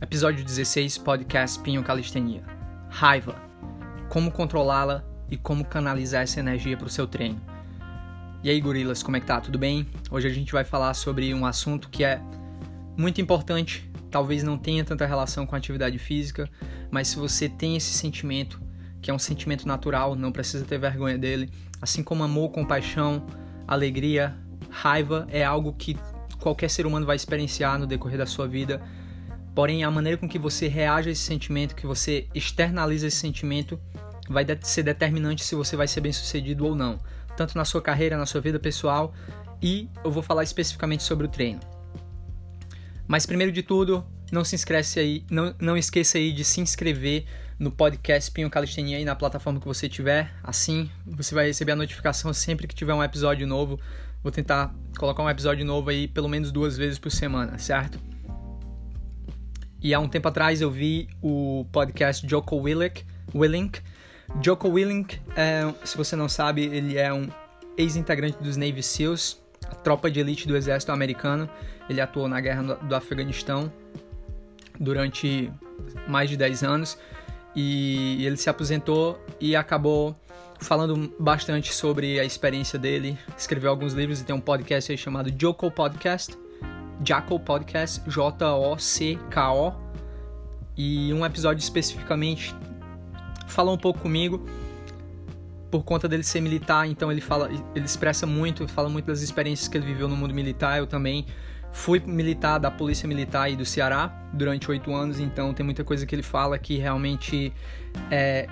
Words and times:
Episódio 0.00 0.44
16, 0.44 0.98
podcast 0.98 1.58
Pinho 1.58 1.82
Calistenia. 1.82 2.44
Raiva. 2.88 3.34
Como 4.08 4.30
controlá-la 4.30 5.04
e 5.28 5.36
como 5.36 5.64
canalizar 5.64 6.22
essa 6.22 6.38
energia 6.38 6.76
para 6.76 6.86
o 6.86 6.90
seu 6.90 7.04
treino. 7.04 7.40
E 8.44 8.48
aí, 8.48 8.60
gorilas, 8.60 9.02
como 9.02 9.16
é 9.16 9.20
que 9.20 9.26
tá? 9.26 9.40
Tudo 9.40 9.58
bem? 9.58 9.88
Hoje 10.08 10.28
a 10.28 10.30
gente 10.30 10.52
vai 10.52 10.64
falar 10.64 10.94
sobre 10.94 11.34
um 11.34 11.44
assunto 11.44 11.88
que 11.88 12.04
é 12.04 12.20
muito 12.96 13.20
importante, 13.20 13.90
talvez 14.08 14.44
não 14.44 14.56
tenha 14.56 14.84
tanta 14.84 15.04
relação 15.04 15.44
com 15.44 15.56
a 15.56 15.58
atividade 15.58 15.98
física, 15.98 16.48
mas 16.92 17.08
se 17.08 17.16
você 17.16 17.48
tem 17.48 17.76
esse 17.76 17.92
sentimento, 17.92 18.62
que 19.02 19.10
é 19.10 19.14
um 19.14 19.18
sentimento 19.18 19.66
natural, 19.66 20.14
não 20.14 20.30
precisa 20.30 20.64
ter 20.64 20.78
vergonha 20.78 21.18
dele, 21.18 21.50
assim 21.82 22.04
como 22.04 22.22
amor, 22.22 22.50
compaixão, 22.50 23.26
alegria, 23.66 24.36
raiva 24.70 25.26
é 25.28 25.44
algo 25.44 25.72
que 25.72 25.96
qualquer 26.38 26.70
ser 26.70 26.86
humano 26.86 27.04
vai 27.04 27.16
experienciar 27.16 27.80
no 27.80 27.86
decorrer 27.86 28.16
da 28.16 28.26
sua 28.26 28.46
vida. 28.46 28.80
Porém, 29.54 29.84
a 29.84 29.90
maneira 29.90 30.16
com 30.16 30.28
que 30.28 30.38
você 30.38 30.68
reage 30.68 31.08
a 31.08 31.12
esse 31.12 31.22
sentimento, 31.22 31.74
que 31.74 31.86
você 31.86 32.28
externaliza 32.34 33.06
esse 33.06 33.16
sentimento, 33.16 33.78
vai 34.28 34.46
ser 34.62 34.82
determinante 34.82 35.44
se 35.44 35.54
você 35.54 35.76
vai 35.76 35.88
ser 35.88 36.00
bem 36.00 36.12
sucedido 36.12 36.66
ou 36.66 36.74
não, 36.74 37.00
tanto 37.36 37.56
na 37.56 37.64
sua 37.64 37.82
carreira, 37.82 38.16
na 38.16 38.26
sua 38.26 38.40
vida 38.40 38.58
pessoal, 38.58 39.12
e 39.62 39.88
eu 40.04 40.10
vou 40.10 40.22
falar 40.22 40.44
especificamente 40.44 41.02
sobre 41.02 41.26
o 41.26 41.28
treino. 41.28 41.60
Mas 43.06 43.24
primeiro 43.26 43.50
de 43.50 43.62
tudo, 43.62 44.04
não 44.30 44.44
se 44.44 44.54
inscreve 44.54 45.00
aí, 45.00 45.24
não, 45.30 45.54
não 45.58 45.76
esqueça 45.76 46.18
aí 46.18 46.30
de 46.30 46.44
se 46.44 46.60
inscrever 46.60 47.24
no 47.58 47.70
podcast 47.70 48.30
Pinho 48.30 48.50
Calistenia 48.50 48.98
aí 48.98 49.04
na 49.04 49.16
plataforma 49.16 49.58
que 49.58 49.66
você 49.66 49.88
tiver. 49.88 50.32
Assim, 50.42 50.90
você 51.06 51.34
vai 51.34 51.46
receber 51.46 51.72
a 51.72 51.76
notificação 51.76 52.32
sempre 52.32 52.66
que 52.66 52.74
tiver 52.74 52.94
um 52.94 53.02
episódio 53.02 53.46
novo. 53.46 53.80
Vou 54.22 54.30
tentar 54.30 54.74
colocar 54.98 55.22
um 55.22 55.30
episódio 55.30 55.64
novo 55.64 55.90
aí 55.90 56.06
pelo 56.06 56.28
menos 56.28 56.52
duas 56.52 56.76
vezes 56.76 56.98
por 56.98 57.10
semana, 57.10 57.58
certo? 57.58 57.98
E 59.80 59.94
há 59.94 60.00
um 60.00 60.08
tempo 60.08 60.26
atrás 60.28 60.60
eu 60.60 60.70
vi 60.70 61.08
o 61.22 61.64
podcast 61.70 62.26
Joko 62.28 62.56
Willink. 62.56 63.04
Willink. 63.34 63.80
Joko 64.42 64.68
Willink, 64.68 65.20
é, 65.36 65.72
se 65.84 65.96
você 65.96 66.16
não 66.16 66.28
sabe, 66.28 66.64
ele 66.64 66.98
é 66.98 67.12
um 67.12 67.28
ex-integrante 67.76 68.36
dos 68.42 68.56
Navy 68.56 68.82
SEALs, 68.82 69.40
a 69.66 69.74
tropa 69.76 70.10
de 70.10 70.20
elite 70.20 70.48
do 70.48 70.56
exército 70.56 70.90
americano. 70.90 71.48
Ele 71.88 72.00
atuou 72.00 72.28
na 72.28 72.40
guerra 72.40 72.74
do 72.74 72.94
Afeganistão 72.94 73.72
durante 74.78 75.50
mais 76.06 76.28
de 76.28 76.36
10 76.36 76.62
anos 76.64 76.98
e 77.54 78.24
ele 78.26 78.36
se 78.36 78.50
aposentou 78.50 79.18
e 79.40 79.56
acabou 79.56 80.14
falando 80.60 81.14
bastante 81.18 81.72
sobre 81.72 82.18
a 82.18 82.24
experiência 82.24 82.78
dele. 82.78 83.16
Escreveu 83.36 83.70
alguns 83.70 83.94
livros 83.94 84.20
e 84.20 84.24
tem 84.24 84.34
um 84.34 84.40
podcast 84.40 84.90
aí 84.90 84.98
chamado 84.98 85.32
Joko 85.40 85.70
Podcast. 85.70 86.36
Jacko 87.02 87.38
Podcast, 87.38 88.02
J-O-C-K-O. 88.08 89.72
E 90.76 91.12
um 91.12 91.24
episódio 91.24 91.60
especificamente 91.60 92.54
falou 93.46 93.74
um 93.74 93.78
pouco 93.78 94.00
comigo 94.00 94.46
por 95.70 95.84
conta 95.84 96.08
dele 96.08 96.22
ser 96.22 96.40
militar, 96.40 96.86
então 96.86 97.12
ele 97.12 97.20
fala, 97.20 97.50
ele 97.74 97.84
expressa 97.84 98.26
muito, 98.26 98.66
fala 98.68 98.88
muito 98.88 99.06
das 99.06 99.20
experiências 99.20 99.68
que 99.68 99.76
ele 99.76 99.86
viveu 99.86 100.08
no 100.08 100.16
mundo 100.16 100.32
militar. 100.32 100.78
Eu 100.78 100.86
também 100.86 101.26
fui 101.72 102.00
militar 102.00 102.58
da 102.58 102.70
Polícia 102.70 103.06
Militar 103.06 103.50
e 103.50 103.56
do 103.56 103.64
Ceará 103.64 104.08
durante 104.32 104.70
oito 104.70 104.94
anos, 104.94 105.20
então 105.20 105.52
tem 105.52 105.64
muita 105.64 105.84
coisa 105.84 106.06
que 106.06 106.14
ele 106.14 106.22
fala 106.22 106.58
que 106.58 106.78
realmente 106.78 107.52
é, 108.10 108.46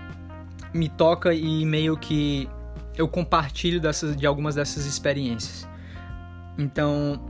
me 0.75 0.89
toca 0.89 1.33
e 1.33 1.65
meio 1.65 1.97
que 1.97 2.49
eu 2.97 3.09
compartilho 3.09 3.81
dessas, 3.81 4.17
de 4.17 4.27
algumas 4.27 4.55
dessas 4.55 4.85
experiências. 4.85 5.67
Então, 6.59 7.21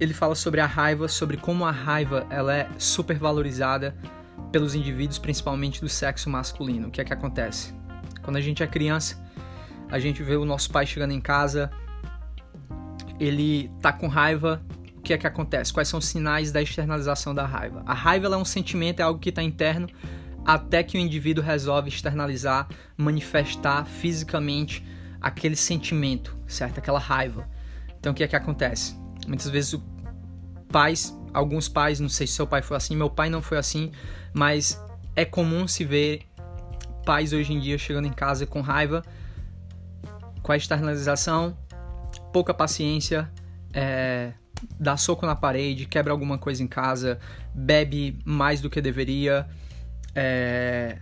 ele 0.00 0.14
fala 0.14 0.34
sobre 0.34 0.60
a 0.60 0.66
raiva, 0.66 1.06
sobre 1.06 1.36
como 1.36 1.64
a 1.64 1.70
raiva 1.70 2.26
ela 2.30 2.56
é 2.56 2.68
super 2.78 3.18
valorizada 3.18 3.94
pelos 4.50 4.74
indivíduos, 4.74 5.18
principalmente 5.18 5.80
do 5.80 5.88
sexo 5.88 6.30
masculino. 6.30 6.88
O 6.88 6.90
que 6.90 7.02
é 7.02 7.04
que 7.04 7.12
acontece? 7.12 7.74
Quando 8.22 8.36
a 8.36 8.40
gente 8.40 8.62
é 8.62 8.66
criança, 8.66 9.22
a 9.90 9.98
gente 9.98 10.22
vê 10.22 10.36
o 10.36 10.44
nosso 10.44 10.70
pai 10.70 10.86
chegando 10.86 11.12
em 11.12 11.20
casa, 11.20 11.70
ele 13.18 13.70
tá 13.82 13.92
com 13.92 14.08
raiva, 14.08 14.62
o 14.96 15.02
que 15.02 15.12
é 15.12 15.18
que 15.18 15.26
acontece? 15.26 15.72
Quais 15.72 15.88
são 15.88 15.98
os 15.98 16.06
sinais 16.06 16.50
da 16.50 16.62
externalização 16.62 17.34
da 17.34 17.44
raiva? 17.44 17.82
A 17.86 17.94
raiva 17.94 18.26
é 18.26 18.36
um 18.36 18.44
sentimento, 18.44 19.00
é 19.00 19.02
algo 19.02 19.20
que 19.20 19.28
está 19.28 19.42
interno 19.42 19.86
até 20.44 20.82
que 20.82 20.96
o 20.96 21.00
indivíduo 21.00 21.44
resolve 21.44 21.90
externalizar, 21.90 22.66
manifestar 22.96 23.84
fisicamente 23.84 24.84
aquele 25.20 25.56
sentimento, 25.56 26.36
certo? 26.46 26.78
Aquela 26.78 26.98
raiva. 26.98 27.46
Então 27.98 28.12
o 28.12 28.14
que 28.14 28.24
é 28.24 28.28
que 28.28 28.36
acontece? 28.36 28.99
Muitas 29.26 29.48
vezes 29.48 29.74
o 29.74 29.82
pais, 30.70 31.16
alguns 31.32 31.68
pais, 31.68 32.00
não 32.00 32.08
sei 32.08 32.26
se 32.26 32.34
seu 32.34 32.46
pai 32.46 32.62
foi 32.62 32.76
assim, 32.76 32.96
meu 32.96 33.10
pai 33.10 33.28
não 33.28 33.42
foi 33.42 33.58
assim, 33.58 33.92
mas 34.32 34.80
é 35.14 35.24
comum 35.24 35.66
se 35.66 35.84
ver 35.84 36.22
pais 37.04 37.32
hoje 37.32 37.52
em 37.52 37.60
dia 37.60 37.76
chegando 37.78 38.06
em 38.06 38.12
casa 38.12 38.46
com 38.46 38.60
raiva, 38.60 39.02
com 40.42 40.52
a 40.52 40.56
externalização, 40.56 41.56
pouca 42.32 42.54
paciência, 42.54 43.30
é, 43.72 44.32
dá 44.78 44.96
soco 44.96 45.26
na 45.26 45.34
parede, 45.34 45.86
quebra 45.86 46.12
alguma 46.12 46.38
coisa 46.38 46.62
em 46.62 46.66
casa, 46.66 47.18
bebe 47.54 48.18
mais 48.24 48.60
do 48.60 48.70
que 48.70 48.80
deveria, 48.80 49.48
é, 50.14 50.98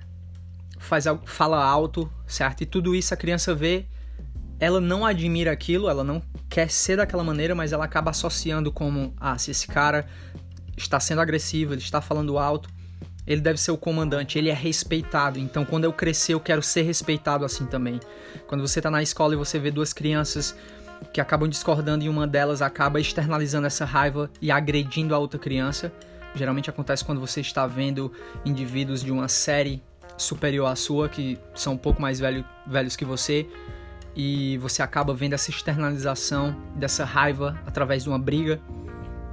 faz 0.78 1.04
fala 1.24 1.62
alto, 1.62 2.10
certo? 2.26 2.62
E 2.62 2.66
tudo 2.66 2.94
isso 2.94 3.12
a 3.12 3.16
criança 3.16 3.54
vê, 3.54 3.86
ela 4.60 4.80
não 4.80 5.04
admira 5.04 5.52
aquilo, 5.52 5.88
ela 5.88 6.02
não 6.02 6.22
quer 6.48 6.70
ser 6.70 6.96
daquela 6.96 7.22
maneira, 7.22 7.54
mas 7.54 7.72
ela 7.72 7.84
acaba 7.84 8.10
associando 8.10 8.72
como, 8.72 9.14
ah, 9.18 9.36
se 9.38 9.50
esse 9.50 9.66
cara 9.66 10.06
está 10.76 10.98
sendo 10.98 11.20
agressivo, 11.20 11.74
ele 11.74 11.80
está 11.80 12.00
falando 12.00 12.38
alto, 12.38 12.68
ele 13.26 13.40
deve 13.40 13.58
ser 13.58 13.70
o 13.70 13.76
comandante, 13.76 14.38
ele 14.38 14.48
é 14.48 14.54
respeitado. 14.54 15.38
Então, 15.38 15.64
quando 15.64 15.84
eu 15.84 15.92
crescer, 15.92 16.34
eu 16.34 16.40
quero 16.40 16.62
ser 16.62 16.82
respeitado 16.82 17.44
assim 17.44 17.66
também. 17.66 18.00
Quando 18.46 18.66
você 18.66 18.78
está 18.78 18.90
na 18.90 19.02
escola 19.02 19.34
e 19.34 19.36
você 19.36 19.58
vê 19.58 19.70
duas 19.70 19.92
crianças 19.92 20.56
que 21.12 21.20
acabam 21.20 21.48
discordando 21.48 22.04
e 22.04 22.08
uma 22.08 22.26
delas 22.26 22.62
acaba 22.62 23.00
externalizando 23.00 23.66
essa 23.66 23.84
raiva 23.84 24.30
e 24.40 24.50
agredindo 24.50 25.14
a 25.14 25.18
outra 25.18 25.38
criança, 25.38 25.92
Geralmente 26.34 26.68
acontece 26.70 27.04
quando 27.04 27.20
você 27.20 27.40
está 27.40 27.66
vendo 27.66 28.12
indivíduos 28.44 29.02
de 29.02 29.10
uma 29.10 29.28
série 29.28 29.82
superior 30.16 30.66
à 30.66 30.76
sua, 30.76 31.08
que 31.08 31.38
são 31.54 31.74
um 31.74 31.76
pouco 31.76 32.00
mais 32.00 32.20
velho, 32.20 32.44
velhos 32.66 32.96
que 32.96 33.04
você, 33.04 33.48
e 34.20 34.58
você 34.58 34.82
acaba 34.82 35.14
vendo 35.14 35.34
essa 35.34 35.48
externalização 35.48 36.56
dessa 36.74 37.04
raiva 37.04 37.56
através 37.64 38.02
de 38.02 38.08
uma 38.08 38.18
briga, 38.18 38.60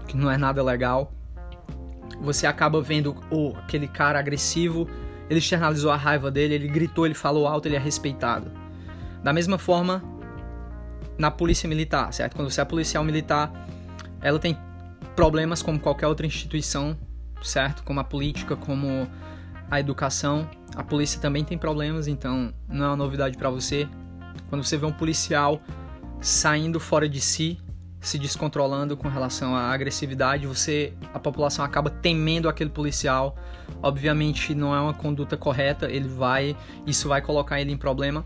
que 0.07 0.15
não 0.15 0.29
é 0.29 0.37
nada 0.37 0.61
legal. 0.61 1.11
Você 2.21 2.45
acaba 2.45 2.79
vendo 2.83 3.15
oh, 3.31 3.53
aquele 3.57 3.87
cara 3.87 4.19
agressivo, 4.19 4.87
ele 5.27 5.39
externalizou 5.39 5.91
a 5.91 5.95
raiva 5.95 6.29
dele, 6.29 6.53
ele 6.53 6.67
gritou, 6.67 7.03
ele 7.03 7.15
falou 7.15 7.47
alto, 7.47 7.67
ele 7.67 7.75
é 7.75 7.79
respeitado. 7.79 8.51
Da 9.23 9.33
mesma 9.33 9.57
forma, 9.57 10.03
na 11.17 11.31
polícia 11.31 11.67
militar, 11.67 12.13
certo? 12.13 12.35
Quando 12.35 12.51
você 12.51 12.61
é 12.61 12.65
policial 12.65 13.03
militar, 13.03 13.51
ela 14.21 14.37
tem 14.37 14.55
problemas 15.15 15.63
como 15.63 15.79
qualquer 15.79 16.05
outra 16.05 16.27
instituição, 16.27 16.95
certo? 17.41 17.83
Como 17.83 17.99
a 17.99 18.03
política, 18.03 18.55
como 18.55 19.09
a 19.71 19.79
educação. 19.79 20.47
A 20.75 20.83
polícia 20.83 21.19
também 21.19 21.43
tem 21.43 21.57
problemas, 21.57 22.07
então 22.07 22.53
não 22.69 22.85
é 22.85 22.87
uma 22.89 22.95
novidade 22.95 23.35
para 23.35 23.49
você. 23.49 23.89
Quando 24.49 24.63
você 24.63 24.77
vê 24.77 24.85
um 24.85 24.91
policial 24.91 25.61
saindo 26.21 26.79
fora 26.79 27.07
de 27.07 27.19
si, 27.21 27.59
se 27.99 28.19
descontrolando 28.19 28.95
com 28.95 29.07
relação 29.07 29.55
à 29.55 29.71
agressividade, 29.71 30.45
você 30.45 30.93
a 31.13 31.19
população 31.19 31.65
acaba 31.65 31.89
temendo 31.89 32.47
aquele 32.47 32.69
policial. 32.69 33.35
Obviamente 33.81 34.53
não 34.53 34.75
é 34.75 34.79
uma 34.79 34.93
conduta 34.93 35.35
correta, 35.35 35.89
ele 35.89 36.07
vai, 36.07 36.55
isso 36.85 37.07
vai 37.07 37.21
colocar 37.21 37.59
ele 37.59 37.71
em 37.71 37.77
problema, 37.77 38.23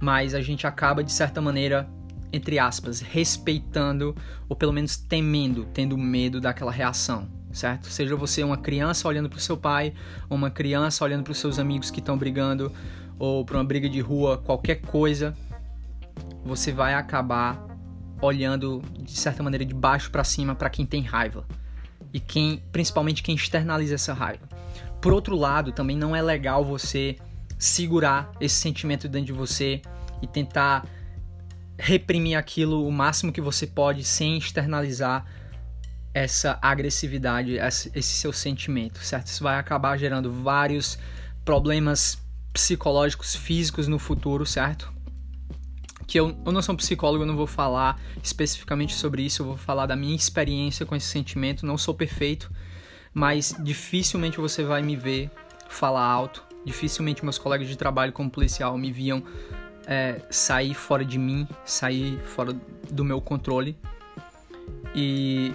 mas 0.00 0.34
a 0.34 0.40
gente 0.40 0.66
acaba 0.66 1.04
de 1.04 1.12
certa 1.12 1.40
maneira 1.40 1.88
entre 2.32 2.58
aspas, 2.58 3.00
respeitando 3.00 4.14
ou 4.48 4.56
pelo 4.56 4.72
menos 4.72 4.96
temendo, 4.96 5.66
tendo 5.74 5.98
medo 5.98 6.40
daquela 6.40 6.70
reação, 6.70 7.28
certo? 7.52 7.88
Seja 7.88 8.14
você 8.16 8.42
uma 8.42 8.56
criança 8.56 9.08
olhando 9.08 9.28
para 9.28 9.38
o 9.38 9.40
seu 9.40 9.56
pai, 9.56 9.92
uma 10.28 10.50
criança 10.50 11.04
olhando 11.04 11.24
para 11.24 11.32
os 11.32 11.38
seus 11.38 11.58
amigos 11.58 11.90
que 11.90 11.98
estão 11.98 12.16
brigando, 12.16 12.72
ou 13.18 13.44
para 13.44 13.58
uma 13.58 13.64
briga 13.64 13.88
de 13.88 14.00
rua, 14.00 14.38
qualquer 14.38 14.76
coisa, 14.76 15.36
você 16.44 16.72
vai 16.72 16.94
acabar 16.94 17.66
olhando 18.20 18.82
de 18.98 19.18
certa 19.18 19.42
maneira 19.42 19.64
de 19.64 19.74
baixo 19.74 20.10
para 20.10 20.24
cima 20.24 20.54
para 20.54 20.68
quem 20.68 20.84
tem 20.84 21.02
raiva 21.02 21.46
e 22.12 22.20
quem, 22.20 22.62
principalmente 22.72 23.22
quem 23.22 23.34
externaliza 23.34 23.94
essa 23.94 24.12
raiva. 24.12 24.48
Por 25.00 25.12
outro 25.12 25.36
lado, 25.36 25.72
também 25.72 25.96
não 25.96 26.14
é 26.14 26.20
legal 26.20 26.64
você 26.64 27.16
segurar 27.58 28.30
esse 28.40 28.56
sentimento 28.56 29.08
dentro 29.08 29.26
de 29.26 29.32
você 29.32 29.80
e 30.20 30.26
tentar 30.26 30.86
reprimir 31.78 32.36
aquilo 32.36 32.86
o 32.86 32.92
máximo 32.92 33.32
que 33.32 33.40
você 33.40 33.66
pode 33.66 34.04
sem 34.04 34.36
externalizar 34.36 35.24
essa 36.12 36.58
agressividade, 36.60 37.56
esse 37.56 38.02
seu 38.02 38.32
sentimento, 38.32 38.98
certo? 38.98 39.28
Isso 39.28 39.42
vai 39.42 39.58
acabar 39.58 39.96
gerando 39.96 40.30
vários 40.32 40.98
problemas 41.44 42.18
psicológicos, 42.52 43.34
físicos 43.34 43.88
no 43.88 43.98
futuro, 43.98 44.44
certo? 44.44 44.92
Que 46.10 46.18
eu, 46.18 46.36
eu 46.44 46.50
não 46.50 46.60
sou 46.60 46.72
um 46.72 46.76
psicólogo, 46.76 47.22
eu 47.22 47.26
não 47.26 47.36
vou 47.36 47.46
falar 47.46 47.96
especificamente 48.20 48.94
sobre 48.96 49.22
isso, 49.22 49.42
eu 49.42 49.46
vou 49.46 49.56
falar 49.56 49.86
da 49.86 49.94
minha 49.94 50.16
experiência 50.16 50.84
com 50.84 50.96
esse 50.96 51.06
sentimento, 51.06 51.64
não 51.64 51.78
sou 51.78 51.94
perfeito, 51.94 52.50
mas 53.14 53.54
dificilmente 53.60 54.36
você 54.36 54.64
vai 54.64 54.82
me 54.82 54.96
ver 54.96 55.30
falar 55.68 56.04
alto. 56.04 56.42
Dificilmente 56.64 57.22
meus 57.22 57.38
colegas 57.38 57.68
de 57.68 57.76
trabalho 57.76 58.12
como 58.12 58.28
policial 58.28 58.76
me 58.76 58.90
viam 58.90 59.22
é, 59.86 60.20
sair 60.28 60.74
fora 60.74 61.04
de 61.04 61.16
mim, 61.16 61.46
sair 61.64 62.18
fora 62.24 62.56
do 62.90 63.04
meu 63.04 63.20
controle. 63.20 63.78
E, 64.92 65.54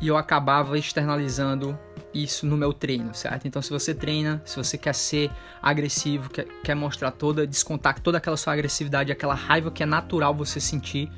e 0.00 0.06
eu 0.06 0.16
acabava 0.16 0.78
externalizando 0.78 1.76
isso 2.12 2.46
no 2.46 2.56
meu 2.56 2.72
treino, 2.72 3.14
certo? 3.14 3.46
Então, 3.46 3.62
se 3.62 3.70
você 3.70 3.94
treina, 3.94 4.42
se 4.44 4.56
você 4.56 4.76
quer 4.76 4.94
ser 4.94 5.30
agressivo, 5.62 6.28
quer, 6.30 6.46
quer 6.62 6.74
mostrar 6.74 7.10
toda, 7.10 7.46
descontar 7.46 8.00
toda 8.00 8.18
aquela 8.18 8.36
sua 8.36 8.52
agressividade, 8.52 9.12
aquela 9.12 9.34
raiva 9.34 9.70
que 9.70 9.82
é 9.82 9.86
natural 9.86 10.34
você 10.34 10.60
sentir, 10.60 11.10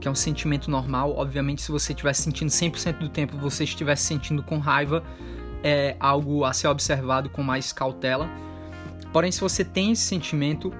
que 0.00 0.08
é 0.08 0.10
um 0.10 0.14
sentimento 0.14 0.70
normal. 0.70 1.14
Obviamente, 1.16 1.62
se 1.62 1.70
você 1.70 1.92
estiver 1.92 2.12
sentindo 2.14 2.50
100% 2.50 2.98
do 2.98 3.08
tempo, 3.08 3.36
você 3.36 3.64
estiver 3.64 3.96
sentindo 3.96 4.42
com 4.42 4.58
raiva, 4.58 5.02
é 5.62 5.96
algo 6.00 6.44
a 6.44 6.52
ser 6.52 6.68
observado 6.68 7.28
com 7.28 7.42
mais 7.42 7.72
cautela. 7.72 8.28
Porém, 9.12 9.30
se 9.30 9.40
você 9.40 9.64
tem 9.64 9.92
esse 9.92 10.02
sentimento, 10.02 10.72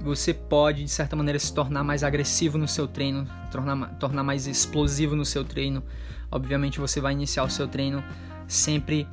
você 0.00 0.34
pode, 0.34 0.82
de 0.82 0.90
certa 0.90 1.14
maneira, 1.14 1.38
se 1.38 1.52
tornar 1.54 1.84
mais 1.84 2.02
agressivo 2.02 2.58
no 2.58 2.66
seu 2.66 2.88
treino, 2.88 3.26
tornar, 3.50 3.94
tornar 3.98 4.22
mais 4.22 4.46
explosivo 4.46 5.14
no 5.14 5.24
seu 5.24 5.44
treino. 5.44 5.82
Obviamente, 6.30 6.80
você 6.80 7.00
vai 7.00 7.12
iniciar 7.12 7.44
o 7.44 7.50
seu 7.50 7.68
treino 7.68 8.02
sempre 8.50 9.08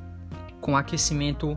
com 0.60 0.76
aquecimento 0.76 1.56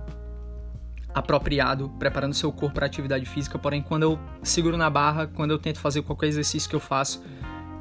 apropriado, 1.13 1.89
preparando 1.99 2.33
seu 2.33 2.51
corpo 2.51 2.75
para 2.75 2.85
atividade 2.85 3.25
física. 3.25 3.57
Porém, 3.59 3.81
quando 3.81 4.03
eu 4.03 4.19
seguro 4.43 4.77
na 4.77 4.89
barra, 4.89 5.27
quando 5.27 5.51
eu 5.51 5.59
tento 5.59 5.79
fazer 5.79 6.01
qualquer 6.03 6.27
exercício 6.27 6.69
que 6.69 6.75
eu 6.75 6.79
faço, 6.79 7.23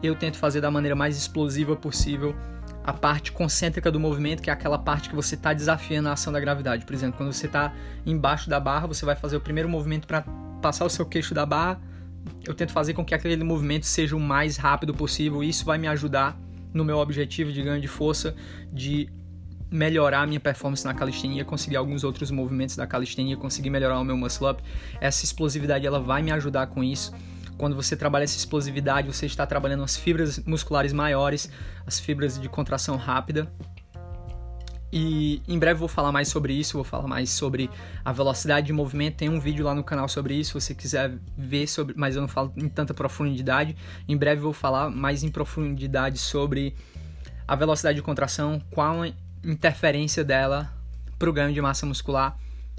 eu 0.03 0.17
tento 0.17 0.39
fazer 0.39 0.61
da 0.61 0.71
maneira 0.71 0.97
mais 0.97 1.17
explosiva 1.17 1.77
possível 1.77 2.35
a 2.83 2.95
parte 2.95 3.31
concêntrica 3.31 3.91
do 3.93 4.01
movimento, 4.01 4.43
que 4.43 4.49
é 4.49 4.53
aquela 4.53 4.79
parte 4.79 5.11
que 5.11 5.15
você 5.15 5.35
está 5.35 5.53
desafiando 5.53 6.09
a 6.09 6.13
ação 6.13 6.33
da 6.33 6.41
gravidade. 6.41 6.87
Por 6.87 6.95
exemplo, 6.95 7.19
quando 7.19 7.33
você 7.33 7.47
está 7.47 7.73
embaixo 8.07 8.49
da 8.49 8.59
barra, 8.59 8.87
você 8.87 9.05
vai 9.05 9.15
fazer 9.15 9.37
o 9.37 9.41
primeiro 9.41 9.69
movimento 9.69 10.07
para 10.07 10.23
passar 10.63 10.87
o 10.87 10.91
seu 10.91 11.05
queixo 11.05 11.35
da 11.35 11.45
barra, 11.45 11.79
eu 12.45 12.55
tento 12.55 12.73
fazer 12.73 12.95
com 12.95 13.05
que 13.05 13.15
aquele 13.15 13.43
movimento 13.45 13.87
seja 13.87 14.17
o 14.17 14.21
mais 14.21 14.57
rápido 14.57 14.95
possível. 14.95 15.45
Isso 15.45 15.65
vai 15.65 15.79
me 15.79 15.87
ajudar 15.89 16.39
no 16.73 16.85
meu 16.85 16.99
objetivo 16.99 17.53
de 17.53 17.63
ganho 17.63 17.81
de 17.81 17.89
força, 17.89 18.35
de 18.73 19.09
melhorar 19.71 20.23
a 20.23 20.27
minha 20.27 20.41
performance 20.41 20.85
na 20.85 20.93
calistenia, 20.93 21.45
conseguir 21.45 21.77
alguns 21.77 22.05
outros 22.05 22.31
movimentos 22.31 22.77
da 22.77 22.87
calistenia, 22.87 23.37
conseguir 23.37 23.71
melhorar 23.71 23.99
o 23.99 24.05
meu 24.05 24.17
muscle 24.17 24.49
up. 24.49 24.63
Essa 25.01 25.25
explosividade 25.25 25.87
ela 25.87 26.01
vai 26.01 26.23
me 26.23 26.33
ajudar 26.33 26.67
com 26.69 26.83
isso. 26.83 27.13
Quando 27.57 27.77
você 27.77 27.97
trabalha 27.97 28.25
essa 28.25 28.37
explosividade, 28.37 29.07
você 29.07 29.27
está 29.27 29.47
trabalhando 29.47 29.83
as 29.83 29.97
fibras 29.97 30.39
musculares 30.41 30.93
maiores, 30.93 31.51
as 31.87 32.01
fibras 32.01 32.41
de 32.41 32.49
contração 32.49 32.97
rápida, 32.97 33.53
e 34.93 35.41
em 35.47 35.59
breve 35.59 35.79
vou 35.79 35.89
falar 35.89 36.11
mais 36.11 36.29
sobre 36.29 36.53
isso, 36.53 36.75
vou 36.75 36.85
falar 36.85 37.07
mais 37.07 37.31
sobre 37.31 37.71
a 38.05 38.13
velocidade 38.13 38.67
de 38.67 38.73
movimento. 38.73 39.17
Tem 39.17 39.29
um 39.29 39.39
vídeo 39.39 39.65
lá 39.65 39.75
no 39.75 39.85
canal 39.85 40.09
sobre 40.09 40.35
isso, 40.35 40.59
se 40.59 40.67
você 40.67 40.75
quiser 40.75 41.17
ver 41.37 41.67
sobre, 41.69 41.95
mas 41.97 42.17
eu 42.17 42.23
não 42.23 42.29
falo 42.29 42.53
em 42.57 42.69
tanta 42.69 42.93
profundidade. 42.93 43.77
Em 44.09 44.17
breve 44.17 44.41
vou 44.41 44.53
falar 44.53 44.91
mais 44.91 45.23
em 45.23 45.31
profundidade 45.31 46.19
sobre 46.19 46.75
a 47.47 47.55
velocidade 47.55 47.97
de 47.97 48.03
contração, 48.03 48.61
qual 48.71 49.05
interferência 49.45 50.25
dela 50.25 50.73
para 51.19 51.29
o 51.29 51.33
ganho 51.33 51.53
de 51.53 51.61
massa 51.61 51.87
muscular. 51.87 52.37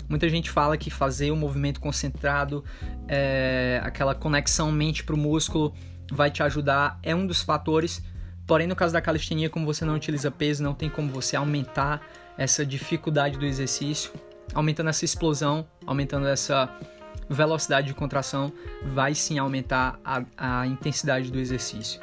Muita 0.10 0.28
gente 0.30 0.50
fala 0.50 0.78
que 0.78 0.90
fazer 0.90 1.32
o 1.32 1.34
um 1.34 1.38
movimento 1.38 1.80
concentrado, 1.80 2.64
é, 3.08 3.80
aquela 3.84 4.16
conexão 4.16 4.72
mente 4.72 5.04
para 5.04 5.16
o 5.16 5.18
músculo, 5.18 5.74
vai 6.12 6.32
te 6.32 6.42
ajudar. 6.44 7.00
É 7.04 7.16
um 7.16 7.26
dos 7.26 7.42
fatores 7.42 8.04
Porém, 8.52 8.68
no 8.68 8.76
caso 8.76 8.92
da 8.92 9.02
calistenia, 9.02 9.50
como 9.50 9.66
você 9.66 9.86
não 9.86 9.96
utiliza 9.96 10.30
peso, 10.30 10.62
não 10.62 10.74
tem 10.74 10.90
como 10.90 11.10
você 11.10 11.38
aumentar 11.38 12.02
essa 12.38 12.66
dificuldade 12.66 13.38
do 13.38 13.46
exercício, 13.46 14.12
aumentando 14.54 14.90
essa 14.90 15.06
explosão, 15.06 15.66
aumentando 15.86 16.28
essa 16.28 16.70
velocidade 17.30 17.88
de 17.88 17.94
contração, 17.94 18.52
vai 18.84 19.16
sim 19.16 19.40
aumentar 19.40 19.98
a, 20.04 20.24
a 20.38 20.68
intensidade 20.68 21.32
do 21.32 21.40
exercício. 21.40 22.02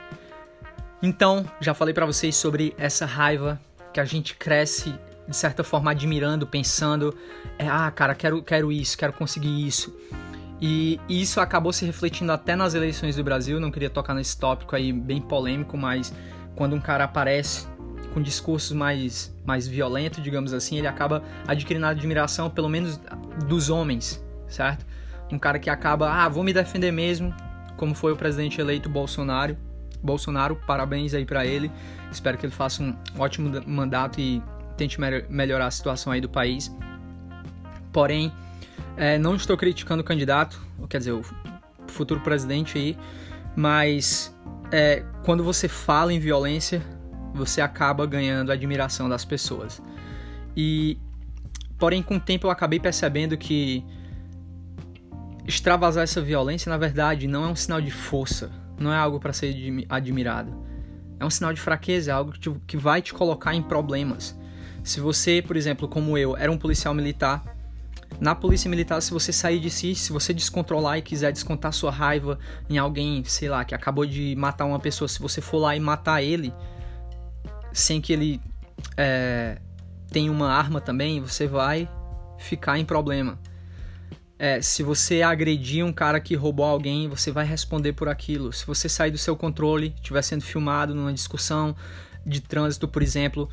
Então, 1.02 1.44
já 1.60 1.74
falei 1.74 1.92
para 1.92 2.06
vocês 2.06 2.34
sobre 2.34 2.74
essa 2.78 3.04
raiva 3.04 3.60
que 3.98 4.00
a 4.00 4.04
gente 4.04 4.36
cresce 4.36 4.94
de 5.26 5.36
certa 5.36 5.64
forma 5.64 5.90
admirando, 5.90 6.46
pensando, 6.46 7.14
é, 7.58 7.66
ah, 7.66 7.90
cara, 7.90 8.14
quero, 8.14 8.40
quero 8.42 8.70
isso, 8.70 8.96
quero 8.96 9.12
conseguir 9.12 9.66
isso. 9.66 9.92
E 10.60 11.00
isso 11.08 11.40
acabou 11.40 11.72
se 11.72 11.84
refletindo 11.84 12.30
até 12.30 12.54
nas 12.54 12.74
eleições 12.74 13.16
do 13.16 13.24
Brasil. 13.24 13.58
Não 13.58 13.72
queria 13.72 13.90
tocar 13.90 14.14
nesse 14.14 14.38
tópico 14.38 14.76
aí 14.76 14.92
bem 14.92 15.20
polêmico, 15.20 15.76
mas 15.76 16.14
quando 16.54 16.76
um 16.76 16.80
cara 16.80 17.04
aparece 17.04 17.66
com 18.14 18.22
discursos 18.22 18.70
mais, 18.70 19.36
mais 19.44 19.66
violentos, 19.66 20.22
digamos 20.22 20.52
assim, 20.52 20.78
ele 20.78 20.86
acaba 20.86 21.22
adquirindo 21.46 21.84
admiração, 21.86 22.48
pelo 22.48 22.68
menos 22.68 23.00
dos 23.48 23.68
homens, 23.68 24.24
certo? 24.46 24.86
Um 25.30 25.38
cara 25.40 25.58
que 25.58 25.68
acaba, 25.68 26.08
ah, 26.08 26.28
vou 26.28 26.44
me 26.44 26.52
defender 26.52 26.92
mesmo, 26.92 27.34
como 27.76 27.96
foi 27.96 28.12
o 28.12 28.16
presidente 28.16 28.60
eleito 28.60 28.88
Bolsonaro. 28.88 29.56
Bolsonaro, 30.02 30.56
parabéns 30.66 31.14
aí 31.14 31.24
para 31.24 31.46
ele. 31.46 31.70
Espero 32.10 32.38
que 32.38 32.46
ele 32.46 32.52
faça 32.52 32.82
um 32.82 32.96
ótimo 33.18 33.50
mandato 33.66 34.20
e 34.20 34.42
tente 34.76 34.98
melhorar 35.28 35.66
a 35.66 35.70
situação 35.70 36.12
aí 36.12 36.20
do 36.20 36.28
país. 36.28 36.74
Porém, 37.92 38.32
é, 38.96 39.18
não 39.18 39.34
estou 39.34 39.56
criticando 39.56 40.02
o 40.02 40.04
candidato, 40.04 40.60
quer 40.88 40.98
dizer, 40.98 41.12
o 41.12 41.22
futuro 41.88 42.20
presidente 42.20 42.78
aí, 42.78 42.96
mas 43.56 44.34
é, 44.70 45.04
quando 45.24 45.42
você 45.42 45.68
fala 45.68 46.12
em 46.12 46.18
violência, 46.18 46.82
você 47.34 47.60
acaba 47.60 48.06
ganhando 48.06 48.50
a 48.50 48.54
admiração 48.54 49.08
das 49.08 49.24
pessoas. 49.24 49.82
E, 50.56 50.98
porém, 51.78 52.02
com 52.02 52.16
o 52.16 52.20
tempo 52.20 52.46
eu 52.46 52.50
acabei 52.50 52.78
percebendo 52.80 53.36
que 53.36 53.84
extravasar 55.46 56.04
essa 56.04 56.20
violência, 56.20 56.68
na 56.68 56.76
verdade, 56.76 57.26
não 57.26 57.44
é 57.44 57.48
um 57.48 57.56
sinal 57.56 57.80
de 57.80 57.90
força, 57.90 58.50
não 58.78 58.92
é 58.92 58.96
algo 58.96 59.18
para 59.18 59.32
ser 59.32 59.54
admirado. 59.88 60.52
É 61.20 61.24
um 61.24 61.30
sinal 61.30 61.52
de 61.52 61.60
fraqueza, 61.60 62.10
é 62.10 62.14
algo 62.14 62.32
que, 62.32 62.40
te, 62.40 62.50
que 62.66 62.76
vai 62.76 63.02
te 63.02 63.12
colocar 63.12 63.54
em 63.54 63.62
problemas. 63.62 64.38
Se 64.84 65.00
você, 65.00 65.42
por 65.42 65.56
exemplo, 65.56 65.88
como 65.88 66.16
eu, 66.16 66.36
era 66.36 66.50
um 66.50 66.56
policial 66.56 66.94
militar 66.94 67.42
na 68.20 68.34
polícia 68.34 68.68
militar, 68.68 69.00
se 69.00 69.12
você 69.12 69.32
sair 69.32 69.60
de 69.60 69.70
si, 69.70 69.94
se 69.94 70.12
você 70.12 70.34
descontrolar 70.34 70.98
e 70.98 71.02
quiser 71.02 71.30
descontar 71.30 71.72
sua 71.72 71.90
raiva 71.90 72.38
em 72.68 72.76
alguém, 72.78 73.22
sei 73.24 73.48
lá, 73.48 73.64
que 73.64 73.74
acabou 73.74 74.04
de 74.04 74.34
matar 74.36 74.64
uma 74.64 74.80
pessoa, 74.80 75.06
se 75.06 75.20
você 75.20 75.40
for 75.40 75.58
lá 75.58 75.76
e 75.76 75.80
matar 75.80 76.22
ele, 76.22 76.52
sem 77.72 78.00
que 78.00 78.12
ele 78.12 78.40
é, 78.96 79.58
tenha 80.10 80.32
uma 80.32 80.50
arma 80.50 80.80
também, 80.80 81.20
você 81.20 81.46
vai 81.46 81.88
ficar 82.38 82.78
em 82.78 82.84
problema. 82.84 83.38
É, 84.38 84.62
se 84.62 84.84
você 84.84 85.20
agredir 85.20 85.84
um 85.84 85.92
cara 85.92 86.20
que 86.20 86.36
roubou 86.36 86.64
alguém, 86.64 87.08
você 87.08 87.32
vai 87.32 87.44
responder 87.44 87.92
por 87.92 88.08
aquilo. 88.08 88.52
Se 88.52 88.64
você 88.64 88.88
sair 88.88 89.10
do 89.10 89.18
seu 89.18 89.36
controle, 89.36 89.92
estiver 89.96 90.22
sendo 90.22 90.44
filmado 90.44 90.94
numa 90.94 91.12
discussão 91.12 91.74
de 92.24 92.40
trânsito, 92.40 92.86
por 92.86 93.02
exemplo, 93.02 93.48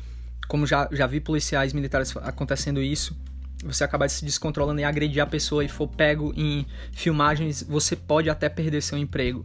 como 0.46 0.64
já, 0.64 0.88
já 0.92 1.06
vi 1.06 1.18
policiais 1.18 1.72
militares 1.72 2.16
acontecendo 2.18 2.80
isso, 2.80 3.16
você 3.64 3.82
acabar 3.82 4.08
se 4.08 4.24
descontrolando 4.24 4.80
e 4.80 4.84
agredir 4.84 5.20
a 5.20 5.26
pessoa 5.26 5.64
e 5.64 5.68
for 5.68 5.88
pego 5.88 6.32
em 6.36 6.64
filmagens, 6.92 7.64
você 7.64 7.96
pode 7.96 8.30
até 8.30 8.48
perder 8.48 8.80
seu 8.80 8.96
emprego. 8.96 9.44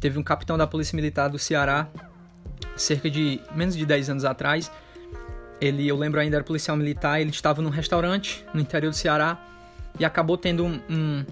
Teve 0.00 0.18
um 0.18 0.22
capitão 0.22 0.56
da 0.56 0.66
Polícia 0.66 0.96
Militar 0.96 1.28
do 1.28 1.38
Ceará, 1.38 1.86
cerca 2.76 3.10
de 3.10 3.40
menos 3.54 3.76
de 3.76 3.84
10 3.84 4.08
anos 4.10 4.24
atrás. 4.24 4.70
Ele, 5.60 5.86
eu 5.86 5.98
lembro 5.98 6.18
ainda, 6.18 6.36
era 6.36 6.44
policial 6.44 6.76
militar, 6.76 7.20
ele 7.20 7.30
estava 7.30 7.60
num 7.60 7.68
restaurante 7.68 8.42
no 8.54 8.60
interior 8.60 8.90
do 8.90 8.96
Ceará 8.96 9.44
e 9.98 10.04
acabou 10.04 10.36
tendo 10.36 10.64
um, 10.64 10.80
um, 10.88 11.24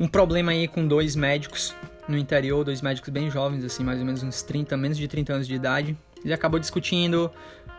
um 0.00 0.08
problema 0.08 0.52
aí 0.52 0.66
com 0.68 0.86
dois 0.86 1.16
médicos 1.16 1.74
no 2.08 2.16
interior, 2.16 2.64
dois 2.64 2.80
médicos 2.80 3.10
bem 3.10 3.30
jovens, 3.30 3.64
assim, 3.64 3.82
mais 3.82 3.98
ou 3.98 4.04
menos 4.04 4.22
uns 4.22 4.42
30, 4.42 4.76
menos 4.76 4.96
de 4.96 5.08
30 5.08 5.32
anos 5.32 5.46
de 5.46 5.54
idade. 5.54 5.96
Ele 6.24 6.34
acabou 6.34 6.58
discutindo, 6.58 7.30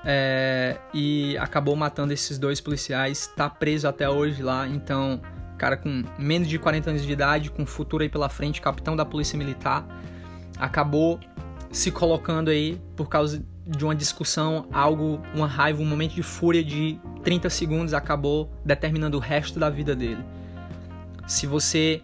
é, 0.10 0.78
e 0.94 1.38
acabou 1.38 1.76
matando 1.76 2.14
esses 2.14 2.38
dois 2.38 2.62
policiais. 2.62 3.28
Tá 3.36 3.50
preso 3.50 3.88
até 3.88 4.10
hoje 4.10 4.42
lá, 4.42 4.68
então, 4.68 5.22
cara 5.58 5.78
com 5.78 6.04
menos 6.18 6.48
de 6.48 6.58
40 6.58 6.92
anos 6.92 7.06
de 7.06 7.12
idade, 7.12 7.52
com 7.52 7.66
futuro 7.66 8.04
aí 8.04 8.10
pela 8.10 8.30
frente, 8.30 8.62
capitão 8.62 8.96
da 8.96 9.06
polícia 9.06 9.38
militar, 9.38 9.86
acabou 10.58 11.20
se 11.72 11.92
colocando 11.92 12.50
aí 12.50 12.80
por 12.96 13.10
causa 13.10 13.44
de 13.66 13.84
uma 13.84 13.94
discussão, 13.94 14.68
algo, 14.72 15.22
uma 15.34 15.48
raiva, 15.48 15.82
um 15.82 15.86
momento 15.86 16.16
de 16.16 16.24
fúria 16.24 16.64
de 16.64 17.00
30 17.24 17.50
segundos 17.50 17.94
acabou 17.94 18.50
determinando 18.64 19.18
o 19.18 19.20
resto 19.20 19.60
da 19.60 19.70
vida 19.70 19.96
dele. 19.96 20.24
Se 21.28 21.46
você 21.46 22.02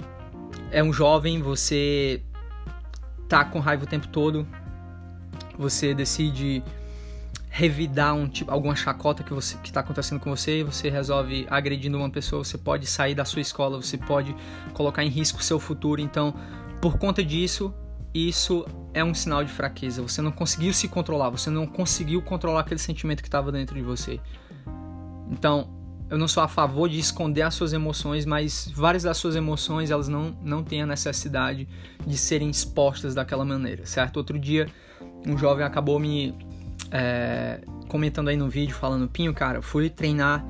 é 0.71 0.83
um 0.83 0.91
jovem, 0.91 1.41
você 1.41 2.21
tá 3.29 3.45
com 3.45 3.59
raiva 3.59 3.85
o 3.85 3.87
tempo 3.87 4.07
todo, 4.09 4.45
você 5.57 5.93
decide 5.93 6.61
revidar 7.49 8.15
um 8.15 8.27
tipo, 8.27 8.51
alguma 8.51 8.75
chacota 8.75 9.23
que 9.23 9.31
você 9.31 9.55
que 9.57 9.69
está 9.69 9.79
acontecendo 9.79 10.19
com 10.19 10.35
você 10.35 10.59
e 10.59 10.63
você 10.63 10.89
resolve 10.89 11.45
agredindo 11.49 11.97
uma 11.97 12.09
pessoa, 12.09 12.43
você 12.43 12.57
pode 12.57 12.87
sair 12.87 13.13
da 13.13 13.23
sua 13.23 13.41
escola, 13.41 13.79
você 13.79 13.95
pode 13.97 14.35
colocar 14.73 15.03
em 15.03 15.09
risco 15.09 15.39
o 15.39 15.43
seu 15.43 15.59
futuro. 15.59 16.01
Então, 16.01 16.33
por 16.81 16.97
conta 16.97 17.23
disso, 17.23 17.73
isso 18.13 18.65
é 18.93 19.03
um 19.03 19.13
sinal 19.13 19.43
de 19.43 19.51
fraqueza. 19.51 20.01
Você 20.01 20.21
não 20.21 20.31
conseguiu 20.31 20.73
se 20.73 20.87
controlar, 20.87 21.29
você 21.29 21.49
não 21.49 21.65
conseguiu 21.65 22.21
controlar 22.21 22.61
aquele 22.61 22.79
sentimento 22.79 23.21
que 23.21 23.27
estava 23.27 23.51
dentro 23.51 23.75
de 23.75 23.81
você. 23.81 24.19
Então, 25.31 25.67
eu 26.09 26.17
não 26.17 26.27
sou 26.27 26.43
a 26.43 26.47
favor 26.47 26.87
de 26.87 26.99
esconder 26.99 27.41
as 27.41 27.55
suas 27.55 27.73
emoções, 27.73 28.23
mas 28.25 28.71
várias 28.75 29.01
das 29.01 29.17
suas 29.17 29.35
emoções 29.35 29.89
elas 29.89 30.07
não, 30.07 30.37
não 30.43 30.63
têm 30.63 30.83
a 30.83 30.85
necessidade 30.85 31.67
de 32.05 32.17
serem 32.17 32.49
expostas 32.51 33.15
daquela 33.15 33.43
maneira, 33.43 33.85
certo? 33.85 34.17
Outro 34.17 34.37
dia, 34.37 34.67
um 35.25 35.35
jovem 35.35 35.65
acabou 35.65 35.99
me 35.99 36.35
é, 36.91 37.61
comentando 37.87 38.27
aí 38.27 38.37
no 38.37 38.47
vídeo, 38.47 38.75
falando: 38.75 39.07
Pinho, 39.07 39.33
cara, 39.33 39.59
fui 39.61 39.89
treinar 39.89 40.45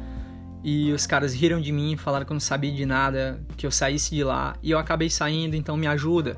e 0.64 0.92
os 0.92 1.06
caras 1.06 1.34
riram 1.34 1.62
de 1.62 1.72
mim, 1.72 1.96
falaram 1.96 2.26
que 2.26 2.32
eu 2.32 2.36
não 2.36 2.42
sabia 2.42 2.72
de 2.72 2.86
nada, 2.86 3.42
que 3.56 3.66
eu 3.66 3.72
saísse 3.72 4.14
de 4.14 4.24
lá 4.24 4.56
e 4.62 4.72
eu 4.72 4.78
acabei 4.78 5.10
saindo, 5.10 5.56
então 5.56 5.78
me 5.78 5.88
ajuda. 5.88 6.38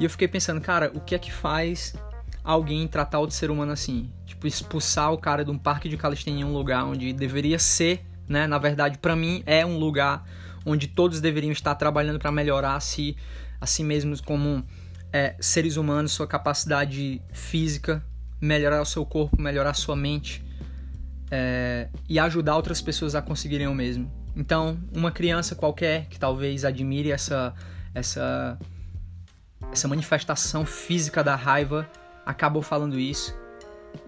E 0.00 0.04
eu 0.04 0.10
fiquei 0.10 0.28
pensando, 0.28 0.60
cara, 0.60 0.90
o 0.94 1.00
que 1.00 1.14
é 1.14 1.18
que 1.18 1.32
faz 1.32 1.94
alguém 2.42 2.86
tratar 2.86 3.18
outro 3.18 3.36
ser 3.36 3.50
humano 3.50 3.72
assim? 3.72 4.10
Tipo, 4.26 4.46
expulsar 4.46 5.12
o 5.12 5.18
cara 5.18 5.44
de 5.44 5.50
um 5.50 5.58
parque 5.58 5.88
de 5.88 5.96
calistenia 5.96 6.46
um 6.46 6.52
lugar 6.52 6.84
onde 6.84 7.12
deveria 7.12 7.58
ser 7.58 8.04
né? 8.28 8.46
Na 8.46 8.58
verdade, 8.58 8.98
para 8.98 9.14
mim 9.14 9.42
é 9.46 9.64
um 9.64 9.78
lugar 9.78 10.24
onde 10.64 10.88
todos 10.88 11.20
deveriam 11.20 11.52
estar 11.52 11.74
trabalhando 11.74 12.18
para 12.18 12.32
melhorar 12.32 12.74
a 12.74 12.80
si, 12.80 13.16
a 13.60 13.66
si 13.66 13.84
mesmos 13.84 14.20
como 14.20 14.64
é, 15.12 15.36
seres 15.40 15.76
humanos, 15.76 16.12
sua 16.12 16.26
capacidade 16.26 17.20
física, 17.32 18.04
melhorar 18.40 18.80
o 18.80 18.86
seu 18.86 19.04
corpo, 19.04 19.40
melhorar 19.40 19.70
a 19.70 19.74
sua 19.74 19.94
mente 19.94 20.44
é, 21.30 21.88
e 22.08 22.18
ajudar 22.18 22.56
outras 22.56 22.80
pessoas 22.80 23.14
a 23.14 23.22
conseguirem 23.22 23.66
o 23.66 23.74
mesmo. 23.74 24.10
Então, 24.34 24.78
uma 24.92 25.12
criança 25.12 25.54
qualquer 25.54 26.06
que 26.06 26.18
talvez 26.18 26.64
admire 26.64 27.12
essa 27.12 27.54
essa 27.94 28.58
essa 29.72 29.88
manifestação 29.88 30.64
física 30.64 31.22
da 31.22 31.34
raiva 31.34 31.88
acabou 32.24 32.62
falando 32.62 32.98
isso 32.98 33.36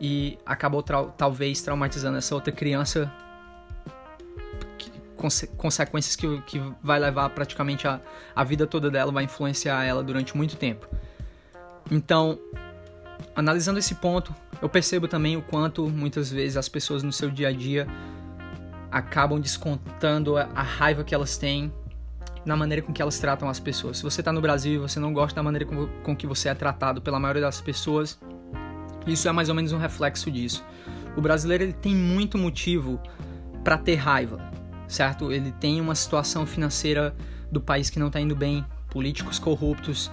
e 0.01 0.39
acabou 0.45 0.83
talvez 1.17 1.63
traumatizando 1.63 2.19
essa 2.19 2.35
outra 2.35 2.53
criança 2.53 3.13
conse 5.17 5.47
consequências 5.47 6.15
que, 6.15 6.41
que 6.43 6.63
vai 6.83 6.99
levar 6.99 7.31
praticamente 7.31 7.89
a, 7.89 8.01
a 8.35 8.45
vida 8.45 8.67
toda 8.67 8.91
dela, 8.91 9.11
vai 9.11 9.25
influenciar 9.25 9.85
ela 9.85 10.03
durante 10.03 10.37
muito 10.37 10.57
tempo. 10.57 10.87
Então, 11.91 12.39
analisando 13.35 13.79
esse 13.79 13.95
ponto, 13.95 14.35
eu 14.61 14.69
percebo 14.69 15.09
também 15.09 15.37
o 15.37 15.43
quanto 15.43 15.89
muitas 15.89 16.31
vezes 16.31 16.57
as 16.57 16.69
pessoas 16.69 17.03
no 17.03 17.13
seu 17.13 17.31
dia 17.31 17.49
a 17.49 17.53
dia 17.53 17.87
acabam 18.91 19.41
descontando 19.41 20.37
a, 20.37 20.49
a 20.55 20.63
raiva 20.63 21.03
que 21.03 21.15
elas 21.15 21.37
têm 21.37 21.73
na 22.47 22.57
maneira 22.57 22.81
com 22.81 22.93
que 22.93 23.03
elas 23.03 23.19
tratam 23.19 23.49
as 23.49 23.61
pessoas. 23.61 23.99
Se 23.99 24.03
você 24.03 24.23
está 24.23 24.33
no 24.33 24.41
Brasil 24.41 24.75
e 24.75 24.79
você 24.79 24.99
não 24.99 25.13
gosta 25.13 25.37
da 25.37 25.43
maneira 25.43 25.67
com, 25.67 25.87
com 26.03 26.17
que 26.17 26.27
você 26.27 26.49
é 26.49 26.55
tratado 26.55 27.03
pela 27.03 27.21
maioria 27.21 27.43
das 27.43 27.61
pessoas, 27.61 28.19
isso 29.07 29.29
é 29.29 29.33
mais 29.33 29.51
ou 29.51 29.55
menos 29.55 29.73
um 29.73 29.79
reflexo 29.79 30.31
disso. 30.31 30.65
O 31.17 31.21
brasileiro 31.21 31.65
ele 31.65 31.73
tem 31.75 31.95
muito 31.95 32.39
motivo 32.39 33.01
para 33.63 33.77
ter 33.77 33.97
raiva 33.97 34.57
certo? 34.89 35.33
Ele 35.33 35.53
tem 35.53 35.81
uma 35.81 35.95
situação 35.95 36.47
financeira 36.47 37.15
do 37.51 37.61
país 37.61 37.91
que 37.91 37.99
não 37.99 38.09
está 38.09 38.21
indo 38.21 38.35
bem, 38.35 38.65
políticos 38.91 39.39
corruptos, 39.39 40.11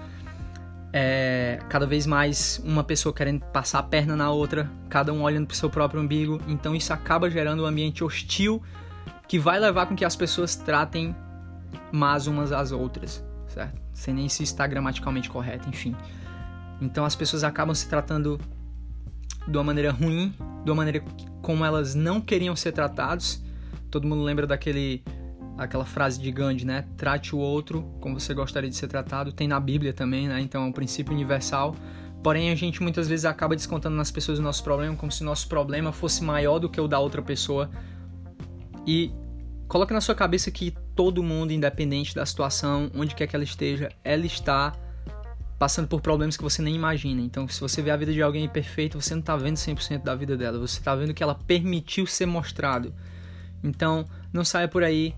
é, 0.91 1.59
cada 1.69 1.87
vez 1.87 2.05
mais 2.05 2.61
uma 2.63 2.83
pessoa 2.83 3.13
querendo 3.13 3.41
passar 3.45 3.79
a 3.79 3.83
perna 3.83 4.15
na 4.15 4.29
outra, 4.29 4.69
cada 4.89 5.11
um 5.11 5.23
olhando 5.23 5.47
para 5.47 5.53
o 5.53 5.57
seu 5.57 5.69
próprio 5.69 6.01
umbigo. 6.01 6.39
Então 6.47 6.75
isso 6.75 6.93
acaba 6.93 7.29
gerando 7.29 7.63
um 7.63 7.65
ambiente 7.65 8.03
hostil 8.03 8.61
que 9.27 9.39
vai 9.39 9.59
levar 9.59 9.87
com 9.87 9.95
que 9.95 10.05
as 10.05 10.15
pessoas 10.15 10.55
tratem 10.55 11.15
mais 11.91 12.27
umas 12.27 12.51
às 12.51 12.71
outras, 12.71 13.23
certo? 13.47 13.81
Sem 13.93 14.13
nem 14.13 14.29
se 14.29 14.43
está 14.43 14.65
gramaticalmente 14.67 15.29
correto, 15.29 15.69
enfim. 15.69 15.95
Então 16.81 17.05
as 17.05 17.15
pessoas 17.15 17.43
acabam 17.43 17.73
se 17.73 17.87
tratando 17.87 18.39
de 19.47 19.57
uma 19.57 19.63
maneira 19.63 19.91
ruim, 19.91 20.33
de 20.63 20.71
uma 20.71 20.75
maneira 20.77 21.03
como 21.41 21.63
elas 21.63 21.95
não 21.95 22.21
queriam 22.21 22.55
ser 22.55 22.71
tratados 22.71 23.43
todo 23.93 24.07
mundo 24.07 24.23
lembra 24.23 24.47
daquele 24.47 25.03
aquela 25.55 25.85
frase 25.85 26.19
de 26.19 26.31
Gandhi, 26.31 26.65
né? 26.65 26.85
Trate 26.97 27.35
o 27.35 27.37
outro 27.37 27.83
como 28.01 28.19
você 28.19 28.33
gostaria 28.33 28.67
de 28.67 28.75
ser 28.75 28.87
tratado. 28.87 29.31
Tem 29.31 29.47
na 29.47 29.59
Bíblia 29.59 29.93
também, 29.93 30.27
né? 30.27 30.41
Então 30.41 30.63
é 30.63 30.65
um 30.65 30.71
princípio 30.71 31.13
universal. 31.13 31.75
Porém, 32.23 32.49
a 32.49 32.55
gente 32.55 32.81
muitas 32.81 33.07
vezes 33.07 33.23
acaba 33.23 33.55
descontando 33.55 33.95
nas 33.95 34.09
pessoas 34.09 34.39
o 34.39 34.41
nosso 34.41 34.63
problema 34.63 34.95
como 34.95 35.11
se 35.11 35.21
o 35.21 35.25
nosso 35.25 35.47
problema 35.47 35.91
fosse 35.91 36.23
maior 36.23 36.57
do 36.57 36.67
que 36.67 36.81
o 36.81 36.87
da 36.87 36.97
outra 36.97 37.21
pessoa. 37.21 37.69
E 38.87 39.11
coloque 39.67 39.93
na 39.93 40.01
sua 40.01 40.15
cabeça 40.15 40.49
que 40.49 40.73
todo 40.95 41.23
mundo, 41.23 41.51
independente 41.51 42.13
da 42.15 42.25
situação, 42.25 42.91
onde 42.95 43.15
quer 43.15 43.27
que 43.27 43.35
ela 43.35 43.43
esteja, 43.43 43.89
ela 44.03 44.25
está 44.25 44.73
passando 45.57 45.87
por 45.87 46.01
problemas 46.01 46.35
que 46.35 46.43
você 46.43 46.61
nem 46.61 46.75
imagina. 46.75 47.21
Então, 47.21 47.47
se 47.47 47.59
você 47.61 47.81
vê 47.81 47.91
a 47.91 47.97
vida 47.97 48.11
de 48.11 48.21
alguém 48.21 48.47
perfeita, 48.49 48.99
você 48.99 49.13
não 49.13 49.21
está 49.21 49.35
vendo 49.35 49.55
100% 49.55 50.03
da 50.03 50.15
vida 50.15 50.35
dela, 50.35 50.59
você 50.59 50.79
está 50.79 50.95
vendo 50.95 51.13
que 51.13 51.23
ela 51.23 51.35
permitiu 51.35 52.05
ser 52.05 52.25
mostrado 52.25 52.93
então, 53.63 54.05
não 54.31 54.43
saia 54.43 54.67
por 54.67 54.83
aí 54.83 55.15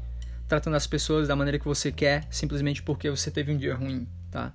tratando 0.48 0.76
as 0.76 0.86
pessoas 0.86 1.28
da 1.28 1.36
maneira 1.36 1.58
que 1.58 1.66
você 1.66 1.92
quer, 1.92 2.28
simplesmente 2.30 2.84
porque 2.84 3.10
você 3.10 3.32
teve 3.32 3.52
um 3.52 3.58
dia 3.58 3.74
ruim, 3.74 4.08
tá? 4.30 4.54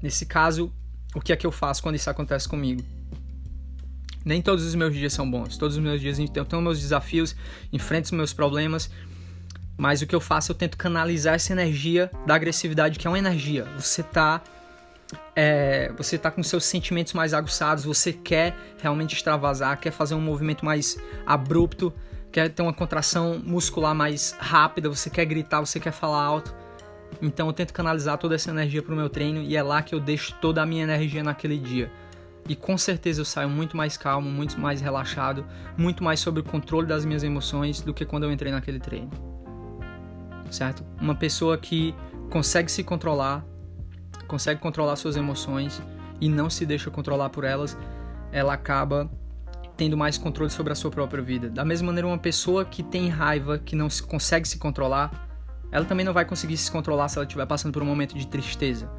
Nesse 0.00 0.24
caso, 0.24 0.72
o 1.12 1.20
que 1.20 1.32
é 1.32 1.36
que 1.36 1.44
eu 1.46 1.50
faço 1.50 1.82
quando 1.82 1.96
isso 1.96 2.08
acontece 2.08 2.48
comigo? 2.48 2.84
Nem 4.24 4.40
todos 4.40 4.64
os 4.64 4.76
meus 4.76 4.94
dias 4.94 5.12
são 5.12 5.28
bons. 5.28 5.56
Todos 5.58 5.76
os 5.76 5.82
meus 5.82 6.00
dias 6.00 6.18
eu 6.20 6.44
tenho 6.44 6.62
meus 6.62 6.80
desafios, 6.80 7.34
enfrento 7.72 8.04
os 8.04 8.12
meus 8.12 8.32
problemas, 8.32 8.88
mas 9.76 10.02
o 10.02 10.06
que 10.06 10.14
eu 10.14 10.20
faço, 10.20 10.52
eu 10.52 10.56
tento 10.56 10.76
canalizar 10.76 11.34
essa 11.34 11.52
energia 11.52 12.10
da 12.26 12.34
agressividade, 12.34 12.98
que 12.98 13.06
é 13.06 13.10
uma 13.10 13.18
energia. 13.18 13.64
Você 13.76 14.02
tá 14.02 14.40
é, 15.34 15.92
você 15.96 16.16
tá 16.16 16.30
com 16.30 16.42
seus 16.42 16.64
sentimentos 16.64 17.12
mais 17.12 17.34
aguçados, 17.34 17.84
você 17.84 18.12
quer 18.12 18.56
realmente 18.80 19.14
extravasar, 19.14 19.78
quer 19.78 19.90
fazer 19.90 20.14
um 20.14 20.20
movimento 20.20 20.64
mais 20.64 20.98
abrupto, 21.26 21.92
quer 22.30 22.48
ter 22.48 22.62
uma 22.62 22.72
contração 22.72 23.40
muscular 23.44 23.94
mais 23.94 24.34
rápida, 24.38 24.88
você 24.88 25.10
quer 25.10 25.24
gritar, 25.24 25.60
você 25.60 25.78
quer 25.78 25.92
falar 25.92 26.22
alto. 26.22 26.54
Então 27.20 27.46
eu 27.46 27.52
tento 27.52 27.72
canalizar 27.74 28.16
toda 28.16 28.34
essa 28.34 28.50
energia 28.50 28.82
para 28.82 28.92
o 28.92 28.96
meu 28.96 29.08
treino 29.08 29.42
e 29.42 29.56
é 29.56 29.62
lá 29.62 29.82
que 29.82 29.94
eu 29.94 30.00
deixo 30.00 30.34
toda 30.40 30.62
a 30.62 30.66
minha 30.66 30.82
energia 30.82 31.22
naquele 31.22 31.58
dia. 31.58 31.90
E 32.48 32.56
com 32.56 32.76
certeza 32.76 33.20
eu 33.20 33.24
saio 33.24 33.48
muito 33.48 33.76
mais 33.76 33.96
calmo, 33.96 34.28
muito 34.28 34.58
mais 34.58 34.80
relaxado, 34.80 35.44
muito 35.76 36.02
mais 36.02 36.18
sobre 36.18 36.40
o 36.40 36.44
controle 36.44 36.86
das 36.86 37.04
minhas 37.04 37.22
emoções 37.22 37.80
do 37.80 37.94
que 37.94 38.04
quando 38.04 38.24
eu 38.24 38.32
entrei 38.32 38.50
naquele 38.50 38.80
treino. 38.80 39.31
Certo? 40.52 40.84
Uma 41.00 41.14
pessoa 41.14 41.56
que 41.56 41.94
consegue 42.28 42.70
se 42.70 42.84
controlar, 42.84 43.42
consegue 44.28 44.60
controlar 44.60 44.96
suas 44.96 45.16
emoções 45.16 45.82
e 46.20 46.28
não 46.28 46.50
se 46.50 46.66
deixa 46.66 46.90
controlar 46.90 47.30
por 47.30 47.42
elas, 47.42 47.76
ela 48.30 48.52
acaba 48.52 49.10
tendo 49.78 49.96
mais 49.96 50.18
controle 50.18 50.50
sobre 50.50 50.70
a 50.70 50.76
sua 50.76 50.90
própria 50.90 51.22
vida. 51.22 51.48
Da 51.48 51.64
mesma 51.64 51.86
maneira, 51.86 52.06
uma 52.06 52.18
pessoa 52.18 52.66
que 52.66 52.82
tem 52.82 53.08
raiva, 53.08 53.58
que 53.58 53.74
não 53.74 53.88
se, 53.88 54.02
consegue 54.02 54.46
se 54.46 54.58
controlar, 54.58 55.26
ela 55.72 55.86
também 55.86 56.04
não 56.04 56.12
vai 56.12 56.26
conseguir 56.26 56.58
se 56.58 56.70
controlar 56.70 57.08
se 57.08 57.16
ela 57.16 57.24
estiver 57.24 57.46
passando 57.46 57.72
por 57.72 57.82
um 57.82 57.86
momento 57.86 58.14
de 58.14 58.26
tristeza. 58.26 58.90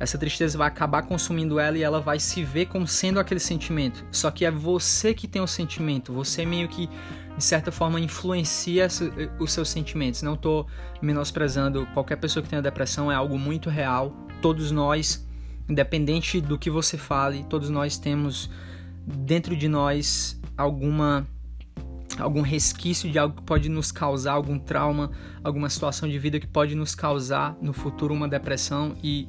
Essa 0.00 0.16
tristeza 0.16 0.56
vai 0.56 0.66
acabar 0.66 1.02
consumindo 1.02 1.60
ela 1.60 1.76
e 1.76 1.82
ela 1.82 2.00
vai 2.00 2.18
se 2.18 2.42
ver 2.42 2.66
como 2.66 2.86
sendo 2.86 3.20
aquele 3.20 3.38
sentimento. 3.38 4.02
Só 4.10 4.30
que 4.30 4.46
é 4.46 4.50
você 4.50 5.12
que 5.12 5.28
tem 5.28 5.42
o 5.42 5.46
sentimento, 5.46 6.10
você 6.10 6.46
meio 6.46 6.68
que 6.68 6.88
de 7.36 7.44
certa 7.44 7.70
forma 7.70 8.00
influencia 8.00 8.88
os 9.38 9.52
seus 9.52 9.68
sentimentos. 9.68 10.22
Não 10.22 10.34
estou 10.34 10.66
menosprezando 11.02 11.86
qualquer 11.92 12.16
pessoa 12.16 12.42
que 12.42 12.48
tenha 12.48 12.62
depressão, 12.62 13.12
é 13.12 13.14
algo 13.14 13.38
muito 13.38 13.68
real. 13.68 14.16
Todos 14.40 14.70
nós, 14.70 15.28
independente 15.68 16.40
do 16.40 16.58
que 16.58 16.70
você 16.70 16.96
fale, 16.96 17.44
todos 17.44 17.68
nós 17.68 17.98
temos 17.98 18.48
dentro 19.06 19.54
de 19.54 19.68
nós 19.68 20.40
alguma 20.56 21.28
algum 22.18 22.40
resquício 22.40 23.10
de 23.10 23.18
algo 23.18 23.36
que 23.36 23.42
pode 23.42 23.68
nos 23.68 23.92
causar 23.92 24.32
algum 24.32 24.58
trauma, 24.58 25.10
alguma 25.44 25.68
situação 25.68 26.08
de 26.08 26.18
vida 26.18 26.40
que 26.40 26.46
pode 26.46 26.74
nos 26.74 26.94
causar 26.94 27.56
no 27.60 27.72
futuro 27.72 28.12
uma 28.12 28.28
depressão 28.28 28.94
e 29.02 29.28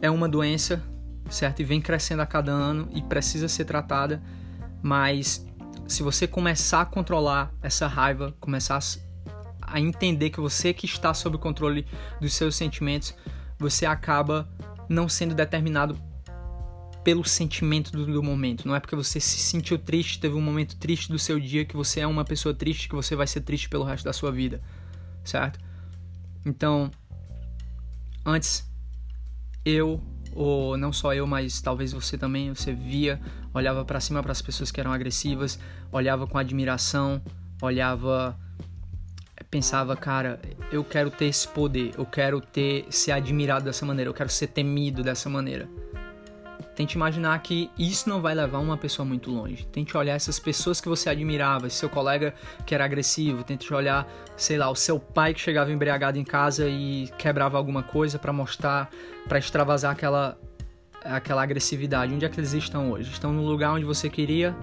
é 0.00 0.10
uma 0.10 0.28
doença, 0.28 0.82
certo? 1.30 1.60
E 1.60 1.64
vem 1.64 1.80
crescendo 1.80 2.22
a 2.22 2.26
cada 2.26 2.52
ano 2.52 2.88
e 2.92 3.02
precisa 3.02 3.48
ser 3.48 3.64
tratada, 3.64 4.22
mas 4.82 5.46
se 5.86 6.02
você 6.02 6.26
começar 6.26 6.82
a 6.82 6.86
controlar 6.86 7.52
essa 7.62 7.86
raiva, 7.86 8.34
começar 8.40 8.78
a 9.62 9.80
entender 9.80 10.30
que 10.30 10.40
você 10.40 10.72
que 10.72 10.86
está 10.86 11.12
sob 11.14 11.36
o 11.36 11.38
controle 11.38 11.86
dos 12.20 12.34
seus 12.34 12.56
sentimentos, 12.56 13.14
você 13.58 13.86
acaba 13.86 14.48
não 14.88 15.08
sendo 15.08 15.34
determinado 15.34 15.98
pelo 17.02 17.24
sentimento 17.24 17.92
do, 17.92 18.04
do, 18.04 18.22
momento. 18.22 18.66
Não 18.66 18.74
é 18.74 18.80
porque 18.80 18.96
você 18.96 19.20
se 19.20 19.38
sentiu 19.38 19.78
triste, 19.78 20.18
teve 20.18 20.34
um 20.34 20.40
momento 20.40 20.76
triste 20.76 21.08
do 21.08 21.18
seu 21.18 21.38
dia, 21.38 21.64
que 21.64 21.76
você 21.76 22.00
é 22.00 22.06
uma 22.06 22.24
pessoa 22.24 22.52
triste, 22.52 22.88
que 22.88 22.96
você 22.96 23.14
vai 23.14 23.28
ser 23.28 23.42
triste 23.42 23.68
pelo 23.68 23.84
resto 23.84 24.04
da 24.04 24.12
sua 24.12 24.32
vida, 24.32 24.60
certo? 25.24 25.60
Então, 26.44 26.90
antes, 28.24 28.68
eu, 29.66 30.00
ou 30.32 30.76
não 30.78 30.92
só 30.92 31.12
eu, 31.12 31.26
mas 31.26 31.60
talvez 31.60 31.92
você 31.92 32.16
também, 32.16 32.54
você 32.54 32.72
via, 32.72 33.20
olhava 33.52 33.84
para 33.84 33.98
cima 34.00 34.22
para 34.22 34.32
as 34.32 34.40
pessoas 34.40 34.70
que 34.70 34.80
eram 34.80 34.92
agressivas, 34.92 35.58
olhava 35.90 36.26
com 36.26 36.38
admiração, 36.38 37.20
olhava 37.60 38.38
pensava, 39.50 39.96
cara, 39.96 40.40
eu 40.72 40.84
quero 40.84 41.10
ter 41.10 41.26
esse 41.26 41.46
poder, 41.46 41.92
eu 41.96 42.04
quero 42.04 42.40
ter 42.40 42.86
ser 42.90 43.12
admirado 43.12 43.64
dessa 43.64 43.86
maneira, 43.86 44.10
eu 44.10 44.14
quero 44.14 44.28
ser 44.28 44.48
temido 44.48 45.02
dessa 45.02 45.28
maneira. 45.30 45.68
Tente 46.76 46.94
imaginar 46.94 47.38
que 47.38 47.70
isso 47.78 48.06
não 48.06 48.20
vai 48.20 48.34
levar 48.34 48.58
uma 48.58 48.76
pessoa 48.76 49.06
muito 49.06 49.30
longe. 49.30 49.66
Tente 49.72 49.96
olhar 49.96 50.14
essas 50.14 50.38
pessoas 50.38 50.78
que 50.78 50.86
você 50.90 51.08
admirava, 51.08 51.70
seu 51.70 51.88
colega 51.88 52.34
que 52.66 52.74
era 52.74 52.84
agressivo. 52.84 53.42
Tente 53.42 53.72
olhar, 53.72 54.06
sei 54.36 54.58
lá, 54.58 54.68
o 54.68 54.74
seu 54.76 55.00
pai 55.00 55.32
que 55.32 55.40
chegava 55.40 55.72
embriagado 55.72 56.18
em 56.18 56.24
casa 56.24 56.68
e 56.68 57.08
quebrava 57.16 57.56
alguma 57.56 57.82
coisa 57.82 58.18
para 58.18 58.30
mostrar, 58.30 58.90
para 59.26 59.38
extravasar 59.38 59.92
aquela, 59.92 60.38
aquela 61.02 61.42
agressividade. 61.42 62.12
Onde 62.12 62.26
é 62.26 62.28
que 62.28 62.38
eles 62.38 62.52
estão 62.52 62.92
hoje? 62.92 63.10
Estão 63.10 63.32
no 63.32 63.46
lugar 63.46 63.72
onde 63.72 63.86
você 63.86 64.10
queria? 64.10 64.54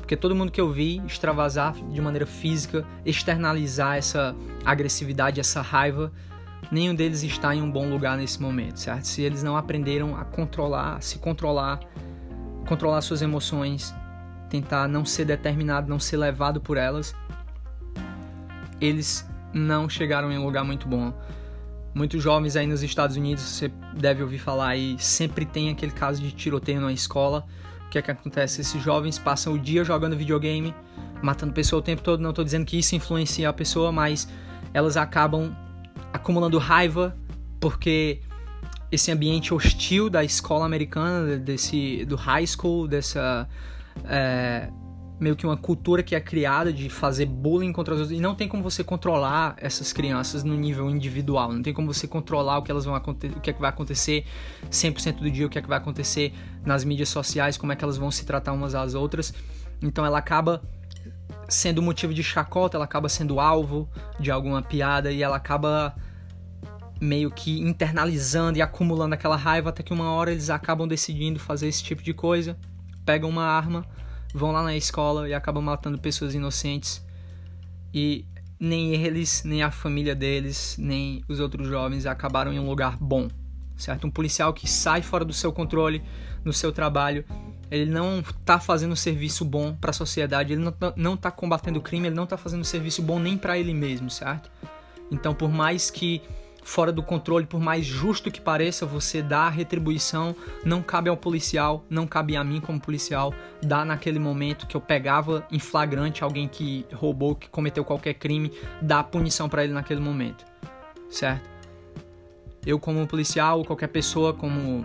Porque 0.00 0.16
todo 0.16 0.34
mundo 0.34 0.50
que 0.50 0.60
eu 0.60 0.72
vi 0.72 1.00
extravasar 1.06 1.74
de 1.74 2.00
maneira 2.00 2.26
física, 2.26 2.84
externalizar 3.04 3.96
essa 3.96 4.34
agressividade, 4.64 5.38
essa 5.38 5.62
raiva, 5.62 6.12
nenhum 6.70 6.94
deles 6.94 7.22
está 7.22 7.54
em 7.54 7.62
um 7.62 7.70
bom 7.70 7.88
lugar 7.88 8.16
nesse 8.16 8.40
momento, 8.40 8.78
certo? 8.78 9.04
Se 9.04 9.22
eles 9.22 9.42
não 9.42 9.56
aprenderam 9.56 10.16
a 10.16 10.24
controlar, 10.24 11.00
se 11.02 11.18
controlar, 11.18 11.80
controlar 12.66 13.00
suas 13.00 13.22
emoções, 13.22 13.94
tentar 14.48 14.88
não 14.88 15.04
ser 15.04 15.24
determinado, 15.24 15.88
não 15.88 15.98
ser 15.98 16.16
levado 16.16 16.60
por 16.60 16.76
elas, 16.76 17.14
eles 18.80 19.28
não 19.52 19.88
chegaram 19.88 20.30
em 20.30 20.38
um 20.38 20.44
lugar 20.44 20.64
muito 20.64 20.86
bom. 20.86 21.12
Muitos 21.94 22.22
jovens 22.22 22.56
aí 22.56 22.66
nos 22.66 22.82
Estados 22.82 23.16
Unidos, 23.16 23.42
você 23.42 23.72
deve 23.96 24.22
ouvir 24.22 24.38
falar 24.38 24.68
aí, 24.68 24.96
sempre 24.98 25.46
tem 25.46 25.70
aquele 25.70 25.92
caso 25.92 26.20
de 26.20 26.30
tiroteio 26.30 26.80
na 26.80 26.92
escola. 26.92 27.46
O 27.86 27.88
que 27.88 27.98
é 27.98 28.02
que 28.02 28.10
acontece? 28.10 28.60
Esses 28.60 28.82
jovens 28.82 29.18
passam 29.18 29.54
o 29.54 29.58
dia 29.58 29.82
jogando 29.82 30.14
videogame, 30.16 30.74
matando 31.22 31.54
pessoa 31.54 31.80
o 31.80 31.82
tempo 31.82 32.02
todo. 32.02 32.20
Não 32.20 32.30
estou 32.30 32.44
dizendo 32.44 32.66
que 32.66 32.78
isso 32.78 32.94
influencia 32.94 33.48
a 33.48 33.52
pessoa, 33.52 33.90
mas 33.90 34.28
elas 34.74 34.98
acabam 34.98 35.56
acumulando 36.16 36.58
raiva 36.58 37.16
porque 37.60 38.20
esse 38.90 39.10
ambiente 39.10 39.52
hostil 39.52 40.08
da 40.08 40.22
escola 40.22 40.64
americana, 40.64 41.36
desse 41.36 42.04
do 42.04 42.16
high 42.16 42.46
school, 42.46 42.86
dessa 42.86 43.48
é, 44.04 44.68
meio 45.18 45.34
que 45.34 45.46
uma 45.46 45.56
cultura 45.56 46.02
que 46.02 46.14
é 46.14 46.20
criada 46.20 46.72
de 46.72 46.90
fazer 46.90 47.26
bullying 47.26 47.72
contra 47.72 47.94
as 47.94 48.00
outras 48.00 48.18
e 48.18 48.20
não 48.20 48.34
tem 48.34 48.46
como 48.46 48.62
você 48.62 48.84
controlar 48.84 49.54
essas 49.56 49.92
crianças 49.92 50.44
no 50.44 50.54
nível 50.54 50.90
individual, 50.90 51.52
não 51.52 51.62
tem 51.62 51.72
como 51.72 51.92
você 51.92 52.06
controlar 52.06 52.58
o 52.58 52.62
que 52.62 52.70
elas 52.70 52.84
vão 52.84 52.94
o 52.94 53.40
que 53.40 53.50
é 53.50 53.52
que 53.52 53.60
vai 53.60 53.70
acontecer 53.70 54.24
100% 54.70 55.16
do 55.16 55.30
dia, 55.30 55.46
o 55.46 55.50
que 55.50 55.58
é 55.58 55.62
que 55.62 55.68
vai 55.68 55.78
acontecer 55.78 56.34
nas 56.64 56.84
mídias 56.84 57.08
sociais, 57.08 57.56
como 57.56 57.72
é 57.72 57.76
que 57.76 57.82
elas 57.82 57.96
vão 57.96 58.10
se 58.10 58.26
tratar 58.26 58.52
umas 58.52 58.74
às 58.74 58.94
outras. 58.94 59.32
Então 59.80 60.04
ela 60.04 60.18
acaba 60.18 60.62
sendo 61.48 61.82
motivo 61.82 62.12
de 62.12 62.22
chacota, 62.22 62.76
ela 62.76 62.84
acaba 62.84 63.08
sendo 63.08 63.40
alvo 63.40 63.88
de 64.18 64.30
alguma 64.30 64.62
piada 64.62 65.12
e 65.12 65.22
ela 65.22 65.36
acaba 65.36 65.94
meio 67.00 67.30
que 67.30 67.60
internalizando 67.60 68.58
e 68.58 68.62
acumulando 68.62 69.14
aquela 69.14 69.36
raiva 69.36 69.70
até 69.70 69.82
que 69.82 69.92
uma 69.92 70.10
hora 70.12 70.32
eles 70.32 70.50
acabam 70.50 70.88
decidindo 70.88 71.38
fazer 71.38 71.68
esse 71.68 71.82
tipo 71.82 72.02
de 72.02 72.14
coisa, 72.14 72.56
pegam 73.04 73.28
uma 73.28 73.44
arma, 73.44 73.84
vão 74.34 74.50
lá 74.50 74.62
na 74.62 74.76
escola 74.76 75.28
e 75.28 75.34
acabam 75.34 75.62
matando 75.62 75.98
pessoas 75.98 76.34
inocentes. 76.34 77.04
E 77.92 78.24
nem 78.58 78.94
eles, 78.94 79.42
nem 79.44 79.62
a 79.62 79.70
família 79.70 80.14
deles, 80.14 80.76
nem 80.78 81.22
os 81.28 81.40
outros 81.40 81.68
jovens 81.68 82.06
acabaram 82.06 82.52
em 82.52 82.58
um 82.58 82.66
lugar 82.66 82.96
bom, 82.98 83.28
certo? 83.76 84.06
Um 84.06 84.10
policial 84.10 84.52
que 84.52 84.68
sai 84.68 85.02
fora 85.02 85.24
do 85.24 85.32
seu 85.32 85.52
controle 85.52 86.02
no 86.44 86.52
seu 86.52 86.72
trabalho, 86.72 87.24
ele 87.70 87.90
não 87.90 88.20
está 88.20 88.58
fazendo 88.60 88.92
um 88.92 88.96
serviço 88.96 89.44
bom 89.44 89.74
para 89.74 89.90
a 89.90 89.94
sociedade, 89.94 90.52
ele 90.52 90.64
não 90.96 91.14
está 91.14 91.30
combatendo 91.30 91.78
o 91.78 91.82
crime, 91.82 92.08
ele 92.08 92.16
não 92.16 92.24
está 92.24 92.36
fazendo 92.36 92.60
um 92.60 92.64
serviço 92.64 93.02
bom 93.02 93.18
nem 93.18 93.36
para 93.36 93.58
ele 93.58 93.74
mesmo, 93.74 94.08
certo? 94.10 94.50
Então, 95.10 95.34
por 95.34 95.50
mais 95.50 95.90
que 95.90 96.22
fora 96.62 96.92
do 96.92 97.00
controle, 97.00 97.46
por 97.46 97.60
mais 97.60 97.86
justo 97.86 98.28
que 98.28 98.40
pareça, 98.40 98.84
você 98.84 99.22
dá 99.22 99.42
a 99.42 99.48
retribuição, 99.48 100.34
não 100.64 100.82
cabe 100.82 101.08
ao 101.08 101.16
policial, 101.16 101.84
não 101.88 102.08
cabe 102.08 102.36
a 102.36 102.42
mim 102.42 102.60
como 102.60 102.80
policial 102.80 103.32
dar 103.62 103.86
naquele 103.86 104.18
momento 104.18 104.66
que 104.66 104.76
eu 104.76 104.80
pegava 104.80 105.46
em 105.50 105.60
flagrante 105.60 106.24
alguém 106.24 106.48
que 106.48 106.84
roubou, 106.92 107.36
que 107.36 107.48
cometeu 107.48 107.84
qualquer 107.84 108.14
crime, 108.14 108.52
dar 108.82 109.04
punição 109.04 109.48
para 109.48 109.62
ele 109.62 109.72
naquele 109.72 110.00
momento, 110.00 110.44
certo? 111.08 111.48
Eu 112.66 112.80
como 112.80 113.06
policial, 113.06 113.64
qualquer 113.64 113.86
pessoa 113.86 114.34
como 114.34 114.84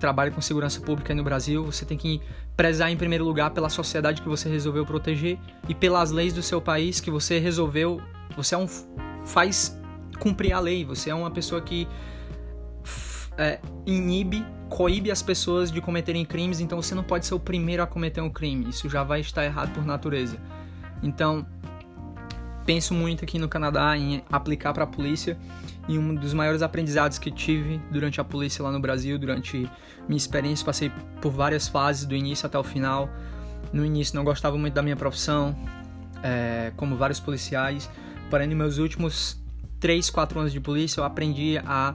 trabalha 0.00 0.30
com 0.30 0.40
segurança 0.40 0.80
pública 0.80 1.14
no 1.14 1.22
Brasil, 1.22 1.64
você 1.64 1.84
tem 1.84 1.96
que 1.96 2.20
prezar 2.56 2.90
em 2.90 2.96
primeiro 2.96 3.24
lugar 3.24 3.50
pela 3.50 3.68
sociedade 3.68 4.22
que 4.22 4.28
você 4.28 4.48
resolveu 4.48 4.84
proteger 4.84 5.38
e 5.68 5.74
pelas 5.74 6.10
leis 6.10 6.32
do 6.32 6.42
seu 6.42 6.60
país 6.60 7.00
que 7.00 7.10
você 7.10 7.38
resolveu, 7.38 8.00
você 8.36 8.54
é 8.54 8.58
um 8.58 8.66
faz 9.24 9.78
cumprir 10.18 10.52
a 10.52 10.58
lei, 10.58 10.84
você 10.84 11.10
é 11.10 11.14
uma 11.14 11.30
pessoa 11.30 11.60
que 11.60 11.86
é, 13.38 13.60
inibe, 13.86 14.44
coíbe 14.68 15.10
as 15.10 15.22
pessoas 15.22 15.70
de 15.70 15.80
cometerem 15.80 16.24
crimes, 16.24 16.60
então 16.60 16.80
você 16.80 16.94
não 16.94 17.02
pode 17.02 17.26
ser 17.26 17.34
o 17.34 17.40
primeiro 17.40 17.82
a 17.82 17.86
cometer 17.86 18.20
um 18.20 18.30
crime, 18.30 18.68
isso 18.68 18.88
já 18.88 19.04
vai 19.04 19.20
estar 19.20 19.44
errado 19.44 19.72
por 19.72 19.84
natureza. 19.84 20.38
Então, 21.02 21.46
penso 22.64 22.94
muito 22.94 23.24
aqui 23.24 23.38
no 23.38 23.48
Canadá 23.48 23.96
em 23.96 24.22
aplicar 24.30 24.72
para 24.72 24.84
a 24.84 24.86
polícia 24.86 25.38
e 25.88 25.98
um 25.98 26.14
dos 26.14 26.32
maiores 26.32 26.62
aprendizados 26.62 27.18
que 27.18 27.30
tive 27.30 27.80
durante 27.90 28.20
a 28.20 28.24
polícia 28.24 28.62
lá 28.62 28.70
no 28.70 28.80
Brasil, 28.80 29.18
durante 29.18 29.68
minha 30.08 30.16
experiência, 30.16 30.64
passei 30.64 30.90
por 31.20 31.32
várias 31.32 31.68
fases, 31.68 32.04
do 32.06 32.14
início 32.14 32.46
até 32.46 32.58
o 32.58 32.62
final. 32.62 33.08
No 33.72 33.84
início 33.84 34.14
não 34.14 34.24
gostava 34.24 34.56
muito 34.56 34.74
da 34.74 34.82
minha 34.82 34.96
profissão, 34.96 35.56
é, 36.22 36.72
como 36.76 36.96
vários 36.96 37.20
policiais, 37.20 37.90
porém 38.28 38.46
nos 38.46 38.56
meus 38.56 38.78
últimos 38.78 39.40
3, 39.78 40.10
4 40.10 40.40
anos 40.40 40.52
de 40.52 40.60
polícia, 40.60 41.00
eu 41.00 41.04
aprendi 41.04 41.58
a 41.58 41.94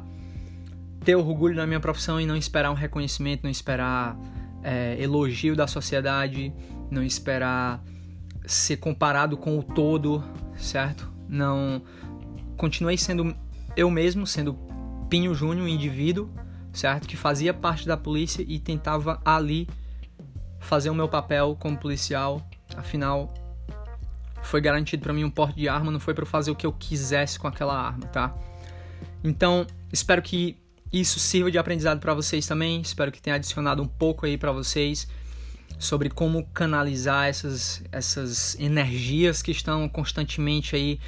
ter 1.03 1.15
orgulho 1.15 1.55
na 1.55 1.67
minha 1.67 1.79
profissão 1.79 2.19
e 2.19 2.25
não 2.25 2.35
esperar 2.35 2.71
um 2.71 2.75
reconhecimento, 2.75 3.43
não 3.43 3.49
esperar 3.49 4.17
é, 4.63 4.97
elogio 4.99 5.55
da 5.55 5.67
sociedade, 5.67 6.51
não 6.89 7.03
esperar 7.03 7.83
ser 8.47 8.77
comparado 8.77 9.37
com 9.37 9.57
o 9.57 9.63
todo, 9.63 10.23
certo? 10.57 11.11
Não. 11.27 11.81
Continuei 12.57 12.97
sendo 12.97 13.35
eu 13.75 13.89
mesmo, 13.89 14.25
sendo 14.25 14.57
Pinho 15.09 15.33
Júnior, 15.33 15.67
indivíduo, 15.67 16.29
certo? 16.73 17.07
Que 17.07 17.17
fazia 17.17 17.53
parte 17.53 17.87
da 17.87 17.97
polícia 17.97 18.43
e 18.47 18.59
tentava 18.59 19.21
ali 19.25 19.67
fazer 20.59 20.89
o 20.89 20.95
meu 20.95 21.07
papel 21.07 21.55
como 21.59 21.77
policial. 21.77 22.47
Afinal, 22.75 23.33
foi 24.41 24.61
garantido 24.61 25.03
para 25.03 25.13
mim 25.13 25.23
um 25.23 25.29
porte 25.29 25.55
de 25.55 25.67
arma, 25.67 25.91
não 25.91 25.99
foi 25.99 26.13
para 26.13 26.25
fazer 26.25 26.51
o 26.51 26.55
que 26.55 26.65
eu 26.65 26.73
quisesse 26.73 27.39
com 27.39 27.47
aquela 27.47 27.77
arma, 27.77 28.07
tá? 28.07 28.33
Então, 29.23 29.65
espero 29.91 30.21
que 30.21 30.57
isso 30.91 31.19
sirva 31.19 31.51
de 31.51 31.57
aprendizado 31.57 31.99
para 31.99 32.13
vocês 32.13 32.47
também. 32.47 32.81
Espero 32.81 33.11
que 33.11 33.21
tenha 33.21 33.35
adicionado 33.35 33.81
um 33.81 33.87
pouco 33.87 34.25
aí 34.25 34.37
para 34.37 34.51
vocês 34.51 35.07
sobre 35.77 36.09
como 36.09 36.45
canalizar 36.53 37.27
essas, 37.27 37.83
essas 37.91 38.59
energias 38.59 39.41
que 39.41 39.51
estão 39.51 39.87
constantemente 39.89 40.75
aí 40.75 40.99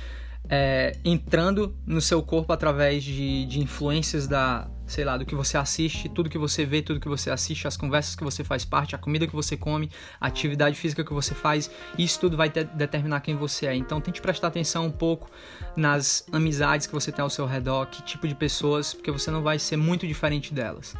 é, 0.49 0.95
entrando 1.03 1.75
no 1.85 1.99
seu 2.01 2.21
corpo 2.21 2.53
através 2.53 3.03
de, 3.03 3.45
de 3.45 3.59
influências 3.59 4.27
da, 4.27 4.67
sei 4.85 5.03
lá, 5.03 5.17
do 5.17 5.25
que 5.25 5.35
você 5.35 5.57
assiste, 5.57 6.07
tudo 6.07 6.29
que 6.29 6.37
você 6.37 6.65
vê, 6.65 6.81
tudo 6.81 6.99
que 6.99 7.07
você 7.07 7.29
assiste, 7.29 7.67
as 7.67 7.75
conversas 7.75 8.15
que 8.15 8.23
você 8.23 8.43
faz 8.43 8.63
parte, 8.63 8.95
a 8.95 8.97
comida 8.97 9.27
que 9.27 9.35
você 9.35 9.57
come, 9.57 9.91
a 10.19 10.27
atividade 10.27 10.77
física 10.77 11.03
que 11.03 11.13
você 11.13 11.35
faz, 11.35 11.69
isso 11.97 12.19
tudo 12.19 12.37
vai 12.37 12.49
de 12.49 12.63
determinar 12.63 13.19
quem 13.19 13.35
você 13.35 13.67
é. 13.67 13.75
Então 13.75 13.99
tente 13.99 14.21
prestar 14.21 14.47
atenção 14.47 14.85
um 14.85 14.91
pouco 14.91 15.29
nas 15.75 16.25
amizades 16.31 16.87
que 16.87 16.93
você 16.93 17.11
tem 17.11 17.21
ao 17.21 17.29
seu 17.29 17.45
redor, 17.45 17.87
que 17.87 18.01
tipo 18.03 18.27
de 18.27 18.35
pessoas, 18.35 18.93
porque 18.93 19.11
você 19.11 19.29
não 19.29 19.43
vai 19.43 19.59
ser 19.59 19.75
muito 19.75 20.07
diferente 20.07 20.53
delas, 20.53 20.95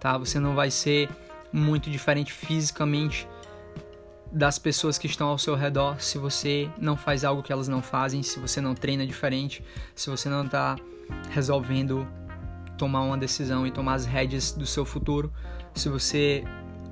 tá? 0.00 0.16
Você 0.16 0.40
não 0.40 0.54
vai 0.54 0.70
ser 0.70 1.08
muito 1.52 1.90
diferente 1.90 2.32
fisicamente 2.32 3.28
das 4.30 4.58
pessoas 4.58 4.98
que 4.98 5.06
estão 5.06 5.28
ao 5.28 5.38
seu 5.38 5.54
redor 5.54 6.00
se 6.00 6.18
você 6.18 6.68
não 6.78 6.96
faz 6.96 7.24
algo 7.24 7.42
que 7.42 7.52
elas 7.52 7.68
não 7.68 7.80
fazem, 7.80 8.22
se 8.22 8.38
você 8.38 8.60
não 8.60 8.74
treina 8.74 9.06
diferente, 9.06 9.64
se 9.94 10.10
você 10.10 10.28
não 10.28 10.44
está 10.44 10.76
resolvendo 11.30 12.06
tomar 12.76 13.02
uma 13.02 13.16
decisão 13.16 13.66
e 13.66 13.70
tomar 13.70 13.94
as 13.94 14.04
rédeas 14.04 14.52
do 14.52 14.66
seu 14.66 14.84
futuro. 14.84 15.32
Se 15.74 15.88
você 15.88 16.44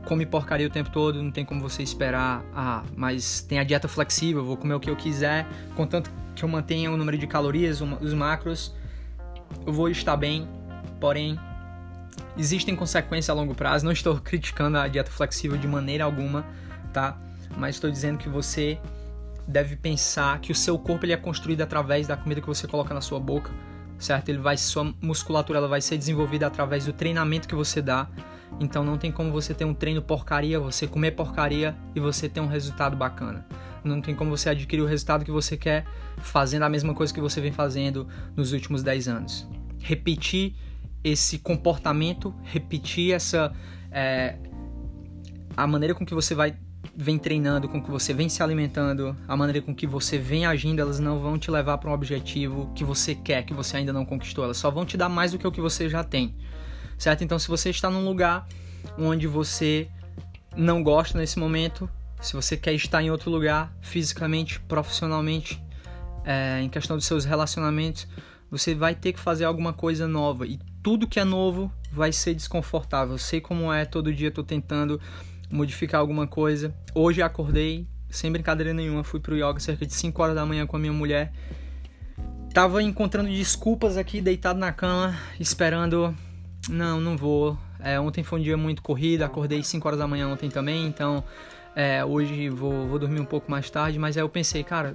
come 0.05 0.27
porcaria 0.27 0.67
o 0.67 0.71
tempo 0.71 0.91
todo, 0.91 1.23
não 1.23 1.31
tem 1.31 1.45
como 1.45 1.61
você 1.61 1.83
esperar, 1.83 2.45
ah, 2.55 2.83
mas 2.97 3.41
tem 3.41 3.59
a 3.59 3.65
dieta 3.65 3.89
flexível, 3.89 4.45
vou 4.45 4.57
comer 4.57 4.75
o 4.75 4.81
que 4.81 4.91
eu 4.91 4.97
quiser, 4.97 5.47
contanto 5.75 6.11
que 6.35 6.45
eu 6.45 6.49
mantenha 6.49 6.91
o 6.91 6.97
número 6.97 7.17
de 7.17 7.27
calorias, 7.27 7.81
os 7.81 8.13
macros, 8.13 8.75
eu 9.67 9.73
vou 9.73 9.89
estar 9.89 10.17
bem, 10.17 10.49
porém 11.01 11.39
existem 12.37 12.75
consequências 12.75 13.31
a 13.31 13.35
longo 13.35 13.55
prazo. 13.55 13.85
Não 13.85 13.93
estou 13.93 14.19
criticando 14.21 14.79
a 14.79 14.89
dieta 14.89 15.11
flexível 15.11 15.57
de 15.57 15.67
maneira 15.67 16.05
alguma, 16.05 16.45
tá? 16.93 17.19
Mas 17.57 17.77
estou 17.77 17.91
dizendo 17.91 18.19
que 18.19 18.29
você 18.29 18.79
deve 19.47 19.77
pensar 19.77 20.39
que 20.41 20.51
o 20.51 20.55
seu 20.55 20.79
corpo 20.79 21.05
ele 21.05 21.13
é 21.13 21.17
construído 21.17 21.61
através 21.61 22.07
da 22.07 22.17
comida 22.17 22.41
que 22.41 22.47
você 22.47 22.67
coloca 22.67 22.95
na 22.95 23.01
sua 23.01 23.21
boca 23.21 23.51
certo? 23.99 24.29
Ele 24.29 24.39
vai 24.39 24.57
sua 24.57 24.95
musculatura 25.01 25.59
ela 25.59 25.69
vai 25.69 25.81
ser 25.81 25.97
desenvolvida 25.97 26.47
através 26.47 26.85
do 26.85 26.93
treinamento 26.93 27.49
que 27.49 27.55
você 27.55 27.81
dá. 27.81 28.09
Então 28.61 28.85
não 28.85 28.97
tem 28.97 29.11
como 29.11 29.33
você 29.33 29.53
ter 29.53 29.65
um 29.65 29.75
treino 29.75 30.01
porcaria, 30.01 30.61
você 30.61 30.87
comer 30.87 31.13
porcaria 31.13 31.77
e 31.95 32.01
você 32.01 32.29
ter 32.29 32.41
um 32.41 32.47
resultado 32.47 32.97
bacana. 32.97 33.47
Não 33.83 34.01
tem 34.01 34.15
como 34.15 34.31
você 34.31 34.49
adquirir 34.49 34.83
o 34.83 34.87
resultado 34.87 35.25
que 35.25 35.31
você 35.31 35.57
quer 35.57 35.85
fazendo 36.19 36.63
a 36.63 36.69
mesma 36.69 36.95
coisa 36.95 37.13
que 37.13 37.21
você 37.21 37.41
vem 37.41 37.53
fazendo 37.53 38.07
nos 38.37 38.53
últimos 38.53 38.83
10 38.83 39.09
anos. 39.09 39.49
Repetir 39.81 40.55
esse 41.05 41.39
comportamento, 41.39 42.35
repetir 42.43 43.13
essa 43.13 43.53
é, 43.93 44.37
a 45.57 45.67
maneira 45.67 45.95
com 45.95 46.05
que 46.05 46.15
você 46.15 46.35
vai 46.35 46.57
vem 46.97 47.19
treinando, 47.19 47.69
com 47.69 47.83
que 47.83 47.91
você 47.91 48.13
vem 48.13 48.29
se 48.29 48.43
alimentando, 48.43 49.17
a 49.27 49.37
maneira 49.37 49.61
com 49.61 49.75
que 49.75 49.87
você 49.87 50.17
vem 50.17 50.47
agindo, 50.47 50.81
elas 50.81 51.01
não 51.01 51.19
vão 51.19 51.39
te 51.39 51.51
levar 51.51 51.79
para 51.79 51.91
um 51.91 51.93
objetivo 51.93 52.71
que 52.75 52.85
você 52.85 53.15
quer, 53.15 53.45
que 53.45 53.53
você 53.53 53.77
ainda 53.77 53.93
não 53.93 54.05
conquistou. 54.05 54.45
Elas 54.45 54.59
só 54.59 54.71
vão 54.71 54.85
te 54.85 54.97
dar 54.97 55.09
mais 55.09 55.33
do 55.33 55.39
que 55.39 55.47
o 55.47 55.51
que 55.51 55.61
você 55.61 55.89
já 55.89 56.05
tem. 56.05 56.37
Certo? 56.97 57.25
Então, 57.25 57.39
se 57.39 57.49
você 57.49 57.71
está 57.71 57.91
num 57.91 58.05
lugar 58.05 58.47
onde 58.97 59.27
você 59.27 59.89
não 60.57 60.83
gosta 60.83 61.19
nesse 61.19 61.39
momento, 61.39 61.91
se 62.21 62.35
você 62.35 62.57
quer 62.57 62.75
estar 62.75 63.03
em 63.03 63.11
outro 63.11 63.31
lugar, 63.31 63.75
fisicamente, 63.81 64.61
profissionalmente, 64.61 65.61
é, 66.25 66.61
em 66.63 66.69
questão 66.69 66.97
dos 66.97 67.07
seus 67.07 67.25
relacionamentos, 67.25 68.07
você 68.51 68.75
vai 68.75 68.95
ter 68.95 69.13
que 69.13 69.21
fazer 69.21 69.45
alguma 69.45 69.73
coisa 69.73 70.07
nova. 70.07 70.47
E 70.47 70.61
tudo 70.85 71.09
que 71.09 71.19
é 71.19 71.25
novo 71.25 71.73
vai 71.91 72.13
ser 72.13 72.35
desconfortável. 72.35 73.15
Eu 73.15 73.19
sei 73.19 73.41
como 73.41 73.73
é, 73.73 73.87
todo 73.87 74.13
dia 74.13 74.29
estou 74.29 74.45
tentando 74.45 75.01
modificar 75.51 75.99
alguma 75.99 76.27
coisa. 76.27 76.75
Hoje 76.95 77.23
acordei, 77.23 77.89
sem 78.11 78.31
brincadeira 78.31 78.75
nenhuma, 78.75 79.03
fui 79.03 79.19
pro 79.19 79.35
yoga 79.35 79.59
cerca 79.59 79.87
de 79.87 79.95
5 79.95 80.23
horas 80.23 80.35
da 80.35 80.45
manhã 80.45 80.67
com 80.67 80.77
a 80.77 80.79
minha 80.79 80.93
mulher. 80.93 81.33
Tava 82.53 82.83
encontrando 82.83 83.31
desculpas 83.31 83.97
aqui, 83.97 84.21
deitado 84.21 84.59
na 84.59 84.73
cama, 84.73 85.17
esperando. 85.41 86.15
Não, 86.69 87.01
não 87.01 87.17
vou. 87.17 87.57
É, 87.81 87.99
ontem 87.99 88.23
foi 88.23 88.41
um 88.41 88.43
dia 88.43 88.57
muito 88.57 88.83
corrido, 88.83 89.23
acordei 89.23 89.63
5 89.63 89.89
horas 89.89 89.99
da 89.99 90.07
manhã 90.07 90.29
ontem 90.29 90.51
também, 90.51 90.87
então 90.87 91.25
é, 91.75 92.05
hoje 92.05 92.51
vou, 92.51 92.87
vou 92.87 92.99
dormir 92.99 93.21
um 93.21 93.25
pouco 93.25 93.51
mais 93.51 93.71
tarde, 93.71 93.99
mas 93.99 94.19
aí 94.19 94.23
eu 94.23 94.29
pensei, 94.29 94.63
cara, 94.63 94.95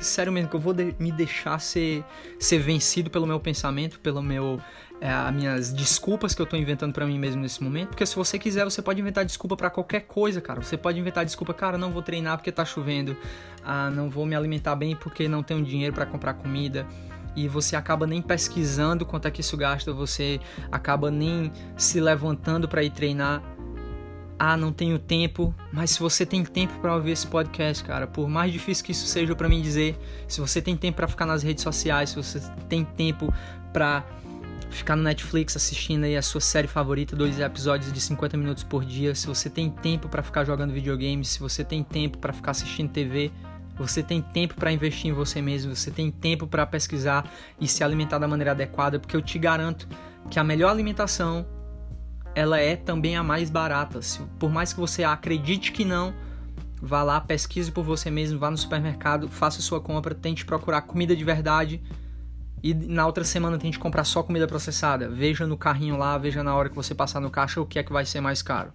sério 0.00 0.32
mesmo 0.32 0.48
que 0.48 0.56
eu 0.56 0.60
vou 0.60 0.72
de, 0.72 0.94
me 0.98 1.10
deixar 1.10 1.58
ser, 1.58 2.04
ser 2.38 2.58
vencido 2.58 3.10
pelo 3.10 3.26
meu 3.26 3.40
pensamento, 3.40 3.98
pelo 4.00 4.22
meu 4.22 4.60
as 5.10 5.34
minhas 5.34 5.72
desculpas 5.72 6.34
que 6.34 6.40
eu 6.40 6.46
tô 6.46 6.56
inventando 6.56 6.92
para 6.92 7.04
mim 7.06 7.18
mesmo 7.18 7.42
nesse 7.42 7.62
momento, 7.62 7.88
porque 7.88 8.06
se 8.06 8.16
você 8.16 8.38
quiser, 8.38 8.64
você 8.64 8.80
pode 8.80 9.00
inventar 9.00 9.24
desculpa 9.24 9.56
para 9.56 9.68
qualquer 9.68 10.00
coisa, 10.00 10.40
cara. 10.40 10.62
Você 10.62 10.76
pode 10.76 10.98
inventar 10.98 11.24
desculpa, 11.24 11.52
cara, 11.52 11.76
não 11.76 11.90
vou 11.92 12.02
treinar 12.02 12.38
porque 12.38 12.50
tá 12.50 12.64
chovendo. 12.64 13.16
Ah, 13.62 13.90
não 13.90 14.08
vou 14.08 14.24
me 14.24 14.34
alimentar 14.34 14.74
bem 14.76 14.96
porque 14.96 15.28
não 15.28 15.42
tenho 15.42 15.62
dinheiro 15.62 15.94
para 15.94 16.06
comprar 16.06 16.34
comida. 16.34 16.86
E 17.36 17.48
você 17.48 17.74
acaba 17.74 18.06
nem 18.06 18.22
pesquisando 18.22 19.04
quanto 19.04 19.26
é 19.26 19.30
que 19.30 19.40
isso 19.40 19.56
gasta, 19.56 19.92
você 19.92 20.40
acaba 20.70 21.10
nem 21.10 21.52
se 21.76 22.00
levantando 22.00 22.68
para 22.68 22.82
ir 22.82 22.90
treinar 22.90 23.42
ah, 24.38 24.56
não 24.56 24.72
tenho 24.72 24.98
tempo, 24.98 25.54
mas 25.72 25.92
se 25.92 26.00
você 26.00 26.26
tem 26.26 26.44
tempo 26.44 26.74
para 26.80 26.94
ouvir 26.94 27.12
esse 27.12 27.26
podcast, 27.26 27.84
cara, 27.84 28.06
por 28.06 28.28
mais 28.28 28.52
difícil 28.52 28.84
que 28.84 28.92
isso 28.92 29.06
seja 29.06 29.34
para 29.34 29.48
mim 29.48 29.62
dizer, 29.62 29.96
se 30.26 30.40
você 30.40 30.60
tem 30.60 30.76
tempo 30.76 30.96
para 30.96 31.08
ficar 31.08 31.24
nas 31.24 31.42
redes 31.42 31.62
sociais, 31.62 32.10
se 32.10 32.16
você 32.16 32.40
tem 32.68 32.84
tempo 32.84 33.32
para 33.72 34.04
ficar 34.74 34.96
no 34.96 35.02
Netflix 35.02 35.56
assistindo 35.56 36.04
aí 36.04 36.16
a 36.16 36.22
sua 36.22 36.40
série 36.40 36.68
favorita, 36.68 37.14
dois 37.16 37.38
episódios 37.38 37.92
de 37.92 38.00
50 38.00 38.36
minutos 38.36 38.62
por 38.62 38.84
dia, 38.84 39.14
se 39.14 39.26
você 39.26 39.48
tem 39.48 39.70
tempo 39.70 40.08
para 40.08 40.22
ficar 40.22 40.44
jogando 40.44 40.72
videogames, 40.72 41.28
se 41.28 41.40
você 41.40 41.64
tem 41.64 41.82
tempo 41.82 42.18
para 42.18 42.32
ficar 42.32 42.50
assistindo 42.50 42.90
TV, 42.90 43.30
você 43.76 44.02
tem 44.02 44.20
tempo 44.20 44.54
para 44.54 44.72
investir 44.72 45.10
em 45.10 45.12
você 45.12 45.40
mesmo, 45.40 45.74
você 45.74 45.90
tem 45.90 46.10
tempo 46.10 46.46
para 46.46 46.66
pesquisar 46.66 47.28
e 47.60 47.66
se 47.66 47.82
alimentar 47.82 48.18
da 48.18 48.28
maneira 48.28 48.52
adequada, 48.52 48.98
porque 48.98 49.16
eu 49.16 49.22
te 49.22 49.38
garanto 49.38 49.88
que 50.30 50.38
a 50.38 50.44
melhor 50.44 50.70
alimentação 50.70 51.46
ela 52.34 52.58
é 52.58 52.76
também 52.76 53.16
a 53.16 53.22
mais 53.22 53.50
barata. 53.50 54.00
Por 54.38 54.50
mais 54.50 54.72
que 54.72 54.80
você 54.80 55.04
acredite 55.04 55.72
que 55.72 55.84
não, 55.84 56.14
vá 56.80 57.02
lá, 57.02 57.20
pesquise 57.20 57.70
por 57.70 57.84
você 57.84 58.10
mesmo, 58.10 58.38
vá 58.38 58.50
no 58.50 58.56
supermercado, 58.56 59.28
faça 59.28 59.60
sua 59.60 59.80
compra, 59.80 60.14
tente 60.14 60.44
procurar 60.44 60.82
comida 60.82 61.14
de 61.14 61.24
verdade 61.24 61.82
e 62.64 62.72
na 62.72 63.04
outra 63.04 63.24
semana 63.24 63.58
tente 63.58 63.78
comprar 63.78 64.04
só 64.04 64.22
comida 64.22 64.46
processada. 64.46 65.06
Veja 65.06 65.46
no 65.46 65.54
carrinho 65.54 65.98
lá, 65.98 66.16
veja 66.16 66.42
na 66.42 66.56
hora 66.56 66.70
que 66.70 66.74
você 66.74 66.94
passar 66.94 67.20
no 67.20 67.30
caixa 67.30 67.60
o 67.60 67.66
que 67.66 67.78
é 67.78 67.82
que 67.82 67.92
vai 67.92 68.06
ser 68.06 68.22
mais 68.22 68.40
caro. 68.40 68.72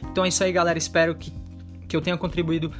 Então 0.00 0.24
é 0.24 0.28
isso 0.28 0.44
aí, 0.44 0.52
galera. 0.52 0.78
Espero 0.78 1.12
que, 1.16 1.32
que 1.88 1.96
eu 1.96 2.00
tenha 2.00 2.16
contribuído 2.16 2.72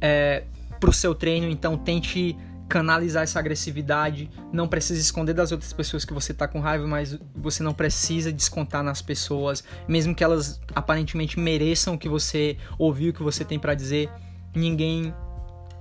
é, 0.00 0.42
para 0.80 0.90
o 0.90 0.92
seu 0.92 1.14
treino. 1.14 1.48
Então 1.48 1.78
tente 1.78 2.36
canalizar 2.68 3.22
essa 3.22 3.38
agressividade. 3.38 4.28
Não 4.52 4.66
precisa 4.66 5.00
esconder 5.00 5.32
das 5.32 5.52
outras 5.52 5.72
pessoas 5.72 6.04
que 6.04 6.12
você 6.12 6.34
tá 6.34 6.48
com 6.48 6.58
raiva, 6.58 6.88
mas 6.88 7.16
você 7.32 7.62
não 7.62 7.72
precisa 7.72 8.32
descontar 8.32 8.82
nas 8.82 9.00
pessoas, 9.00 9.62
mesmo 9.86 10.12
que 10.12 10.24
elas 10.24 10.60
aparentemente 10.74 11.38
mereçam 11.38 11.96
que 11.96 12.08
você 12.08 12.56
ouviu, 12.76 13.10
o 13.10 13.14
que 13.14 13.22
você 13.22 13.44
tem 13.44 13.60
para 13.60 13.74
dizer. 13.74 14.10
Ninguém 14.56 15.14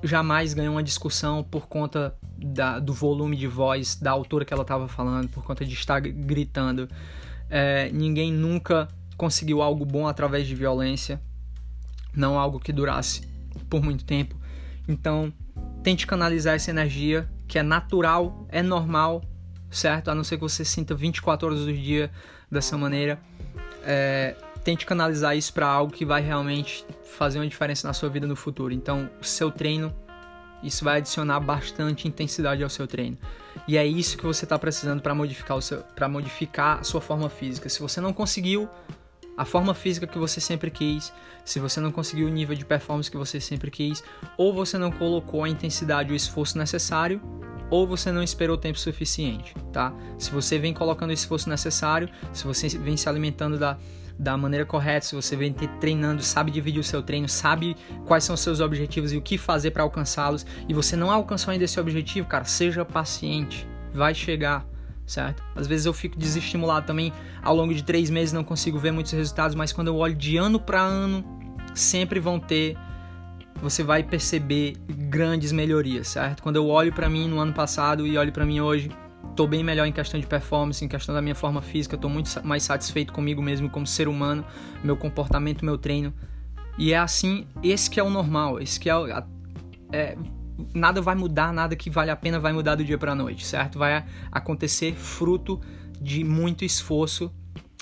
jamais 0.04 0.54
ganhou 0.54 0.76
uma 0.76 0.84
discussão 0.84 1.44
por 1.44 1.68
conta 1.68 2.16
da, 2.42 2.80
do 2.80 2.94
volume 2.94 3.36
de 3.36 3.48
voz, 3.48 3.96
da 3.96 4.12
altura 4.12 4.46
que 4.46 4.54
ela 4.54 4.64
estava 4.64 4.88
falando, 4.88 5.30
por 5.30 5.44
conta 5.44 5.66
de 5.66 5.74
estar 5.74 6.00
gritando. 6.00 6.90
É, 7.50 7.90
ninguém 7.92 8.32
nunca 8.32 8.88
conseguiu 9.18 9.62
algo 9.62 9.86
bom 9.86 10.08
através 10.08 10.48
de 10.48 10.56
violência, 10.56 11.22
não 12.16 12.40
algo 12.40 12.60
que 12.60 12.72
durasse 12.72 13.28
por 13.70 13.84
muito 13.84 14.06
tempo. 14.06 14.36
Então, 14.88 15.34
tente 15.84 16.08
canalizar 16.08 16.56
essa 16.56 16.72
energia 16.72 17.30
que 17.48 17.60
é 17.60 17.64
natural, 17.64 18.46
é 18.50 18.62
normal, 18.62 19.24
certo? 19.70 20.10
A 20.10 20.16
não 20.16 20.24
ser 20.24 20.38
que 20.38 20.42
você 20.42 20.64
sinta 20.64 20.96
24 20.96 21.48
horas 21.48 21.66
do 21.66 21.74
dia 21.74 22.12
dessa 22.50 22.78
maneira. 22.78 23.20
É, 23.84 24.36
tente 24.64 24.86
canalizar 24.86 25.36
isso 25.36 25.54
para 25.54 25.68
algo 25.68 25.92
que 25.92 26.06
vai 26.06 26.22
realmente 26.22 26.86
fazer 27.04 27.40
uma 27.40 27.48
diferença 27.48 27.88
na 27.88 27.94
sua 27.94 28.10
vida 28.10 28.28
no 28.28 28.36
futuro. 28.36 28.74
Então, 28.74 29.10
o 29.22 29.26
seu 29.26 29.52
treino, 29.52 29.94
isso 30.64 30.84
vai 30.84 30.98
adicionar 30.98 31.40
bastante 31.40 32.08
intensidade 32.08 32.64
ao 32.64 32.70
seu 32.70 32.88
treino. 32.88 33.18
E 33.68 33.78
é 33.78 33.86
isso 33.86 34.18
que 34.18 34.26
você 34.26 34.46
está 34.46 34.58
precisando 34.58 35.02
para 35.02 35.14
modificar 35.14 35.58
o 35.58 35.62
seu, 35.62 35.84
modificar 36.10 36.80
a 36.80 36.84
sua 36.84 37.02
forma 37.02 37.30
física. 37.30 37.70
Se 37.70 37.80
você 37.82 38.02
não 38.02 38.14
conseguiu 38.14 38.70
a 39.38 39.46
forma 39.46 39.74
física 39.74 40.06
que 40.06 40.18
você 40.18 40.42
sempre 40.42 40.70
quis, 40.70 41.14
se 41.46 41.60
você 41.60 41.80
não 41.80 41.92
conseguiu 41.92 42.28
o 42.28 42.30
nível 42.30 42.56
de 42.56 42.66
performance 42.66 43.10
que 43.10 43.18
você 43.18 43.40
sempre 43.40 43.72
quis, 43.72 44.04
ou 44.38 44.54
você 44.54 44.78
não 44.78 44.92
colocou 44.92 45.44
a 45.44 45.50
intensidade 45.50 46.10
ou 46.10 46.16
esforço 46.16 46.58
necessário, 46.58 47.22
ou 47.70 47.88
você 47.88 48.12
não 48.12 48.24
esperou 48.24 48.58
tempo 48.58 48.80
suficiente, 48.80 49.54
tá? 49.72 49.94
Se 50.18 50.32
você 50.32 50.58
vem 50.58 50.74
colocando 50.74 51.12
o 51.12 51.14
esforço 51.14 51.50
necessário, 51.50 52.10
se 52.34 52.44
você 52.44 52.68
vem 52.68 52.98
se 52.98 53.08
alimentando 53.08 53.58
da, 53.58 53.78
da 54.20 54.36
maneira 54.36 54.66
correta, 54.66 55.06
se 55.06 55.16
você 55.16 55.34
vem 55.34 55.54
treinando, 55.54 56.22
sabe 56.22 56.52
dividir 56.52 56.82
o 56.82 56.84
seu 56.84 57.02
treino, 57.02 57.30
sabe 57.30 57.76
quais 58.06 58.26
são 58.26 58.34
os 58.34 58.42
seus 58.42 58.60
objetivos 58.60 59.14
e 59.14 59.18
o 59.18 59.22
que 59.22 59.38
fazer 59.38 59.72
para 59.72 59.82
alcançá-los, 59.82 60.46
e 60.68 60.74
você 60.74 60.98
não 60.98 61.10
alcançou 61.10 61.54
ainda 61.54 61.64
esse 61.64 61.80
objetivo, 61.80 62.28
cara, 62.28 62.44
seja 62.44 62.84
paciente, 62.84 63.66
vai 63.94 64.14
chegar 64.14 64.68
certo? 65.08 65.44
Às 65.56 65.66
vezes 65.66 65.88
eu 65.88 65.94
fico 65.94 66.16
desestimulado 66.20 66.86
também, 66.86 67.12
ao 67.42 67.56
longo 67.56 67.74
de 67.74 67.84
três 67.84 68.12
meses 68.12 68.32
não 68.32 68.44
consigo 68.44 68.78
ver 68.78 68.92
muitos 68.92 69.12
resultados, 69.12 69.56
mas 69.56 69.74
quando 69.74 69.88
eu 69.88 69.96
olho 69.96 70.14
de 70.14 70.38
ano 70.38 70.60
para 70.60 70.82
ano, 70.82 71.26
sempre 71.74 72.20
vão 72.20 72.40
ter, 72.40 72.78
você 73.60 73.84
vai 73.84 74.04
perceber 74.04 74.74
grandes 74.88 75.52
melhorias, 75.52 76.10
certo? 76.10 76.44
Quando 76.44 76.58
eu 76.58 76.68
olho 76.68 76.94
para 76.94 77.10
mim 77.10 77.28
no 77.28 77.40
ano 77.40 77.54
passado 77.54 78.06
e 78.06 78.20
olho 78.20 78.32
para 78.32 78.46
mim 78.46 78.62
hoje, 78.62 78.92
tô 79.36 79.48
bem 79.48 79.64
melhor 79.64 79.86
em 79.86 79.92
questão 79.92 80.20
de 80.20 80.28
performance, 80.28 80.84
em 80.84 80.88
questão 80.88 81.14
da 81.14 81.22
minha 81.22 81.36
forma 81.36 81.62
física, 81.62 81.98
tô 81.98 82.10
muito 82.10 82.30
mais 82.46 82.64
satisfeito 82.64 83.14
comigo 83.14 83.42
mesmo 83.42 83.70
como 83.70 83.88
ser 83.88 84.08
humano, 84.08 84.46
meu 84.84 84.98
comportamento, 84.98 85.64
meu 85.64 85.78
treino. 85.78 86.14
E 86.78 86.94
é 86.94 86.98
assim, 86.98 87.46
esse 87.62 87.90
que 87.90 88.00
é 88.00 88.04
o 88.04 88.10
normal, 88.10 88.60
esse 88.60 88.80
que 88.80 88.90
é, 88.90 88.94
é 89.92 90.18
nada 90.74 91.02
vai 91.02 91.16
mudar, 91.16 91.54
nada 91.54 91.76
que 91.76 91.90
vale 91.90 92.12
a 92.12 92.16
pena 92.16 92.40
vai 92.40 92.54
mudar 92.54 92.76
do 92.76 92.84
dia 92.84 92.98
para 92.98 93.16
noite, 93.16 93.46
certo? 93.46 93.80
Vai 93.80 94.06
acontecer 94.32 94.94
fruto 94.96 95.60
de 96.00 96.24
muito 96.24 96.64
esforço 96.64 97.32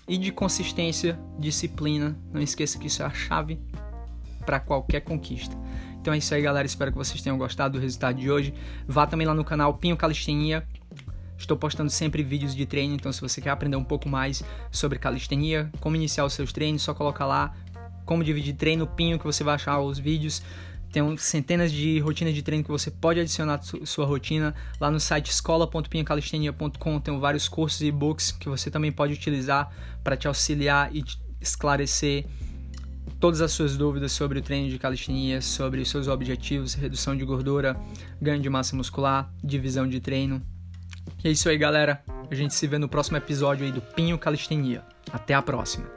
e 0.07 0.17
de 0.17 0.31
consistência, 0.31 1.19
disciplina. 1.37 2.17
Não 2.31 2.41
esqueça 2.41 2.79
que 2.79 2.87
isso 2.87 3.03
é 3.03 3.05
a 3.05 3.09
chave 3.09 3.59
para 4.45 4.59
qualquer 4.59 5.01
conquista. 5.01 5.55
Então 5.99 6.13
é 6.13 6.17
isso 6.17 6.33
aí, 6.33 6.41
galera. 6.41 6.65
Espero 6.65 6.91
que 6.91 6.97
vocês 6.97 7.21
tenham 7.21 7.37
gostado 7.37 7.77
do 7.77 7.81
resultado 7.81 8.17
de 8.17 8.31
hoje. 8.31 8.53
Vá 8.87 9.05
também 9.05 9.27
lá 9.27 9.33
no 9.33 9.43
canal 9.43 9.73
Pinho 9.73 9.97
Calistenia. 9.97 10.65
Estou 11.37 11.55
postando 11.55 11.89
sempre 11.89 12.23
vídeos 12.23 12.55
de 12.55 12.65
treino, 12.65 12.95
então 12.95 13.11
se 13.11 13.21
você 13.21 13.39
quer 13.39 13.51
aprender 13.51 13.77
um 13.77 13.83
pouco 13.83 14.09
mais 14.09 14.43
sobre 14.71 14.97
calistenia, 14.97 15.71
como 15.79 15.95
iniciar 15.95 16.25
os 16.25 16.33
seus 16.33 16.51
treinos, 16.51 16.81
só 16.81 16.93
coloca 16.93 17.25
lá 17.25 17.53
como 18.05 18.23
dividir 18.23 18.53
treino, 18.55 18.87
Pinho, 18.87 19.19
que 19.19 19.25
você 19.25 19.43
vai 19.43 19.55
achar 19.55 19.79
os 19.79 19.99
vídeos. 19.99 20.41
Tem 20.91 21.17
centenas 21.17 21.71
de 21.71 21.99
rotinas 21.99 22.33
de 22.33 22.41
treino 22.41 22.63
que 22.63 22.71
você 22.71 22.89
pode 22.89 23.19
adicionar 23.19 23.55
à 23.55 23.85
sua 23.85 24.05
rotina. 24.05 24.55
Lá 24.79 24.89
no 24.89 24.99
site 24.99 25.29
escola.pinhacalistenia.com 25.29 26.99
tem 27.01 27.19
vários 27.19 27.49
cursos 27.49 27.81
e 27.81 27.87
e-books 27.87 28.31
que 28.31 28.47
você 28.47 28.71
também 28.71 28.91
pode 28.91 29.13
utilizar 29.13 29.69
para 30.03 30.15
te 30.15 30.27
auxiliar 30.27 30.95
e 30.95 31.03
te 31.03 31.19
esclarecer 31.41 32.25
todas 33.19 33.41
as 33.41 33.51
suas 33.51 33.75
dúvidas 33.75 34.13
sobre 34.13 34.39
o 34.39 34.41
treino 34.41 34.69
de 34.69 34.79
calistenia, 34.79 35.41
sobre 35.41 35.81
os 35.81 35.89
seus 35.89 36.07
objetivos, 36.07 36.73
redução 36.73 37.15
de 37.15 37.25
gordura, 37.25 37.75
ganho 38.21 38.41
de 38.41 38.49
massa 38.49 38.75
muscular, 38.75 39.31
divisão 39.43 39.87
de 39.87 39.99
treino. 39.99 40.41
E 41.23 41.27
é 41.27 41.31
isso 41.31 41.49
aí, 41.49 41.57
galera. 41.57 42.01
A 42.29 42.35
gente 42.35 42.53
se 42.53 42.67
vê 42.67 42.77
no 42.77 42.89
próximo 42.89 43.17
episódio 43.17 43.65
aí 43.65 43.71
do 43.71 43.81
Pinho 43.81 44.17
Calistenia. 44.17 44.83
Até 45.11 45.33
a 45.33 45.41
próxima. 45.41 45.96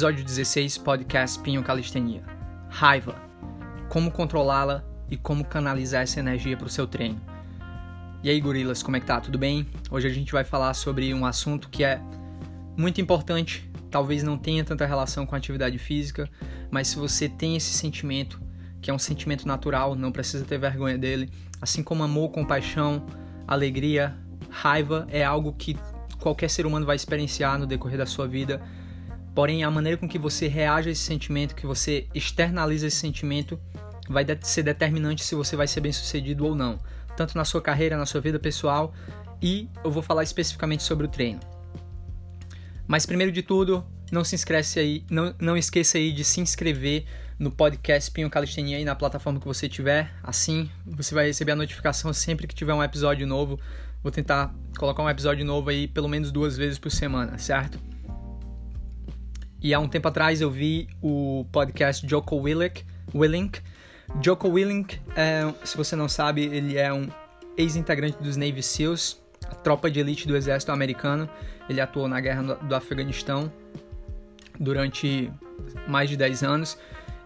Episódio 0.00 0.24
16, 0.24 0.78
podcast 0.78 1.38
Pinho 1.40 1.62
Calistenia. 1.62 2.22
Raiva. 2.70 3.16
Como 3.90 4.10
controlá-la 4.10 4.82
e 5.10 5.16
como 5.18 5.44
canalizar 5.44 6.04
essa 6.04 6.18
energia 6.18 6.56
para 6.56 6.66
o 6.66 6.70
seu 6.70 6.86
treino. 6.86 7.20
E 8.22 8.30
aí, 8.30 8.40
gorilas, 8.40 8.82
como 8.82 8.96
é 8.96 9.00
que 9.00 9.04
tá? 9.04 9.20
Tudo 9.20 9.36
bem? 9.36 9.66
Hoje 9.90 10.08
a 10.08 10.10
gente 10.10 10.32
vai 10.32 10.42
falar 10.42 10.72
sobre 10.72 11.12
um 11.12 11.26
assunto 11.26 11.68
que 11.68 11.84
é 11.84 12.00
muito 12.78 12.98
importante, 12.98 13.70
talvez 13.90 14.22
não 14.22 14.38
tenha 14.38 14.64
tanta 14.64 14.86
relação 14.86 15.26
com 15.26 15.34
a 15.34 15.38
atividade 15.38 15.76
física, 15.76 16.26
mas 16.70 16.88
se 16.88 16.96
você 16.96 17.28
tem 17.28 17.54
esse 17.54 17.74
sentimento, 17.74 18.40
que 18.80 18.90
é 18.90 18.94
um 18.94 18.98
sentimento 18.98 19.46
natural, 19.46 19.94
não 19.94 20.10
precisa 20.10 20.46
ter 20.46 20.56
vergonha 20.56 20.96
dele, 20.96 21.30
assim 21.60 21.82
como 21.82 22.02
amor, 22.02 22.30
compaixão, 22.30 23.04
alegria, 23.46 24.16
raiva 24.48 25.06
é 25.10 25.22
algo 25.22 25.52
que 25.52 25.76
qualquer 26.18 26.48
ser 26.48 26.64
humano 26.64 26.86
vai 26.86 26.96
experienciar 26.96 27.58
no 27.58 27.66
decorrer 27.66 27.98
da 27.98 28.06
sua 28.06 28.26
vida. 28.26 28.62
Porém, 29.34 29.62
a 29.62 29.70
maneira 29.70 29.96
com 29.96 30.08
que 30.08 30.18
você 30.18 30.48
reage 30.48 30.88
a 30.88 30.92
esse 30.92 31.02
sentimento, 31.02 31.54
que 31.54 31.66
você 31.66 32.06
externaliza 32.14 32.86
esse 32.86 32.96
sentimento, 32.96 33.58
vai 34.08 34.26
ser 34.42 34.62
determinante 34.62 35.22
se 35.22 35.34
você 35.34 35.56
vai 35.56 35.68
ser 35.68 35.80
bem 35.80 35.92
sucedido 35.92 36.44
ou 36.44 36.54
não, 36.54 36.80
tanto 37.16 37.36
na 37.36 37.44
sua 37.44 37.60
carreira, 37.60 37.96
na 37.96 38.06
sua 38.06 38.20
vida 38.20 38.38
pessoal, 38.38 38.92
e 39.40 39.68
eu 39.84 39.90
vou 39.90 40.02
falar 40.02 40.22
especificamente 40.22 40.82
sobre 40.82 41.06
o 41.06 41.08
treino. 41.08 41.40
Mas 42.86 43.06
primeiro 43.06 43.30
de 43.30 43.42
tudo, 43.42 43.84
não 44.10 44.24
se 44.24 44.34
inscreve 44.34 44.80
aí, 44.80 45.04
não, 45.08 45.32
não 45.40 45.56
esqueça 45.56 45.96
aí 45.96 46.10
de 46.10 46.24
se 46.24 46.40
inscrever 46.40 47.04
no 47.38 47.50
podcast 47.50 48.10
Pinho 48.10 48.28
Calistenia 48.28 48.76
aí 48.76 48.84
na 48.84 48.94
plataforma 48.94 49.38
que 49.38 49.46
você 49.46 49.68
tiver. 49.68 50.12
Assim, 50.22 50.68
você 50.84 51.14
vai 51.14 51.26
receber 51.26 51.52
a 51.52 51.56
notificação 51.56 52.12
sempre 52.12 52.46
que 52.46 52.54
tiver 52.54 52.74
um 52.74 52.82
episódio 52.82 53.26
novo. 53.26 53.58
Vou 54.02 54.10
tentar 54.10 54.52
colocar 54.76 55.02
um 55.02 55.08
episódio 55.08 55.44
novo 55.44 55.70
aí 55.70 55.86
pelo 55.86 56.08
menos 56.08 56.32
duas 56.32 56.56
vezes 56.56 56.78
por 56.78 56.90
semana, 56.90 57.38
certo? 57.38 57.89
E 59.62 59.74
há 59.74 59.78
um 59.78 59.88
tempo 59.88 60.08
atrás 60.08 60.40
eu 60.40 60.50
vi 60.50 60.88
o 61.02 61.44
podcast 61.52 62.06
Joko 62.08 62.36
Willink. 62.36 62.84
Willink. 63.14 63.60
Joko 64.22 64.48
Willink, 64.48 64.98
é, 65.14 65.52
se 65.64 65.76
você 65.76 65.94
não 65.94 66.08
sabe, 66.08 66.44
ele 66.44 66.76
é 66.76 66.92
um 66.92 67.08
ex-integrante 67.56 68.16
dos 68.22 68.36
Navy 68.36 68.62
SEALs, 68.62 69.22
a 69.46 69.54
tropa 69.54 69.90
de 69.90 70.00
elite 70.00 70.26
do 70.26 70.36
exército 70.36 70.72
americano. 70.72 71.28
Ele 71.68 71.80
atuou 71.80 72.08
na 72.08 72.20
guerra 72.20 72.54
do 72.54 72.74
Afeganistão 72.74 73.52
durante 74.58 75.30
mais 75.86 76.08
de 76.08 76.16
10 76.16 76.42
anos 76.42 76.78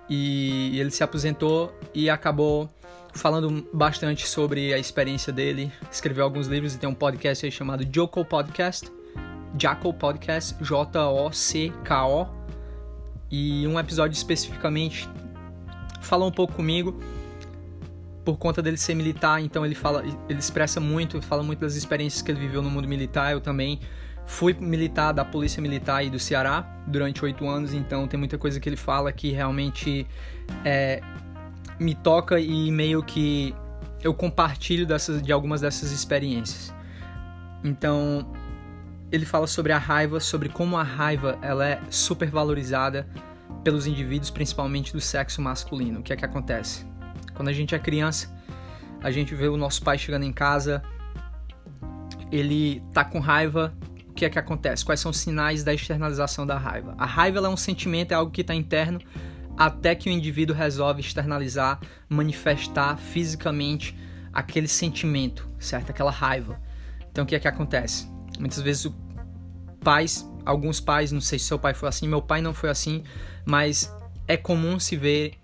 e 0.09 0.79
ele 0.79 0.91
se 0.91 1.03
aposentou 1.03 1.73
e 1.95 2.11
acabou 2.11 2.69
falando 3.15 3.67
bastante 3.73 4.27
sobre 4.27 4.75
a 4.75 4.79
experiência 4.79 5.33
dele, 5.33 5.73
escreveu 5.91 6.25
alguns 6.25 6.49
livros 6.49 6.75
e 6.75 6.79
tem 6.79 6.89
um 6.89 6.95
podcast 6.95 7.47
aí 7.47 7.53
chamado 7.53 7.87
Joko 7.91 8.25
Podcast, 8.25 8.91
Jacko 9.57 9.93
Podcast, 9.93 10.57
J-O-C-K-O, 10.63 12.27
e 13.31 13.67
um 13.67 13.79
episódio 13.79 14.15
especificamente 14.15 15.09
falou 16.01 16.29
um 16.29 16.33
pouco 16.33 16.55
comigo. 16.55 16.99
Por 18.25 18.39
conta 18.39 18.63
dele 18.63 18.79
ser 18.79 18.95
militar, 18.95 19.43
então 19.43 19.67
ele 19.67 19.75
fala, 19.75 20.03
ele 20.29 20.39
expressa 20.39 20.81
muito, 20.81 21.21
fala 21.21 21.43
muito 21.43 21.61
das 21.61 21.75
experiências 21.75 22.23
que 22.23 22.31
ele 22.31 22.41
viveu 22.41 22.63
no 22.63 22.71
mundo 22.71 22.89
militar, 22.89 23.33
eu 23.33 23.41
também 23.41 23.81
Fui 24.27 24.55
militar 24.55 25.13
da 25.13 25.25
Polícia 25.25 25.61
Militar 25.61 26.05
e 26.05 26.09
do 26.09 26.19
Ceará 26.19 26.67
durante 26.87 27.23
oito 27.25 27.47
anos, 27.47 27.75
então 27.75 28.09
tem 28.09 28.19
muita 28.19 28.39
coisa 28.39 28.59
que 28.59 28.69
ele 28.69 28.77
fala 28.77 29.13
que 29.13 29.31
realmente 29.31 30.07
é, 30.65 31.03
me 31.79 31.95
toca 31.95 32.41
e 32.41 32.71
meio 32.71 33.03
que 33.03 33.55
eu 34.03 34.15
compartilho 34.15 34.87
dessas, 34.87 35.23
de 35.23 35.31
algumas 35.31 35.61
dessas 35.61 35.93
experiências. 35.93 36.75
Então, 37.63 38.27
ele 39.15 39.25
fala 39.25 39.47
sobre 39.47 39.73
a 39.73 39.79
raiva, 39.79 40.19
sobre 40.19 40.49
como 40.49 40.77
a 40.77 40.83
raiva 40.83 41.39
ela 41.41 41.67
é 41.67 41.81
super 41.89 42.29
valorizada 42.29 43.07
pelos 43.63 43.87
indivíduos, 43.87 44.29
principalmente 44.29 44.93
do 44.93 45.01
sexo 45.01 45.41
masculino. 45.41 46.01
O 46.01 46.03
que 46.03 46.13
é 46.13 46.17
que 46.17 46.25
acontece? 46.25 46.85
Quando 47.33 47.49
a 47.49 47.53
gente 47.53 47.75
é 47.77 47.79
criança, 47.79 48.37
a 49.01 49.13
gente 49.13 49.33
vê 49.35 49.47
o 49.47 49.57
nosso 49.57 49.83
pai 49.83 49.97
chegando 49.99 50.25
em 50.25 50.33
casa, 50.33 50.83
ele 52.33 52.83
tá 52.93 53.05
com 53.05 53.21
raiva, 53.21 53.73
o 54.09 54.13
que 54.13 54.25
é 54.25 54.31
que 54.31 54.39
acontece? 54.39 54.85
Quais 54.85 54.99
são 54.99 55.13
os 55.13 55.19
sinais 55.19 55.63
da 55.63 55.73
externalização 55.73 56.45
da 56.45 56.59
raiva? 56.59 56.95
A 56.99 57.07
raiva 57.07 57.39
é 57.39 57.49
um 57.49 57.57
sentimento, 57.57 58.11
é 58.11 58.15
algo 58.17 58.33
que 58.33 58.41
está 58.41 58.55
interno 58.55 58.99
até 59.57 59.95
que 59.95 60.09
o 60.09 60.13
indivíduo 60.13 60.57
resolve 60.57 61.01
externalizar, 61.01 61.79
manifestar 62.09 62.97
fisicamente 62.97 63.97
aquele 64.33 64.67
sentimento, 64.67 65.49
certo? 65.61 65.91
Aquela 65.91 66.11
raiva. 66.11 66.61
Então 67.13 67.23
o 67.23 67.27
que 67.27 67.37
é 67.37 67.39
que 67.39 67.47
acontece? 67.47 68.13
Muitas 68.39 68.61
vezes 68.61 68.91
pais, 69.85 70.29
alguns 70.45 70.81
pais, 70.81 71.13
não 71.13 71.21
sei 71.21 71.39
se 71.39 71.45
seu 71.45 71.59
pai 71.59 71.75
foi 71.75 71.89
assim, 71.89 72.09
meu 72.09 72.23
pai 72.23 72.41
não 72.41 72.55
foi 72.55 72.71
assim, 72.71 73.05
mas 73.45 73.95
é 74.27 74.37
comum 74.37 74.81
se 74.81 74.97
ver 74.97 75.35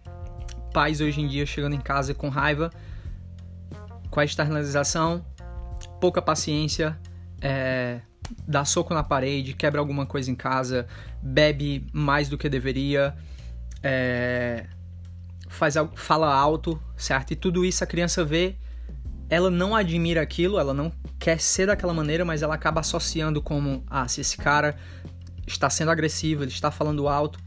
pais 0.72 1.00
hoje 1.00 1.20
em 1.20 1.29
dia 1.29 1.44
chegando 1.44 1.74
em 1.74 1.81
casa 1.81 2.14
com 2.14 2.29
raiva, 2.29 2.70
com 4.11 4.18
a 4.18 4.24
externalização, 4.24 5.24
pouca 6.00 6.22
paciência, 6.22 6.98
é, 7.40 8.00
dá 8.46 8.64
soco 8.64 8.94
na 8.94 9.03
parede, 9.03 9.53
quebra 9.53 9.81
alguma 9.81 10.07
coisa 10.07 10.31
em 10.31 10.35
casa, 10.35 10.87
bebe 11.22 11.87
mais 11.92 12.29
do 12.29 12.38
que 12.38 12.48
deveria, 12.48 13.14
é, 13.83 14.66
faz 15.48 15.74
fala 15.94 16.33
alto, 16.33 16.81
certo? 16.96 17.33
E 17.33 17.37
tudo 17.37 17.64
isso 17.64 17.85
a 17.85 17.87
criança 17.87 18.24
vê, 18.24 18.57
ela 19.31 19.49
não 19.49 19.77
admira 19.77 20.21
aquilo, 20.21 20.59
ela 20.59 20.75
não 20.75 20.93
quer 21.19 21.40
ser 21.40 21.66
daquela 21.66 21.95
maneira, 21.95 22.25
mas 22.25 22.43
ela 22.43 22.55
acaba 22.55 22.81
associando 22.81 23.40
como, 23.40 23.85
ah, 23.88 24.09
se 24.09 24.21
esse 24.21 24.37
cara 24.37 24.77
está 25.47 25.71
sendo 25.71 25.93
agressivo, 25.93 26.43
ele 26.43 26.51
está 26.51 26.71
falando 26.71 27.09
alto, 27.09 27.38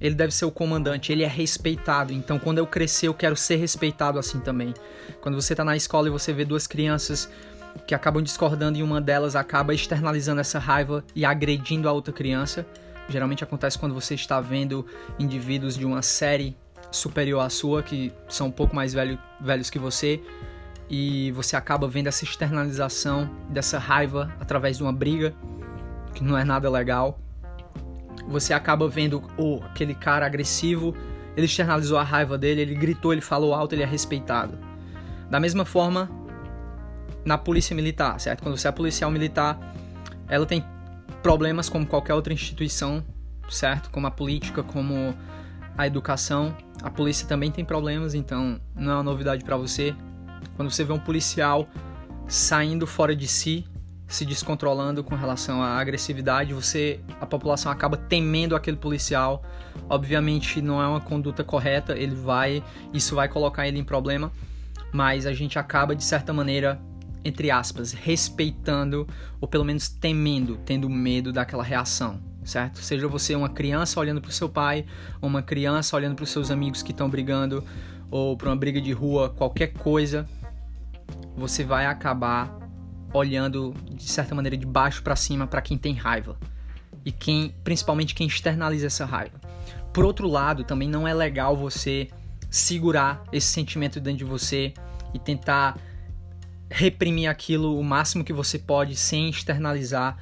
ele 0.00 0.14
deve 0.14 0.32
ser 0.32 0.44
o 0.44 0.50
comandante, 0.50 1.10
ele 1.10 1.24
é 1.24 1.28
respeitado. 1.28 2.12
Então, 2.12 2.38
quando 2.38 2.58
eu 2.58 2.66
crescer, 2.66 3.08
eu 3.08 3.14
quero 3.14 3.36
ser 3.36 3.56
respeitado 3.56 4.18
assim 4.18 4.38
também. 4.38 4.72
Quando 5.20 5.34
você 5.34 5.54
está 5.54 5.64
na 5.64 5.76
escola 5.76 6.06
e 6.06 6.10
você 6.10 6.32
vê 6.32 6.44
duas 6.44 6.66
crianças 6.66 7.28
que 7.86 7.94
acabam 7.94 8.22
discordando 8.22 8.78
e 8.78 8.82
uma 8.82 9.00
delas 9.00 9.34
acaba 9.34 9.74
externalizando 9.74 10.40
essa 10.40 10.60
raiva 10.60 11.04
e 11.14 11.24
agredindo 11.24 11.88
a 11.88 11.92
outra 11.92 12.12
criança. 12.12 12.64
Geralmente 13.08 13.42
acontece 13.42 13.78
quando 13.78 13.94
você 13.94 14.14
está 14.14 14.40
vendo 14.40 14.86
indivíduos 15.18 15.76
de 15.76 15.84
uma 15.84 16.00
série 16.00 16.56
superior 16.90 17.40
à 17.40 17.50
sua, 17.50 17.82
que 17.82 18.12
são 18.28 18.46
um 18.46 18.52
pouco 18.52 18.74
mais 18.74 18.94
velho, 18.94 19.18
velhos 19.40 19.68
que 19.68 19.78
você, 19.78 20.22
e 20.88 21.32
você 21.32 21.56
acaba 21.56 21.88
vendo 21.88 22.08
essa 22.08 22.24
externalização 22.24 23.30
dessa 23.48 23.78
raiva 23.78 24.32
através 24.40 24.76
de 24.76 24.82
uma 24.82 24.92
briga, 24.92 25.34
que 26.14 26.22
não 26.22 26.36
é 26.36 26.44
nada 26.44 26.68
legal. 26.70 27.18
Você 28.28 28.54
acaba 28.54 28.88
vendo 28.88 29.22
oh, 29.36 29.60
aquele 29.64 29.94
cara 29.94 30.26
agressivo, 30.26 30.94
ele 31.36 31.46
externalizou 31.46 31.98
a 31.98 32.02
raiva 32.02 32.38
dele, 32.38 32.60
ele 32.60 32.74
gritou, 32.74 33.12
ele 33.12 33.20
falou 33.20 33.54
alto, 33.54 33.74
ele 33.74 33.82
é 33.82 33.86
respeitado. 33.86 34.58
Da 35.30 35.40
mesma 35.40 35.64
forma, 35.64 36.08
na 37.24 37.36
polícia 37.36 37.74
militar, 37.74 38.20
certo? 38.20 38.42
Quando 38.42 38.56
você 38.56 38.68
é 38.68 38.72
policial 38.72 39.10
militar, 39.10 39.58
ela 40.28 40.46
tem 40.46 40.64
problemas 41.22 41.68
como 41.68 41.86
qualquer 41.86 42.14
outra 42.14 42.32
instituição, 42.32 43.04
certo? 43.48 43.90
Como 43.90 44.06
a 44.06 44.10
política, 44.10 44.62
como 44.62 45.14
a 45.76 45.86
educação. 45.86 46.54
A 46.82 46.90
polícia 46.90 47.26
também 47.26 47.50
tem 47.50 47.64
problemas, 47.64 48.14
então 48.14 48.60
não 48.74 48.92
é 48.92 48.94
uma 48.96 49.02
novidade 49.02 49.42
para 49.44 49.56
você. 49.56 49.94
Quando 50.56 50.70
você 50.70 50.84
vê 50.84 50.92
um 50.92 50.98
policial 50.98 51.68
saindo 52.26 52.86
fora 52.86 53.14
de 53.14 53.26
si, 53.26 53.64
se 54.06 54.24
descontrolando 54.24 55.02
com 55.02 55.14
relação 55.14 55.62
à 55.62 55.78
agressividade, 55.78 56.54
você 56.54 57.00
a 57.20 57.26
população 57.26 57.70
acaba 57.72 57.96
temendo 57.96 58.54
aquele 58.54 58.76
policial. 58.76 59.42
Obviamente 59.88 60.60
não 60.60 60.80
é 60.80 60.86
uma 60.86 61.00
conduta 61.00 61.42
correta, 61.42 61.96
ele 61.96 62.14
vai, 62.14 62.62
isso 62.92 63.14
vai 63.14 63.28
colocar 63.28 63.66
ele 63.66 63.78
em 63.78 63.84
problema, 63.84 64.30
mas 64.92 65.26
a 65.26 65.32
gente 65.32 65.58
acaba 65.58 65.96
de 65.96 66.04
certa 66.04 66.32
maneira 66.32 66.80
entre 67.24 67.50
aspas, 67.50 67.92
respeitando 67.92 69.08
ou 69.40 69.48
pelo 69.48 69.64
menos 69.64 69.88
temendo, 69.88 70.58
tendo 70.64 70.88
medo 70.90 71.32
daquela 71.32 71.62
reação, 71.64 72.20
certo? 72.44 72.80
Seja 72.80 73.08
você 73.08 73.34
uma 73.34 73.48
criança 73.48 73.98
olhando 73.98 74.20
para 74.20 74.28
o 74.28 74.32
seu 74.32 74.48
pai, 74.48 74.84
ou 75.20 75.28
uma 75.28 75.42
criança 75.42 75.96
olhando 75.96 76.14
para 76.14 76.24
os 76.24 76.30
seus 76.30 76.50
amigos 76.50 76.82
que 76.82 76.92
estão 76.92 77.08
brigando, 77.08 77.64
ou 78.10 78.36
para 78.36 78.50
uma 78.50 78.56
briga 78.56 78.80
de 78.80 78.92
rua, 78.92 79.30
qualquer 79.30 79.68
coisa, 79.72 80.28
você 81.36 81.64
vai 81.64 81.86
acabar 81.86 82.58
olhando 83.12 83.74
de 83.90 84.04
certa 84.04 84.34
maneira 84.34 84.56
de 84.56 84.66
baixo 84.66 85.02
para 85.02 85.16
cima 85.16 85.46
para 85.46 85.62
quem 85.62 85.78
tem 85.78 85.94
raiva 85.94 86.36
e 87.04 87.12
quem, 87.12 87.54
principalmente 87.62 88.14
quem 88.14 88.26
externaliza 88.26 88.86
essa 88.86 89.04
raiva. 89.04 89.40
Por 89.92 90.04
outro 90.04 90.26
lado, 90.28 90.64
também 90.64 90.88
não 90.88 91.06
é 91.06 91.14
legal 91.14 91.56
você 91.56 92.08
segurar 92.50 93.22
esse 93.32 93.46
sentimento 93.46 94.00
dentro 94.00 94.18
de 94.18 94.24
você 94.24 94.74
e 95.12 95.18
tentar 95.18 95.78
reprimir 96.70 97.28
aquilo 97.28 97.78
o 97.78 97.84
máximo 97.84 98.24
que 98.24 98.32
você 98.32 98.58
pode 98.58 98.96
sem 98.96 99.28
externalizar 99.28 100.16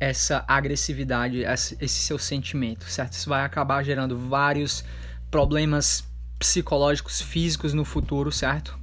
essa 0.00 0.44
agressividade, 0.46 1.42
esse 1.42 2.00
seu 2.00 2.18
sentimento, 2.18 2.84
certo? 2.84 3.12
Isso 3.14 3.28
vai 3.28 3.44
acabar 3.44 3.82
gerando 3.82 4.16
vários 4.16 4.84
problemas 5.30 6.04
psicológicos, 6.38 7.20
físicos 7.20 7.74
no 7.74 7.84
futuro, 7.84 8.30
certo? 8.30 8.78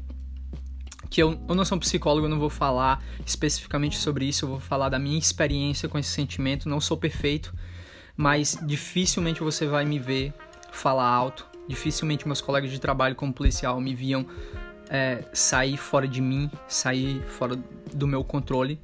Que 1.16 1.24
eu, 1.24 1.40
eu 1.48 1.56
não 1.56 1.64
sou 1.64 1.78
um 1.78 1.80
psicólogo, 1.80 2.26
eu 2.26 2.30
não 2.30 2.38
vou 2.38 2.50
falar 2.50 3.02
especificamente 3.26 3.98
sobre 3.98 4.26
isso, 4.26 4.44
eu 4.44 4.50
vou 4.50 4.60
falar 4.60 4.90
da 4.90 5.00
minha 5.00 5.18
experiência 5.18 5.88
com 5.88 5.98
esse 5.98 6.10
sentimento, 6.10 6.68
não 6.68 6.82
sou 6.82 6.98
perfeito, 6.98 7.56
mas 8.18 8.60
dificilmente 8.64 9.40
você 9.40 9.66
vai 9.66 9.86
me 9.86 9.98
ver 9.98 10.34
falar 10.74 11.08
alto. 11.08 11.48
Dificilmente 11.70 12.28
meus 12.28 12.42
colegas 12.42 12.70
de 12.70 12.82
trabalho 12.82 13.16
como 13.16 13.32
policial 13.32 13.80
me 13.80 13.96
viam 13.96 14.26
é, 14.90 15.24
sair 15.32 15.78
fora 15.78 16.06
de 16.06 16.20
mim, 16.20 16.52
sair 16.68 17.22
fora 17.30 17.58
do 17.94 18.06
meu 18.06 18.22
controle. 18.22 18.78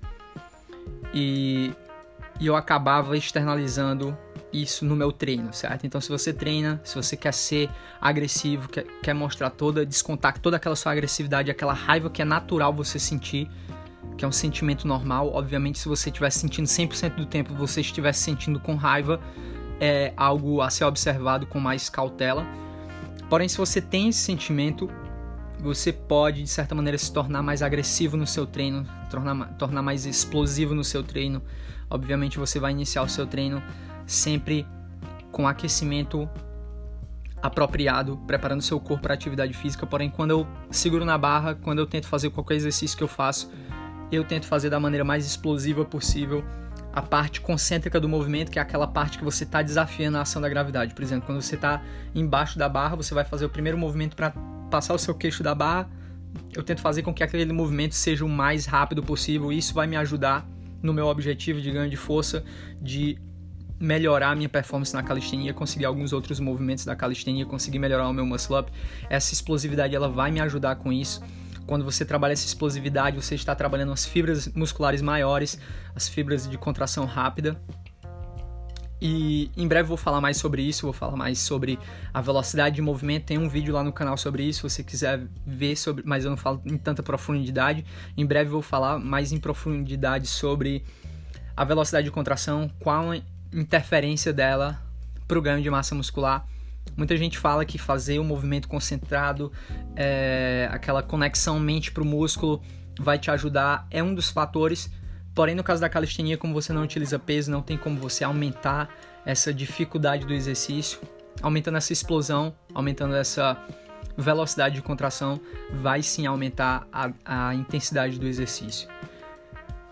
E, 1.13 1.73
e 2.39 2.47
eu 2.47 2.55
acabava 2.55 3.17
externalizando 3.17 4.17
isso 4.53 4.85
no 4.85 4.95
meu 4.95 5.11
treino, 5.11 5.53
certo? 5.53 5.85
Então, 5.85 6.01
se 6.01 6.09
você 6.09 6.33
treina, 6.33 6.81
se 6.83 6.95
você 6.95 7.15
quer 7.15 7.33
ser 7.33 7.69
agressivo, 7.99 8.67
quer, 8.67 8.85
quer 9.01 9.13
mostrar 9.13 9.49
toda, 9.49 9.85
descontar 9.85 10.37
toda 10.39 10.57
aquela 10.57 10.75
sua 10.75 10.91
agressividade, 10.91 11.49
aquela 11.49 11.73
raiva 11.73 12.09
que 12.09 12.21
é 12.21 12.25
natural 12.25 12.73
você 12.73 12.99
sentir, 12.99 13.49
que 14.17 14.25
é 14.25 14.27
um 14.27 14.31
sentimento 14.31 14.87
normal. 14.87 15.31
Obviamente, 15.33 15.79
se 15.79 15.87
você 15.87 16.09
estiver 16.09 16.29
sentindo 16.29 16.67
100% 16.67 17.15
do 17.15 17.25
tempo, 17.25 17.53
você 17.53 17.81
estiver 17.81 18.13
sentindo 18.13 18.59
com 18.59 18.75
raiva, 18.75 19.19
é 19.79 20.13
algo 20.15 20.61
a 20.61 20.69
ser 20.69 20.85
observado 20.85 21.45
com 21.47 21.59
mais 21.59 21.89
cautela. 21.89 22.45
Porém, 23.29 23.47
se 23.47 23.57
você 23.57 23.81
tem 23.81 24.09
esse 24.09 24.19
sentimento, 24.19 24.89
você 25.59 25.93
pode, 25.93 26.43
de 26.43 26.49
certa 26.49 26.75
maneira, 26.75 26.97
se 26.97 27.11
tornar 27.13 27.41
mais 27.41 27.61
agressivo 27.61 28.17
no 28.17 28.27
seu 28.27 28.45
treino, 28.45 28.85
tornar, 29.09 29.53
tornar 29.57 29.81
mais 29.81 30.05
explosivo 30.05 30.75
no 30.75 30.83
seu 30.83 31.03
treino. 31.03 31.41
Obviamente, 31.89 32.37
você 32.37 32.59
vai 32.59 32.71
iniciar 32.71 33.03
o 33.03 33.09
seu 33.09 33.25
treino 33.25 33.61
sempre 34.11 34.67
com 35.31 35.47
aquecimento 35.47 36.29
apropriado, 37.41 38.17
preparando 38.27 38.61
seu 38.61 38.79
corpo 38.79 39.03
para 39.03 39.13
atividade 39.13 39.53
física. 39.53 39.85
Porém, 39.85 40.09
quando 40.09 40.31
eu 40.31 40.47
seguro 40.69 41.05
na 41.05 41.17
barra, 41.17 41.55
quando 41.55 41.79
eu 41.79 41.87
tento 41.87 42.07
fazer 42.07 42.29
qualquer 42.29 42.55
exercício 42.55 42.95
que 42.95 43.03
eu 43.03 43.07
faço, 43.07 43.51
eu 44.11 44.23
tento 44.23 44.45
fazer 44.45 44.69
da 44.69 44.79
maneira 44.79 45.03
mais 45.03 45.25
explosiva 45.25 45.85
possível 45.85 46.43
a 46.93 47.01
parte 47.01 47.39
concêntrica 47.39 47.99
do 47.99 48.09
movimento, 48.09 48.51
que 48.51 48.59
é 48.59 48.61
aquela 48.61 48.85
parte 48.85 49.17
que 49.17 49.23
você 49.23 49.45
está 49.45 49.61
desafiando 49.61 50.17
a 50.17 50.21
ação 50.21 50.41
da 50.41 50.49
gravidade. 50.49 50.93
Por 50.93 51.01
exemplo, 51.01 51.25
quando 51.25 51.41
você 51.41 51.55
está 51.55 51.81
embaixo 52.13 52.59
da 52.59 52.67
barra, 52.67 52.97
você 52.97 53.13
vai 53.13 53.23
fazer 53.23 53.45
o 53.45 53.49
primeiro 53.49 53.77
movimento 53.77 54.15
para 54.15 54.31
passar 54.69 54.93
o 54.93 54.97
seu 54.97 55.15
queixo 55.15 55.41
da 55.41 55.55
barra. 55.55 55.89
Eu 56.53 56.63
tento 56.63 56.81
fazer 56.81 57.01
com 57.01 57.13
que 57.13 57.23
aquele 57.23 57.51
movimento 57.53 57.95
seja 57.95 58.25
o 58.25 58.29
mais 58.29 58.65
rápido 58.65 59.01
possível. 59.01 59.53
Isso 59.53 59.73
vai 59.73 59.87
me 59.87 59.95
ajudar 59.95 60.45
no 60.83 60.93
meu 60.93 61.07
objetivo 61.07 61.61
de 61.61 61.71
ganho 61.71 61.89
de 61.89 61.95
força, 61.95 62.43
de 62.81 63.17
melhorar 63.81 64.29
a 64.29 64.35
minha 64.35 64.47
performance 64.47 64.93
na 64.93 65.01
calistenia, 65.01 65.53
conseguir 65.53 65.85
alguns 65.85 66.13
outros 66.13 66.39
movimentos 66.39 66.85
da 66.85 66.95
calistenia, 66.95 67.45
conseguir 67.45 67.79
melhorar 67.79 68.07
o 68.07 68.13
meu 68.13 68.25
muscle 68.25 68.57
up. 68.57 68.71
Essa 69.09 69.33
explosividade 69.33 69.95
ela 69.95 70.07
vai 70.07 70.31
me 70.31 70.39
ajudar 70.39 70.75
com 70.75 70.93
isso. 70.93 71.21
Quando 71.65 71.83
você 71.83 72.05
trabalha 72.05 72.33
essa 72.33 72.45
explosividade, 72.45 73.15
você 73.15 73.33
está 73.33 73.55
trabalhando 73.55 73.91
as 73.91 74.05
fibras 74.05 74.47
musculares 74.49 75.01
maiores, 75.01 75.57
as 75.95 76.07
fibras 76.07 76.47
de 76.47 76.57
contração 76.57 77.05
rápida. 77.05 77.59
E 79.01 79.49
em 79.57 79.67
breve 79.67 79.87
vou 79.87 79.97
falar 79.97 80.21
mais 80.21 80.37
sobre 80.37 80.61
isso, 80.61 80.83
vou 80.83 80.93
falar 80.93 81.15
mais 81.15 81.39
sobre 81.39 81.79
a 82.13 82.21
velocidade 82.21 82.75
de 82.75 82.83
movimento. 82.83 83.25
Tem 83.25 83.37
um 83.39 83.49
vídeo 83.49 83.73
lá 83.73 83.83
no 83.83 83.91
canal 83.91 84.15
sobre 84.15 84.43
isso, 84.43 84.69
se 84.69 84.75
você 84.75 84.83
quiser 84.83 85.27
ver 85.43 85.75
sobre, 85.75 86.03
mas 86.05 86.23
eu 86.23 86.29
não 86.29 86.37
falo 86.37 86.61
em 86.65 86.77
tanta 86.77 87.01
profundidade. 87.01 87.83
Em 88.15 88.25
breve 88.25 88.51
vou 88.51 88.61
falar 88.61 88.99
mais 88.99 89.31
em 89.31 89.39
profundidade 89.39 90.27
sobre 90.27 90.83
a 91.57 91.65
velocidade 91.65 92.05
de 92.05 92.11
contração, 92.11 92.71
qual 92.79 93.11
interferência 93.53 94.31
dela 94.31 94.81
para 95.27 95.37
o 95.37 95.41
ganho 95.41 95.61
de 95.61 95.69
massa 95.69 95.95
muscular. 95.95 96.45
Muita 96.95 97.15
gente 97.15 97.37
fala 97.37 97.63
que 97.63 97.77
fazer 97.77 98.19
o 98.19 98.21
um 98.21 98.25
movimento 98.25 98.67
concentrado, 98.67 99.51
é, 99.95 100.67
aquela 100.71 101.01
conexão 101.01 101.59
mente 101.59 101.91
para 101.91 102.03
o 102.03 102.05
músculo, 102.05 102.61
vai 102.99 103.17
te 103.17 103.31
ajudar, 103.31 103.87
é 103.89 104.03
um 104.03 104.13
dos 104.13 104.29
fatores. 104.29 104.91
Porém, 105.33 105.55
no 105.55 105.63
caso 105.63 105.79
da 105.79 105.89
calistenia, 105.89 106.37
como 106.37 106.53
você 106.53 106.73
não 106.73 106.83
utiliza 106.83 107.17
peso, 107.17 107.49
não 107.49 107.61
tem 107.61 107.77
como 107.77 107.99
você 107.99 108.23
aumentar 108.23 108.89
essa 109.25 109.53
dificuldade 109.53 110.25
do 110.25 110.33
exercício, 110.33 110.99
aumentando 111.41 111.77
essa 111.77 111.93
explosão, 111.93 112.53
aumentando 112.73 113.15
essa 113.15 113.57
velocidade 114.17 114.75
de 114.75 114.81
contração, 114.81 115.39
vai 115.71 116.01
sim 116.01 116.25
aumentar 116.25 116.85
a, 116.91 117.11
a 117.23 117.55
intensidade 117.55 118.19
do 118.19 118.27
exercício. 118.27 118.89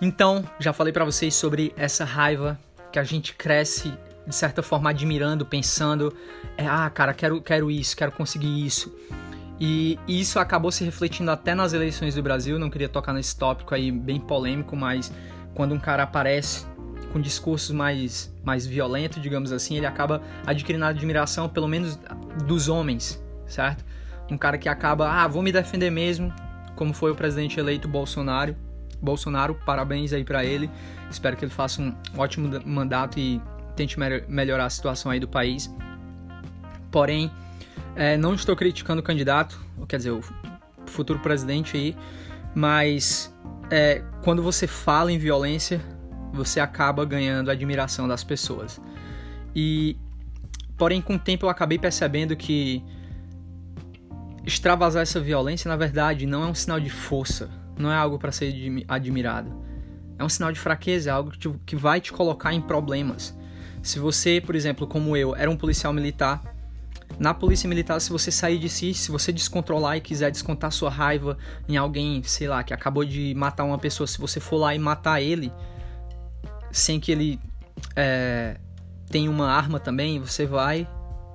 Então, 0.01 0.43
já 0.59 0.73
falei 0.73 0.91
para 0.91 1.05
vocês 1.05 1.33
sobre 1.35 1.73
essa 1.77 2.03
raiva 2.03 2.59
que 2.91 2.99
a 2.99 3.03
gente 3.03 3.33
cresce 3.33 3.93
de 4.25 4.35
certa 4.35 4.61
forma 4.61 4.91
admirando, 4.91 5.45
pensando, 5.45 6.15
é, 6.55 6.67
ah, 6.67 6.89
cara, 6.89 7.13
quero, 7.13 7.41
quero 7.41 7.71
isso, 7.71 7.97
quero 7.97 8.11
conseguir 8.11 8.65
isso. 8.65 8.93
E, 9.59 9.99
isso 10.07 10.39
acabou 10.39 10.71
se 10.71 10.83
refletindo 10.83 11.31
até 11.31 11.53
nas 11.53 11.73
eleições 11.73 12.15
do 12.15 12.23
Brasil. 12.23 12.57
Não 12.57 12.69
queria 12.69 12.87
tocar 12.87 13.11
nesse 13.11 13.35
tópico 13.35 13.73
aí 13.75 13.91
bem 13.91 14.19
polêmico, 14.19 14.75
mas 14.75 15.11
quando 15.53 15.73
um 15.73 15.79
cara 15.79 16.03
aparece 16.03 16.65
com 17.11 17.19
discursos 17.19 17.71
mais, 17.71 18.33
mais 18.43 18.65
violentos, 18.65 19.21
digamos 19.21 19.51
assim, 19.51 19.77
ele 19.77 19.85
acaba 19.85 20.21
adquirindo 20.45 20.85
admiração, 20.85 21.49
pelo 21.49 21.67
menos 21.67 21.99
dos 22.45 22.69
homens, 22.69 23.21
certo? 23.47 23.83
Um 24.29 24.37
cara 24.37 24.59
que 24.59 24.69
acaba, 24.69 25.11
ah, 25.11 25.27
vou 25.27 25.41
me 25.41 25.51
defender 25.51 25.89
mesmo, 25.89 26.31
como 26.75 26.93
foi 26.93 27.11
o 27.11 27.15
presidente 27.15 27.59
eleito 27.59 27.87
Bolsonaro. 27.87 28.55
Bolsonaro, 29.01 29.55
parabéns 29.65 30.13
aí 30.13 30.23
para 30.23 30.43
ele. 30.43 30.69
Espero 31.09 31.35
que 31.35 31.45
ele 31.45 31.51
faça 31.51 31.81
um 31.81 31.95
ótimo 32.17 32.49
mandato 32.65 33.19
e 33.19 33.41
tente 33.75 33.97
melhorar 34.27 34.65
a 34.65 34.69
situação 34.69 35.11
aí 35.11 35.19
do 35.19 35.27
país. 35.27 35.73
Porém, 36.91 37.31
é, 37.95 38.17
não 38.17 38.33
estou 38.33 38.55
criticando 38.55 39.01
o 39.01 39.03
candidato, 39.03 39.59
quer 39.87 39.97
dizer, 39.97 40.11
o 40.11 40.21
futuro 40.85 41.19
presidente 41.19 41.77
aí, 41.77 41.95
mas 42.53 43.33
é, 43.69 44.03
quando 44.23 44.41
você 44.41 44.67
fala 44.67 45.11
em 45.11 45.17
violência, 45.17 45.81
você 46.33 46.59
acaba 46.59 47.05
ganhando 47.05 47.49
a 47.49 47.53
admiração 47.53 48.07
das 48.07 48.23
pessoas. 48.23 48.81
E, 49.55 49.97
porém, 50.77 51.01
com 51.01 51.15
o 51.15 51.19
tempo 51.19 51.45
eu 51.45 51.49
acabei 51.49 51.77
percebendo 51.77 52.35
que 52.35 52.83
extravasar 54.45 55.03
essa 55.03 55.19
violência, 55.19 55.69
na 55.69 55.75
verdade, 55.75 56.25
não 56.25 56.43
é 56.43 56.47
um 56.47 56.55
sinal 56.55 56.79
de 56.79 56.89
força, 56.89 57.49
não 57.79 57.91
é 57.91 57.95
algo 57.95 58.19
para 58.19 58.31
ser 58.31 58.53
admirado. 58.87 59.51
É 60.17 60.23
um 60.23 60.29
sinal 60.29 60.51
de 60.51 60.59
fraqueza, 60.59 61.09
é 61.09 61.13
algo 61.13 61.31
que, 61.31 61.49
que 61.65 61.75
vai 61.75 62.01
te 62.01 62.11
colocar 62.11 62.53
em 62.53 62.61
problemas. 62.61 63.35
Se 63.81 63.97
você, 63.97 64.41
por 64.41 64.55
exemplo, 64.55 64.85
como 64.85 65.15
eu, 65.15 65.35
era 65.35 65.49
um 65.49 65.55
policial 65.55 65.93
militar, 65.93 66.43
na 67.17 67.33
polícia 67.33 67.67
militar, 67.67 67.99
se 67.99 68.11
você 68.11 68.29
sair 68.29 68.59
de 68.59 68.69
si, 68.69 68.93
se 68.93 69.09
você 69.09 69.31
descontrolar 69.31 69.97
e 69.97 70.01
quiser 70.01 70.29
descontar 70.29 70.71
sua 70.71 70.89
raiva 70.89 71.37
em 71.67 71.77
alguém, 71.77 72.21
sei 72.23 72.47
lá, 72.47 72.63
que 72.63 72.73
acabou 72.73 73.05
de 73.05 73.33
matar 73.33 73.63
uma 73.63 73.77
pessoa, 73.77 74.05
se 74.05 74.19
você 74.19 74.39
for 74.39 74.57
lá 74.57 74.75
e 74.75 74.79
matar 74.79 75.21
ele, 75.21 75.51
sem 76.71 76.99
que 76.99 77.11
ele 77.11 77.39
é, 77.95 78.57
tenha 79.09 79.31
uma 79.31 79.49
arma 79.49 79.79
também, 79.79 80.19
você 80.19 80.45
vai 80.45 80.87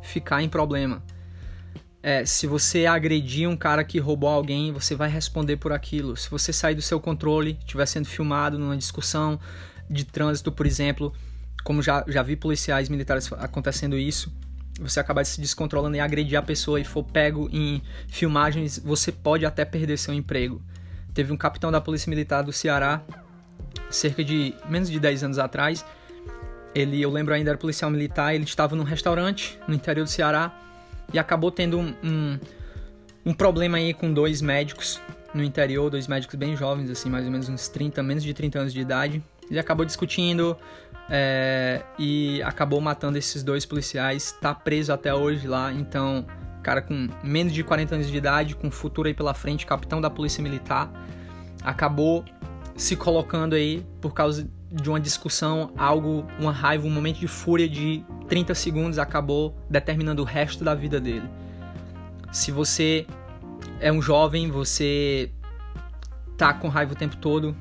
ficar 0.03 0.43
em 0.43 0.49
problema. 0.49 1.03
É, 2.07 2.23
se 2.27 2.47
você 2.47 2.85
agredir 2.85 3.49
um 3.49 3.57
cara 3.57 3.83
que 3.83 3.99
roubou 3.99 4.29
alguém, 4.29 4.71
você 4.71 4.95
vai 4.95 5.09
responder 5.09 5.57
por 5.57 5.73
aquilo. 5.73 6.15
Se 6.19 6.31
você 6.31 6.53
sair 6.53 6.75
do 6.75 6.83
seu 6.83 7.01
controle, 7.01 7.57
estiver 7.61 7.87
sendo 7.87 8.07
filmado 8.07 8.59
numa 8.59 8.77
discussão 8.77 9.41
de 9.89 10.05
trânsito, 10.05 10.53
por 10.53 10.67
exemplo, 10.67 11.15
como 11.65 11.81
já, 11.83 12.05
já 12.07 12.23
vi 12.23 12.37
policiais 12.37 12.91
militares 12.91 13.33
acontecendo 13.33 13.97
isso, 13.97 14.31
você 14.79 15.01
acabar 15.01 15.25
se 15.25 15.41
descontrolando 15.41 15.97
e 15.97 16.01
agredir 16.01 16.39
a 16.39 16.43
pessoa 16.43 16.79
e 16.79 16.85
for 16.85 17.05
pego 17.05 17.49
em 17.51 17.81
filmagens, 18.07 18.79
você 18.79 19.11
pode 19.11 19.47
até 19.47 19.65
perder 19.65 19.97
seu 19.97 20.13
emprego. 20.13 20.61
Teve 21.15 21.33
um 21.33 21.39
capitão 21.39 21.73
da 21.73 21.81
Polícia 21.81 22.11
Militar 22.11 22.43
do 22.43 22.53
Ceará, 22.53 23.03
cerca 23.89 24.23
de 24.23 24.55
menos 24.69 24.91
de 24.91 25.01
10 25.01 25.25
anos 25.25 25.39
atrás. 25.39 25.83
Ele, 26.75 27.01
eu 27.01 27.11
lembro 27.11 27.33
ainda, 27.33 27.49
era 27.49 27.57
policial 27.57 27.91
militar, 27.91 28.35
ele 28.35 28.45
estava 28.45 28.77
num 28.77 28.85
restaurante 28.85 29.59
no 29.67 29.75
interior 29.75 30.05
do 30.05 30.11
Ceará 30.11 30.61
e 31.15 31.19
acabou 31.19 31.53
tendo 31.53 31.79
um, 31.79 31.95
um, 32.03 32.39
um 33.27 33.33
problema 33.33 33.79
aí 33.79 33.95
com 33.95 34.13
dois 34.13 34.43
médicos 34.43 35.01
no 35.33 35.45
interior, 35.45 35.89
dois 35.89 36.09
médicos 36.09 36.35
bem 36.35 36.57
jovens, 36.57 36.91
assim, 36.91 37.09
mais 37.09 37.25
ou 37.25 37.31
menos 37.31 37.49
uns 37.49 37.69
30, 37.69 38.03
menos 38.03 38.25
de 38.25 38.35
30 38.35 38.59
anos 38.59 38.73
de 38.73 38.81
idade. 38.81 39.23
Ele 39.49 39.59
acabou 39.59 39.87
discutindo 39.87 40.57
é, 41.09 41.83
e 41.97 42.43
acabou 42.43 42.81
matando 42.81 43.17
esses 43.17 43.45
dois 43.45 43.65
policiais. 43.65 44.37
Tá 44.41 44.53
preso 44.53 44.93
até 44.93 45.15
hoje 45.15 45.47
lá, 45.47 45.73
então, 45.73 46.27
cara 46.65 46.83
com 46.83 47.09
menos 47.23 47.53
de 47.53 47.63
40 47.63 47.95
anos 47.95 48.11
de 48.11 48.17
idade, 48.17 48.57
com 48.57 48.69
futuro 48.69 49.07
aí 49.07 49.15
pela 49.15 49.35
frente, 49.35 49.65
capitão 49.65 50.01
da 50.01 50.11
polícia 50.11 50.43
militar, 50.43 50.91
acabou 51.63 52.25
se 52.75 52.97
colocando 52.97 53.55
aí 53.55 53.87
por 54.01 54.13
causa 54.13 54.51
de 54.75 54.89
uma 54.89 54.99
discussão, 54.99 55.71
algo, 55.77 56.27
uma 56.39 56.51
raiva, 56.51 56.87
um 56.87 56.91
momento 56.91 57.21
de 57.21 57.29
fúria 57.29 57.69
de 57.69 58.05
30 58.29 58.55
segundos 58.55 58.99
acabou 58.99 59.57
determinando 59.71 60.23
o 60.23 60.25
resto 60.25 60.65
da 60.65 60.75
vida 60.75 61.01
dele. 61.01 61.29
Se 62.33 62.51
você 62.51 63.07
é 63.81 63.93
um 63.93 64.03
jovem, 64.03 64.51
você 64.51 65.31
tá 66.37 66.53
com 66.53 66.69
raiva 66.69 66.93
o 66.93 66.97
tempo 66.97 67.17
todo, 67.17 67.57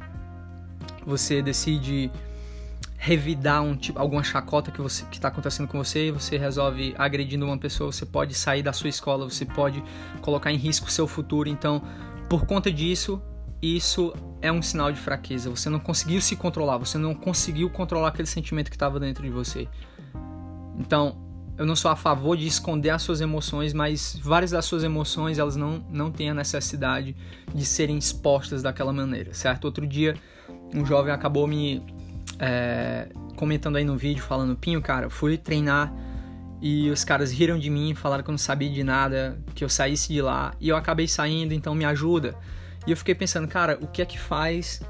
você 1.05 1.41
decide 1.41 2.09
revidar 2.97 3.61
um 3.61 3.76
tipo, 3.76 3.99
alguma 3.99 4.24
chacota 4.24 4.72
que 4.72 4.82
você 4.82 5.05
que 5.11 5.18
está 5.18 5.28
acontecendo 5.28 5.68
com 5.68 5.78
você, 5.78 6.11
você 6.11 6.38
resolve 6.38 6.95
agredindo 6.97 7.45
uma 7.45 7.57
pessoa, 7.57 7.91
você 7.91 8.05
pode 8.05 8.34
sair 8.34 8.64
da 8.64 8.74
sua 8.74 8.89
escola, 8.89 9.30
você 9.30 9.45
pode 9.45 9.84
colocar 10.22 10.51
em 10.51 10.57
risco 10.57 10.88
o 10.88 10.91
seu 10.91 11.05
futuro. 11.05 11.49
Então, 11.49 11.82
por 12.30 12.45
conta 12.45 12.72
disso, 12.72 13.22
isso 13.64 14.14
é 14.41 14.51
um 14.51 14.61
sinal 14.61 14.91
de 14.91 14.99
fraqueza. 14.99 15.49
Você 15.49 15.70
não 15.70 15.80
conseguiu 15.80 16.20
se 16.20 16.36
controlar, 16.36 16.78
você 16.78 16.97
não 16.97 17.16
conseguiu 17.16 17.70
controlar 17.70 18.09
aquele 18.09 18.28
sentimento 18.28 18.70
que 18.70 18.76
estava 18.76 18.99
dentro 18.99 19.24
de 19.24 19.30
você. 19.30 19.70
Então, 20.78 21.16
eu 21.57 21.66
não 21.66 21.76
sou 21.76 21.89
a 21.89 21.95
favor 21.95 22.36
de 22.36 22.45
esconder 22.45 22.89
as 22.89 23.01
suas 23.01 23.22
emoções, 23.22 23.74
mas 23.74 24.20
várias 24.22 24.51
das 24.51 24.66
suas 24.66 24.84
emoções 24.84 25.38
elas 25.38 25.55
não, 25.55 25.86
não 25.89 26.11
têm 26.11 26.30
a 26.30 26.34
necessidade 26.34 27.16
de 27.53 27.66
serem 27.66 27.97
expostas 27.97 28.61
daquela 28.61 28.91
maneira, 28.91 29.34
certo? 29.34 29.66
Outro 29.66 29.88
dia, 29.88 30.16
um 30.74 30.86
jovem 30.86 31.14
acabou 31.14 31.47
me 31.47 31.82
é, 32.39 33.07
comentando 33.38 33.78
aí 33.78 33.86
no 33.86 33.95
vídeo, 33.95 34.24
falando: 34.24 34.57
Pinho, 34.57 34.82
cara, 34.82 35.09
fui 35.09 35.38
treinar 35.38 35.93
e 36.61 36.89
os 36.89 37.03
caras 37.03 37.32
riram 37.32 37.57
de 37.57 37.70
mim, 37.70 37.93
falaram 37.93 38.24
que 38.24 38.30
eu 38.30 38.34
não 38.34 38.38
sabia 38.38 38.70
de 38.70 38.84
nada, 38.84 39.39
que 39.53 39.64
eu 39.64 39.70
saísse 39.70 40.11
de 40.11 40.22
lá 40.22 40.53
e 40.59 40.70
eu 40.70 40.76
acabei 40.76 41.07
saindo, 41.07 41.53
então 41.53 41.74
me 41.76 41.86
ajuda. 41.86 42.36
E 42.86 42.92
eu 42.92 42.98
fiquei 42.98 43.16
pensando, 43.16 43.48
cara, 43.48 43.78
o 43.82 43.88
que 43.88 44.02
é 44.02 44.06
que 44.06 44.20
faz 44.20 44.82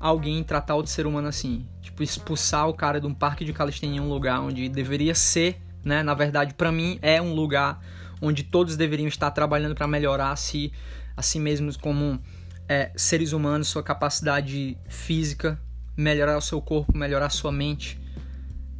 alguém 0.00 0.42
tratar 0.42 0.74
outro 0.74 0.90
ser 0.90 1.06
humano 1.06 1.28
assim? 1.28 1.66
Tipo, 1.80 2.02
expulsar 2.02 2.68
o 2.68 2.74
cara 2.74 3.00
de 3.00 3.06
um 3.06 3.14
parque 3.14 3.44
de 3.44 3.52
calistenia 3.52 3.98
em 3.98 4.00
um 4.00 4.08
lugar 4.08 4.40
onde 4.40 4.68
deveria 4.68 5.14
ser 5.14 5.60
né? 5.84 6.02
Na 6.02 6.14
verdade, 6.14 6.54
para 6.54 6.70
mim 6.70 6.98
é 7.02 7.20
um 7.20 7.34
lugar 7.34 7.80
onde 8.20 8.42
todos 8.42 8.76
deveriam 8.76 9.08
estar 9.08 9.30
trabalhando 9.30 9.74
para 9.74 9.86
melhorar 9.86 10.30
a 10.30 10.36
si, 10.36 10.72
a 11.16 11.22
si 11.22 11.38
mesmos 11.38 11.76
como 11.76 12.20
é, 12.68 12.92
seres 12.96 13.32
humanos, 13.32 13.68
sua 13.68 13.82
capacidade 13.82 14.78
física, 14.86 15.60
melhorar 15.96 16.38
o 16.38 16.40
seu 16.40 16.60
corpo, 16.60 16.96
melhorar 16.96 17.26
a 17.26 17.30
sua 17.30 17.50
mente 17.50 18.00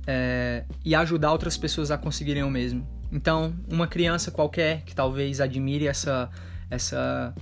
é, 0.06 0.64
e 0.84 0.94
ajudar 0.94 1.32
outras 1.32 1.56
pessoas 1.56 1.90
a 1.90 1.98
conseguirem 1.98 2.44
o 2.44 2.50
mesmo. 2.50 2.86
Então, 3.10 3.54
uma 3.68 3.86
criança 3.86 4.30
qualquer 4.30 4.82
que 4.82 4.94
talvez 4.94 5.40
admire 5.40 5.86
essa 5.86 6.30
essa 6.70 7.34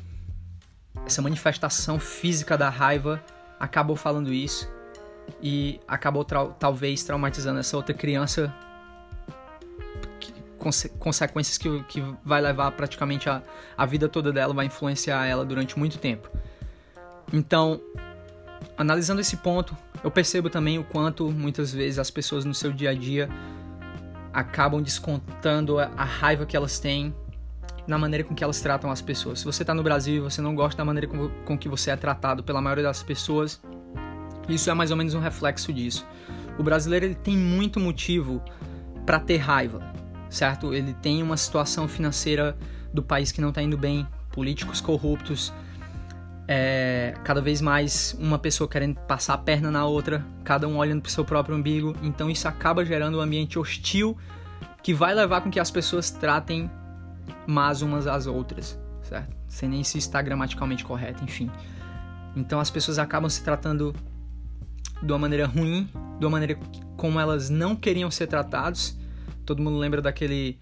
essa 1.07 1.23
manifestação 1.23 1.99
física 1.99 2.57
da 2.57 2.69
raiva 2.69 3.23
acabou 3.59 3.97
falando 3.97 4.33
isso 4.33 4.69
e 5.43 5.81
acabou 5.87 6.25
tra 6.25 6.47
talvez 6.47 7.05
traumatizando 7.05 7.61
essa 7.61 7.77
outra 7.77 7.95
criança 7.95 8.53
conse 10.59 10.89
consequências 10.91 11.57
que, 11.57 11.83
que 11.85 12.05
vai 12.25 12.41
levar 12.41 12.71
praticamente 12.73 13.29
a, 13.29 13.43
a 13.77 13.87
vida 13.87 14.09
toda 14.09 14.31
dela, 14.31 14.53
vai 14.53 14.67
influenciar 14.67 15.27
ela 15.27 15.45
durante 15.45 15.79
muito 15.79 15.99
tempo. 15.99 16.31
Então, 17.33 17.81
analisando 18.77 19.21
esse 19.21 19.39
ponto, 19.39 19.77
eu 20.05 20.11
percebo 20.11 20.51
também 20.51 20.79
o 20.79 20.85
quanto 20.85 21.31
muitas 21.31 21.73
vezes 21.73 21.99
as 21.99 22.11
pessoas 22.11 22.45
no 22.45 22.55
seu 22.55 22.73
dia 22.73 22.91
a 22.91 22.95
dia 22.95 23.29
acabam 24.33 24.83
descontando 24.83 25.79
a, 25.79 25.91
a 25.97 26.05
raiva 26.05 26.47
que 26.47 26.57
elas 26.57 26.79
têm 26.79 27.15
na 27.87 27.99
maneira 27.99 28.25
com 28.25 28.35
que 28.35 28.43
elas 28.45 28.61
tratam 28.61 28.91
as 28.91 29.01
pessoas. 29.01 29.41
Se 29.41 29.45
você 29.45 29.63
está 29.63 29.75
no 29.75 29.83
Brasil 29.83 30.17
e 30.17 30.21
você 30.21 30.41
não 30.41 30.55
gosta 30.55 30.79
da 30.79 30.85
maneira 30.85 31.07
com, 31.07 31.29
com 31.45 31.59
que 31.59 31.69
você 31.69 31.91
é 31.91 31.97
tratado 31.97 32.43
pela 32.43 32.61
maioria 32.61 32.85
das 32.85 33.03
pessoas, 33.03 33.61
isso 34.49 34.71
é 34.71 34.75
mais 34.75 34.91
ou 34.91 34.97
menos 34.97 35.15
um 35.15 35.21
reflexo 35.21 35.73
disso. 35.73 36.07
O 36.59 36.63
brasileiro 36.63 37.07
ele 37.07 37.15
tem 37.15 37.37
muito 37.37 37.81
motivo 37.81 38.43
para 39.05 39.19
ter 39.19 39.39
raiva 39.39 39.91
certo? 40.31 40.73
Ele 40.73 40.95
tem 40.95 41.23
uma 41.23 41.37
situação 41.37 41.89
financeira 41.89 42.57
do 42.95 43.03
país 43.03 43.33
que 43.33 43.41
não 43.41 43.51
está 43.51 43.61
indo 43.61 43.77
bem, 43.77 44.07
políticos 44.31 44.81
corruptos, 44.81 45.53
é, 46.47 47.15
cada 47.25 47.41
vez 47.41 47.61
mais 47.61 48.17
uma 48.19 48.39
pessoa 48.39 48.69
querendo 48.69 48.97
passar 49.01 49.35
a 49.35 49.39
perna 49.39 49.71
na 49.71 49.85
outra, 49.85 50.25
cada 50.45 50.67
um 50.67 50.79
olhando 50.79 51.03
para 51.03 51.09
o 51.09 51.13
seu 51.13 51.25
próprio 51.25 51.57
umbigo. 51.57 51.95
Então 52.03 52.31
isso 52.31 52.49
acaba 52.49 52.85
gerando 52.85 53.19
um 53.19 53.21
ambiente 53.21 53.59
hostil 53.59 54.17
que 54.83 54.95
vai 54.95 55.15
levar 55.15 55.43
com 55.43 55.51
que 55.51 55.61
as 55.61 55.71
pessoas 55.71 56.11
tratem 56.11 56.71
mais 57.47 57.83
umas 57.83 58.07
às 58.07 58.27
outras, 58.27 58.79
certo? 59.03 59.37
Sem 59.49 59.69
nem 59.69 59.85
se 59.85 59.99
está 59.99 60.21
gramaticalmente 60.23 60.85
correto, 60.85 61.25
enfim. 61.25 61.51
Então 62.37 62.61
as 62.61 62.71
pessoas 62.71 62.99
acabam 62.99 63.29
se 63.29 63.43
tratando 63.43 63.95
de 65.03 65.13
uma 65.13 65.19
maneira 65.19 65.47
ruim, 65.47 65.89
de 66.19 66.25
uma 66.25 66.31
maneira 66.31 66.59
como 66.97 67.19
elas 67.19 67.51
não 67.51 67.75
queriam 67.75 68.11
ser 68.11 68.27
tratados 68.27 69.01
todo 69.51 69.63
mundo 69.63 69.79
lembra 69.79 70.01
daquele 70.01 70.57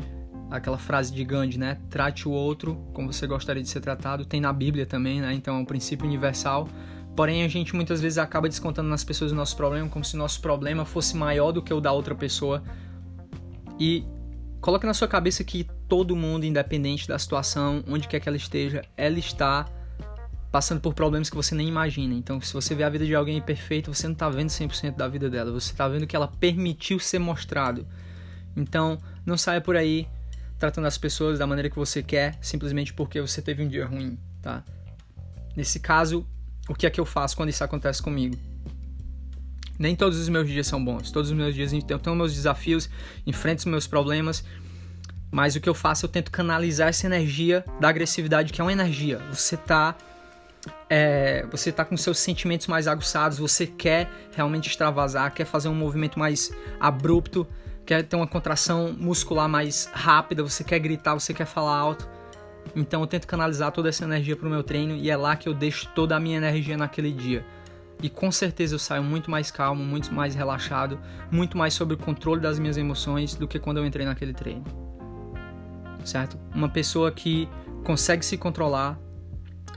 aquela 0.50 0.78
frase 0.78 1.12
de 1.12 1.22
Gandhi, 1.22 1.58
né? 1.58 1.76
Trate 1.90 2.26
o 2.26 2.30
outro 2.30 2.74
como 2.94 3.12
você 3.12 3.26
gostaria 3.26 3.62
de 3.62 3.68
ser 3.68 3.80
tratado. 3.80 4.24
Tem 4.24 4.40
na 4.40 4.50
Bíblia 4.50 4.86
também, 4.86 5.20
né? 5.20 5.34
Então 5.34 5.56
é 5.56 5.58
um 5.58 5.64
princípio 5.64 6.06
universal. 6.06 6.66
Porém, 7.14 7.42
a 7.44 7.48
gente 7.48 7.74
muitas 7.74 8.00
vezes 8.00 8.16
acaba 8.16 8.48
descontando 8.48 8.88
nas 8.88 9.04
pessoas 9.04 9.30
o 9.30 9.34
nosso 9.34 9.56
problema 9.56 9.88
como 9.90 10.02
se 10.02 10.14
o 10.14 10.18
nosso 10.18 10.40
problema 10.40 10.86
fosse 10.86 11.16
maior 11.16 11.52
do 11.52 11.60
que 11.60 11.74
o 11.74 11.82
da 11.82 11.92
outra 11.92 12.14
pessoa. 12.14 12.62
E 13.78 14.06
coloque 14.60 14.86
na 14.86 14.94
sua 14.94 15.08
cabeça 15.08 15.44
que 15.44 15.68
todo 15.88 16.16
mundo, 16.16 16.44
independente 16.44 17.06
da 17.06 17.18
situação, 17.18 17.84
onde 17.88 18.08
quer 18.08 18.20
que 18.20 18.28
ela 18.28 18.36
esteja, 18.36 18.82
ela 18.96 19.18
está 19.18 19.66
passando 20.50 20.80
por 20.80 20.94
problemas 20.94 21.28
que 21.28 21.36
você 21.36 21.54
nem 21.54 21.68
imagina. 21.68 22.14
Então, 22.14 22.40
se 22.40 22.54
você 22.54 22.74
vê 22.74 22.82
a 22.82 22.88
vida 22.88 23.04
de 23.04 23.14
alguém 23.14 23.40
perfeita, 23.40 23.92
você 23.92 24.06
não 24.06 24.14
está 24.14 24.28
vendo 24.28 24.48
100% 24.48 24.96
da 24.96 25.06
vida 25.06 25.28
dela. 25.28 25.52
Você 25.52 25.72
está 25.72 25.86
vendo 25.86 26.06
que 26.06 26.16
ela 26.16 26.28
permitiu 26.28 26.98
ser 26.98 27.18
mostrado 27.18 27.86
então, 28.58 28.98
não 29.24 29.38
saia 29.38 29.60
por 29.60 29.76
aí 29.76 30.08
tratando 30.58 30.86
as 30.86 30.98
pessoas 30.98 31.38
da 31.38 31.46
maneira 31.46 31.70
que 31.70 31.76
você 31.76 32.02
quer, 32.02 32.36
simplesmente 32.40 32.92
porque 32.92 33.20
você 33.20 33.40
teve 33.40 33.62
um 33.62 33.68
dia 33.68 33.86
ruim, 33.86 34.18
tá? 34.42 34.64
Nesse 35.56 35.78
caso, 35.78 36.26
o 36.68 36.74
que 36.74 36.84
é 36.84 36.90
que 36.90 37.00
eu 37.00 37.06
faço 37.06 37.36
quando 37.36 37.50
isso 37.50 37.62
acontece 37.62 38.02
comigo? 38.02 38.36
Nem 39.78 39.94
todos 39.94 40.18
os 40.18 40.28
meus 40.28 40.48
dias 40.48 40.66
são 40.66 40.84
bons. 40.84 41.10
Todos 41.10 41.30
os 41.30 41.36
meus 41.36 41.54
dias 41.54 41.72
eu 41.72 41.98
tenho 41.98 42.16
meus 42.16 42.34
desafios, 42.34 42.90
enfrento 43.26 43.60
os 43.60 43.66
meus 43.66 43.86
problemas, 43.86 44.44
mas 45.30 45.54
o 45.54 45.60
que 45.60 45.68
eu 45.68 45.74
faço, 45.74 46.06
eu 46.06 46.08
tento 46.08 46.30
canalizar 46.30 46.88
essa 46.88 47.06
energia 47.06 47.64
da 47.80 47.88
agressividade, 47.88 48.52
que 48.52 48.60
é 48.60 48.64
uma 48.64 48.72
energia. 48.72 49.18
Você 49.30 49.56
tá 49.56 49.94
é, 50.90 51.46
você 51.50 51.70
tá 51.70 51.84
com 51.84 51.96
seus 51.96 52.18
sentimentos 52.18 52.66
mais 52.66 52.88
aguçados, 52.88 53.38
você 53.38 53.66
quer 53.66 54.10
realmente 54.34 54.68
extravasar, 54.68 55.32
quer 55.32 55.44
fazer 55.44 55.68
um 55.68 55.74
movimento 55.74 56.18
mais 56.18 56.50
abrupto, 56.80 57.46
quer 57.86 58.02
ter 58.02 58.16
uma 58.16 58.26
contração 58.26 58.94
muscular 58.98 59.48
mais 59.48 59.88
rápida, 59.92 60.42
você 60.42 60.64
quer 60.64 60.78
gritar, 60.78 61.14
você 61.14 61.32
quer 61.32 61.46
falar 61.46 61.76
alto. 61.76 62.08
Então 62.74 63.00
eu 63.00 63.06
tento 63.06 63.26
canalizar 63.26 63.72
toda 63.72 63.88
essa 63.88 64.04
energia 64.04 64.36
para 64.36 64.46
o 64.46 64.50
meu 64.50 64.62
treino 64.62 64.94
e 64.96 65.10
é 65.10 65.16
lá 65.16 65.36
que 65.36 65.48
eu 65.48 65.54
deixo 65.54 65.88
toda 65.94 66.16
a 66.16 66.20
minha 66.20 66.36
energia 66.36 66.76
naquele 66.76 67.12
dia. 67.12 67.44
E 68.02 68.08
com 68.08 68.30
certeza 68.30 68.74
eu 68.74 68.78
saio 68.78 69.02
muito 69.02 69.30
mais 69.30 69.50
calmo, 69.50 69.84
muito 69.84 70.14
mais 70.14 70.34
relaxado, 70.34 70.98
muito 71.30 71.58
mais 71.58 71.74
sobre 71.74 71.94
o 71.94 71.98
controle 71.98 72.40
das 72.40 72.58
minhas 72.58 72.76
emoções 72.76 73.34
do 73.34 73.48
que 73.48 73.58
quando 73.58 73.78
eu 73.78 73.86
entrei 73.86 74.06
naquele 74.06 74.32
treino. 74.32 74.64
Certo? 76.04 76.38
Uma 76.54 76.68
pessoa 76.68 77.10
que 77.10 77.48
consegue 77.84 78.24
se 78.24 78.36
controlar, 78.38 78.98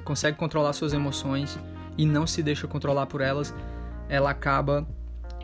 consegue 0.03 0.38
controlar 0.38 0.74
suas 0.74 0.93
emoções 0.93 1.59
e 1.97 2.05
não 2.05 2.28
se 2.28 2.43
deixa 2.43 2.67
controlar 2.67 3.07
por 3.07 3.22
elas, 3.22 3.53
ela 4.07 4.30
acaba 4.30 4.88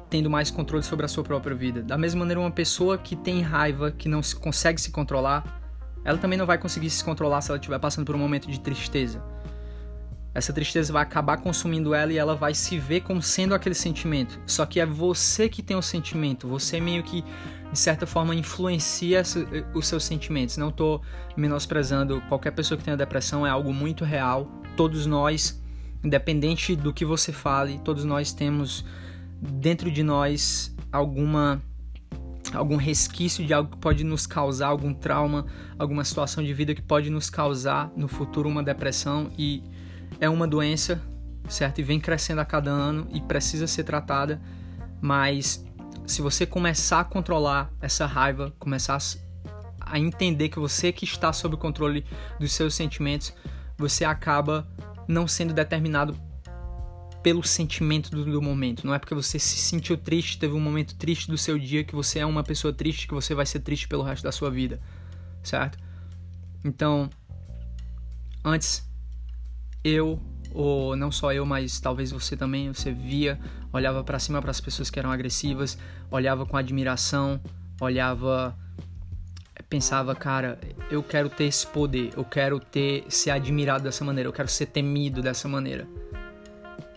tendo 0.10 0.30
mais 0.30 0.50
controle 0.50 0.84
sobre 0.84 1.06
a 1.06 1.10
sua 1.10 1.24
própria 1.24 1.56
vida. 1.56 1.82
Da 1.82 1.98
mesma 1.98 2.20
maneira, 2.20 2.40
uma 2.40 2.52
pessoa 2.52 2.98
que 2.98 3.16
tem 3.16 3.42
raiva, 3.42 3.92
que 3.92 4.08
não 4.08 4.22
consegue 4.40 4.80
se 4.80 4.92
controlar, 4.92 5.62
ela 6.04 6.18
também 6.18 6.38
não 6.38 6.46
vai 6.46 6.58
conseguir 6.58 6.90
se 6.90 7.04
controlar 7.04 7.42
se 7.42 7.52
ela 7.52 7.58
estiver 7.58 7.80
passando 7.80 8.06
por 8.06 8.16
um 8.16 8.20
momento 8.20 8.50
de 8.50 8.60
tristeza. 8.60 9.22
Essa 10.38 10.54
tristeza 10.54 10.94
vai 10.94 11.02
acabar 11.02 11.38
consumindo 11.38 11.96
ela 11.96 12.14
e 12.14 12.18
ela 12.18 12.36
vai 12.36 12.54
se 12.54 12.78
ver 12.78 13.02
como 13.02 13.24
sendo 13.24 13.56
aquele 13.56 13.74
sentimento. 13.74 14.40
Só 14.46 14.68
que 14.68 14.80
é 14.80 14.86
você 14.86 15.50
que 15.50 15.64
tem 15.64 15.76
o 15.76 15.82
sentimento, 15.82 16.48
você 16.48 16.80
meio 16.80 17.02
que 17.02 17.24
de 17.72 17.80
certa 17.80 18.06
forma 18.06 18.36
influencia 18.36 19.24
os 19.74 19.88
seus 19.88 20.04
sentimentos. 20.04 20.56
Não 20.56 20.70
estou 20.70 21.02
menosprezando 21.36 22.22
qualquer 22.30 22.52
pessoa 22.52 22.78
que 22.78 22.84
tenha 22.84 22.96
depressão, 22.96 23.48
é 23.48 23.50
algo 23.50 23.74
muito 23.74 24.06
real. 24.06 24.48
Todos 24.76 25.08
nós, 25.08 25.60
independente 26.04 26.76
do 26.76 26.94
que 26.94 27.04
você 27.04 27.34
fale, 27.34 27.82
todos 27.84 28.06
nós 28.06 28.32
temos 28.32 28.86
dentro 29.42 29.90
de 29.90 30.04
nós 30.04 30.72
alguma 30.92 31.60
algum 32.54 32.76
resquício 32.76 33.44
de 33.44 33.56
algo 33.56 33.72
que 33.72 33.78
pode 33.78 34.04
nos 34.04 34.28
causar 34.28 34.68
algum 34.68 34.94
trauma, 34.94 35.48
alguma 35.80 36.04
situação 36.04 36.44
de 36.44 36.54
vida 36.54 36.76
que 36.76 36.82
pode 36.82 37.10
nos 37.10 37.28
causar 37.28 37.92
no 37.98 38.08
futuro 38.08 38.48
uma 38.48 38.62
depressão 38.62 39.32
e 39.36 39.64
é 40.20 40.30
uma 40.30 40.48
doença, 40.48 41.02
certo? 41.50 41.80
E 41.80 41.84
vem 41.84 42.00
crescendo 42.00 42.42
a 42.42 42.46
cada 42.46 42.72
ano 42.72 43.08
e 43.12 43.22
precisa 43.22 43.68
ser 43.68 43.84
tratada, 43.84 44.42
mas 45.02 45.66
se 46.06 46.22
você 46.22 46.46
começar 46.46 47.02
a 47.02 47.04
controlar 47.04 47.72
essa 47.82 48.06
raiva, 48.06 48.54
começar 48.60 48.98
a 49.80 50.00
entender 50.00 50.50
que 50.50 50.60
você 50.60 50.92
que 50.92 51.06
está 51.06 51.32
sob 51.32 51.56
o 51.56 51.58
controle 51.58 52.06
dos 52.40 52.54
seus 52.54 52.74
sentimentos, 52.76 53.34
você 53.78 54.04
acaba 54.06 54.68
não 55.08 55.28
sendo 55.28 55.54
determinado 55.54 56.18
pelo 57.22 57.44
sentimento 57.44 58.10
do, 58.10 58.24
do, 58.24 58.42
momento. 58.42 58.86
Não 58.86 58.94
é 58.94 59.00
porque 59.00 59.14
você 59.14 59.38
se 59.38 59.58
sentiu 59.58 59.98
triste, 59.98 60.40
teve 60.40 60.54
um 60.54 60.60
momento 60.60 60.96
triste 60.96 61.30
do 61.30 61.38
seu 61.38 61.60
dia, 61.60 61.84
que 61.84 61.94
você 61.94 62.20
é 62.20 62.26
uma 62.26 62.44
pessoa 62.44 62.74
triste, 62.74 63.08
que 63.08 63.14
você 63.14 63.36
vai 63.36 63.46
ser 63.46 63.60
triste 63.60 63.88
pelo 63.88 64.04
resto 64.04 64.24
da 64.24 64.32
sua 64.32 64.50
vida, 64.50 64.80
certo? 65.44 65.78
Então, 66.64 67.10
antes, 68.46 68.87
eu, 69.84 70.20
ou 70.54 70.96
não 70.96 71.12
só 71.12 71.32
eu, 71.34 71.46
mas 71.46 71.80
talvez 71.80 72.12
você 72.12 72.36
também, 72.36 72.72
você 72.74 72.92
via, 72.92 73.40
olhava 73.72 74.04
para 74.04 74.20
cima 74.20 74.42
para 74.42 74.52
as 74.52 74.62
pessoas 74.62 74.90
que 74.90 75.00
eram 75.00 75.12
agressivas, 75.12 75.78
olhava 76.10 76.46
com 76.46 76.58
admiração, 76.58 77.40
olhava 77.80 78.58
pensava, 79.70 80.16
cara, 80.16 80.60
eu 80.90 81.04
quero 81.04 81.30
ter 81.30 81.46
esse 81.46 81.68
poder, 81.68 82.12
eu 82.16 82.24
quero 82.24 82.60
ter 82.60 83.06
ser 83.10 83.32
admirado 83.32 83.84
dessa 83.84 84.04
maneira, 84.06 84.30
eu 84.30 84.34
quero 84.34 84.48
ser 84.48 84.68
temido 84.68 85.22
dessa 85.22 85.48
maneira. 85.48 85.88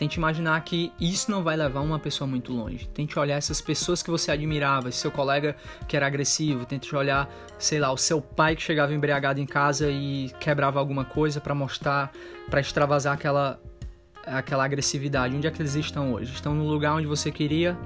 Tente 0.00 0.16
imaginar 0.16 0.58
que 0.64 0.90
isso 0.98 1.30
não 1.30 1.42
vai 1.42 1.54
levar 1.54 1.80
uma 1.80 1.98
pessoa 1.98 2.26
muito 2.26 2.54
longe. 2.54 2.88
Tente 2.88 3.18
olhar 3.18 3.36
essas 3.36 3.60
pessoas 3.60 4.02
que 4.02 4.10
você 4.10 4.32
admirava, 4.32 4.90
seu 4.90 5.10
colega 5.10 5.54
que 5.86 5.94
era 5.94 6.06
agressivo. 6.06 6.64
Tente 6.64 6.96
olhar, 6.96 7.28
sei 7.58 7.78
lá, 7.78 7.92
o 7.92 7.98
seu 7.98 8.18
pai 8.22 8.56
que 8.56 8.62
chegava 8.62 8.94
embriagado 8.94 9.40
em 9.40 9.44
casa 9.44 9.90
e 9.90 10.32
quebrava 10.40 10.78
alguma 10.78 11.04
coisa 11.04 11.38
para 11.38 11.54
mostrar, 11.54 12.10
para 12.48 12.62
extravasar 12.62 13.12
aquela, 13.12 13.60
aquela 14.24 14.64
agressividade. 14.64 15.36
Onde 15.36 15.46
é 15.46 15.50
que 15.50 15.60
eles 15.60 15.74
estão 15.74 16.14
hoje? 16.14 16.32
Estão 16.32 16.54
no 16.54 16.66
lugar 16.66 16.94
onde 16.94 17.06
você 17.06 17.30
queria? 17.30 17.76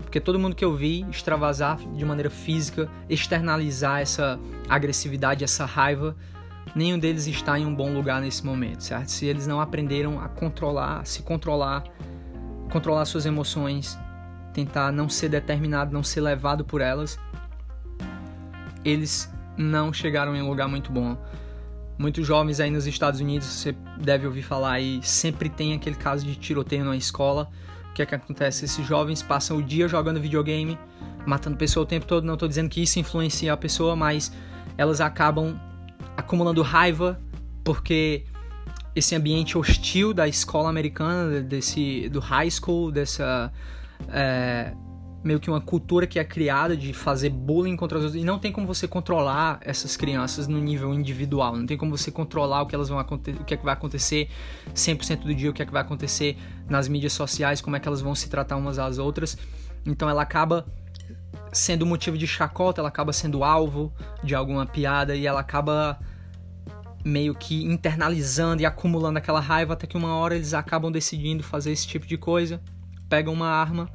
Porque 0.00 0.20
todo 0.20 0.38
mundo 0.38 0.56
que 0.56 0.64
eu 0.64 0.74
vi 0.74 1.04
extravasar 1.10 1.76
de 1.76 2.04
maneira 2.06 2.30
física, 2.30 2.88
externalizar 3.10 4.00
essa 4.00 4.40
agressividade, 4.70 5.44
essa 5.44 5.66
raiva, 5.66 6.16
nenhum 6.74 6.98
deles 6.98 7.26
está 7.26 7.58
em 7.58 7.66
um 7.66 7.74
bom 7.74 7.92
lugar 7.92 8.20
nesse 8.20 8.44
momento, 8.44 8.82
certo? 8.82 9.10
Se 9.10 9.26
eles 9.26 9.46
não 9.46 9.60
aprenderam 9.60 10.20
a 10.20 10.28
controlar, 10.28 11.04
se 11.04 11.22
controlar, 11.22 11.84
controlar 12.70 13.04
suas 13.04 13.26
emoções, 13.26 13.98
tentar 14.52 14.92
não 14.92 15.08
ser 15.08 15.28
determinado, 15.28 15.92
não 15.92 16.02
ser 16.02 16.20
levado 16.20 16.64
por 16.64 16.80
elas, 16.80 17.18
eles 18.84 19.32
não 19.56 19.92
chegaram 19.92 20.34
em 20.34 20.42
um 20.42 20.48
lugar 20.48 20.68
muito 20.68 20.90
bom. 20.90 21.16
Muitos 21.98 22.26
jovens 22.26 22.58
aí 22.58 22.70
nos 22.70 22.86
Estados 22.86 23.20
Unidos, 23.20 23.46
você 23.46 23.72
deve 23.98 24.26
ouvir 24.26 24.42
falar 24.42 24.72
aí, 24.72 25.00
sempre 25.02 25.48
tem 25.48 25.74
aquele 25.74 25.96
caso 25.96 26.24
de 26.26 26.34
tiroteio 26.34 26.84
na 26.84 26.96
escola. 26.96 27.50
O 27.90 27.94
que 27.94 28.02
é 28.02 28.06
que 28.06 28.14
acontece? 28.14 28.64
Esses 28.64 28.86
jovens 28.86 29.22
passam 29.22 29.58
o 29.58 29.62
dia 29.62 29.86
jogando 29.86 30.18
videogame, 30.18 30.78
matando 31.26 31.56
pessoa 31.56 31.84
o 31.84 31.86
tempo 31.86 32.06
todo. 32.06 32.24
Não 32.24 32.34
estou 32.34 32.48
dizendo 32.48 32.70
que 32.70 32.82
isso 32.82 32.98
influencia 32.98 33.52
a 33.52 33.56
pessoa, 33.56 33.94
mas 33.94 34.32
elas 34.78 35.00
acabam 35.00 35.60
acumulando 36.16 36.62
raiva 36.62 37.20
porque 37.64 38.24
esse 38.94 39.14
ambiente 39.14 39.56
hostil 39.56 40.12
da 40.12 40.28
escola 40.28 40.68
americana, 40.68 41.40
desse 41.40 42.08
do 42.10 42.20
high 42.20 42.50
school, 42.50 42.90
dessa 42.90 43.52
é, 44.08 44.74
meio 45.24 45.38
que 45.38 45.48
uma 45.48 45.60
cultura 45.60 46.06
que 46.06 46.18
é 46.18 46.24
criada 46.24 46.76
de 46.76 46.92
fazer 46.92 47.30
bullying 47.30 47.76
contra 47.76 47.98
as 47.98 48.04
outras 48.04 48.22
e 48.22 48.24
não 48.24 48.38
tem 48.38 48.50
como 48.50 48.66
você 48.66 48.88
controlar 48.88 49.58
essas 49.62 49.96
crianças 49.96 50.48
no 50.48 50.58
nível 50.58 50.92
individual, 50.92 51.56
não 51.56 51.66
tem 51.66 51.76
como 51.76 51.96
você 51.96 52.10
controlar 52.10 52.62
o 52.62 52.66
que 52.66 52.74
elas 52.74 52.88
vão 52.88 52.98
o 52.98 53.44
que 53.44 53.54
é 53.54 53.56
que 53.56 53.64
vai 53.64 53.74
acontecer 53.74 54.28
100% 54.74 55.22
do 55.22 55.34
dia, 55.34 55.50
o 55.50 55.52
que 55.52 55.62
é 55.62 55.66
que 55.66 55.72
vai 55.72 55.82
acontecer 55.82 56.36
nas 56.68 56.88
mídias 56.88 57.12
sociais, 57.12 57.60
como 57.60 57.76
é 57.76 57.80
que 57.80 57.86
elas 57.86 58.00
vão 58.00 58.14
se 58.14 58.28
tratar 58.28 58.56
umas 58.56 58.78
às 58.78 58.98
outras. 58.98 59.38
Então 59.86 60.08
ela 60.08 60.22
acaba 60.22 60.66
sendo 61.52 61.84
motivo 61.84 62.16
de 62.16 62.26
chacota, 62.26 62.80
ela 62.80 62.88
acaba 62.88 63.12
sendo 63.12 63.44
alvo 63.44 63.92
de 64.22 64.34
alguma 64.34 64.66
piada 64.66 65.14
e 65.14 65.26
ela 65.26 65.40
acaba 65.40 65.98
meio 67.04 67.34
que 67.34 67.64
internalizando 67.64 68.62
e 68.62 68.66
acumulando 68.66 69.18
aquela 69.18 69.40
raiva 69.40 69.72
até 69.72 69.86
que 69.86 69.96
uma 69.96 70.16
hora 70.16 70.34
eles 70.34 70.54
acabam 70.54 70.90
decidindo 70.90 71.42
fazer 71.42 71.72
esse 71.72 71.86
tipo 71.86 72.06
de 72.06 72.16
coisa, 72.16 72.60
pegam 73.08 73.32
uma 73.32 73.48
arma, 73.48 73.88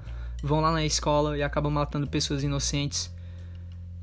vão 0.43 0.59
lá 0.59 0.71
na 0.71 0.85
escola 0.85 1.37
e 1.37 1.43
acabam 1.43 1.71
matando 1.71 2.07
pessoas 2.07 2.43
inocentes. 2.43 3.13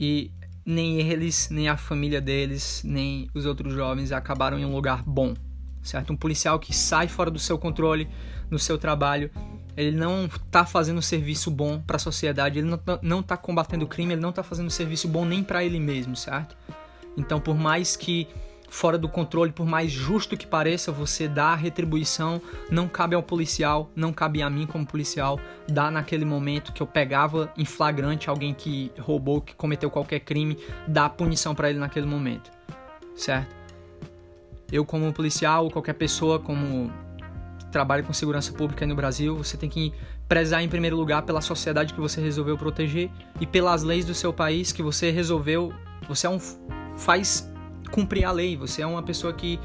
E 0.01 0.31
nem 0.65 1.01
eles, 1.01 1.49
nem 1.51 1.69
a 1.69 1.77
família 1.77 2.21
deles, 2.21 2.83
nem 2.85 3.29
os 3.35 3.45
outros 3.45 3.73
jovens 3.75 4.11
acabaram 4.11 4.59
em 4.59 4.65
um 4.65 4.75
lugar 4.75 5.03
bom, 5.05 5.35
certo? 5.83 6.13
Um 6.13 6.17
policial 6.17 6.59
que 6.59 6.75
sai 6.75 7.07
fora 7.07 7.31
do 7.31 7.39
seu 7.39 7.59
controle 7.59 8.09
no 8.51 8.59
seu 8.59 8.79
trabalho, 8.79 9.31
ele 9.77 9.97
não 9.97 10.27
está 10.27 10.65
fazendo 10.65 11.03
serviço 11.03 11.51
bom 11.51 11.81
para 11.81 11.97
a 11.97 11.99
sociedade, 11.99 12.59
ele 12.59 12.69
não 13.03 13.21
está 13.21 13.37
combatendo 13.37 13.85
o 13.85 13.89
crime, 13.89 14.15
ele 14.15 14.23
não 14.23 14.31
está 14.31 14.43
fazendo 14.43 14.71
serviço 14.71 15.09
bom 15.09 15.25
nem 15.25 15.43
para 15.43 15.65
ele 15.65 15.81
mesmo, 15.81 16.15
certo? 16.17 16.57
Então, 17.17 17.41
por 17.41 17.57
mais 17.57 17.97
que 17.97 18.29
fora 18.69 18.99
do 18.99 19.09
controle, 19.09 19.53
por 19.53 19.67
mais 19.67 19.91
justo 19.93 20.37
que 20.37 20.47
pareça, 20.47 20.91
você 20.91 21.29
dá 21.29 21.49
a 21.49 21.55
retribuição, 21.55 22.43
não 22.69 22.89
cabe 22.89 23.15
ao 23.15 23.23
policial, 23.23 23.89
não 23.95 24.13
cabe 24.13 24.43
a 24.43 24.51
mim 24.51 24.67
como 24.67 24.85
policial, 24.85 25.39
dar 25.69 25.93
naquele 25.93 26.25
momento 26.25 26.73
que 26.73 26.83
eu 26.83 26.87
pegava 26.87 27.53
em 27.57 27.65
flagrante 27.65 28.29
alguém 28.29 28.53
que 28.53 28.91
roubou, 28.99 29.41
que 29.41 29.55
cometeu 29.55 29.89
qualquer 29.91 30.21
crime, 30.21 30.59
dar 30.89 31.11
punição 31.11 31.55
para 31.55 31.71
ele 31.71 31.79
naquele 31.79 32.07
momento, 32.07 32.51
certo? 33.15 33.55
Eu 34.73 34.85
como 34.85 35.13
policial, 35.13 35.71
qualquer 35.71 35.95
pessoa 35.95 36.41
como 36.41 36.91
trabalha 37.75 38.05
com 38.05 38.13
segurança 38.13 38.53
pública 38.53 38.87
no 38.87 38.95
Brasil, 38.95 39.37
você 39.37 39.57
tem 39.57 39.69
que 39.69 39.93
prezar 40.29 40.63
em 40.63 40.69
primeiro 40.69 40.97
lugar 40.97 41.23
pela 41.23 41.41
sociedade 41.41 41.93
que 41.93 42.01
você 42.01 42.21
resolveu 42.21 42.57
proteger 42.57 43.11
e 43.41 43.47
pelas 43.49 43.83
leis 43.83 44.05
do 44.05 44.15
seu 44.15 44.33
país 44.33 44.71
que 44.71 44.81
você 44.81 45.11
resolveu, 45.11 45.75
você 46.09 46.29
é 46.29 46.31
um 46.31 46.39
faz 46.97 47.53
cumprir 47.91 48.25
a 48.25 48.31
lei, 48.31 48.57
você 48.57 48.83
é 48.83 48.87
uma 48.87 49.03
pessoa 49.03 49.33
que 49.33 49.59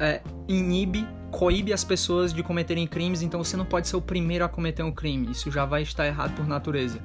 é, 0.00 0.22
inibe, 0.48 1.06
coíbe 1.30 1.70
as 1.70 1.84
pessoas 1.84 2.32
de 2.32 2.42
cometerem 2.42 2.86
crimes, 2.86 3.20
então 3.20 3.44
você 3.44 3.58
não 3.58 3.66
pode 3.66 3.86
ser 3.86 3.96
o 3.96 4.00
primeiro 4.00 4.42
a 4.42 4.48
cometer 4.48 4.82
um 4.82 4.90
crime, 4.90 5.30
isso 5.30 5.50
já 5.50 5.66
vai 5.66 5.82
estar 5.82 6.06
errado 6.06 6.34
por 6.34 6.46
natureza. 6.46 6.98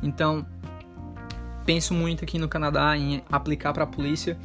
Então, 0.00 0.46
penso 1.64 1.94
muito 1.94 2.24
aqui 2.24 2.38
no 2.38 2.48
Canadá 2.48 2.96
em 2.96 3.22
aplicar 3.30 3.72
para 3.72 3.84
a 3.84 3.86
polícia. 3.86 4.38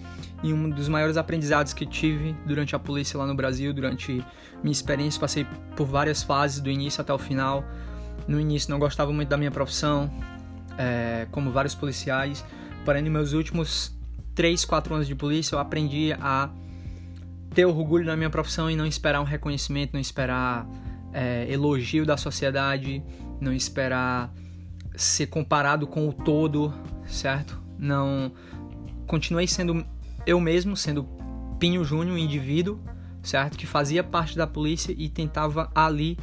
E 0.44 0.54
um 0.54 0.70
dos 0.70 0.88
maiores 0.88 1.18
aprendizados 1.18 1.74
que 1.74 1.86
tive 1.86 2.36
durante 2.46 2.76
a 2.76 2.80
polícia 2.80 3.18
lá 3.18 3.26
no 3.26 3.34
Brasil, 3.34 3.74
durante 3.74 4.24
minha 4.62 4.72
experiência, 4.72 5.20
passei 5.20 5.48
por 5.76 5.88
várias 5.88 6.22
fases 6.22 6.60
do 6.60 6.70
início 6.70 7.02
até 7.02 7.12
o 7.12 7.18
final. 7.18 7.64
No 8.28 8.40
início 8.40 8.70
não 8.70 8.78
gostava 8.78 9.12
muito 9.12 9.30
da 9.30 9.38
minha 9.38 9.52
profissão, 9.52 10.12
é, 10.78 11.28
como 11.32 11.52
vários 11.52 11.74
policiais, 11.74 12.46
porém 12.86 13.02
nos 13.02 13.12
meus 13.12 13.34
últimos 13.34 13.98
3, 14.36 14.64
4 14.66 14.94
anos 14.94 15.08
de 15.08 15.16
polícia, 15.16 15.56
eu 15.56 15.60
aprendi 15.60 16.14
a 16.14 16.50
ter 17.54 17.66
orgulho 17.66 18.06
na 18.06 18.16
minha 18.16 18.30
profissão 18.30 18.70
e 18.70 18.76
não 18.76 18.86
esperar 18.86 19.20
um 19.20 19.24
reconhecimento, 19.24 19.94
não 19.94 20.00
esperar 20.00 20.68
é, 21.12 21.52
elogio 21.52 22.06
da 22.06 22.16
sociedade, 22.16 23.04
não 23.42 23.52
esperar 23.52 24.32
ser 24.96 25.28
comparado 25.28 25.88
com 25.88 26.08
o 26.08 26.14
todo, 26.14 26.74
certo? 27.08 27.62
Não 27.78 28.32
continuei 29.06 29.48
sendo 29.48 29.86
eu 30.26 30.40
mesmo, 30.40 30.76
sendo 30.76 31.08
Pinho 31.60 31.84
Júnior, 31.84 32.16
um 32.16 32.18
indivíduo, 32.18 32.80
certo? 33.24 33.58
Que 33.58 33.66
fazia 33.66 34.04
parte 34.04 34.38
da 34.38 34.46
polícia 34.46 34.94
e 34.98 35.10
tentava 35.10 35.72
ali 35.74 36.18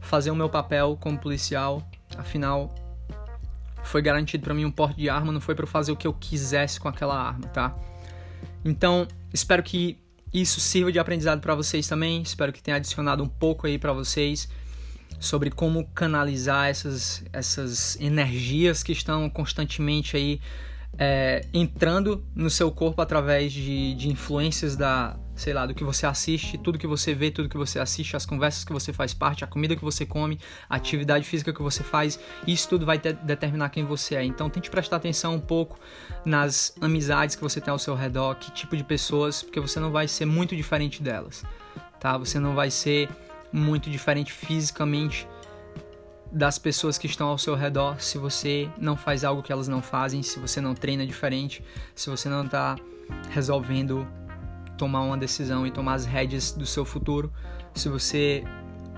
fazer 0.00 0.30
o 0.30 0.36
meu 0.36 0.48
papel 0.48 0.96
como 1.00 1.18
policial. 1.18 1.86
Afinal, 2.16 2.74
foi 3.82 4.00
garantido 4.00 4.44
para 4.44 4.54
mim 4.54 4.64
um 4.64 4.70
porte 4.70 4.96
de 4.96 5.08
arma, 5.08 5.32
não 5.32 5.40
foi 5.40 5.54
para 5.54 5.66
fazer 5.66 5.92
o 5.92 5.96
que 5.96 6.06
eu 6.06 6.14
quisesse 6.14 6.80
com 6.80 6.88
aquela 6.88 7.18
arma, 7.20 7.48
tá? 7.48 7.76
Então, 8.64 9.06
espero 9.32 9.62
que 9.62 9.98
isso 10.32 10.60
sirva 10.60 10.92
de 10.92 10.98
aprendizado 10.98 11.40
para 11.40 11.54
vocês 11.54 11.86
também. 11.88 12.22
Espero 12.22 12.52
que 12.52 12.62
tenha 12.62 12.76
adicionado 12.76 13.22
um 13.22 13.28
pouco 13.28 13.66
aí 13.66 13.78
para 13.78 13.92
vocês 13.92 14.48
sobre 15.18 15.50
como 15.50 15.86
canalizar 15.88 16.68
essas, 16.68 17.24
essas 17.32 18.00
energias 18.00 18.82
que 18.82 18.92
estão 18.92 19.28
constantemente 19.28 20.16
aí 20.16 20.40
é, 20.96 21.44
entrando 21.52 22.24
no 22.34 22.50
seu 22.50 22.70
corpo 22.70 23.00
através 23.00 23.52
de, 23.52 23.94
de 23.94 24.08
influências 24.08 24.76
da, 24.76 25.16
sei 25.34 25.52
lá, 25.52 25.64
do 25.64 25.74
que 25.74 25.84
você 25.84 26.06
assiste, 26.06 26.58
tudo 26.58 26.78
que 26.78 26.86
você 26.86 27.14
vê, 27.14 27.30
tudo 27.30 27.48
que 27.48 27.56
você 27.56 27.78
assiste, 27.78 28.16
as 28.16 28.26
conversas 28.26 28.64
que 28.64 28.72
você 28.72 28.92
faz 28.92 29.14
parte, 29.14 29.44
a 29.44 29.46
comida 29.46 29.76
que 29.76 29.84
você 29.84 30.04
come, 30.04 30.40
a 30.68 30.76
atividade 30.76 31.24
física 31.24 31.52
que 31.52 31.62
você 31.62 31.84
faz, 31.84 32.18
isso 32.46 32.68
tudo 32.68 32.84
vai 32.84 32.98
de 32.98 33.12
determinar 33.12 33.68
quem 33.68 33.84
você 33.84 34.16
é. 34.16 34.24
Então 34.24 34.50
tente 34.50 34.70
prestar 34.70 34.96
atenção 34.96 35.34
um 35.34 35.40
pouco 35.40 35.78
nas 36.24 36.74
amizades 36.80 37.36
que 37.36 37.42
você 37.42 37.60
tem 37.60 37.70
ao 37.70 37.78
seu 37.78 37.94
redor, 37.94 38.34
que 38.34 38.50
tipo 38.50 38.76
de 38.76 38.82
pessoas, 38.82 39.42
porque 39.42 39.60
você 39.60 39.78
não 39.78 39.92
vai 39.92 40.08
ser 40.08 40.24
muito 40.24 40.56
diferente 40.56 41.02
delas, 41.02 41.44
tá? 42.00 42.18
Você 42.18 42.40
não 42.40 42.54
vai 42.54 42.70
ser 42.70 43.08
muito 43.52 43.90
diferente 43.90 44.32
fisicamente 44.32 45.28
das 46.30 46.58
pessoas 46.58 46.98
que 46.98 47.06
estão 47.06 47.28
ao 47.28 47.38
seu 47.38 47.54
redor 47.54 48.00
se 48.00 48.18
você 48.18 48.68
não 48.78 48.96
faz 48.96 49.24
algo 49.24 49.42
que 49.42 49.50
elas 49.50 49.66
não 49.66 49.80
fazem, 49.80 50.22
se 50.22 50.38
você 50.38 50.60
não 50.60 50.74
treina 50.74 51.06
diferente, 51.06 51.64
se 51.94 52.10
você 52.10 52.28
não 52.28 52.44
está 52.44 52.76
resolvendo 53.30 54.06
tomar 54.76 55.00
uma 55.00 55.16
decisão 55.16 55.66
e 55.66 55.70
tomar 55.70 55.94
as 55.94 56.04
rédeas 56.04 56.52
do 56.52 56.66
seu 56.66 56.84
futuro. 56.84 57.32
Se 57.74 57.88
você 57.88 58.44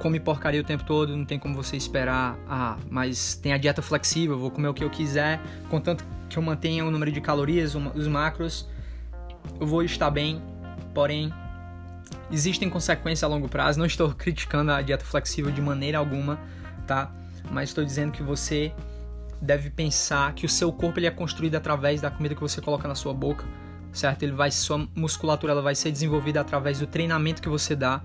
come 0.01 0.19
porcaria 0.19 0.61
o 0.61 0.65
tempo 0.65 0.85
todo, 0.85 1.17
não 1.17 1.25
tem 1.25 1.39
como 1.39 1.55
você 1.55 1.77
esperar, 1.77 2.39
ah, 2.49 2.77
mas 2.89 3.35
tem 3.35 3.53
a 3.53 3.59
dieta 3.59 3.83
flexível, 3.83 4.39
vou 4.39 4.51
comer 4.51 4.69
o 4.69 4.75
que 4.75 4.83
eu 4.83 4.91
quiser, 4.91 5.41
contanto 5.69 6.05
que 6.29 6.39
eu 6.39 6.43
mantenha 6.43 6.85
o 6.85 6.91
número 6.91 7.13
de 7.13 7.21
calorias, 7.21 7.75
os 7.75 8.07
macros, 8.07 8.69
eu 9.61 9.67
vou 9.67 9.83
estar 9.83 10.11
bem. 10.11 10.43
Porém, 10.95 11.33
existem 12.31 12.69
consequências 12.69 13.25
a 13.25 13.27
longo 13.27 13.49
prazo. 13.49 13.79
Não 13.79 13.87
estou 13.87 14.13
criticando 14.15 14.73
a 14.73 14.83
dieta 14.83 15.05
flexível 15.05 15.51
de 15.51 15.61
maneira 15.61 15.99
alguma, 15.99 16.39
tá? 16.87 17.13
Mas 17.51 17.71
estou 17.71 17.85
dizendo 17.85 18.13
que 18.13 18.23
você 18.23 18.73
deve 19.41 19.71
pensar 19.71 20.35
que 20.35 20.45
o 20.45 20.49
seu 20.49 20.73
corpo 20.73 20.99
ele 20.99 21.07
é 21.07 21.11
construído 21.11 21.55
através 21.55 22.01
da 22.01 22.11
comida 22.11 22.35
que 22.35 22.41
você 22.41 22.61
coloca 22.61 22.87
na 22.87 22.95
sua 22.95 23.15
boca 23.15 23.45
certo? 23.93 24.23
Ele 24.23 24.33
vai 24.33 24.51
sua 24.51 24.89
musculatura 24.95 25.53
ela 25.53 25.63
vai 25.63 25.75
ser 25.75 25.91
desenvolvida 25.91 26.41
através 26.41 26.79
do 26.79 26.87
treinamento 26.87 27.43
que 27.43 27.49
você 27.49 27.75
dá. 27.75 28.03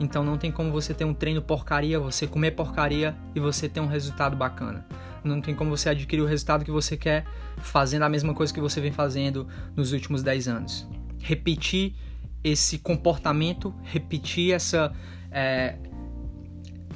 Então 0.00 0.24
não 0.24 0.36
tem 0.36 0.50
como 0.50 0.70
você 0.70 0.92
ter 0.92 1.04
um 1.04 1.14
treino 1.14 1.40
porcaria, 1.40 1.98
você 1.98 2.26
comer 2.26 2.52
porcaria 2.52 3.16
e 3.34 3.40
você 3.40 3.68
ter 3.68 3.80
um 3.80 3.86
resultado 3.86 4.36
bacana. 4.36 4.86
Não 5.24 5.40
tem 5.40 5.54
como 5.54 5.70
você 5.70 5.88
adquirir 5.88 6.22
o 6.22 6.26
resultado 6.26 6.64
que 6.64 6.70
você 6.70 6.96
quer 6.96 7.24
fazendo 7.58 8.02
a 8.02 8.08
mesma 8.08 8.34
coisa 8.34 8.52
que 8.52 8.60
você 8.60 8.80
vem 8.80 8.92
fazendo 8.92 9.46
nos 9.74 9.92
últimos 9.92 10.22
10 10.22 10.48
anos. 10.48 10.88
Repetir 11.18 11.94
esse 12.46 12.78
comportamento, 12.78 13.74
repetir 13.82 14.52
essa 14.52 14.92
é, 15.32 15.76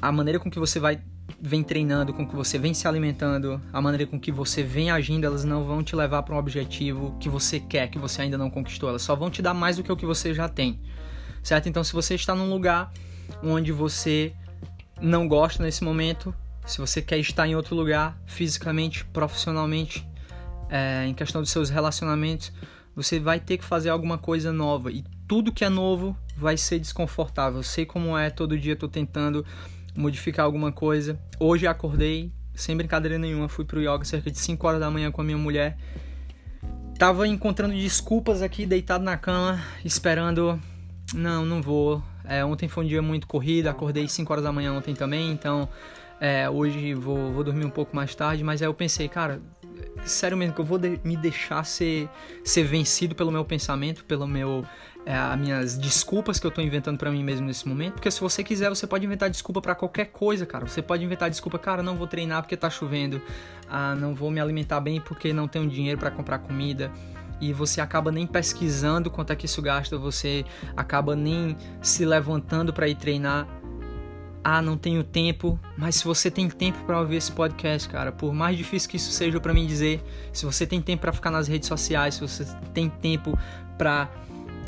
a 0.01 0.11
maneira 0.11 0.39
com 0.39 0.49
que 0.49 0.57
você 0.57 0.79
vai 0.79 1.01
vem 1.39 1.63
treinando, 1.63 2.13
com 2.13 2.27
que 2.27 2.35
você 2.35 2.57
vem 2.57 2.73
se 2.73 2.87
alimentando, 2.87 3.59
a 3.73 3.81
maneira 3.81 4.05
com 4.05 4.19
que 4.19 4.31
você 4.31 4.63
vem 4.63 4.91
agindo, 4.91 5.25
elas 5.25 5.43
não 5.43 5.65
vão 5.65 5.83
te 5.83 5.95
levar 5.95 6.23
para 6.23 6.35
um 6.35 6.37
objetivo 6.37 7.17
que 7.19 7.27
você 7.27 7.59
quer, 7.59 7.89
que 7.89 7.97
você 7.97 8.21
ainda 8.21 8.37
não 8.37 8.49
conquistou. 8.49 8.89
Elas 8.89 9.01
só 9.01 9.15
vão 9.15 9.29
te 9.29 9.41
dar 9.41 9.53
mais 9.53 9.77
do 9.77 9.83
que 9.83 9.91
o 9.91 9.97
que 9.97 10.05
você 10.05 10.33
já 10.33 10.47
tem. 10.47 10.79
Certo? 11.41 11.67
Então, 11.67 11.83
se 11.83 11.93
você 11.93 12.15
está 12.15 12.35
num 12.35 12.49
lugar 12.49 12.91
onde 13.43 13.71
você 13.71 14.33
não 15.01 15.27
gosta 15.27 15.63
nesse 15.63 15.83
momento, 15.83 16.33
se 16.65 16.77
você 16.77 17.01
quer 17.01 17.17
estar 17.17 17.47
em 17.47 17.55
outro 17.55 17.75
lugar, 17.75 18.17
fisicamente, 18.25 19.03
profissionalmente, 19.05 20.07
é, 20.69 21.05
em 21.07 21.13
questão 21.13 21.41
dos 21.41 21.49
seus 21.49 21.69
relacionamentos, 21.69 22.53
você 22.95 23.19
vai 23.19 23.39
ter 23.39 23.57
que 23.57 23.65
fazer 23.65 23.89
alguma 23.89 24.17
coisa 24.17 24.51
nova. 24.51 24.91
E 24.91 25.03
tudo 25.31 25.49
que 25.49 25.63
é 25.63 25.69
novo 25.69 26.13
vai 26.35 26.57
ser 26.57 26.77
desconfortável. 26.77 27.59
Eu 27.59 27.63
sei 27.63 27.85
como 27.85 28.17
é, 28.17 28.29
todo 28.29 28.59
dia 28.59 28.73
estou 28.73 28.89
tentando 28.89 29.45
modificar 29.95 30.43
alguma 30.43 30.73
coisa. 30.73 31.17
Hoje 31.39 31.65
acordei, 31.65 32.33
sem 32.53 32.75
brincadeira 32.75 33.17
nenhuma, 33.17 33.47
fui 33.47 33.63
pro 33.63 33.79
yoga 33.79 34.03
cerca 34.03 34.29
de 34.29 34.37
5 34.37 34.67
horas 34.67 34.81
da 34.81 34.91
manhã 34.91 35.09
com 35.09 35.21
a 35.21 35.23
minha 35.23 35.37
mulher. 35.37 35.77
Tava 36.99 37.25
encontrando 37.29 37.73
desculpas 37.73 38.41
aqui, 38.41 38.65
deitado 38.65 39.05
na 39.05 39.15
cama, 39.15 39.57
esperando. 39.85 40.59
Não, 41.13 41.45
não 41.45 41.61
vou. 41.61 42.03
É, 42.25 42.43
ontem 42.43 42.67
foi 42.67 42.83
um 42.83 42.87
dia 42.89 43.01
muito 43.01 43.25
corrido, 43.25 43.67
acordei 43.67 44.09
5 44.09 44.33
horas 44.33 44.43
da 44.43 44.51
manhã 44.51 44.73
ontem 44.73 44.93
também, 44.93 45.31
então 45.31 45.69
é, 46.19 46.49
hoje 46.49 46.93
vou, 46.93 47.31
vou 47.31 47.41
dormir 47.41 47.63
um 47.63 47.69
pouco 47.69 47.95
mais 47.95 48.13
tarde. 48.13 48.43
Mas 48.43 48.61
aí 48.61 48.67
eu 48.67 48.73
pensei, 48.73 49.07
cara, 49.07 49.41
sério 50.03 50.35
mesmo 50.35 50.53
que 50.53 50.61
eu 50.61 50.65
vou 50.65 50.77
de, 50.77 50.99
me 51.03 51.15
deixar 51.15 51.63
ser, 51.63 52.09
ser 52.43 52.63
vencido 52.63 53.15
pelo 53.15 53.31
meu 53.31 53.45
pensamento, 53.45 54.03
pelo 54.03 54.27
meu 54.27 54.65
é, 55.05 55.15
as 55.15 55.39
minhas 55.39 55.77
desculpas 55.77 56.39
que 56.39 56.45
eu 56.45 56.51
tô 56.51 56.61
inventando 56.61 56.97
para 56.97 57.09
mim 57.09 57.23
mesmo 57.23 57.47
nesse 57.47 57.67
momento, 57.67 57.93
porque 57.93 58.11
se 58.11 58.21
você 58.21 58.43
quiser, 58.43 58.69
você 58.69 58.85
pode 58.85 59.05
inventar 59.05 59.29
desculpa 59.29 59.61
para 59.61 59.73
qualquer 59.73 60.05
coisa, 60.05 60.45
cara. 60.45 60.67
Você 60.67 60.81
pode 60.81 61.03
inventar 61.03 61.29
desculpa, 61.29 61.57
cara, 61.57 61.81
não 61.81 61.97
vou 61.97 62.07
treinar 62.07 62.43
porque 62.43 62.55
tá 62.55 62.69
chovendo, 62.69 63.21
ah, 63.69 63.95
não 63.95 64.13
vou 64.13 64.29
me 64.29 64.39
alimentar 64.39 64.79
bem 64.79 65.01
porque 65.01 65.33
não 65.33 65.47
tenho 65.47 65.67
dinheiro 65.67 65.99
para 65.99 66.11
comprar 66.11 66.39
comida. 66.39 66.91
E 67.39 67.51
você 67.51 67.81
acaba 67.81 68.11
nem 68.11 68.27
pesquisando 68.27 69.09
quanto 69.09 69.33
é 69.33 69.35
que 69.35 69.47
isso 69.47 69.61
gasta, 69.63 69.97
você 69.97 70.45
acaba 70.77 71.15
nem 71.15 71.57
se 71.81 72.05
levantando 72.05 72.71
para 72.71 72.87
ir 72.87 72.95
treinar. 72.95 73.47
Ah, 74.43 74.61
não 74.61 74.77
tenho 74.77 75.03
tempo, 75.03 75.59
mas 75.77 75.95
se 75.95 76.05
você 76.05 76.29
tem 76.29 76.49
tempo 76.49 76.83
para 76.85 76.99
ouvir 76.99 77.15
esse 77.15 77.31
podcast, 77.31 77.87
cara, 77.89 78.11
por 78.11 78.33
mais 78.33 78.57
difícil 78.57 78.89
que 78.89 78.97
isso 78.97 79.11
seja 79.11 79.39
para 79.39 79.53
mim 79.53 79.67
dizer, 79.67 80.03
se 80.33 80.45
você 80.45 80.65
tem 80.65 80.81
tempo 80.81 81.01
para 81.01 81.11
ficar 81.11 81.29
nas 81.29 81.47
redes 81.47 81.67
sociais, 81.67 82.15
se 82.15 82.21
você 82.21 82.45
tem 82.73 82.89
tempo 82.89 83.37
para 83.77 84.09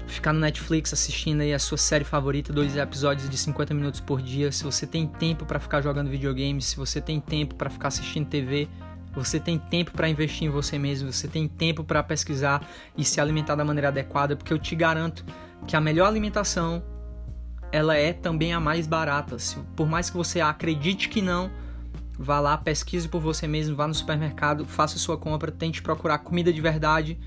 ficar 0.07 0.33
no 0.33 0.39
Netflix 0.39 0.93
assistindo 0.93 1.41
aí 1.41 1.53
a 1.53 1.59
sua 1.59 1.77
série 1.77 2.03
favorita, 2.03 2.51
dois 2.51 2.75
episódios 2.75 3.29
de 3.29 3.37
50 3.37 3.73
minutos 3.73 3.99
por 3.99 4.21
dia, 4.21 4.51
se 4.51 4.63
você 4.63 4.85
tem 4.85 5.07
tempo 5.07 5.45
para 5.45 5.59
ficar 5.59 5.81
jogando 5.81 6.09
videogame, 6.09 6.61
se 6.61 6.75
você 6.75 7.01
tem 7.01 7.19
tempo 7.19 7.55
para 7.55 7.69
ficar 7.69 7.87
assistindo 7.87 8.27
TV, 8.27 8.67
você 9.13 9.39
tem 9.39 9.57
tempo 9.57 9.91
para 9.91 10.09
investir 10.09 10.47
em 10.47 10.49
você 10.49 10.77
mesmo, 10.77 11.11
você 11.11 11.27
tem 11.27 11.47
tempo 11.47 11.83
para 11.83 12.01
pesquisar 12.01 12.67
e 12.97 13.05
se 13.05 13.21
alimentar 13.21 13.55
da 13.55 13.63
maneira 13.63 13.89
adequada, 13.89 14.35
porque 14.35 14.51
eu 14.51 14.59
te 14.59 14.75
garanto 14.75 15.23
que 15.67 15.75
a 15.75 15.81
melhor 15.81 16.07
alimentação 16.07 16.83
ela 17.71 17.95
é 17.95 18.13
também 18.13 18.53
a 18.53 18.59
mais 18.59 18.85
barata. 18.85 19.39
Se, 19.39 19.57
por 19.75 19.87
mais 19.87 20.09
que 20.09 20.17
você 20.17 20.41
acredite 20.41 21.09
que 21.09 21.21
não, 21.21 21.51
vá 22.17 22.39
lá, 22.39 22.57
pesquise 22.57 23.07
por 23.07 23.21
você 23.21 23.47
mesmo, 23.47 23.75
vá 23.75 23.87
no 23.87 23.93
supermercado, 23.93 24.65
faça 24.65 24.97
sua 24.97 25.17
compra, 25.17 25.51
tente 25.51 25.81
procurar 25.81 26.19
comida 26.19 26.51
de 26.51 26.61
verdade 26.61 27.19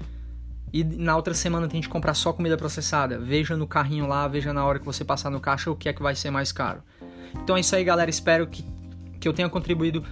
e 0.81 0.85
na 0.85 1.17
outra 1.17 1.33
semana 1.33 1.69
tem 1.69 1.81
que 1.81 1.89
comprar 1.89 2.13
só 2.13 2.33
comida 2.33 2.57
processada. 2.57 3.19
Veja 3.19 3.57
no 3.57 3.67
carrinho 3.67 4.07
lá, 4.07 4.29
veja 4.29 4.53
na 4.53 4.65
hora 4.65 4.79
que 4.79 4.85
você 4.85 5.05
passar 5.05 5.31
no 5.31 5.41
caixa 5.41 5.71
o 5.71 5.77
que 5.77 5.89
é 5.89 5.93
que 5.93 6.03
vai 6.03 6.15
ser 6.15 6.31
mais 6.31 6.53
caro. 6.53 6.83
Então 7.43 7.57
é 7.57 7.61
isso 7.61 7.75
aí, 7.75 7.83
galera. 7.83 8.11
Espero 8.11 8.47
que, 8.47 8.65
que 9.19 9.27
eu 9.27 9.33
tenha 9.33 9.49
contribuído 9.49 10.05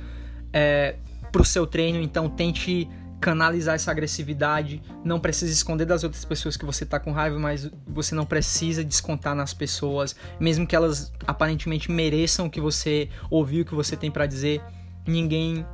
é, 0.52 0.96
pro 1.30 1.44
seu 1.44 1.66
treino. 1.66 2.00
Então 2.00 2.30
tente 2.30 2.88
canalizar 3.20 3.74
essa 3.74 3.90
agressividade. 3.90 4.82
Não 5.04 5.20
precisa 5.20 5.52
esconder 5.52 5.84
das 5.84 6.02
outras 6.02 6.24
pessoas 6.24 6.56
que 6.56 6.64
você 6.64 6.86
tá 6.86 6.98
com 6.98 7.12
raiva, 7.12 7.38
mas 7.38 7.70
você 7.86 8.14
não 8.14 8.24
precisa 8.24 8.84
descontar 8.84 9.34
nas 9.34 9.52
pessoas, 9.52 10.16
mesmo 10.40 10.66
que 10.66 10.74
elas 10.76 11.12
aparentemente 11.26 11.90
mereçam 11.90 12.48
que 12.48 12.60
você 12.60 13.08
ouviu 13.30 13.62
o 13.62 13.64
que 13.64 13.74
você 13.74 13.96
tem 13.96 14.10
para 14.10 14.26
dizer. 14.26 14.62
Ninguém 15.06 15.66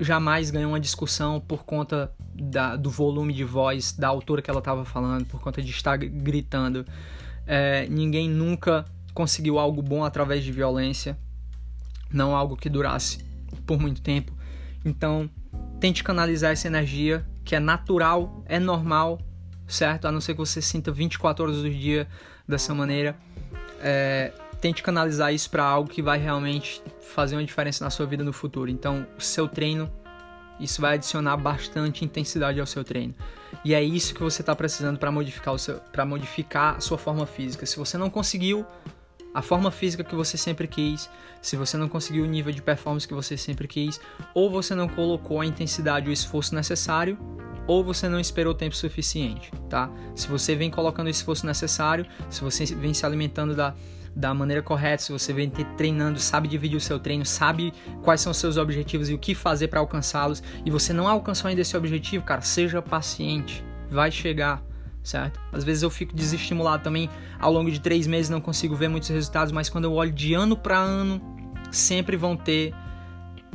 jamais 0.00 0.50
ganhou 0.50 0.72
uma 0.72 0.80
discussão 0.80 1.40
por 1.40 1.64
conta 1.64 2.12
da, 2.34 2.76
do 2.76 2.90
volume 2.90 3.32
de 3.32 3.44
voz, 3.44 3.92
da 3.92 4.08
altura 4.08 4.40
que 4.40 4.50
ela 4.50 4.60
estava 4.60 4.84
falando, 4.84 5.26
por 5.26 5.40
conta 5.40 5.62
de 5.62 5.70
estar 5.70 5.96
gritando. 5.96 6.84
É, 7.46 7.86
ninguém 7.88 8.28
nunca 8.28 8.84
conseguiu 9.14 9.58
algo 9.58 9.82
bom 9.82 10.04
através 10.04 10.44
de 10.44 10.52
violência, 10.52 11.18
não 12.12 12.36
algo 12.36 12.56
que 12.56 12.68
durasse 12.68 13.24
por 13.66 13.80
muito 13.80 14.00
tempo. 14.00 14.32
Então, 14.84 15.28
tente 15.80 16.04
canalizar 16.04 16.52
essa 16.52 16.68
energia 16.68 17.26
que 17.44 17.56
é 17.56 17.60
natural, 17.60 18.42
é 18.46 18.58
normal, 18.58 19.18
certo? 19.66 20.06
A 20.06 20.12
não 20.12 20.20
ser 20.20 20.34
que 20.34 20.38
você 20.38 20.62
sinta 20.62 20.92
24 20.92 21.44
horas 21.44 21.56
do 21.62 21.70
dia 21.70 22.06
dessa 22.46 22.74
maneira. 22.74 23.16
É, 23.80 24.32
tente 24.60 24.82
canalizar 24.82 25.32
isso 25.32 25.50
para 25.50 25.64
algo 25.64 25.88
que 25.88 26.02
vai 26.02 26.18
realmente 26.18 26.82
fazer 27.08 27.36
uma 27.36 27.44
diferença 27.44 27.84
na 27.84 27.90
sua 27.90 28.06
vida 28.06 28.22
no 28.22 28.32
futuro. 28.32 28.70
Então, 28.70 29.06
o 29.16 29.20
seu 29.20 29.48
treino, 29.48 29.90
isso 30.60 30.80
vai 30.80 30.94
adicionar 30.94 31.36
bastante 31.36 32.04
intensidade 32.04 32.60
ao 32.60 32.66
seu 32.66 32.84
treino. 32.84 33.14
E 33.64 33.74
é 33.74 33.82
isso 33.82 34.14
que 34.14 34.22
você 34.22 34.42
está 34.42 34.54
precisando 34.54 34.98
para 34.98 35.10
modificar 35.10 35.54
o 35.54 35.58
seu, 35.58 35.76
para 35.92 36.04
modificar 36.04 36.76
a 36.76 36.80
sua 36.80 36.98
forma 36.98 37.26
física. 37.26 37.66
Se 37.66 37.78
você 37.78 37.96
não 37.96 38.10
conseguiu 38.10 38.66
a 39.34 39.42
forma 39.42 39.70
física 39.70 40.02
que 40.02 40.14
você 40.14 40.36
sempre 40.36 40.66
quis, 40.66 41.08
se 41.40 41.56
você 41.56 41.76
não 41.76 41.88
conseguiu 41.88 42.24
o 42.24 42.26
nível 42.26 42.52
de 42.52 42.62
performance 42.62 43.06
que 43.06 43.14
você 43.14 43.36
sempre 43.36 43.68
quis, 43.68 44.00
ou 44.34 44.50
você 44.50 44.74
não 44.74 44.88
colocou 44.88 45.40
a 45.40 45.46
intensidade 45.46 46.06
e 46.06 46.10
o 46.10 46.12
esforço 46.12 46.54
necessário, 46.54 47.18
ou 47.66 47.84
você 47.84 48.08
não 48.08 48.18
esperou 48.18 48.54
tempo 48.54 48.74
suficiente, 48.74 49.52
tá? 49.68 49.90
Se 50.14 50.26
você 50.26 50.54
vem 50.56 50.70
colocando 50.70 51.06
o 51.06 51.10
esforço 51.10 51.44
necessário, 51.46 52.06
se 52.30 52.40
você 52.40 52.64
vem 52.64 52.94
se 52.94 53.04
alimentando 53.04 53.54
da 53.54 53.74
da 54.18 54.34
maneira 54.34 54.60
correta, 54.60 55.00
se 55.00 55.12
você 55.12 55.32
vem 55.32 55.48
treinando, 55.48 56.18
sabe 56.18 56.48
dividir 56.48 56.76
o 56.76 56.80
seu 56.80 56.98
treino, 56.98 57.24
sabe 57.24 57.72
quais 58.02 58.20
são 58.20 58.32
os 58.32 58.36
seus 58.36 58.56
objetivos 58.56 59.08
e 59.08 59.14
o 59.14 59.18
que 59.18 59.32
fazer 59.32 59.68
para 59.68 59.78
alcançá-los, 59.78 60.42
e 60.66 60.70
você 60.72 60.92
não 60.92 61.06
alcançou 61.06 61.48
ainda 61.48 61.60
esse 61.60 61.76
objetivo, 61.76 62.24
cara, 62.24 62.40
seja 62.40 62.82
paciente, 62.82 63.64
vai 63.88 64.10
chegar, 64.10 64.60
certo? 65.04 65.38
Às 65.52 65.62
vezes 65.62 65.84
eu 65.84 65.90
fico 65.90 66.16
desestimulado 66.16 66.82
também, 66.82 67.08
ao 67.38 67.52
longo 67.52 67.70
de 67.70 67.80
três 67.80 68.08
meses 68.08 68.28
não 68.28 68.40
consigo 68.40 68.74
ver 68.74 68.88
muitos 68.88 69.08
resultados, 69.08 69.52
mas 69.52 69.68
quando 69.68 69.84
eu 69.84 69.92
olho 69.92 70.10
de 70.10 70.34
ano 70.34 70.56
para 70.56 70.76
ano, 70.76 71.22
sempre 71.70 72.16
vão 72.16 72.36
ter 72.36 72.74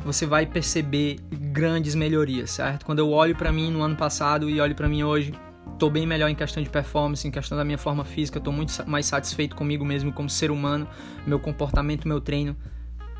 você 0.02 0.26
vai 0.26 0.44
perceber 0.44 1.16
grandes 1.30 1.94
melhorias, 1.94 2.50
certo? 2.50 2.84
Quando 2.84 2.98
eu 2.98 3.10
olho 3.10 3.34
para 3.34 3.50
mim 3.50 3.70
no 3.70 3.82
ano 3.82 3.96
passado 3.96 4.50
e 4.50 4.60
olho 4.60 4.74
para 4.74 4.86
mim 4.86 5.02
hoje, 5.02 5.32
Tô 5.78 5.90
bem 5.90 6.06
melhor 6.06 6.28
em 6.28 6.34
questão 6.34 6.62
de 6.62 6.70
performance, 6.70 7.26
em 7.26 7.30
questão 7.30 7.58
da 7.58 7.64
minha 7.64 7.78
forma 7.78 8.04
física, 8.04 8.38
tô 8.38 8.52
muito 8.52 8.72
mais 8.88 9.06
satisfeito 9.06 9.56
comigo 9.56 9.84
mesmo 9.84 10.12
como 10.12 10.30
ser 10.30 10.50
humano, 10.50 10.86
meu 11.26 11.40
comportamento, 11.40 12.06
meu 12.06 12.20
treino. 12.20 12.56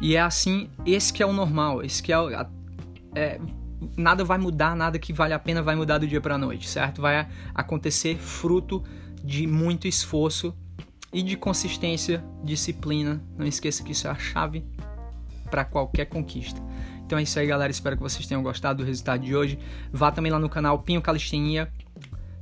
E 0.00 0.14
é 0.14 0.20
assim, 0.20 0.70
esse 0.86 1.12
que 1.12 1.22
é 1.22 1.26
o 1.26 1.32
normal, 1.32 1.82
esse 1.82 2.02
que 2.02 2.12
é, 2.12 2.16
é 3.14 3.40
nada 3.96 4.24
vai 4.24 4.38
mudar, 4.38 4.76
nada 4.76 4.98
que 4.98 5.12
vale 5.12 5.34
a 5.34 5.38
pena 5.38 5.62
vai 5.62 5.74
mudar 5.74 5.98
do 5.98 6.07
dia 6.07 6.20
para 6.20 6.38
noite, 6.38 6.68
certo? 6.68 7.02
Vai 7.02 7.28
acontecer 7.55 8.16
fruto 8.16 8.82
de 9.22 9.46
muito 9.46 9.88
esforço 9.88 10.55
e 11.12 11.22
de 11.22 11.36
consistência, 11.36 12.24
disciplina. 12.42 13.22
Não 13.36 13.46
esqueça 13.46 13.82
que 13.82 13.92
isso 13.92 14.07
é 14.07 14.11
a 14.11 14.14
chave 14.16 14.64
para 15.50 15.64
qualquer 15.64 16.07
conquista. 16.07 16.61
Então 17.05 17.18
é 17.18 17.22
isso 17.22 17.38
aí, 17.38 17.46
galera. 17.46 17.70
Espero 17.70 17.96
que 17.96 18.02
vocês 18.02 18.26
tenham 18.26 18.42
gostado 18.42 18.82
do 18.82 18.86
resultado 18.86 19.22
de 19.22 19.34
hoje. 19.34 19.59
Vá 19.92 20.11
também 20.11 20.32
lá 20.32 20.38
no 20.38 20.48
canal 20.48 20.78
Pinho 20.80 21.00
Calistenia 21.00 21.70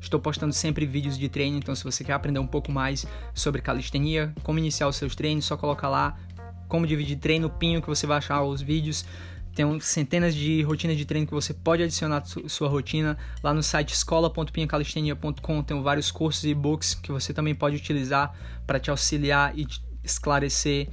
Estou 0.03 0.19
postando 0.19 0.53
sempre 0.53 0.85
vídeos 0.85 1.17
de 1.17 1.29
treino, 1.29 1.57
então 1.57 1.75
se 1.75 1.85
você 1.85 2.03
quer 2.03 2.13
aprender 2.13 2.41
um 2.41 2.47
pouco 2.47 2.73
mais 2.73 3.07
sobre 3.33 3.63
calistenia, 3.63 4.35
como 4.43 4.59
iniciar 4.59 4.89
os 4.89 4.97
seus 4.97 5.15
treinos, 5.15 5.45
só 5.45 5.57
coloca 5.57 5.89
lá 5.89 6.19
como 6.69 6.87
dividir 6.87 7.17
treino, 7.19 7.49
pinho 7.49 7.81
que 7.81 7.89
você 7.89 8.07
vai 8.07 8.19
achar 8.19 8.43
os 8.43 8.61
vídeos. 8.61 9.05
Tem 9.55 9.79
centenas 9.81 10.35
de 10.35 10.63
rotinas 10.63 10.97
de 10.97 11.05
treino 11.05 11.27
que 11.27 11.33
você 11.33 11.55
pode 11.55 11.83
adicionar 11.83 12.19
à 12.19 12.49
sua 12.49 12.69
rotina. 12.69 13.17
Lá 13.43 13.55
no 13.55 13.63
site 13.63 13.93
escola.pinhacalistenia.com 13.93 15.63
tem 15.63 15.83
vários 15.83 16.11
cursos 16.11 16.45
e 16.45 16.51
e-books 16.51 16.95
que 16.95 17.13
você 17.13 17.33
também 17.33 17.55
pode 17.55 17.77
utilizar 17.77 18.35
para 18.67 18.81
te 18.81 18.91
auxiliar 18.91 19.57
e 19.57 19.67
te 19.67 19.83
esclarecer 20.03 20.89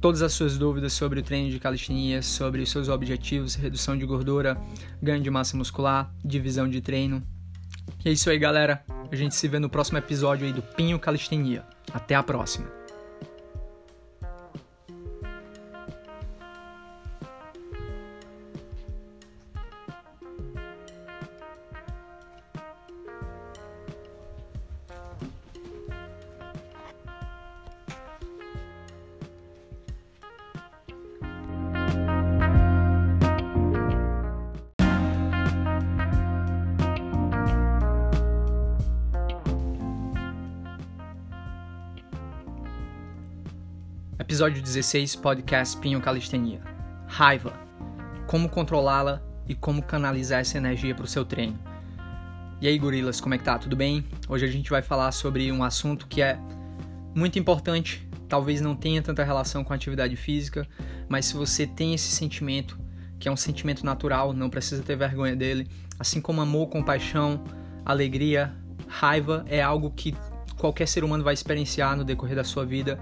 todas 0.00 0.20
as 0.20 0.32
suas 0.32 0.58
dúvidas 0.58 0.92
sobre 0.92 1.20
o 1.20 1.22
treino 1.22 1.50
de 1.50 1.58
calistenia, 1.58 2.20
sobre 2.20 2.62
os 2.62 2.70
seus 2.70 2.88
objetivos, 2.88 3.54
redução 3.54 3.96
de 3.96 4.04
gordura, 4.04 4.60
ganho 5.00 5.22
de 5.22 5.30
massa 5.30 5.56
muscular, 5.56 6.12
divisão 6.24 6.68
de 6.68 6.80
treino. 6.80 7.22
E 8.04 8.08
é 8.08 8.12
isso 8.12 8.30
aí, 8.30 8.38
galera. 8.38 8.82
A 9.10 9.16
gente 9.16 9.34
se 9.34 9.48
vê 9.48 9.58
no 9.58 9.68
próximo 9.68 9.98
episódio 9.98 10.46
aí 10.46 10.52
do 10.52 10.62
Pinho 10.62 10.98
Calistenia. 10.98 11.64
Até 11.92 12.14
a 12.14 12.22
próxima. 12.22 12.79
Episódio 44.40 44.62
16, 44.62 45.16
podcast 45.16 45.76
Pinho 45.76 46.00
Calistenia. 46.00 46.62
Raiva. 47.06 47.52
Como 48.26 48.48
controlá-la 48.48 49.22
e 49.46 49.54
como 49.54 49.82
canalizar 49.82 50.40
essa 50.40 50.56
energia 50.56 50.94
para 50.94 51.04
o 51.04 51.06
seu 51.06 51.26
treino. 51.26 51.58
E 52.58 52.66
aí, 52.66 52.78
gorilas, 52.78 53.20
como 53.20 53.34
é 53.34 53.38
que 53.38 53.44
tá? 53.44 53.58
Tudo 53.58 53.76
bem? 53.76 54.02
Hoje 54.26 54.46
a 54.46 54.48
gente 54.48 54.70
vai 54.70 54.80
falar 54.80 55.12
sobre 55.12 55.52
um 55.52 55.62
assunto 55.62 56.06
que 56.06 56.22
é 56.22 56.38
muito 57.14 57.38
importante, 57.38 58.08
talvez 58.30 58.62
não 58.62 58.74
tenha 58.74 59.02
tanta 59.02 59.22
relação 59.22 59.62
com 59.62 59.74
a 59.74 59.76
atividade 59.76 60.16
física, 60.16 60.66
mas 61.06 61.26
se 61.26 61.34
você 61.34 61.66
tem 61.66 61.92
esse 61.92 62.10
sentimento, 62.10 62.80
que 63.18 63.28
é 63.28 63.30
um 63.30 63.36
sentimento 63.36 63.84
natural, 63.84 64.32
não 64.32 64.48
precisa 64.48 64.82
ter 64.82 64.96
vergonha 64.96 65.36
dele, 65.36 65.68
assim 65.98 66.18
como 66.18 66.40
amor, 66.40 66.68
compaixão, 66.70 67.44
alegria, 67.84 68.56
raiva 68.88 69.44
é 69.50 69.60
algo 69.60 69.90
que 69.90 70.16
qualquer 70.56 70.88
ser 70.88 71.04
humano 71.04 71.22
vai 71.22 71.34
experienciar 71.34 71.94
no 71.94 72.04
decorrer 72.04 72.36
da 72.36 72.44
sua 72.44 72.64
vida. 72.64 72.98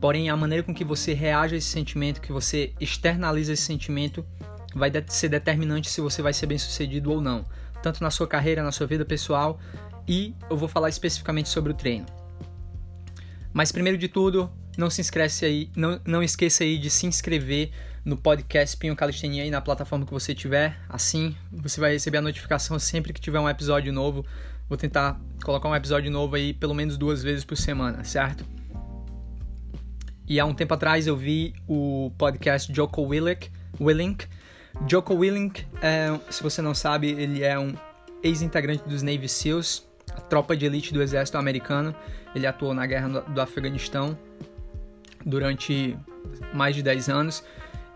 Porém, 0.00 0.30
a 0.30 0.36
maneira 0.36 0.62
com 0.62 0.74
que 0.74 0.84
você 0.84 1.12
reage 1.12 1.54
a 1.54 1.58
esse 1.58 1.68
sentimento, 1.68 2.20
que 2.20 2.32
você 2.32 2.72
externaliza 2.80 3.52
esse 3.52 3.62
sentimento, 3.62 4.24
vai 4.74 4.92
ser 5.08 5.28
determinante 5.28 5.90
se 5.90 6.00
você 6.00 6.22
vai 6.22 6.32
ser 6.32 6.46
bem 6.46 6.58
sucedido 6.58 7.10
ou 7.10 7.20
não, 7.20 7.44
tanto 7.82 8.02
na 8.02 8.10
sua 8.10 8.26
carreira, 8.26 8.62
na 8.62 8.70
sua 8.70 8.86
vida 8.86 9.04
pessoal, 9.04 9.58
e 10.06 10.34
eu 10.48 10.56
vou 10.56 10.68
falar 10.68 10.88
especificamente 10.88 11.48
sobre 11.48 11.72
o 11.72 11.74
treino. 11.74 12.06
Mas 13.52 13.72
primeiro 13.72 13.98
de 13.98 14.08
tudo, 14.08 14.50
não 14.76 14.88
se 14.88 15.00
inscreve 15.00 15.44
aí, 15.44 15.70
não, 15.74 16.00
não 16.06 16.22
esqueça 16.22 16.62
aí 16.62 16.78
de 16.78 16.90
se 16.90 17.06
inscrever 17.06 17.70
no 18.04 18.16
podcast 18.16 18.76
Pinho 18.76 18.94
Calistenia 18.94 19.42
aí 19.42 19.50
na 19.50 19.60
plataforma 19.60 20.06
que 20.06 20.12
você 20.12 20.34
tiver. 20.34 20.78
Assim, 20.88 21.36
você 21.50 21.80
vai 21.80 21.92
receber 21.92 22.18
a 22.18 22.22
notificação 22.22 22.78
sempre 22.78 23.12
que 23.12 23.20
tiver 23.20 23.40
um 23.40 23.48
episódio 23.48 23.92
novo. 23.92 24.24
Vou 24.68 24.78
tentar 24.78 25.20
colocar 25.42 25.68
um 25.68 25.74
episódio 25.74 26.10
novo 26.10 26.36
aí 26.36 26.54
pelo 26.54 26.74
menos 26.74 26.96
duas 26.96 27.22
vezes 27.22 27.44
por 27.44 27.56
semana, 27.56 28.04
certo? 28.04 28.57
E 30.28 30.38
há 30.38 30.44
um 30.44 30.52
tempo 30.52 30.74
atrás 30.74 31.06
eu 31.06 31.16
vi 31.16 31.54
o 31.66 32.12
podcast 32.18 32.70
Joko 32.72 33.02
Willink. 33.02 33.50
Willink. 33.80 34.26
Joko 34.86 35.14
Willink, 35.14 35.66
é, 35.80 36.20
se 36.30 36.42
você 36.42 36.60
não 36.60 36.74
sabe, 36.74 37.08
ele 37.08 37.42
é 37.42 37.58
um 37.58 37.74
ex-integrante 38.22 38.86
dos 38.86 39.02
Navy 39.02 39.26
SEALs, 39.26 39.88
a 40.12 40.20
tropa 40.20 40.54
de 40.54 40.66
elite 40.66 40.92
do 40.92 41.02
exército 41.02 41.38
americano. 41.38 41.94
Ele 42.34 42.46
atuou 42.46 42.74
na 42.74 42.86
guerra 42.86 43.08
do 43.08 43.40
Afeganistão 43.40 44.16
durante 45.24 45.98
mais 46.52 46.76
de 46.76 46.82
10 46.82 47.08
anos 47.08 47.42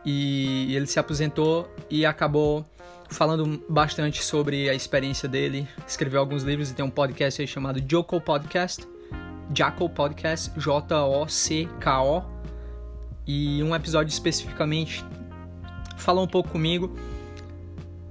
e 0.05 0.75
ele 0.75 0.87
se 0.87 0.99
aposentou 0.99 1.71
e 1.91 2.07
acabou 2.07 2.65
falando 3.11 3.63
bastante 3.69 4.25
sobre 4.25 4.71
a 4.71 4.75
experiência 4.75 5.29
dele. 5.29 5.69
Escreveu 5.87 6.21
alguns 6.21 6.45
livros 6.45 6.71
e 6.71 6.75
tem 6.75 6.85
um 6.85 6.91
podcast 6.91 7.43
aí 7.43 7.47
chamado 7.47 7.79
Joko 7.87 8.19
Podcast. 8.23 8.92
Jocko 9.55 9.89
Podcast, 9.89 10.53
J-O-C-K-O. 10.59 12.23
E 13.27 13.63
um 13.63 13.75
episódio 13.75 14.11
especificamente 14.11 15.05
falou 15.97 16.25
um 16.25 16.29
pouco 16.29 16.51
comigo 16.51 16.97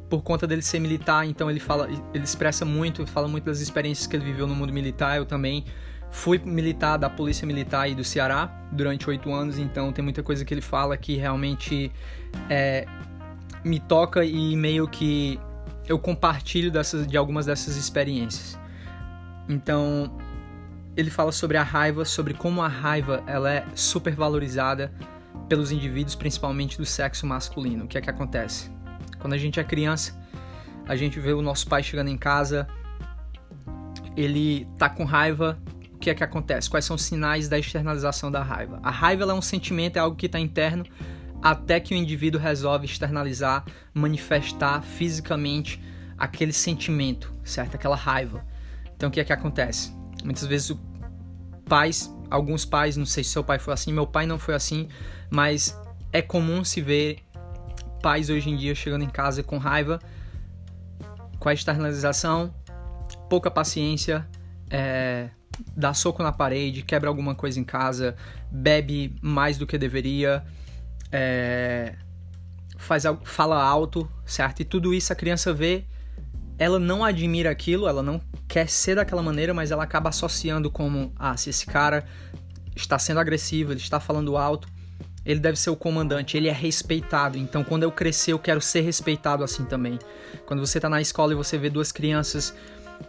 por 0.09 0.21
conta 0.21 0.45
dele 0.45 0.61
ser 0.61 0.79
militar, 0.79 1.25
então 1.25 1.49
ele 1.49 1.59
fala, 1.59 1.87
ele 2.13 2.23
expressa 2.23 2.65
muito, 2.65 3.07
fala 3.07 3.29
muito 3.29 3.45
das 3.45 3.61
experiências 3.61 4.05
que 4.05 4.15
ele 4.15 4.25
viveu 4.25 4.45
no 4.45 4.53
mundo 4.53 4.73
militar. 4.73 5.17
Eu 5.17 5.25
também 5.25 5.63
fui 6.11 6.37
militar 6.37 6.97
da 6.97 7.09
Polícia 7.09 7.47
Militar 7.47 7.89
e 7.89 7.95
do 7.95 8.03
Ceará 8.03 8.51
durante 8.73 9.09
oito 9.09 9.33
anos, 9.33 9.57
então 9.57 9.93
tem 9.93 10.03
muita 10.03 10.21
coisa 10.21 10.43
que 10.43 10.53
ele 10.53 10.61
fala 10.61 10.97
que 10.97 11.15
realmente 11.15 11.89
é, 12.49 12.85
me 13.63 13.79
toca 13.79 14.25
e 14.25 14.55
meio 14.57 14.85
que 14.85 15.39
eu 15.87 15.97
compartilho 15.97 16.69
dessas, 16.69 17.07
de 17.07 17.15
algumas 17.15 17.45
dessas 17.45 17.77
experiências. 17.77 18.59
Então, 19.47 20.17
ele 20.95 21.09
fala 21.09 21.31
sobre 21.31 21.57
a 21.57 21.63
raiva, 21.63 22.03
sobre 22.05 22.33
como 22.33 22.61
a 22.61 22.67
raiva 22.67 23.23
ela 23.25 23.51
é 23.51 23.65
super 23.75 24.13
valorizada 24.13 24.91
pelos 25.47 25.71
indivíduos, 25.71 26.15
principalmente 26.15 26.77
do 26.77 26.85
sexo 26.85 27.25
masculino. 27.25 27.85
O 27.85 27.87
que 27.87 27.97
é 27.97 28.01
que 28.01 28.09
acontece? 28.09 28.69
Quando 29.19 29.33
a 29.33 29.37
gente 29.37 29.59
é 29.59 29.63
criança, 29.63 30.19
a 30.87 30.95
gente 30.95 31.19
vê 31.19 31.33
o 31.33 31.41
nosso 31.41 31.67
pai 31.67 31.83
chegando 31.83 32.09
em 32.09 32.17
casa, 32.17 32.67
ele 34.15 34.67
tá 34.77 34.89
com 34.89 35.03
raiva. 35.03 35.57
O 35.93 35.97
que 35.97 36.09
é 36.09 36.15
que 36.15 36.23
acontece? 36.23 36.69
Quais 36.69 36.83
são 36.83 36.95
os 36.95 37.03
sinais 37.03 37.47
da 37.47 37.59
externalização 37.59 38.31
da 38.31 38.41
raiva? 38.41 38.79
A 38.81 38.89
raiva 38.89 39.23
é 39.23 39.33
um 39.33 39.41
sentimento, 39.41 39.97
é 39.97 39.99
algo 39.99 40.15
que 40.15 40.25
está 40.25 40.39
interno, 40.39 40.83
até 41.41 41.79
que 41.79 41.93
o 41.93 41.97
indivíduo 41.97 42.41
resolve 42.41 42.85
externalizar, 42.85 43.63
manifestar 43.93 44.81
fisicamente 44.81 45.81
aquele 46.17 46.53
sentimento, 46.53 47.33
certo? 47.43 47.75
Aquela 47.75 47.95
raiva. 47.95 48.43
Então 48.95 49.09
o 49.09 49.11
que 49.11 49.19
é 49.19 49.23
que 49.23 49.33
acontece? 49.33 50.00
Muitas 50.23 50.45
vezes 50.45 50.75
pais, 51.65 52.13
alguns 52.29 52.65
pais, 52.65 52.97
não 52.97 53.05
sei 53.05 53.23
se 53.23 53.31
seu 53.31 53.43
pai 53.43 53.59
foi 53.59 53.73
assim, 53.73 53.93
meu 53.93 54.05
pai 54.05 54.25
não 54.25 54.37
foi 54.37 54.55
assim, 54.55 54.87
mas 55.29 55.77
é 56.11 56.21
comum 56.21 56.63
se 56.63 56.81
ver 56.81 57.19
pais 58.01 58.29
hoje 58.29 58.49
em 58.49 58.57
dia 58.57 58.75
chegando 58.75 59.03
em 59.03 59.09
casa 59.09 59.43
com 59.43 59.57
raiva, 59.57 59.99
com 61.39 61.49
a 61.49 61.53
externalização, 61.53 62.53
pouca 63.29 63.49
paciência, 63.49 64.27
é, 64.69 65.29
dá 65.75 65.93
soco 65.93 66.21
na 66.23 66.31
parede, 66.31 66.81
quebra 66.81 67.09
alguma 67.09 67.35
coisa 67.35 67.59
em 67.59 67.63
casa, 67.63 68.15
bebe 68.51 69.15
mais 69.21 69.57
do 69.57 69.65
que 69.65 69.77
deveria, 69.77 70.43
é, 71.11 71.95
faz, 72.77 73.03
fala 73.23 73.61
alto, 73.61 74.09
certo? 74.25 74.61
E 74.61 74.65
tudo 74.65 74.93
isso 74.93 75.13
a 75.13 75.15
criança 75.15 75.53
vê, 75.53 75.85
ela 76.61 76.77
não 76.77 77.03
admira 77.03 77.49
aquilo, 77.49 77.87
ela 77.87 78.03
não 78.03 78.21
quer 78.47 78.69
ser 78.69 78.93
daquela 78.93 79.23
maneira, 79.23 79.51
mas 79.51 79.71
ela 79.71 79.81
acaba 79.81 80.09
associando 80.09 80.69
como, 80.69 81.11
ah, 81.17 81.35
se 81.35 81.49
esse 81.49 81.65
cara 81.65 82.05
está 82.75 82.99
sendo 82.99 83.19
agressivo, 83.19 83.71
ele 83.71 83.79
está 83.79 83.99
falando 83.99 84.37
alto, 84.37 84.67
ele 85.25 85.39
deve 85.39 85.57
ser 85.57 85.71
o 85.71 85.75
comandante, 85.75 86.37
ele 86.37 86.47
é 86.47 86.51
respeitado. 86.51 87.35
Então, 87.35 87.63
quando 87.63 87.81
eu 87.81 87.91
crescer, 87.91 88.33
eu 88.33 88.37
quero 88.37 88.61
ser 88.61 88.81
respeitado 88.81 89.43
assim 89.43 89.65
também. 89.65 89.97
Quando 90.45 90.59
você 90.59 90.77
está 90.77 90.87
na 90.87 91.01
escola 91.01 91.33
e 91.33 91.35
você 91.35 91.57
vê 91.57 91.67
duas 91.67 91.91
crianças 91.91 92.53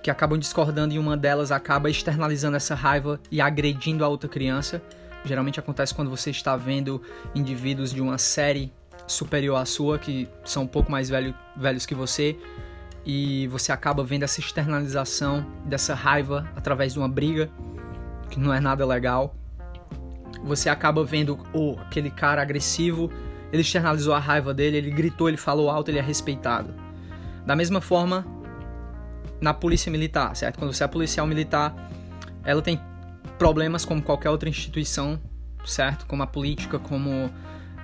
que 0.02 0.10
acabam 0.10 0.38
discordando 0.38 0.94
e 0.94 0.98
uma 0.98 1.14
delas 1.14 1.52
acaba 1.52 1.90
externalizando 1.90 2.56
essa 2.56 2.74
raiva 2.74 3.20
e 3.30 3.38
agredindo 3.38 4.02
a 4.02 4.08
outra 4.08 4.30
criança, 4.30 4.80
Geralmente 5.24 5.60
acontece 5.60 5.94
quando 5.94 6.10
você 6.10 6.30
está 6.30 6.56
vendo 6.56 7.00
indivíduos 7.34 7.92
de 7.92 8.00
uma 8.00 8.18
série 8.18 8.72
superior 9.06 9.56
à 9.56 9.64
sua, 9.64 9.98
que 9.98 10.28
são 10.44 10.64
um 10.64 10.66
pouco 10.66 10.90
mais 10.90 11.08
velho, 11.08 11.34
velhos 11.56 11.86
que 11.86 11.94
você, 11.94 12.36
e 13.04 13.46
você 13.48 13.72
acaba 13.72 14.04
vendo 14.04 14.22
essa 14.22 14.40
externalização 14.40 15.44
dessa 15.64 15.94
raiva 15.94 16.48
através 16.54 16.92
de 16.92 16.98
uma 16.98 17.08
briga, 17.08 17.50
que 18.30 18.38
não 18.38 18.52
é 18.52 18.60
nada 18.60 18.86
legal. 18.86 19.34
Você 20.44 20.68
acaba 20.68 21.04
vendo 21.04 21.38
oh, 21.52 21.76
aquele 21.80 22.10
cara 22.10 22.42
agressivo, 22.42 23.10
ele 23.52 23.62
externalizou 23.62 24.14
a 24.14 24.18
raiva 24.18 24.54
dele, 24.54 24.76
ele 24.76 24.90
gritou, 24.90 25.28
ele 25.28 25.36
falou 25.36 25.68
alto, 25.68 25.90
ele 25.90 25.98
é 25.98 26.02
respeitado. 26.02 26.74
Da 27.44 27.54
mesma 27.54 27.80
forma, 27.80 28.24
na 29.40 29.52
polícia 29.52 29.90
militar, 29.90 30.34
certo? 30.36 30.58
Quando 30.58 30.72
você 30.72 30.84
é 30.84 30.88
policial 30.88 31.26
militar, 31.26 31.74
ela 32.44 32.62
tem 32.62 32.80
problemas 33.38 33.84
como 33.84 34.00
qualquer 34.00 34.30
outra 34.30 34.48
instituição, 34.48 35.20
certo? 35.64 36.06
Como 36.06 36.22
a 36.22 36.26
política, 36.26 36.78
como 36.78 37.30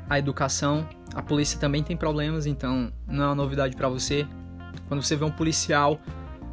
a 0.08 0.18
educação. 0.18 0.88
A 1.14 1.22
polícia 1.22 1.58
também 1.58 1.82
tem 1.82 1.96
problemas, 1.96 2.46
então 2.46 2.92
não 3.06 3.24
é 3.24 3.26
uma 3.26 3.34
novidade 3.34 3.76
para 3.76 3.88
você. 3.88 4.26
Quando 4.88 5.02
você 5.02 5.14
vê 5.14 5.24
um 5.24 5.30
policial 5.30 6.00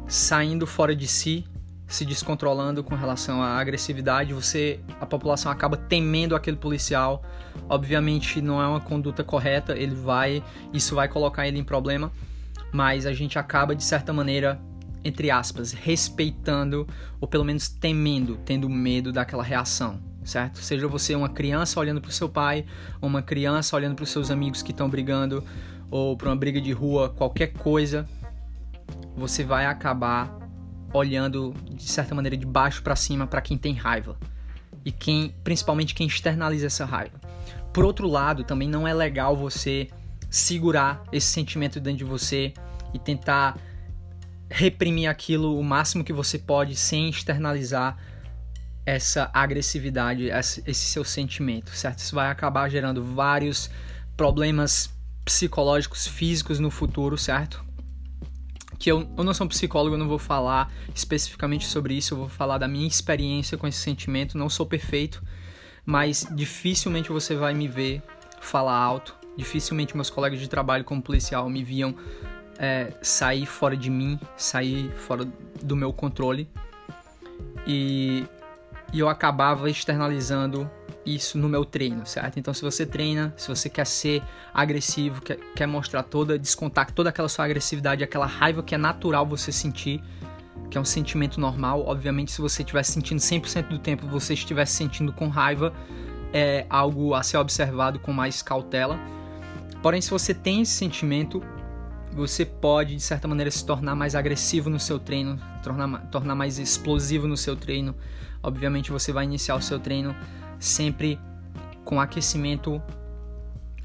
saindo 0.06 0.66
fora 0.66 0.94
de 0.94 1.08
si, 1.08 1.44
se 1.86 2.04
descontrolando 2.04 2.82
com 2.82 2.94
relação 2.94 3.42
à 3.42 3.58
agressividade, 3.58 4.32
você 4.32 4.80
a 5.00 5.06
população 5.06 5.50
acaba 5.50 5.76
temendo 5.76 6.34
aquele 6.36 6.56
policial. 6.56 7.22
Obviamente 7.68 8.40
não 8.40 8.62
é 8.62 8.66
uma 8.66 8.80
conduta 8.80 9.24
correta, 9.24 9.76
ele 9.76 9.94
vai, 9.94 10.42
isso 10.72 10.94
vai 10.94 11.08
colocar 11.08 11.46
ele 11.46 11.58
em 11.58 11.64
problema, 11.64 12.12
mas 12.72 13.06
a 13.06 13.12
gente 13.12 13.38
acaba 13.38 13.74
de 13.74 13.82
certa 13.82 14.12
maneira 14.12 14.60
entre 15.06 15.30
aspas, 15.30 15.72
respeitando 15.72 16.86
ou 17.20 17.28
pelo 17.28 17.44
menos 17.44 17.68
temendo, 17.68 18.38
tendo 18.44 18.68
medo 18.68 19.12
daquela 19.12 19.42
reação, 19.42 20.00
certo? 20.24 20.58
Seja 20.58 20.88
você 20.88 21.14
uma 21.14 21.28
criança 21.28 21.78
olhando 21.78 22.00
para 22.00 22.08
o 22.08 22.12
seu 22.12 22.28
pai, 22.28 22.64
ou 23.00 23.08
uma 23.08 23.22
criança 23.22 23.76
olhando 23.76 23.94
para 23.94 24.02
os 24.02 24.10
seus 24.10 24.32
amigos 24.32 24.62
que 24.62 24.72
estão 24.72 24.90
brigando, 24.90 25.44
ou 25.90 26.16
para 26.16 26.28
uma 26.28 26.34
briga 26.34 26.60
de 26.60 26.72
rua, 26.72 27.08
qualquer 27.08 27.52
coisa, 27.52 28.04
você 29.16 29.42
vai 29.42 29.66
acabar 29.66 30.38
olhando 30.92 31.54
de 31.68 31.82
certa 31.84 32.14
maneira 32.14 32.36
de 32.36 32.46
baixo 32.46 32.82
para 32.82 32.94
cima 32.94 33.26
para 33.26 33.40
quem 33.40 33.56
tem 33.56 33.74
raiva 33.74 34.16
e 34.84 34.92
quem, 34.92 35.34
principalmente 35.42 35.94
quem 35.94 36.06
externaliza 36.06 36.66
essa 36.66 36.84
raiva. 36.84 37.20
Por 37.72 37.84
outro 37.84 38.06
lado, 38.08 38.44
também 38.44 38.68
não 38.68 38.86
é 38.86 38.94
legal 38.94 39.36
você 39.36 39.88
segurar 40.30 41.02
esse 41.12 41.26
sentimento 41.26 41.80
dentro 41.80 41.98
de 41.98 42.04
você 42.04 42.52
e 42.94 42.98
tentar 42.98 43.58
reprimir 44.48 45.08
aquilo 45.08 45.58
o 45.58 45.64
máximo 45.64 46.04
que 46.04 46.12
você 46.12 46.38
pode 46.38 46.76
sem 46.76 47.08
externalizar 47.08 47.98
essa 48.84 49.28
agressividade, 49.34 50.28
esse 50.28 50.74
seu 50.74 51.04
sentimento, 51.04 51.70
certo? 51.72 51.98
Isso 51.98 52.14
vai 52.14 52.30
acabar 52.30 52.68
gerando 52.68 53.02
vários 53.02 53.68
problemas 54.16 54.88
psicológicos, 55.24 56.06
físicos 56.06 56.60
no 56.60 56.70
futuro, 56.70 57.18
certo? 57.18 57.65
Que 58.78 58.90
eu, 58.90 59.08
eu 59.16 59.24
não 59.24 59.32
sou 59.32 59.46
um 59.46 59.48
psicólogo, 59.48 59.94
eu 59.94 59.98
não 59.98 60.08
vou 60.08 60.18
falar 60.18 60.72
especificamente 60.94 61.66
sobre 61.66 61.94
isso, 61.94 62.14
eu 62.14 62.18
vou 62.18 62.28
falar 62.28 62.58
da 62.58 62.68
minha 62.68 62.86
experiência 62.86 63.56
com 63.56 63.66
esse 63.66 63.78
sentimento, 63.78 64.36
não 64.36 64.48
sou 64.48 64.66
perfeito, 64.66 65.22
mas 65.84 66.26
dificilmente 66.34 67.10
você 67.10 67.34
vai 67.34 67.54
me 67.54 67.68
ver 67.68 68.02
falar 68.40 68.76
alto. 68.76 69.14
Dificilmente 69.36 69.94
meus 69.94 70.08
colegas 70.08 70.40
de 70.40 70.48
trabalho 70.48 70.84
como 70.84 71.02
policial 71.02 71.48
me 71.48 71.62
viam 71.62 71.94
é, 72.58 72.92
sair 73.02 73.46
fora 73.46 73.76
de 73.76 73.90
mim, 73.90 74.18
sair 74.36 74.90
fora 74.96 75.26
do 75.62 75.76
meu 75.76 75.92
controle. 75.92 76.48
E, 77.66 78.24
e 78.92 79.00
eu 79.00 79.08
acabava 79.08 79.68
externalizando 79.68 80.70
isso 81.06 81.38
no 81.38 81.48
meu 81.48 81.64
treino, 81.64 82.04
certo? 82.04 82.38
Então, 82.38 82.52
se 82.52 82.62
você 82.62 82.84
treina, 82.84 83.32
se 83.36 83.48
você 83.48 83.68
quer 83.68 83.86
ser 83.86 84.22
agressivo, 84.52 85.22
quer, 85.22 85.38
quer 85.54 85.66
mostrar 85.66 86.02
toda, 86.02 86.38
descontar 86.38 86.90
toda 86.90 87.10
aquela 87.10 87.28
sua 87.28 87.44
agressividade, 87.44 88.02
aquela 88.02 88.26
raiva 88.26 88.62
que 88.62 88.74
é 88.74 88.78
natural 88.78 89.24
você 89.24 89.52
sentir, 89.52 90.02
que 90.68 90.76
é 90.76 90.80
um 90.80 90.84
sentimento 90.84 91.40
normal. 91.40 91.84
Obviamente, 91.86 92.32
se 92.32 92.40
você 92.40 92.62
estiver 92.62 92.82
sentindo 92.82 93.20
100% 93.20 93.68
do 93.68 93.78
tempo, 93.78 94.06
você 94.06 94.34
estiver 94.34 94.66
sentindo 94.66 95.12
com 95.12 95.28
raiva, 95.28 95.72
é 96.32 96.66
algo 96.68 97.14
a 97.14 97.22
ser 97.22 97.36
observado 97.36 98.00
com 98.00 98.12
mais 98.12 98.42
cautela. 98.42 98.98
Porém, 99.82 100.00
se 100.00 100.10
você 100.10 100.34
tem 100.34 100.62
esse 100.62 100.72
sentimento, 100.72 101.42
você 102.12 102.44
pode, 102.44 102.96
de 102.96 103.02
certa 103.02 103.28
maneira, 103.28 103.50
se 103.50 103.64
tornar 103.64 103.94
mais 103.94 104.14
agressivo 104.14 104.68
no 104.68 104.80
seu 104.80 104.98
treino, 104.98 105.38
tornar, 105.62 105.98
tornar 106.10 106.34
mais 106.34 106.58
explosivo 106.58 107.28
no 107.28 107.36
seu 107.36 107.54
treino. 107.54 107.94
Obviamente, 108.42 108.90
você 108.90 109.12
vai 109.12 109.24
iniciar 109.24 109.54
o 109.54 109.62
seu 109.62 109.78
treino 109.78 110.16
sempre 110.58 111.18
com 111.84 112.00
aquecimento 112.00 112.82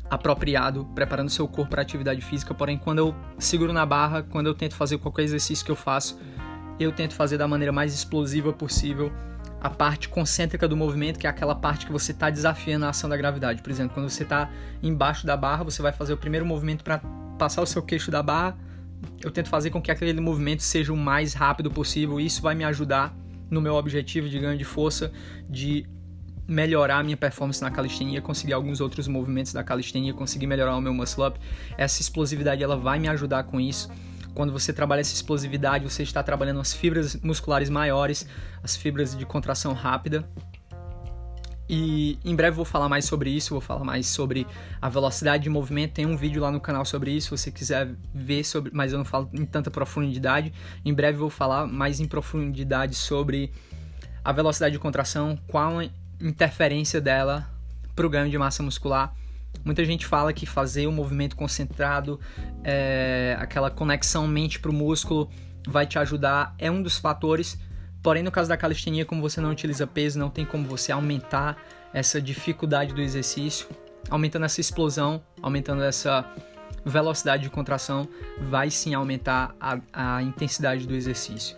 apropriado, 0.09 0.86
preparando 0.93 1.30
seu 1.30 1.47
corpo 1.47 1.72
para 1.72 1.82
atividade 1.82 2.19
física. 2.22 2.53
Porém, 2.53 2.78
quando 2.78 2.99
eu 2.99 3.15
seguro 3.39 3.72
na 3.72 3.86
barra, 3.86 4.24
quando 4.24 4.47
eu 4.47 4.53
tento 4.53 4.76
fazer 4.76 4.97
qualquer 4.97 5.24
exercício 5.24 5.63
que 5.63 5.72
eu 5.72 5.76
faço, 5.76 6.19
eu 6.78 6.91
tento 6.91 7.13
fazer 7.13 7.38
da 7.38 7.47
maneira 7.47 7.72
mais 7.72 7.93
explosiva 7.93 8.51
possível 8.51 9.11
a 9.61 9.69
parte 9.69 10.09
concêntrica 10.09 10.67
do 10.67 10.76
movimento, 10.76 11.19
que 11.19 11.28
é 11.28 11.30
aquela 11.30 11.53
parte 11.53 11.86
que 11.86 11.91
você 11.91 12.11
está 12.11 12.30
desafiando 12.30 12.86
a 12.86 12.89
ação 12.89 13.09
da 13.09 13.15
gravidade. 13.15 13.61
Por 13.61 13.69
exemplo, 13.69 13.93
quando 13.93 14.09
você 14.09 14.24
está 14.24 14.49
embaixo 14.82 15.26
da 15.26 15.38
barra, 15.38 15.63
você 15.63 15.82
vai 15.82 15.93
fazer 15.93 16.13
o 16.13 16.17
primeiro 16.17 16.45
movimento 16.45 16.84
para 16.84 16.97
passar 17.38 17.61
o 17.61 17.65
seu 17.65 17.82
queixo 17.82 18.09
da 18.09 18.24
barra. 18.24 18.57
Eu 19.24 19.32
tento 19.32 19.49
fazer 19.49 19.69
com 19.69 19.82
que 19.82 19.91
aquele 19.91 20.19
movimento 20.19 20.63
seja 20.63 20.91
o 20.91 20.97
mais 20.97 21.34
rápido 21.34 21.69
possível. 21.69 22.19
Isso 22.19 22.41
vai 22.41 22.55
me 22.55 22.63
ajudar 22.65 23.15
no 23.49 23.61
meu 23.61 23.76
objetivo 23.76 24.28
de 24.28 24.39
ganho 24.39 24.57
de 24.57 24.63
força, 24.63 25.11
de 25.47 25.86
melhorar 26.52 26.97
a 26.97 27.04
minha 27.04 27.16
performance 27.16 27.62
na 27.62 27.72
calistenia, 27.72 28.22
conseguir 28.22 28.52
alguns 28.52 28.82
outros 28.82 29.08
movimentos 29.08 29.54
da 29.54 29.64
calistenia, 29.64 30.14
conseguir 30.14 30.47
melhorar 30.47 30.76
o 30.76 30.82
meu 30.82 30.93
muscle 30.93 31.26
up. 31.26 31.39
Essa 31.78 32.02
explosividade 32.02 32.62
ela 32.62 32.76
vai 32.76 32.99
me 32.99 33.08
ajudar 33.08 33.43
com 33.43 33.60
isso. 33.60 33.89
Quando 34.34 34.52
você 34.52 34.74
trabalha 34.74 34.99
essa 34.99 35.14
explosividade, 35.14 35.86
você 35.86 36.04
está 36.04 36.22
trabalhando 36.22 36.60
as 36.60 36.74
fibras 36.74 37.16
musculares 37.18 37.70
maiores, 37.70 38.28
as 38.62 38.76
fibras 38.76 39.16
de 39.16 39.26
contração 39.26 39.74
rápida. 39.74 40.28
E 41.70 42.20
em 42.26 42.36
breve 42.36 42.58
vou 42.58 42.66
falar 42.66 42.89
mais 42.89 43.06
sobre 43.06 43.30
isso, 43.30 43.52
vou 43.52 43.62
falar 43.62 43.86
mais 43.86 44.06
sobre 44.08 44.45
a 44.82 44.89
velocidade 44.89 45.43
de 45.43 45.49
movimento. 45.49 45.93
Tem 45.93 46.06
um 46.06 46.18
vídeo 46.18 46.41
lá 46.41 46.52
no 46.52 46.60
canal 46.60 46.84
sobre 46.84 47.12
isso, 47.12 47.28
se 47.28 47.43
você 47.43 47.49
quiser 47.49 47.95
ver 48.14 48.43
sobre, 48.43 48.72
mas 48.74 48.91
eu 48.91 48.97
não 48.97 49.06
falo 49.06 49.30
em 49.34 49.45
tanta 49.45 49.72
profundidade. 49.72 50.52
Em 50.84 50.93
breve 50.93 51.18
vou 51.18 51.30
falar 51.30 51.66
mais 51.66 52.02
em 52.02 52.08
profundidade 52.08 52.93
sobre 52.93 53.54
a 54.22 54.34
velocidade 54.34 54.74
de 54.74 54.80
contração, 54.80 55.39
qual 55.47 55.80
interferência 56.22 57.01
dela 57.01 57.49
para 57.95 58.05
o 58.05 58.09
ganho 58.09 58.30
de 58.30 58.38
massa 58.38 58.63
muscular. 58.63 59.13
Muita 59.63 59.84
gente 59.84 60.05
fala 60.05 60.32
que 60.32 60.45
fazer 60.45 60.88
o 60.88 60.89
um 60.89 60.93
movimento 60.93 61.36
concentrado, 61.36 62.19
é, 62.63 63.36
aquela 63.39 63.69
conexão 63.69 64.28
mente 64.28 64.59
para 64.59 64.72
o 64.72 64.74
músculo, 64.74 65.30
vai 65.67 65.86
te 65.86 65.99
ajudar. 65.99 66.55
É 66.57 66.72
um 66.72 66.82
dos 66.82 66.97
fatores. 66.97 67.59
Porém, 68.01 68.24
no 68.24 68.32
caso 68.32 68.49
da 68.49 68.57
calistenia, 68.57 69.05
como 69.05 69.22
você 69.22 69.39
não 69.39 69.51
utiliza 69.51 69.86
peso, 69.86 70.17
não 70.17 70.30
tem 70.30 70.45
como 70.45 70.67
você 70.67 70.91
aumentar 70.91 71.57
essa 71.93 72.22
dificuldade 72.22 72.93
do 72.93 73.01
exercício. 73.01 73.67
Aumentando 74.09 74.45
essa 74.45 74.59
explosão, 74.59 75.22
aumentando 75.41 75.84
essa 75.84 76.26
velocidade 76.84 77.43
de 77.43 77.49
contração, 77.49 78.07
vai 78.39 78.72
sim 78.72 78.95
aumentar 78.95 79.55
a, 79.59 79.78
a 79.93 80.24
intensidade 80.24 80.88
do 80.88 80.95
exercício. 80.95 81.55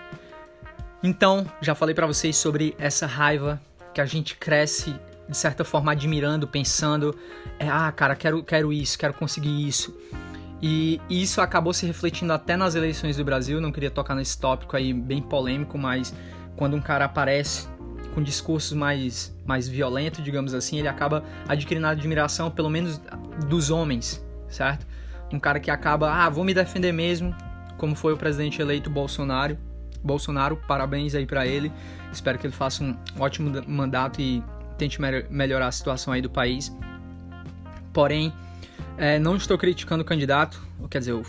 Então, 1.02 1.46
já 1.62 1.74
falei 1.76 1.96
para 1.96 2.08
vocês 2.08 2.36
sobre 2.36 2.76
essa 2.78 3.06
raiva 3.06 3.62
que 3.94 4.02
a 4.02 4.06
gente 4.06 4.36
cresce 4.36 4.96
de 5.28 5.38
certa 5.38 5.64
forma 5.64 5.92
admirando, 5.92 6.48
pensando, 6.48 7.16
é, 7.58 7.68
ah, 7.68 7.92
cara, 7.92 8.16
quero, 8.16 8.44
quero 8.44 8.74
isso, 8.74 8.98
quero 8.98 9.14
conseguir 9.14 9.68
isso. 9.68 9.96
E, 10.62 11.02
isso 11.10 11.42
acabou 11.42 11.74
se 11.74 11.86
refletindo 11.86 12.32
até 12.32 12.56
nas 12.56 12.76
eleições 12.76 13.18
do 13.18 13.24
Brasil. 13.26 13.60
Não 13.60 13.72
queria 13.72 13.92
tocar 13.92 14.16
nesse 14.16 14.38
tópico 14.38 14.78
aí 14.78 14.94
bem 14.94 15.22
polêmico, 15.22 15.78
mas 15.78 16.14
quando 16.56 16.76
um 16.76 16.82
cara 16.82 17.06
aparece 17.06 17.68
com 18.14 18.22
discursos 18.22 18.72
mais, 18.74 19.36
mais 19.46 19.68
violentos, 19.68 20.24
digamos 20.24 20.54
assim, 20.54 20.80
ele 20.80 20.88
acaba 20.88 21.24
adquirindo 21.48 21.88
admiração, 21.88 22.50
pelo 22.52 22.70
menos 22.70 23.02
dos 23.48 23.72
homens, 23.72 24.24
certo? 24.48 24.86
Um 25.32 25.40
cara 25.40 25.60
que 25.60 25.72
acaba, 25.72 26.14
ah, 26.14 26.30
vou 26.30 26.44
me 26.44 26.54
defender 26.54 26.92
mesmo, 26.92 27.36
como 27.78 27.96
foi 27.96 28.14
o 28.14 28.18
presidente 28.18 28.62
eleito 28.62 28.90
Bolsonaro. 28.90 29.58
Bolsonaro, 30.04 30.58
parabéns 30.68 31.16
aí 31.16 31.26
para 31.26 31.48
ele. 31.48 31.72
Espero 32.14 32.38
que 32.38 32.48
ele 32.48 32.54
faça 32.54 32.84
um 32.84 32.96
ótimo 33.20 33.52
mandato 33.68 34.22
e 34.22 34.44
tente 34.78 35.02
me 35.02 35.24
melhorar 35.30 35.68
a 35.68 35.72
situação 35.72 36.14
aí 36.14 36.22
do 36.22 36.30
país. 36.30 36.76
Porém, 37.92 38.34
é, 38.98 39.20
não 39.20 39.36
estou 39.36 39.58
criticando 39.58 40.04
o 40.04 40.06
candidato, 40.06 40.62
quer 40.90 41.00
dizer, 41.00 41.14
o 41.14 41.24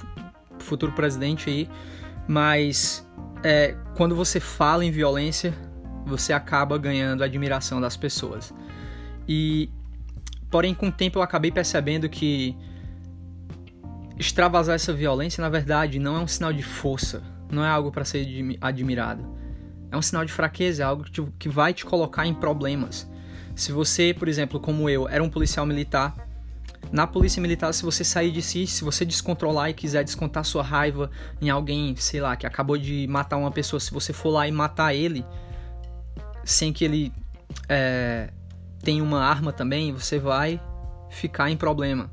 futuro 0.58 0.92
presidente 0.92 1.48
aí, 1.48 1.68
mas 2.26 3.06
é, 3.42 3.76
quando 3.96 4.14
você 4.14 4.40
fala 4.40 4.84
em 4.84 4.90
violência, 4.90 5.54
você 6.06 6.32
acaba 6.32 6.76
ganhando 6.78 7.22
a 7.22 7.26
admiração 7.26 7.80
das 7.80 7.96
pessoas. 7.96 8.52
E, 9.28 9.70
porém, 10.50 10.74
com 10.74 10.88
o 10.88 10.92
tempo 10.92 11.18
eu 11.18 11.22
acabei 11.22 11.50
percebendo 11.50 12.08
que 12.08 12.56
extravasar 14.18 14.74
essa 14.74 14.92
violência, 14.92 15.42
na 15.42 15.48
verdade, 15.48 15.98
não 15.98 16.16
é 16.16 16.20
um 16.20 16.26
sinal 16.26 16.52
de 16.52 16.62
força, 16.62 17.22
não 17.50 17.64
é 17.64 17.68
algo 17.68 17.90
para 17.90 18.04
ser 18.04 18.26
admirado. 18.60 19.43
É 19.94 19.96
um 19.96 20.02
sinal 20.02 20.24
de 20.24 20.32
fraqueza, 20.32 20.82
é 20.82 20.86
algo 20.86 21.04
que, 21.04 21.12
te, 21.12 21.22
que 21.38 21.48
vai 21.48 21.72
te 21.72 21.84
colocar 21.84 22.26
em 22.26 22.34
problemas. 22.34 23.08
Se 23.54 23.70
você, 23.70 24.12
por 24.12 24.26
exemplo, 24.26 24.58
como 24.58 24.90
eu, 24.90 25.08
era 25.08 25.22
um 25.22 25.30
policial 25.30 25.64
militar, 25.64 26.16
na 26.90 27.06
polícia 27.06 27.40
militar, 27.40 27.72
se 27.72 27.84
você 27.84 28.02
sair 28.02 28.32
de 28.32 28.42
si, 28.42 28.66
se 28.66 28.82
você 28.82 29.04
descontrolar 29.04 29.70
e 29.70 29.74
quiser 29.74 30.02
descontar 30.02 30.44
sua 30.44 30.64
raiva 30.64 31.12
em 31.40 31.48
alguém, 31.48 31.94
sei 31.94 32.20
lá, 32.20 32.34
que 32.34 32.44
acabou 32.44 32.76
de 32.76 33.06
matar 33.06 33.36
uma 33.36 33.52
pessoa, 33.52 33.78
se 33.78 33.92
você 33.92 34.12
for 34.12 34.30
lá 34.30 34.48
e 34.48 34.50
matar 34.50 34.92
ele, 34.92 35.24
sem 36.44 36.72
que 36.72 36.84
ele 36.84 37.12
é, 37.68 38.30
tenha 38.82 39.02
uma 39.02 39.22
arma 39.22 39.52
também, 39.52 39.92
você 39.92 40.18
vai 40.18 40.60
ficar 41.08 41.52
em 41.52 41.56
problema 41.56 42.10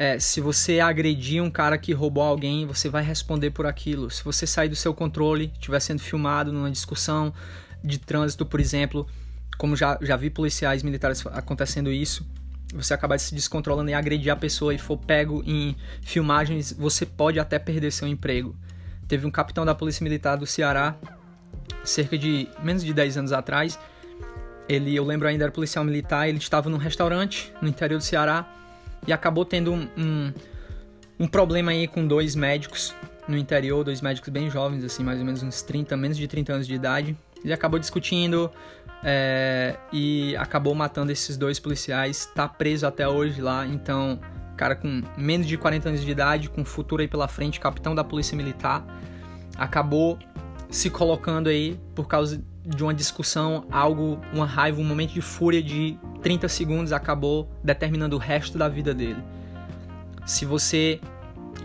é, 0.00 0.18
se 0.18 0.40
você 0.40 0.80
agredir 0.80 1.42
um 1.42 1.50
cara 1.50 1.76
que 1.76 1.92
roubou 1.92 2.22
alguém, 2.22 2.64
você 2.64 2.88
vai 2.88 3.02
responder 3.02 3.50
por 3.50 3.66
aquilo. 3.66 4.10
Se 4.10 4.24
você 4.24 4.46
sair 4.46 4.70
do 4.70 4.74
seu 4.74 4.94
controle, 4.94 5.52
estiver 5.52 5.78
sendo 5.78 6.00
filmado 6.00 6.50
numa 6.50 6.70
discussão 6.70 7.34
de 7.84 7.98
trânsito, 7.98 8.46
por 8.46 8.60
exemplo, 8.60 9.06
como 9.58 9.76
já, 9.76 9.98
já 10.00 10.16
vi 10.16 10.30
policiais 10.30 10.82
militares 10.82 11.22
acontecendo 11.26 11.92
isso, 11.92 12.26
você 12.72 12.94
acabar 12.94 13.18
se 13.18 13.34
descontrolando 13.34 13.90
e 13.90 13.94
agredir 13.94 14.32
a 14.32 14.36
pessoa 14.36 14.72
e 14.72 14.78
for 14.78 14.96
pego 14.96 15.42
em 15.46 15.76
filmagens, 16.00 16.72
você 16.72 17.04
pode 17.04 17.38
até 17.38 17.58
perder 17.58 17.92
seu 17.92 18.08
emprego. 18.08 18.56
Teve 19.06 19.26
um 19.26 19.30
capitão 19.30 19.66
da 19.66 19.74
Polícia 19.74 20.02
Militar 20.02 20.38
do 20.38 20.46
Ceará, 20.46 20.96
cerca 21.84 22.16
de 22.16 22.48
menos 22.62 22.82
de 22.82 22.94
10 22.94 23.18
anos 23.18 23.32
atrás. 23.32 23.78
Ele, 24.66 24.96
eu 24.96 25.04
lembro 25.04 25.28
ainda, 25.28 25.44
era 25.44 25.52
policial 25.52 25.84
militar, 25.84 26.26
ele 26.26 26.38
estava 26.38 26.70
num 26.70 26.78
restaurante 26.78 27.52
no 27.60 27.68
interior 27.68 27.98
do 27.98 28.02
Ceará 28.02 28.59
e 29.06 29.12
acabou 29.12 29.44
tendo 29.44 29.72
um, 29.72 29.88
um, 29.96 30.32
um 31.20 31.28
problema 31.28 31.70
aí 31.70 31.86
com 31.86 32.06
dois 32.06 32.34
médicos 32.34 32.94
no 33.28 33.36
interior, 33.36 33.84
dois 33.84 34.00
médicos 34.00 34.28
bem 34.28 34.50
jovens, 34.50 34.84
assim, 34.84 35.02
mais 35.02 35.18
ou 35.18 35.24
menos 35.24 35.42
uns 35.42 35.62
30, 35.62 35.96
menos 35.96 36.16
de 36.16 36.26
30 36.26 36.52
anos 36.52 36.66
de 36.66 36.74
idade. 36.74 37.16
Ele 37.42 37.52
acabou 37.52 37.78
discutindo 37.78 38.50
é, 39.02 39.76
e 39.92 40.36
acabou 40.36 40.74
matando 40.74 41.12
esses 41.12 41.36
dois 41.36 41.58
policiais. 41.58 42.26
Tá 42.34 42.48
preso 42.48 42.86
até 42.86 43.08
hoje 43.08 43.40
lá, 43.40 43.66
então, 43.66 44.20
cara 44.56 44.74
com 44.74 45.02
menos 45.16 45.46
de 45.46 45.56
40 45.56 45.88
anos 45.88 46.04
de 46.04 46.10
idade, 46.10 46.50
com 46.50 46.64
futuro 46.64 47.00
aí 47.00 47.08
pela 47.08 47.28
frente, 47.28 47.58
capitão 47.60 47.94
da 47.94 48.04
polícia 48.04 48.36
militar, 48.36 48.84
acabou 49.56 50.18
se 50.68 50.90
colocando 50.90 51.48
aí 51.48 51.78
por 51.94 52.06
causa 52.06 52.42
de 52.64 52.82
uma 52.82 52.92
discussão, 52.92 53.66
algo, 53.70 54.20
uma 54.32 54.46
raiva, 54.46 54.80
um 54.80 54.84
momento 54.84 55.12
de 55.12 55.20
fúria 55.20 55.62
de 55.62 55.98
30 56.22 56.48
segundos 56.48 56.92
acabou 56.92 57.50
determinando 57.64 58.16
o 58.16 58.18
resto 58.18 58.58
da 58.58 58.68
vida 58.68 58.94
dele. 58.94 59.22
Se 60.26 60.44
você 60.44 61.00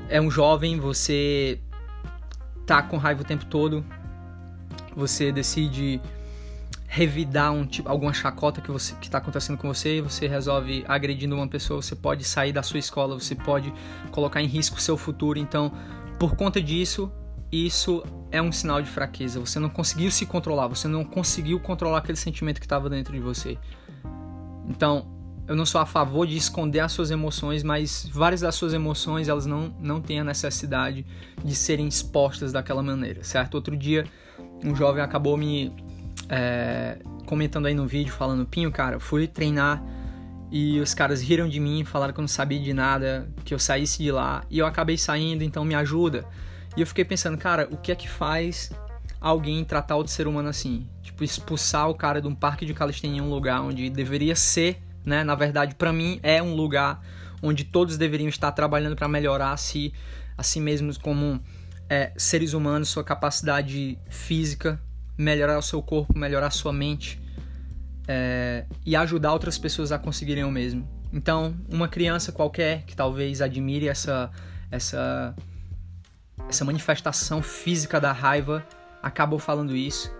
é 0.09 0.19
um 0.21 0.31
jovem, 0.31 0.79
você 0.79 1.59
tá 2.65 2.81
com 2.81 2.97
raiva 2.97 3.21
o 3.21 3.25
tempo 3.25 3.45
todo, 3.45 3.85
você 4.95 5.31
decide 5.31 6.01
revidar 6.87 7.51
um 7.51 7.65
tipo, 7.65 7.89
alguma 7.89 8.13
chacota 8.13 8.61
que 8.61 8.71
você 8.71 8.95
que 8.95 9.07
está 9.07 9.17
acontecendo 9.17 9.57
com 9.57 9.67
você, 9.67 10.01
você 10.01 10.27
resolve 10.27 10.85
agredindo 10.87 11.35
uma 11.35 11.47
pessoa, 11.47 11.81
você 11.81 11.95
pode 11.95 12.23
sair 12.23 12.53
da 12.53 12.63
sua 12.63 12.79
escola, 12.79 13.19
você 13.19 13.35
pode 13.35 13.73
colocar 14.11 14.41
em 14.41 14.47
risco 14.47 14.77
o 14.77 14.81
seu 14.81 14.95
futuro. 14.95 15.37
Então, 15.37 15.73
por 16.17 16.35
conta 16.37 16.61
disso, 16.61 17.11
isso 17.51 18.03
é 18.31 18.41
um 18.41 18.51
sinal 18.51 18.81
de 18.81 18.89
fraqueza. 18.89 19.39
Você 19.39 19.59
não 19.59 19.69
conseguiu 19.69 20.11
se 20.11 20.25
controlar, 20.25 20.67
você 20.67 20.87
não 20.87 21.03
conseguiu 21.03 21.59
controlar 21.59 21.99
aquele 21.99 22.17
sentimento 22.17 22.59
que 22.59 22.65
estava 22.65 22.89
dentro 22.89 23.13
de 23.13 23.19
você. 23.19 23.57
Então, 24.67 25.07
eu 25.47 25.55
não 25.55 25.65
sou 25.65 25.79
a 25.79 25.85
favor 25.85 26.25
de 26.25 26.35
esconder 26.35 26.79
as 26.79 26.91
suas 26.91 27.11
emoções, 27.11 27.63
mas 27.63 28.09
várias 28.11 28.41
das 28.41 28.55
suas 28.55 28.73
emoções 28.73 29.27
elas 29.27 29.45
não, 29.45 29.73
não 29.79 30.01
têm 30.01 30.19
a 30.19 30.23
necessidade 30.23 31.05
de 31.43 31.55
serem 31.55 31.87
expostas 31.87 32.51
daquela 32.51 32.81
maneira, 32.81 33.23
certo? 33.23 33.55
Outro 33.55 33.77
dia, 33.77 34.05
um 34.63 34.75
jovem 34.75 35.03
acabou 35.03 35.37
me 35.37 35.71
é, 36.29 36.97
comentando 37.25 37.67
aí 37.67 37.75
no 37.75 37.85
vídeo, 37.85 38.11
falando: 38.11 38.45
Pinho, 38.45 38.71
cara, 38.71 38.99
fui 38.99 39.27
treinar 39.27 39.83
e 40.51 40.79
os 40.79 40.93
caras 40.93 41.21
riram 41.21 41.47
de 41.47 41.59
mim, 41.59 41.83
falaram 41.83 42.13
que 42.13 42.19
eu 42.19 42.23
não 42.23 42.27
sabia 42.27 42.59
de 42.59 42.73
nada, 42.73 43.29
que 43.43 43.53
eu 43.53 43.59
saísse 43.59 44.01
de 44.01 44.11
lá 44.11 44.43
e 44.49 44.57
eu 44.57 44.65
acabei 44.65 44.97
saindo, 44.97 45.43
então 45.43 45.63
me 45.63 45.75
ajuda. 45.75 46.25
E 46.76 46.82
eu 46.82 46.88
fiquei 46.88 47.05
pensando, 47.05 47.38
cara, 47.38 47.67
o 47.71 47.78
que 47.78 47.91
é 47.91 47.95
que 47.95 48.07
faz 48.07 48.71
alguém 49.21 49.63
tratar 49.63 49.95
outro 49.95 50.11
ser 50.11 50.28
humano 50.28 50.49
assim? 50.49 50.88
Tipo, 51.01 51.23
expulsar 51.23 51.89
o 51.89 51.95
cara 51.95 52.21
de 52.21 52.28
um 52.28 52.36
parque 52.36 52.65
de 52.65 52.73
calistenia, 52.73 53.23
um 53.23 53.30
lugar 53.30 53.61
onde 53.61 53.89
deveria 53.89 54.36
ser 54.36 54.82
né? 55.05 55.23
Na 55.23 55.36
verdade, 55.36 55.76
para 55.76 55.93
mim 55.93 56.19
é 56.23 56.41
um 56.41 56.55
lugar 56.55 57.01
onde 57.41 57.63
todos 57.63 57.97
deveriam 57.97 58.28
estar 58.28 58.51
trabalhando 58.51 58.95
para 58.95 59.07
melhorar 59.07 59.51
a 59.51 59.57
si, 59.57 59.93
a 60.38 60.41
si 60.41 60.59
mesmos 60.59 60.97
como 60.97 61.39
é, 61.88 62.11
seres 62.17 62.53
humanos, 62.53 62.89
sua 62.89 63.03
capacidade 63.03 63.99
física, 64.09 64.82
melhorar 65.17 65.57
o 65.59 65.61
seu 65.61 65.82
corpo, 65.82 66.17
melhorar 66.17 66.47
a 66.47 66.51
sua 66.51 66.73
mente 66.73 67.21
é, 68.07 68.65
e 68.86 68.95
ajudar 68.95 69.32
outras 69.34 69.57
pessoas 69.57 69.91
a 69.91 69.99
conseguirem 69.99 70.43
o 70.43 70.51
mesmo. 70.51 70.88
Então, 71.13 71.55
uma 71.69 71.88
criança 71.88 72.32
qualquer 72.32 72.84
que 72.84 72.95
talvez 72.95 73.41
admire 73.41 73.88
essa 73.88 74.32
essa 74.71 75.36
essa 76.55 76.65
manifestação 76.65 77.41
física 77.41 77.99
da 77.99 78.11
raiva 78.11 78.65
acabou 79.03 79.37
falando 79.37 79.75
isso 79.75 80.11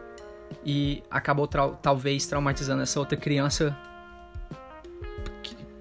e 0.66 1.02
acabou 1.10 1.48
tra 1.48 1.70
talvez 1.70 2.28
traumatizando 2.28 2.84
essa 2.84 3.00
outra 3.00 3.18
criança 3.18 3.76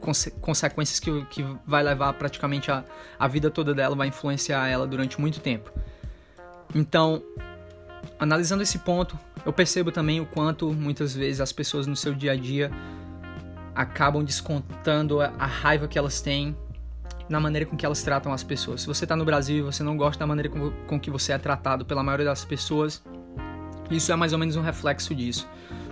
conse 0.00 0.30
consequências 0.32 1.00
que, 1.00 1.24
que 1.26 1.44
vai 1.66 1.82
levar 1.82 2.12
praticamente 2.14 2.70
a, 2.70 2.84
a 3.18 3.26
vida 3.26 3.50
toda 3.50 3.74
dela, 3.74 3.96
vai 3.96 4.09
influenciar 4.09 4.68
ela 4.68 4.86
durante 4.86 5.18
muito 5.18 5.40
tempo. 5.40 5.72
Então, 6.74 7.22
analisando 8.18 8.62
esse 8.62 8.78
ponto, 8.78 9.18
eu 9.46 9.52
percebo 9.52 9.90
também 9.90 10.20
o 10.20 10.26
quanto 10.26 10.72
muitas 10.72 11.14
vezes 11.14 11.40
as 11.40 11.52
pessoas 11.52 11.86
no 11.86 11.96
seu 11.96 12.14
dia 12.14 12.32
a 12.32 12.36
dia 12.36 12.70
acabam 13.74 14.22
descontando 14.22 15.20
a 15.20 15.46
raiva 15.46 15.88
que 15.88 15.98
elas 15.98 16.20
têm 16.20 16.57
na 17.29 17.41
maneira 17.41 17.66
com 17.66 17.77
que 17.77 17.85
elas 17.87 18.03
tratam 18.03 18.33
as 18.33 18.43
pessoas. 18.43 18.83
Se 18.83 18.87
você 18.87 19.05
está 19.05 19.16
no 19.16 19.25
Brasil 19.25 19.59
e 19.59 19.62
você 19.62 19.83
não 19.83 19.97
gosta 19.97 20.20
da 20.20 20.27
maneira 20.27 20.49
com, 20.49 20.70
com 20.87 21.01
que 21.01 21.11
você 21.11 21.33
é 21.33 21.39
tratado 21.39 21.85
pela 21.85 22.03
maioria 22.03 22.27
das 22.27 22.45
pessoas, 22.45 23.03
isso 23.91 24.12
é 24.12 24.16
mais 24.16 24.33
ou 24.33 24.39
menos 24.39 24.57
um 24.57 24.62
reflexo 24.62 25.14
disso. 25.14 25.49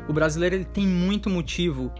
O 0.08 0.12
brasileiro 0.12 0.56
ele 0.56 0.64
tem 0.64 0.86
muito 0.86 1.30
motivo 1.30 1.92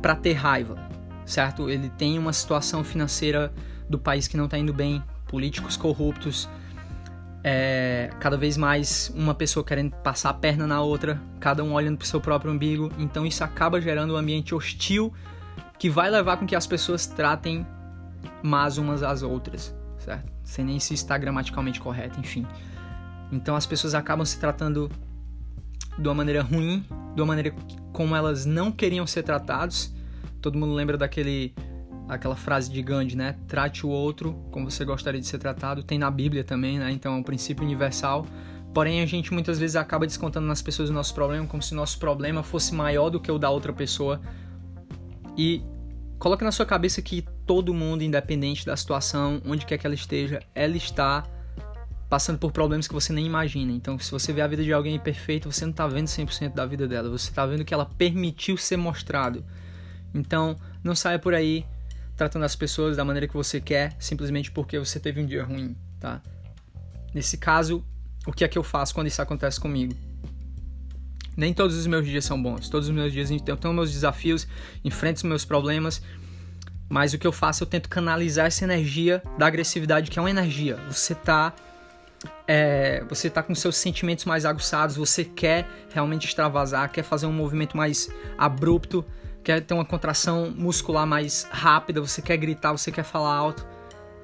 para 0.00 0.14
ter 0.14 0.34
raiva 0.34 0.88
certo? 1.28 1.68
Ele 1.68 1.90
tem 1.90 2.18
uma 2.18 2.32
situação 2.32 2.82
financeira 2.82 3.52
do 3.88 3.98
país 3.98 4.26
que 4.26 4.36
não 4.36 4.46
está 4.46 4.58
indo 4.58 4.72
bem, 4.72 5.02
políticos 5.26 5.76
corruptos, 5.76 6.48
é, 7.44 8.10
cada 8.18 8.36
vez 8.36 8.56
mais 8.56 9.12
uma 9.14 9.34
pessoa 9.34 9.64
querendo 9.64 9.94
passar 9.96 10.30
a 10.30 10.34
perna 10.34 10.66
na 10.66 10.80
outra, 10.80 11.20
cada 11.38 11.62
um 11.62 11.74
olhando 11.74 11.98
para 11.98 12.04
o 12.04 12.08
seu 12.08 12.20
próprio 12.20 12.50
umbigo. 12.50 12.90
Então 12.98 13.26
isso 13.26 13.44
acaba 13.44 13.80
gerando 13.80 14.14
um 14.14 14.16
ambiente 14.16 14.54
hostil 14.54 15.12
que 15.78 15.88
vai 15.88 16.10
levar 16.10 16.38
com 16.38 16.46
que 16.46 16.56
as 16.56 16.66
pessoas 16.66 17.06
tratem 17.06 17.64
mais 18.42 18.78
umas 18.78 19.02
às 19.02 19.22
outras, 19.22 19.74
certo? 19.98 20.32
Sem 20.42 20.64
nem 20.64 20.80
se 20.80 20.94
está 20.94 21.16
gramaticalmente 21.18 21.80
correto, 21.80 22.18
enfim. 22.20 22.46
Então 23.30 23.54
as 23.54 23.66
pessoas 23.66 23.94
acabam 23.94 24.24
se 24.24 24.38
tratando 24.38 24.90
de 25.98 26.08
uma 26.08 26.14
maneira 26.14 26.42
ruim, 26.42 26.84
de 27.14 27.20
uma 27.20 27.26
maneira 27.26 27.54
como 27.92 28.14
elas 28.14 28.46
não 28.46 28.70
queriam 28.70 29.06
ser 29.06 29.22
tratados 29.22 29.92
Todo 30.40 30.58
mundo 30.58 30.72
lembra 30.72 30.96
daquele 30.96 31.54
aquela 32.08 32.36
frase 32.36 32.70
de 32.70 32.80
Gandhi, 32.82 33.16
né? 33.16 33.36
Trate 33.46 33.84
o 33.84 33.90
outro 33.90 34.32
como 34.50 34.70
você 34.70 34.84
gostaria 34.84 35.20
de 35.20 35.26
ser 35.26 35.38
tratado. 35.38 35.82
Tem 35.82 35.98
na 35.98 36.10
Bíblia 36.10 36.44
também, 36.44 36.78
né? 36.78 36.90
Então 36.90 37.14
é 37.14 37.16
um 37.16 37.22
princípio 37.22 37.64
universal. 37.64 38.24
Porém, 38.72 39.02
a 39.02 39.06
gente 39.06 39.32
muitas 39.32 39.58
vezes 39.58 39.76
acaba 39.76 40.06
descontando 40.06 40.46
nas 40.46 40.62
pessoas 40.62 40.90
o 40.90 40.92
nosso 40.92 41.14
problema 41.14 41.46
como 41.46 41.62
se 41.62 41.72
o 41.72 41.76
nosso 41.76 41.98
problema 41.98 42.42
fosse 42.42 42.74
maior 42.74 43.10
do 43.10 43.18
que 43.18 43.30
o 43.30 43.38
da 43.38 43.50
outra 43.50 43.72
pessoa. 43.72 44.20
E 45.36 45.62
coloque 46.18 46.44
na 46.44 46.52
sua 46.52 46.64
cabeça 46.64 47.02
que 47.02 47.24
todo 47.48 47.72
mundo, 47.72 48.04
independente 48.04 48.66
da 48.66 48.76
situação, 48.76 49.40
onde 49.46 49.64
quer 49.64 49.78
que 49.78 49.86
ela 49.86 49.94
esteja, 49.94 50.38
ela 50.54 50.76
está 50.76 51.24
passando 52.06 52.38
por 52.38 52.52
problemas 52.52 52.86
que 52.86 52.92
você 52.92 53.10
nem 53.10 53.24
imagina. 53.24 53.72
Então, 53.72 53.98
se 53.98 54.10
você 54.10 54.34
vê 54.34 54.42
a 54.42 54.46
vida 54.46 54.62
de 54.62 54.70
alguém 54.70 54.98
perfeita, 54.98 55.50
você 55.50 55.64
não 55.64 55.70
está 55.70 55.86
vendo 55.86 56.06
100% 56.06 56.52
da 56.52 56.66
vida 56.66 56.86
dela, 56.86 57.08
você 57.08 57.30
está 57.30 57.46
vendo 57.46 57.64
que 57.64 57.72
ela 57.72 57.86
permitiu 57.86 58.58
ser 58.58 58.76
mostrado. 58.76 59.42
Então, 60.14 60.56
não 60.84 60.94
saia 60.94 61.18
por 61.18 61.32
aí 61.32 61.64
tratando 62.14 62.44
as 62.44 62.54
pessoas 62.54 62.98
da 62.98 63.04
maneira 63.04 63.26
que 63.26 63.34
você 63.34 63.62
quer, 63.62 63.96
simplesmente 63.98 64.50
porque 64.50 64.78
você 64.78 65.00
teve 65.00 65.20
um 65.22 65.26
dia 65.26 65.42
ruim, 65.42 65.74
tá? 65.98 66.20
Nesse 67.14 67.38
caso, 67.38 67.82
o 68.26 68.32
que 68.32 68.44
é 68.44 68.48
que 68.48 68.58
eu 68.58 68.62
faço 68.62 68.92
quando 68.92 69.06
isso 69.06 69.22
acontece 69.22 69.58
comigo? 69.58 69.94
Nem 71.34 71.54
todos 71.54 71.76
os 71.76 71.86
meus 71.86 72.04
dias 72.04 72.26
são 72.26 72.42
bons. 72.42 72.68
Todos 72.68 72.88
os 72.88 72.94
meus 72.94 73.10
dias 73.10 73.30
eu 73.30 73.56
tenho 73.56 73.72
meus 73.72 73.90
desafios, 73.90 74.46
enfrento 74.84 75.18
os 75.18 75.22
meus 75.22 75.44
problemas, 75.44 76.02
mas 76.88 77.12
o 77.12 77.18
que 77.18 77.26
eu 77.26 77.32
faço, 77.32 77.62
eu 77.62 77.66
tento 77.66 77.88
canalizar 77.88 78.46
essa 78.46 78.64
energia 78.64 79.22
da 79.36 79.46
agressividade, 79.46 80.10
que 80.10 80.18
é 80.18 80.22
uma 80.22 80.30
energia. 80.30 80.76
Você 80.88 81.14
tá 81.14 81.52
é, 82.46 83.04
você 83.08 83.28
tá 83.30 83.42
com 83.42 83.54
seus 83.54 83.76
sentimentos 83.76 84.24
mais 84.24 84.44
aguçados, 84.44 84.96
você 84.96 85.24
quer 85.24 85.68
realmente 85.92 86.26
extravasar, 86.26 86.90
quer 86.90 87.02
fazer 87.02 87.26
um 87.26 87.32
movimento 87.32 87.76
mais 87.76 88.10
abrupto, 88.36 89.04
quer 89.44 89.60
ter 89.60 89.74
uma 89.74 89.84
contração 89.84 90.52
muscular 90.56 91.06
mais 91.06 91.46
rápida, 91.50 92.00
você 92.00 92.20
quer 92.20 92.36
gritar, 92.36 92.72
você 92.72 92.90
quer 92.90 93.04
falar 93.04 93.34
alto. 93.34 93.66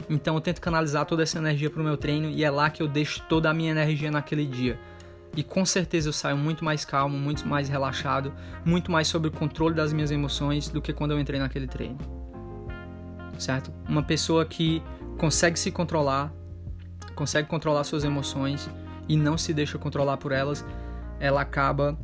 Então 0.08 0.34
eu 0.34 0.40
tento 0.40 0.60
canalizar 0.60 1.06
toda 1.06 1.22
essa 1.22 1.38
energia 1.38 1.70
para 1.70 1.80
o 1.80 1.84
meu 1.84 1.96
treino 1.96 2.28
e 2.30 2.42
é 2.42 2.50
lá 2.50 2.68
que 2.68 2.82
eu 2.82 2.88
deixo 2.88 3.22
toda 3.28 3.48
a 3.50 3.54
minha 3.54 3.70
energia 3.70 4.10
naquele 4.10 4.46
dia. 4.46 4.78
E 5.36 5.42
com 5.42 5.64
certeza 5.64 6.08
eu 6.08 6.12
saio 6.12 6.36
muito 6.36 6.64
mais 6.64 6.84
calmo, 6.84 7.18
muito 7.18 7.46
mais 7.46 7.68
relaxado, 7.68 8.32
muito 8.64 8.90
mais 8.90 9.08
sobre 9.08 9.28
o 9.28 9.32
controle 9.32 9.74
das 9.74 9.92
minhas 9.92 10.10
emoções 10.10 10.68
do 10.68 10.80
que 10.80 10.92
quando 10.92 11.10
eu 11.12 11.20
entrei 11.20 11.40
naquele 11.40 11.66
treino. 11.66 12.23
Certo? 13.38 13.72
Uma 13.88 14.02
pessoa 14.02 14.44
que 14.44 14.82
consegue 15.18 15.58
se 15.58 15.70
controlar, 15.70 16.32
consegue 17.14 17.48
controlar 17.48 17.84
suas 17.84 18.04
emoções 18.04 18.68
e 19.08 19.16
não 19.16 19.36
se 19.36 19.52
deixa 19.52 19.78
controlar 19.78 20.16
por 20.16 20.32
elas, 20.32 20.64
ela 21.20 21.40
acaba 21.40 21.98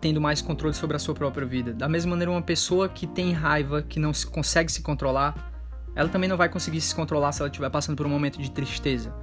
tendo 0.00 0.20
mais 0.20 0.40
controle 0.40 0.74
sobre 0.74 0.96
a 0.96 0.98
sua 0.98 1.14
própria 1.14 1.46
vida. 1.46 1.72
Da 1.72 1.88
mesma 1.88 2.10
maneira, 2.10 2.30
uma 2.30 2.42
pessoa 2.42 2.88
que 2.88 3.06
tem 3.06 3.32
raiva, 3.32 3.82
que 3.82 4.00
não 4.00 4.12
consegue 4.30 4.72
se 4.72 4.82
controlar, 4.82 5.52
ela 5.94 6.08
também 6.08 6.28
não 6.28 6.36
vai 6.36 6.48
conseguir 6.48 6.80
se 6.80 6.94
controlar 6.94 7.32
se 7.32 7.42
ela 7.42 7.48
estiver 7.48 7.68
passando 7.70 7.96
por 7.96 8.06
um 8.06 8.08
momento 8.08 8.40
de 8.40 8.50
tristeza. 8.50 9.14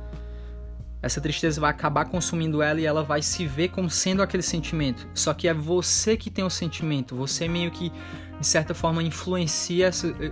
Essa 1.01 1.21
tristeza 1.21 1.61
vai 1.61 1.69
acabar 1.69 2.05
consumindo 2.05 2.61
ela 2.61 2.81
e 2.81 2.85
ela 2.85 3.03
vai 3.03 3.21
se 3.21 3.45
ver 3.45 3.69
como 3.69 3.89
sendo 3.89 4.21
aquele 4.21 4.41
sentimento. 4.41 5.07
Só 5.13 5.33
que 5.33 5.47
é 5.47 5.53
você 5.53 6.17
que 6.17 6.31
tem 6.31 6.43
o 6.43 6.49
sentimento, 6.49 7.15
você 7.15 7.47
meio 7.47 7.69
que 7.69 7.91
de 8.39 8.45
certa 8.45 8.73
forma 8.73 9.03
influencia 9.03 9.91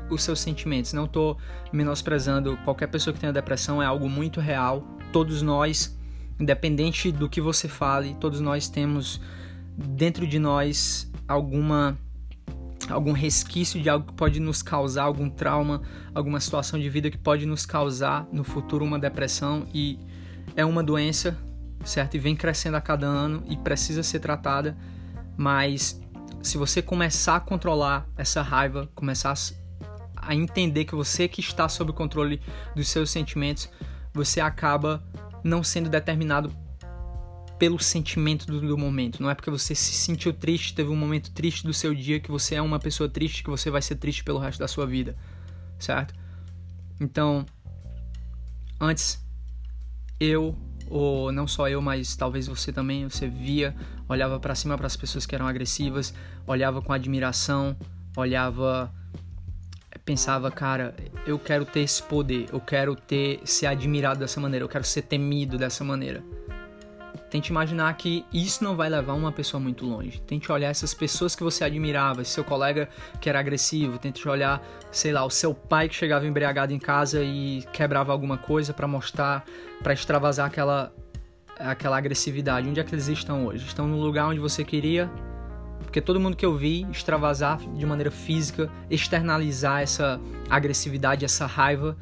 os 0.10 0.24
seus 0.24 0.40
sentimentos. 0.40 0.92
Não 0.94 1.06
estou 1.06 1.38
menosprezando 1.72 2.58
qualquer 2.64 2.88
pessoa 2.88 3.14
que 3.14 3.20
tenha 3.20 3.32
depressão, 3.32 3.82
é 3.82 3.86
algo 3.86 4.10
muito 4.10 4.40
real. 4.40 4.84
Todos 5.12 5.42
nós, 5.42 5.98
independente 6.40 7.12
do 7.12 7.30
que 7.30 7.40
você 7.40 7.68
fale, 7.68 8.16
todos 8.20 8.40
nós 8.40 8.68
temos 8.68 9.22
dentro 9.78 10.26
de 10.26 10.40
nós 10.40 11.12
alguma 11.28 11.98
algum 12.90 13.14
resquício 13.14 13.82
de 13.82 13.90
algo 13.90 14.06
que 14.06 14.14
pode 14.14 14.40
nos 14.40 14.62
causar 14.62 15.04
algum 15.04 15.28
trauma, 15.28 15.82
alguma 16.14 16.40
situação 16.40 16.80
de 16.80 16.88
vida 16.88 17.10
que 17.10 17.18
pode 17.18 17.46
nos 17.46 17.66
causar 17.66 18.28
no 18.32 18.44
futuro 18.44 18.86
uma 18.86 19.00
depressão 19.00 19.66
e 19.74 19.98
é 20.56 20.64
uma 20.66 20.84
doença, 20.84 21.38
certo? 21.84 22.16
E 22.16 22.20
vem 22.20 22.36
crescendo 22.36 22.78
a 22.78 22.82
cada 22.82 23.06
ano 23.06 23.44
e 23.48 23.58
precisa 23.58 24.04
ser 24.04 24.20
tratada, 24.20 24.78
mas 25.38 26.00
se 26.42 26.58
você 26.58 26.82
começar 26.82 27.38
a 27.38 27.40
controlar 27.40 28.08
essa 28.18 28.42
raiva, 28.42 28.90
começar 28.96 29.34
a 30.16 30.34
entender 30.34 30.86
que 30.86 30.96
você 30.96 31.28
que 31.28 31.42
está 31.42 31.68
sob 31.68 31.92
o 31.92 31.94
controle 31.94 32.42
dos 32.76 32.88
seus 32.88 33.10
sentimentos, 33.10 33.70
você 34.14 34.40
acaba 34.40 35.04
não 35.44 35.64
sendo 35.64 35.90
determinado 35.90 36.52
pelo 37.60 37.80
sentimento 37.80 38.46
do, 38.46 38.60
do, 38.60 38.78
momento. 38.78 39.22
Não 39.22 39.30
é 39.30 39.36
porque 39.36 39.50
você 39.50 39.74
se 39.74 39.94
sentiu 39.94 40.34
triste, 40.34 40.74
teve 40.74 40.90
um 40.90 40.96
momento 40.96 41.32
triste 41.32 41.66
do 41.66 41.74
seu 41.74 41.94
dia, 41.94 42.20
que 42.20 42.30
você 42.30 42.56
é 42.56 42.62
uma 42.62 42.80
pessoa 42.80 43.10
triste, 43.10 43.44
que 43.44 43.50
você 43.50 43.70
vai 43.70 43.82
ser 43.82 43.96
triste 43.96 44.24
pelo 44.24 44.40
resto 44.40 44.60
da 44.60 44.68
sua 44.68 44.86
vida, 44.86 45.16
certo? 45.80 46.14
Então, 47.00 47.46
antes 48.80 49.25
eu 50.20 50.56
ou 50.90 51.32
não 51.32 51.48
só 51.48 51.68
eu, 51.68 51.82
mas 51.82 52.16
talvez 52.16 52.48
você 52.48 52.72
também, 52.72 53.10
você 53.10 53.28
via, 53.28 53.76
olhava 54.08 54.40
para 54.40 54.54
cima 54.54 54.78
para 54.78 54.88
as 54.88 54.96
pessoas 54.96 55.26
que 55.26 55.34
eram 55.34 55.48
agressivas, 55.48 56.14
olhava 56.46 56.82
com 56.82 56.94
admiração, 56.94 57.76
olhava 58.16 58.94
pensava, 60.04 60.52
cara, 60.52 60.96
eu 61.26 61.40
quero 61.40 61.66
ter 61.66 61.80
esse 61.80 62.04
poder, 62.04 62.48
eu 62.54 62.60
quero 62.60 62.96
ter 62.96 63.42
ser 63.44 63.66
admirado 63.66 64.20
dessa 64.20 64.40
maneira, 64.40 64.64
eu 64.64 64.70
quero 64.70 64.84
ser 64.84 65.02
temido 65.02 65.58
dessa 65.58 65.84
maneira 65.84 66.24
Tente 67.30 67.52
imaginar 67.52 67.96
que 67.96 68.26
isso 68.34 68.64
não 68.64 68.76
vai 68.76 68.90
levar 68.90 69.14
uma 69.14 69.32
pessoa 69.32 69.62
muito 69.62 69.86
longe. 69.86 70.20
Tente 70.22 70.52
olhar 70.52 70.70
essas 70.70 70.94
pessoas 70.94 71.36
que 71.36 71.44
você 71.44 71.64
admirava, 71.64 72.24
seu 72.24 72.44
colega 72.44 72.90
que 73.20 73.30
era 73.30 73.40
agressivo. 73.40 73.98
Tente 73.98 74.28
olhar, 74.28 74.62
sei 74.92 75.12
lá, 75.12 75.26
o 75.26 75.30
seu 75.30 75.54
pai 75.54 75.90
que 75.90 75.96
chegava 75.96 76.26
embriagado 76.26 76.74
em 76.74 76.80
casa 76.80 77.24
e 77.24 77.64
quebrava 77.72 78.12
alguma 78.12 78.38
coisa 78.38 78.74
para 78.74 78.88
mostrar, 78.88 79.44
para 79.82 79.94
extravasar 79.94 80.48
aquela 80.48 80.94
aquela 81.60 81.98
agressividade. 81.98 82.68
Onde 82.68 82.80
é 82.80 82.84
que 82.84 82.94
eles 82.94 83.08
estão 83.08 83.46
hoje? 83.46 83.66
Estão 83.66 83.88
no 83.88 83.98
lugar 83.98 84.28
onde 84.28 84.40
você 84.40 84.64
queria? 84.64 85.10
Porque 85.84 86.02
todo 86.02 86.20
mundo 86.20 86.36
que 86.36 86.46
eu 86.46 86.56
vi 86.56 86.86
extravasar 86.92 87.58
de 87.58 87.86
maneira 87.86 88.12
física, 88.12 88.70
externalizar 88.90 89.82
essa 89.82 90.20
agressividade, 90.50 91.24
essa 91.24 91.46
raiva, 91.46 91.96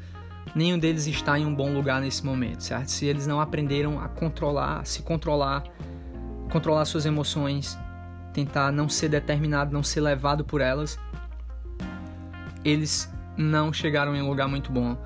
nenhum 0.54 0.78
deles 0.78 1.06
está 1.06 1.38
em 1.38 1.44
um 1.44 1.54
bom 1.54 1.72
lugar 1.72 2.00
nesse 2.00 2.24
momento, 2.24 2.62
certo? 2.62 2.88
Se 2.88 3.06
eles 3.06 3.26
não 3.26 3.40
aprenderam 3.40 4.00
a 4.00 4.08
controlar, 4.08 4.86
se 4.86 5.02
controlar, 5.02 5.64
controlar 6.50 6.84
suas 6.84 7.04
emoções, 7.04 7.78
tentar 8.32 8.70
não 8.70 8.88
ser 8.88 9.08
determinado, 9.08 9.72
não 9.72 9.82
ser 9.82 10.00
levado 10.00 10.44
por 10.44 10.60
elas, 10.60 10.98
eles 12.64 13.12
não 13.36 13.72
chegaram 13.72 14.14
em 14.14 14.22
um 14.22 14.28
lugar 14.28 14.48
muito 14.48 14.70
bom. 14.70 14.96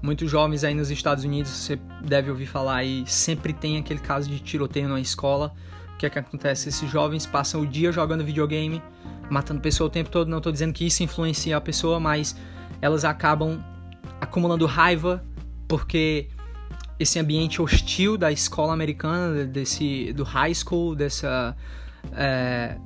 Muitos 0.00 0.30
jovens 0.30 0.62
aí 0.62 0.74
nos 0.74 0.90
Estados 0.90 1.24
Unidos, 1.24 1.50
você 1.50 1.76
deve 2.04 2.30
ouvir 2.30 2.46
falar 2.46 2.76
aí, 2.76 3.04
sempre 3.06 3.52
tem 3.52 3.78
aquele 3.78 3.98
caso 3.98 4.30
de 4.30 4.38
tiroteio 4.38 4.88
na 4.88 5.00
escola. 5.00 5.52
O 5.94 5.96
que 5.98 6.06
é 6.06 6.10
que 6.10 6.18
acontece? 6.18 6.68
Esses 6.68 6.88
jovens 6.88 7.26
passam 7.26 7.62
o 7.62 7.66
dia 7.66 7.90
jogando 7.90 8.24
videogame, 8.24 8.80
matando 9.28 9.60
pessoa 9.60 9.88
o 9.88 9.90
tempo 9.90 10.08
todo. 10.08 10.28
Não 10.28 10.38
estou 10.38 10.52
dizendo 10.52 10.72
que 10.72 10.86
isso 10.86 11.02
influencia 11.02 11.56
a 11.56 11.60
pessoa, 11.60 11.98
mas 11.98 12.36
elas 12.80 13.04
acabam 13.04 13.60
acumulando 14.20 14.66
raiva 14.66 15.24
porque 15.66 16.28
esse 16.98 17.18
ambiente 17.18 17.62
hostil 17.62 18.16
da 18.16 18.32
escola 18.32 18.72
americana, 18.72 19.44
desse 19.44 20.12
do 20.14 20.24
high 20.24 20.54
school, 20.54 20.94
dessa 20.94 21.56
é, 22.12 22.76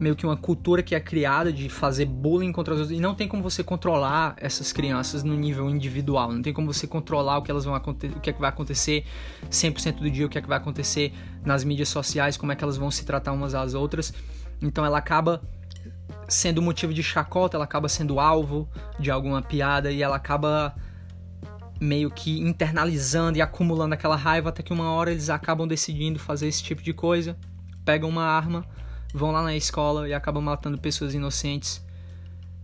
meio 0.00 0.16
que 0.16 0.24
uma 0.24 0.36
cultura 0.36 0.82
que 0.82 0.94
é 0.94 1.00
criada 1.00 1.52
de 1.52 1.68
fazer 1.68 2.06
bullying 2.06 2.50
contra 2.50 2.74
as 2.74 2.80
outras 2.80 2.98
e 2.98 3.00
não 3.00 3.14
tem 3.14 3.28
como 3.28 3.42
você 3.42 3.62
controlar 3.62 4.34
essas 4.38 4.72
crianças 4.72 5.22
no 5.22 5.36
nível 5.36 5.68
individual, 5.68 6.32
não 6.32 6.40
tem 6.40 6.52
como 6.52 6.72
você 6.72 6.86
controlar 6.86 7.38
o 7.38 7.42
que 7.42 7.50
elas 7.50 7.64
vão 7.64 7.76
o 7.76 8.20
que 8.20 8.30
é 8.30 8.32
que 8.32 8.40
vai 8.40 8.48
acontecer 8.48 9.04
100% 9.50 9.96
do 9.98 10.10
dia, 10.10 10.26
o 10.26 10.28
que 10.28 10.38
é 10.38 10.40
que 10.40 10.48
vai 10.48 10.56
acontecer 10.56 11.12
nas 11.44 11.62
mídias 11.62 11.90
sociais, 11.90 12.36
como 12.36 12.50
é 12.50 12.56
que 12.56 12.64
elas 12.64 12.78
vão 12.78 12.90
se 12.90 13.04
tratar 13.04 13.32
umas 13.32 13.54
às 13.54 13.74
outras. 13.74 14.12
Então 14.62 14.84
ela 14.84 14.98
acaba 14.98 15.42
sendo 16.30 16.62
motivo 16.62 16.94
de 16.94 17.02
chacota, 17.02 17.56
ela 17.56 17.64
acaba 17.64 17.88
sendo 17.88 18.20
alvo 18.20 18.68
de 18.98 19.10
alguma 19.10 19.42
piada 19.42 19.90
e 19.90 20.02
ela 20.02 20.16
acaba 20.16 20.74
meio 21.80 22.10
que 22.10 22.40
internalizando 22.40 23.38
e 23.38 23.42
acumulando 23.42 23.94
aquela 23.94 24.16
raiva 24.16 24.50
até 24.50 24.62
que 24.62 24.72
uma 24.72 24.92
hora 24.92 25.10
eles 25.10 25.28
acabam 25.28 25.66
decidindo 25.66 26.18
fazer 26.18 26.46
esse 26.46 26.62
tipo 26.62 26.82
de 26.82 26.92
coisa, 26.92 27.36
pegam 27.84 28.08
uma 28.08 28.24
arma, 28.24 28.64
vão 29.12 29.32
lá 29.32 29.42
na 29.42 29.56
escola 29.56 30.08
e 30.08 30.14
acabam 30.14 30.42
matando 30.42 30.78
pessoas 30.78 31.14
inocentes 31.14 31.84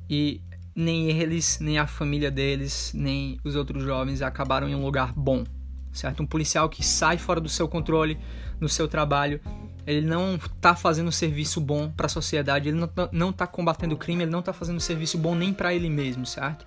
e 0.09 0.41
nem 0.75 1.11
eles, 1.11 1.59
nem 1.59 1.79
a 1.79 1.87
família 1.87 2.31
deles, 2.31 2.93
nem 2.95 3.41
os 3.43 3.57
outros 3.57 3.83
jovens 3.83 4.23
acabaram 4.23 4.69
em 4.69 4.75
um 4.75 4.85
lugar 4.85 5.12
bom, 5.12 5.45
certo? 5.93 6.23
Um 6.23 6.27
policial 6.27 6.69
que 6.69 6.85
sai 6.85 7.19
fora 7.19 7.41
do 7.41 7.49
seu 7.49 7.67
controle 7.67 8.19
no 8.61 8.69
seu 8.69 8.87
trabalho 8.87 9.41
ele 9.87 10.07
não 10.07 10.34
está 10.34 10.74
fazendo 10.74 11.09
um 11.09 11.12
serviço 11.12 11.61
bom 11.61 11.91
para 11.91 12.07
a 12.07 12.09
sociedade, 12.09 12.68
ele 12.68 12.80
não 13.12 13.30
está 13.30 13.47
combatendo 13.47 13.95
o 13.95 13.99
crime, 13.99 14.24
ele 14.24 14.32
não 14.32 14.41
está 14.41 14.53
fazendo 14.53 14.76
um 14.76 14.80
serviço 14.80 15.16
bom 15.16 15.34
nem 15.34 15.53
para 15.53 15.72
ele 15.72 15.89
mesmo, 15.89 16.26
certo? 16.26 16.66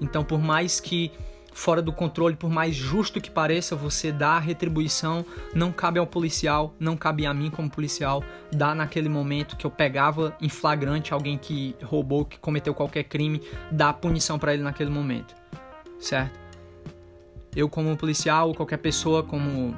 Então, 0.00 0.22
por 0.22 0.40
mais 0.40 0.78
que 0.78 1.10
fora 1.52 1.82
do 1.82 1.92
controle, 1.92 2.36
por 2.36 2.48
mais 2.48 2.74
justo 2.74 3.20
que 3.20 3.30
pareça, 3.30 3.74
você 3.74 4.12
dá 4.12 4.32
a 4.32 4.38
retribuição, 4.38 5.24
não 5.54 5.72
cabe 5.72 5.98
ao 5.98 6.06
policial, 6.06 6.74
não 6.78 6.96
cabe 6.96 7.26
a 7.26 7.34
mim 7.34 7.50
como 7.50 7.68
policial 7.68 8.22
dar 8.52 8.74
naquele 8.74 9.08
momento 9.08 9.56
que 9.56 9.66
eu 9.66 9.70
pegava 9.70 10.36
em 10.40 10.48
flagrante 10.48 11.12
alguém 11.12 11.36
que 11.36 11.74
roubou, 11.82 12.24
que 12.24 12.38
cometeu 12.38 12.72
qualquer 12.72 13.04
crime, 13.04 13.42
dar 13.70 13.94
punição 13.94 14.38
para 14.38 14.54
ele 14.54 14.62
naquele 14.62 14.90
momento, 14.90 15.34
certo? 15.98 16.38
Eu 17.54 17.68
como 17.68 17.96
policial, 17.96 18.54
qualquer 18.54 18.76
pessoa 18.76 19.22
como 19.22 19.74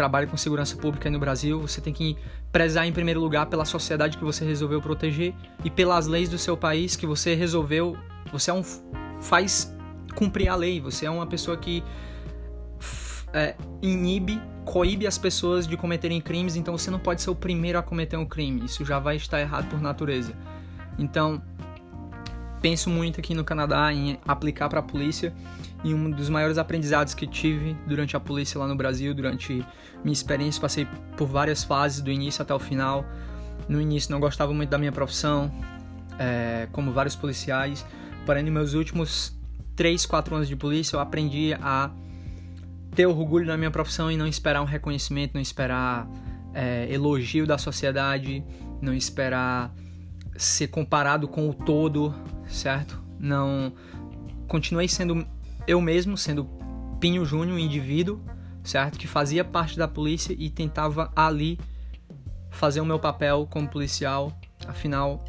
trabalha 0.00 0.26
com 0.26 0.34
segurança 0.34 0.78
pública 0.78 1.10
no 1.10 1.18
Brasil, 1.18 1.60
você 1.60 1.78
tem 1.78 1.92
que 1.92 2.16
prezar 2.50 2.86
em 2.86 2.92
primeiro 2.92 3.20
lugar 3.20 3.44
pela 3.44 3.66
sociedade 3.66 4.16
que 4.16 4.24
você 4.24 4.46
resolveu 4.46 4.80
proteger 4.80 5.34
e 5.62 5.68
pelas 5.68 6.06
leis 6.06 6.26
do 6.26 6.38
seu 6.38 6.56
país 6.56 6.96
que 6.96 7.06
você 7.06 7.34
resolveu. 7.34 7.98
Você 8.32 8.50
é 8.50 8.54
um 8.54 8.62
faz 9.20 9.70
cumprir 10.14 10.48
a 10.48 10.54
lei. 10.56 10.80
Você 10.80 11.04
é 11.04 11.10
uma 11.10 11.26
pessoa 11.26 11.54
que 11.54 11.84
é, 13.34 13.54
inibe, 13.82 14.40
coíbe 14.64 15.06
as 15.06 15.18
pessoas 15.18 15.66
de 15.66 15.76
cometerem 15.76 16.18
crimes. 16.18 16.56
Então 16.56 16.78
você 16.78 16.90
não 16.90 16.98
pode 16.98 17.20
ser 17.20 17.28
o 17.28 17.34
primeiro 17.34 17.78
a 17.78 17.82
cometer 17.82 18.16
um 18.16 18.24
crime. 18.24 18.64
Isso 18.64 18.82
já 18.86 18.98
vai 18.98 19.16
estar 19.16 19.38
errado 19.38 19.68
por 19.68 19.82
natureza. 19.82 20.32
Então 20.98 21.42
penso 22.62 22.88
muito 22.88 23.20
aqui 23.20 23.34
no 23.34 23.44
Canadá 23.44 23.92
em 23.92 24.18
aplicar 24.26 24.70
para 24.70 24.80
a 24.80 24.82
polícia 24.82 25.34
e 25.82 25.94
um 25.94 26.10
dos 26.10 26.28
maiores 26.28 26.58
aprendizados 26.58 27.14
que 27.14 27.26
tive 27.26 27.76
durante 27.86 28.16
a 28.16 28.20
polícia 28.20 28.58
lá 28.58 28.66
no 28.66 28.76
Brasil, 28.76 29.14
durante 29.14 29.64
minha 30.04 30.12
experiência, 30.12 30.60
passei 30.60 30.86
por 31.16 31.26
várias 31.26 31.64
fases, 31.64 32.00
do 32.00 32.10
início 32.10 32.42
até 32.42 32.54
o 32.54 32.58
final. 32.58 33.04
No 33.68 33.80
início 33.80 34.10
não 34.10 34.20
gostava 34.20 34.52
muito 34.52 34.70
da 34.70 34.78
minha 34.78 34.92
profissão, 34.92 35.50
é, 36.18 36.68
como 36.72 36.92
vários 36.92 37.16
policiais, 37.16 37.84
porém 38.26 38.42
nos 38.42 38.52
meus 38.52 38.74
últimos 38.74 39.32
3, 39.76 40.04
4 40.04 40.34
anos 40.34 40.48
de 40.48 40.56
polícia 40.56 40.96
eu 40.96 41.00
aprendi 41.00 41.54
a 41.54 41.90
ter 42.94 43.06
orgulho 43.06 43.46
na 43.46 43.56
minha 43.56 43.70
profissão 43.70 44.10
e 44.10 44.16
não 44.16 44.26
esperar 44.26 44.60
um 44.60 44.66
reconhecimento, 44.66 45.32
não 45.34 45.40
esperar 45.40 46.06
é, 46.52 46.86
elogio 46.92 47.46
da 47.46 47.56
sociedade, 47.56 48.44
não 48.82 48.92
esperar 48.92 49.72
ser 50.36 50.68
comparado 50.68 51.28
com 51.28 51.48
o 51.48 51.54
todo, 51.54 52.14
certo? 52.48 53.02
Não 53.18 53.72
continuei 54.48 54.88
sendo 54.88 55.26
eu 55.70 55.80
mesmo, 55.80 56.16
sendo 56.16 56.44
Pinho 56.98 57.24
Júnior, 57.24 57.56
um 57.56 57.58
indivíduo, 57.58 58.20
certo? 58.64 58.98
Que 58.98 59.06
fazia 59.06 59.44
parte 59.44 59.78
da 59.78 59.86
polícia 59.86 60.34
e 60.36 60.50
tentava 60.50 61.12
ali 61.14 61.58
fazer 62.50 62.80
o 62.80 62.84
meu 62.84 62.98
papel 62.98 63.46
como 63.48 63.68
policial. 63.68 64.36
Afinal, 64.66 65.24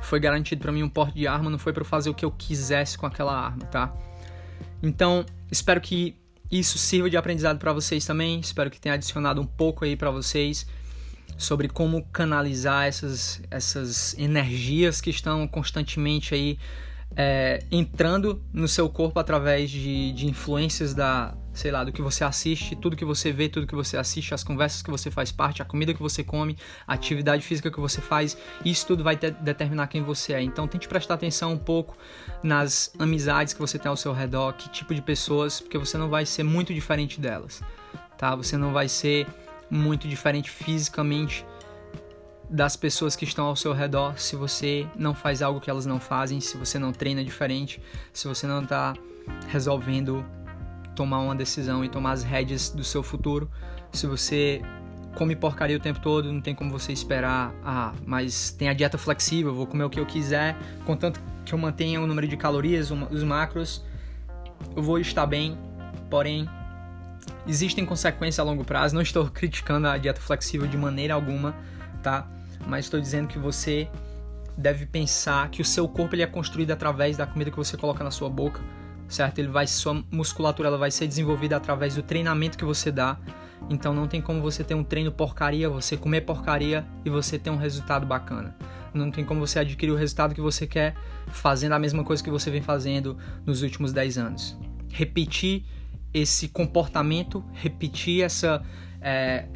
foi 0.00 0.18
garantido 0.18 0.60
para 0.60 0.72
mim 0.72 0.82
um 0.82 0.88
porte 0.88 1.14
de 1.14 1.26
arma, 1.28 1.48
não 1.48 1.58
foi 1.58 1.72
para 1.72 1.82
eu 1.82 1.86
fazer 1.86 2.10
o 2.10 2.14
que 2.14 2.24
eu 2.24 2.32
quisesse 2.32 2.98
com 2.98 3.06
aquela 3.06 3.32
arma, 3.32 3.64
tá? 3.66 3.94
Então, 4.82 5.24
espero 5.50 5.80
que 5.80 6.16
isso 6.50 6.76
sirva 6.76 7.08
de 7.08 7.16
aprendizado 7.16 7.58
para 7.58 7.72
vocês 7.72 8.04
também. 8.04 8.40
Espero 8.40 8.70
que 8.70 8.80
tenha 8.80 8.96
adicionado 8.96 9.40
um 9.40 9.46
pouco 9.46 9.84
aí 9.84 9.94
para 9.96 10.10
vocês 10.10 10.66
sobre 11.36 11.68
como 11.68 12.04
canalizar 12.06 12.86
essas, 12.86 13.40
essas 13.50 14.18
energias 14.18 15.00
que 15.00 15.10
estão 15.10 15.46
constantemente 15.46 16.34
aí 16.34 16.58
é, 17.16 17.64
entrando 17.70 18.42
no 18.52 18.68
seu 18.68 18.88
corpo 18.88 19.18
através 19.18 19.70
de, 19.70 20.12
de 20.12 20.26
influências 20.26 20.94
da, 20.94 21.34
sei 21.52 21.70
lá, 21.70 21.82
do 21.82 21.90
que 21.90 22.00
você 22.00 22.22
assiste, 22.22 22.76
tudo 22.76 22.96
que 22.96 23.04
você 23.04 23.32
vê, 23.32 23.48
tudo 23.48 23.66
que 23.66 23.74
você 23.74 23.96
assiste, 23.96 24.32
as 24.32 24.44
conversas 24.44 24.82
que 24.82 24.90
você 24.90 25.10
faz 25.10 25.32
parte, 25.32 25.60
a 25.60 25.64
comida 25.64 25.92
que 25.92 26.00
você 26.00 26.22
come, 26.22 26.56
a 26.86 26.94
atividade 26.94 27.42
física 27.42 27.70
que 27.70 27.80
você 27.80 28.00
faz, 28.00 28.38
isso 28.64 28.86
tudo 28.86 29.02
vai 29.02 29.16
de 29.16 29.30
determinar 29.32 29.88
quem 29.88 30.02
você 30.02 30.34
é. 30.34 30.42
Então 30.42 30.68
tente 30.68 30.86
prestar 30.86 31.14
atenção 31.14 31.52
um 31.52 31.58
pouco 31.58 31.96
nas 32.42 32.92
amizades 32.98 33.52
que 33.52 33.60
você 33.60 33.78
tem 33.78 33.90
ao 33.90 33.96
seu 33.96 34.12
redor, 34.12 34.52
que 34.52 34.68
tipo 34.68 34.94
de 34.94 35.02
pessoas, 35.02 35.60
porque 35.60 35.78
você 35.78 35.98
não 35.98 36.08
vai 36.08 36.24
ser 36.24 36.44
muito 36.44 36.72
diferente 36.72 37.20
delas, 37.20 37.62
tá? 38.16 38.36
Você 38.36 38.56
não 38.56 38.72
vai 38.72 38.88
ser 38.88 39.26
muito 39.70 40.06
diferente 40.06 40.50
fisicamente 40.50 41.44
das 42.50 42.76
pessoas 42.76 43.14
que 43.14 43.24
estão 43.24 43.46
ao 43.46 43.56
seu 43.56 43.72
redor 43.72 44.18
se 44.18 44.34
você 44.34 44.86
não 44.96 45.14
faz 45.14 45.42
algo 45.42 45.60
que 45.60 45.68
elas 45.68 45.84
não 45.84 46.00
fazem, 46.00 46.40
se 46.40 46.56
você 46.56 46.78
não 46.78 46.92
treina 46.92 47.22
diferente, 47.22 47.80
se 48.12 48.26
você 48.26 48.46
não 48.46 48.62
está 48.62 48.94
resolvendo 49.48 50.24
tomar 50.94 51.20
uma 51.20 51.34
decisão 51.34 51.84
e 51.84 51.88
tomar 51.88 52.12
as 52.12 52.22
rédeas 52.22 52.70
do 52.70 52.82
seu 52.82 53.02
futuro, 53.02 53.50
se 53.92 54.06
você 54.06 54.62
come 55.14 55.36
porcaria 55.36 55.76
o 55.76 55.80
tempo 55.80 56.00
todo, 56.00 56.32
não 56.32 56.40
tem 56.40 56.54
como 56.54 56.70
você 56.70 56.92
esperar, 56.92 57.52
ah, 57.64 57.92
mas 58.06 58.50
tem 58.50 58.68
a 58.68 58.72
dieta 58.72 58.96
flexível, 58.96 59.54
vou 59.54 59.66
comer 59.66 59.84
o 59.84 59.90
que 59.90 60.00
eu 60.00 60.06
quiser, 60.06 60.56
contanto 60.84 61.20
que 61.44 61.52
eu 61.52 61.58
mantenha 61.58 62.00
o 62.00 62.06
número 62.06 62.26
de 62.26 62.36
calorias, 62.36 62.90
os 62.90 63.22
macros, 63.22 63.84
eu 64.76 64.82
vou 64.82 64.98
estar 64.98 65.26
bem, 65.26 65.58
porém 66.08 66.48
existem 67.46 67.84
consequências 67.84 68.38
a 68.38 68.42
longo 68.42 68.64
prazo, 68.64 68.94
não 68.94 69.02
estou 69.02 69.28
criticando 69.30 69.88
a 69.88 69.98
dieta 69.98 70.20
flexível 70.20 70.66
de 70.66 70.76
maneira 70.76 71.14
alguma, 71.14 71.54
tá? 72.02 72.26
Mas 72.68 72.84
estou 72.84 73.00
dizendo 73.00 73.26
que 73.26 73.38
você 73.38 73.88
deve 74.56 74.84
pensar 74.86 75.48
que 75.50 75.62
o 75.62 75.64
seu 75.64 75.88
corpo 75.88 76.14
ele 76.14 76.22
é 76.22 76.26
construído 76.26 76.72
através 76.72 77.16
da 77.16 77.26
comida 77.26 77.50
que 77.50 77.56
você 77.56 77.76
coloca 77.76 78.04
na 78.04 78.10
sua 78.10 78.28
boca, 78.28 78.60
certo? 79.08 79.38
Ele 79.38 79.48
vai 79.48 79.66
sua 79.66 80.04
musculatura 80.10 80.68
ela 80.68 80.78
vai 80.78 80.90
ser 80.90 81.06
desenvolvida 81.06 81.56
através 81.56 81.94
do 81.94 82.02
treinamento 82.02 82.58
que 82.58 82.64
você 82.64 82.92
dá. 82.92 83.18
Então 83.70 83.94
não 83.94 84.06
tem 84.06 84.20
como 84.20 84.42
você 84.42 84.62
ter 84.62 84.74
um 84.74 84.84
treino 84.84 85.10
porcaria, 85.10 85.68
você 85.68 85.96
comer 85.96 86.20
porcaria 86.22 86.86
e 87.04 87.10
você 87.10 87.38
ter 87.38 87.50
um 87.50 87.56
resultado 87.56 88.06
bacana. 88.06 88.54
Não 88.92 89.10
tem 89.10 89.24
como 89.24 89.40
você 89.40 89.58
adquirir 89.58 89.92
o 89.92 89.96
resultado 89.96 90.34
que 90.34 90.40
você 90.40 90.66
quer 90.66 90.94
fazendo 91.28 91.72
a 91.72 91.78
mesma 91.78 92.04
coisa 92.04 92.22
que 92.22 92.30
você 92.30 92.50
vem 92.50 92.62
fazendo 92.62 93.16
nos 93.46 93.62
últimos 93.62 93.92
10 93.92 94.18
anos. 94.18 94.58
Repetir 94.90 95.64
esse 96.12 96.48
comportamento, 96.48 97.44
repetir 97.52 98.22
essa 98.22 98.62
é, 99.00 99.46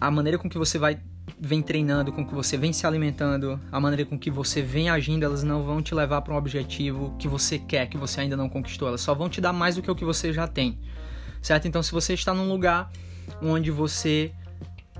a 0.00 0.10
maneira 0.10 0.38
com 0.38 0.48
que 0.48 0.58
você 0.58 0.78
vai 0.78 0.98
vem 1.44 1.60
treinando, 1.60 2.12
com 2.12 2.24
que 2.24 2.32
você 2.32 2.56
vem 2.56 2.72
se 2.72 2.86
alimentando, 2.86 3.58
a 3.72 3.80
maneira 3.80 4.08
com 4.08 4.16
que 4.16 4.30
você 4.30 4.62
vem 4.62 4.88
agindo, 4.88 5.24
elas 5.24 5.42
não 5.42 5.64
vão 5.64 5.82
te 5.82 5.92
levar 5.92 6.20
para 6.20 6.32
um 6.32 6.36
objetivo 6.36 7.16
que 7.18 7.26
você 7.26 7.58
quer, 7.58 7.88
que 7.88 7.98
você 7.98 8.20
ainda 8.20 8.36
não 8.36 8.48
conquistou. 8.48 8.86
Elas 8.86 9.00
só 9.00 9.12
vão 9.12 9.28
te 9.28 9.40
dar 9.40 9.52
mais 9.52 9.74
do 9.74 9.82
que 9.82 9.90
o 9.90 9.94
que 9.96 10.04
você 10.04 10.32
já 10.32 10.46
tem. 10.46 10.78
Certo? 11.42 11.66
Então, 11.66 11.82
se 11.82 11.90
você 11.90 12.14
está 12.14 12.32
num 12.32 12.48
lugar 12.48 12.92
onde 13.42 13.72
você 13.72 14.30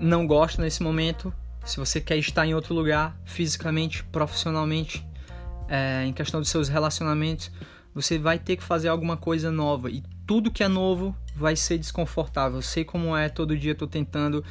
não 0.01 0.27
gosta 0.27 0.61
nesse 0.61 0.83
momento, 0.83 1.33
se 1.65 1.77
você 1.77 2.01
quer 2.01 2.17
estar 2.17 2.45
em 2.45 2.55
outro 2.55 2.75
lugar, 2.75 3.17
fisicamente, 3.25 4.03
profissionalmente, 4.03 5.07
é, 5.69 6.05
em 6.05 6.13
questão 6.13 6.41
dos 6.41 6.51
seus 6.51 6.69
relacionamentos, 6.69 7.53
você 7.95 8.19
vai 8.19 8.41
ter 8.41 8.57
que 8.57 8.65
fazer 8.65 8.89
alguma 8.89 9.17
coisa 9.17 9.49
nova. 9.53 9.89
E 9.89 10.03
tudo 10.27 10.51
que 10.51 10.65
é 10.65 10.69
novo 10.69 11.17
vai 11.37 11.55
ser 11.55 11.79
desconfortável. 11.79 12.59
Eu 12.59 12.63
sei 12.63 12.85
como 12.85 13.17
é, 13.17 13.29
todo 13.29 13.57
dia 13.57 13.73
estou 13.73 13.87
tentando 13.87 14.45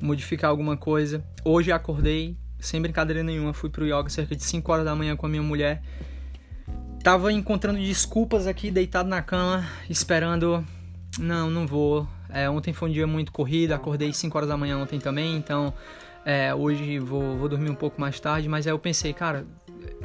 modificar 0.00 0.50
alguma 0.50 0.76
coisa. 0.76 1.24
Hoje 1.44 1.72
acordei, 1.72 2.36
sem 2.58 2.80
brincadeira 2.80 3.22
nenhuma, 3.22 3.52
fui 3.52 3.70
pro 3.70 3.86
yoga 3.86 4.08
cerca 4.08 4.34
de 4.34 4.42
5 4.42 4.70
horas 4.70 4.84
da 4.84 4.94
manhã 4.94 5.16
com 5.16 5.26
a 5.26 5.28
minha 5.28 5.42
mulher. 5.42 5.82
Tava 7.02 7.32
encontrando 7.32 7.78
desculpas 7.78 8.46
aqui, 8.46 8.70
deitado 8.70 9.08
na 9.08 9.22
cama, 9.22 9.64
esperando. 9.88 10.64
Não, 11.18 11.50
não 11.50 11.66
vou. 11.66 12.06
É, 12.28 12.48
ontem 12.50 12.72
foi 12.72 12.90
um 12.90 12.92
dia 12.92 13.06
muito 13.06 13.32
corrido, 13.32 13.72
acordei 13.72 14.12
5 14.12 14.36
horas 14.36 14.48
da 14.48 14.56
manhã 14.56 14.78
ontem 14.78 14.98
também, 14.98 15.36
então 15.36 15.72
é, 16.24 16.54
hoje 16.54 16.98
vou, 16.98 17.38
vou 17.38 17.48
dormir 17.48 17.70
um 17.70 17.74
pouco 17.74 18.00
mais 18.00 18.20
tarde. 18.20 18.48
Mas 18.48 18.66
aí 18.66 18.72
eu 18.72 18.78
pensei, 18.78 19.12
cara, 19.12 19.46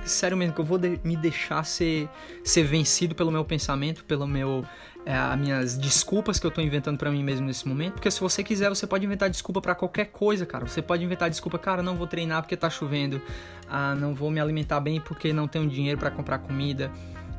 sério 0.05 0.37
mesmo 0.37 0.53
que 0.53 0.61
eu 0.61 0.65
vou 0.65 0.77
de, 0.77 0.99
me 1.03 1.15
deixar 1.15 1.63
ser, 1.63 2.07
ser 2.43 2.63
vencido 2.63 3.15
pelo 3.15 3.31
meu 3.31 3.43
pensamento, 3.43 4.03
pelo 4.05 4.27
meu 4.27 4.65
é, 5.05 5.15
as 5.15 5.39
minhas 5.39 5.77
desculpas 5.77 6.39
que 6.39 6.47
eu 6.47 6.51
tô 6.51 6.61
inventando 6.61 6.97
para 6.97 7.11
mim 7.11 7.23
mesmo 7.23 7.45
nesse 7.45 7.67
momento, 7.67 7.93
porque 7.93 8.09
se 8.09 8.19
você 8.19 8.43
quiser, 8.43 8.69
você 8.69 8.87
pode 8.87 9.05
inventar 9.05 9.29
desculpa 9.29 9.61
para 9.61 9.75
qualquer 9.75 10.05
coisa, 10.05 10.45
cara. 10.45 10.65
Você 10.65 10.81
pode 10.81 11.03
inventar 11.03 11.29
desculpa, 11.29 11.59
cara, 11.59 11.83
não 11.83 11.95
vou 11.95 12.07
treinar 12.07 12.41
porque 12.41 12.55
tá 12.55 12.69
chovendo, 12.69 13.21
ah, 13.69 13.95
não 13.95 14.15
vou 14.15 14.31
me 14.31 14.39
alimentar 14.39 14.79
bem 14.79 15.01
porque 15.01 15.33
não 15.33 15.47
tenho 15.47 15.67
dinheiro 15.67 15.99
para 15.99 16.09
comprar 16.09 16.39
comida. 16.39 16.91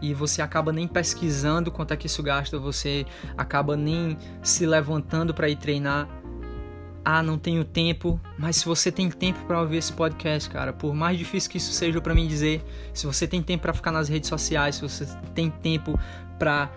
E 0.03 0.13
você 0.13 0.43
acaba 0.43 0.73
nem 0.73 0.87
pesquisando 0.87 1.71
quanto 1.71 1.95
é 1.95 1.97
que 1.97 2.07
isso 2.07 2.23
gasta, 2.23 2.59
você 2.59 3.07
acaba 3.37 3.77
nem 3.77 4.19
se 4.43 4.67
levantando 4.67 5.33
para 5.33 5.49
ir 5.49 5.57
treinar 5.57 6.09
ah, 7.05 7.23
não 7.23 7.37
tenho 7.37 7.65
tempo, 7.65 8.19
mas 8.39 8.57
se 8.57 8.65
você 8.65 8.91
tem 8.91 9.11
tempo 9.11 9.39
para 9.47 9.61
ouvir 9.61 9.77
esse 9.77 9.93
podcast, 9.93 10.49
cara, 10.49 10.73
por 10.73 10.95
mais 10.95 11.19
difícil 11.19 11.51
que 11.51 11.59
isso 11.59 11.71
seja 11.71 12.01
para 12.01 12.15
mim 12.15 12.27
dizer, 12.27 12.65
se 12.95 13.05
você 13.07 13.27
tem 13.27 13.43
tempo 13.43 13.63
para 13.63 13.75
ficar 13.75 13.93
nas 13.93 14.09
redes 14.09 14.29
sociais, 14.29 14.77
se 14.77 14.83
você 14.83 15.07
tem 15.35 15.51
tempo 15.51 15.99
para 16.39 16.71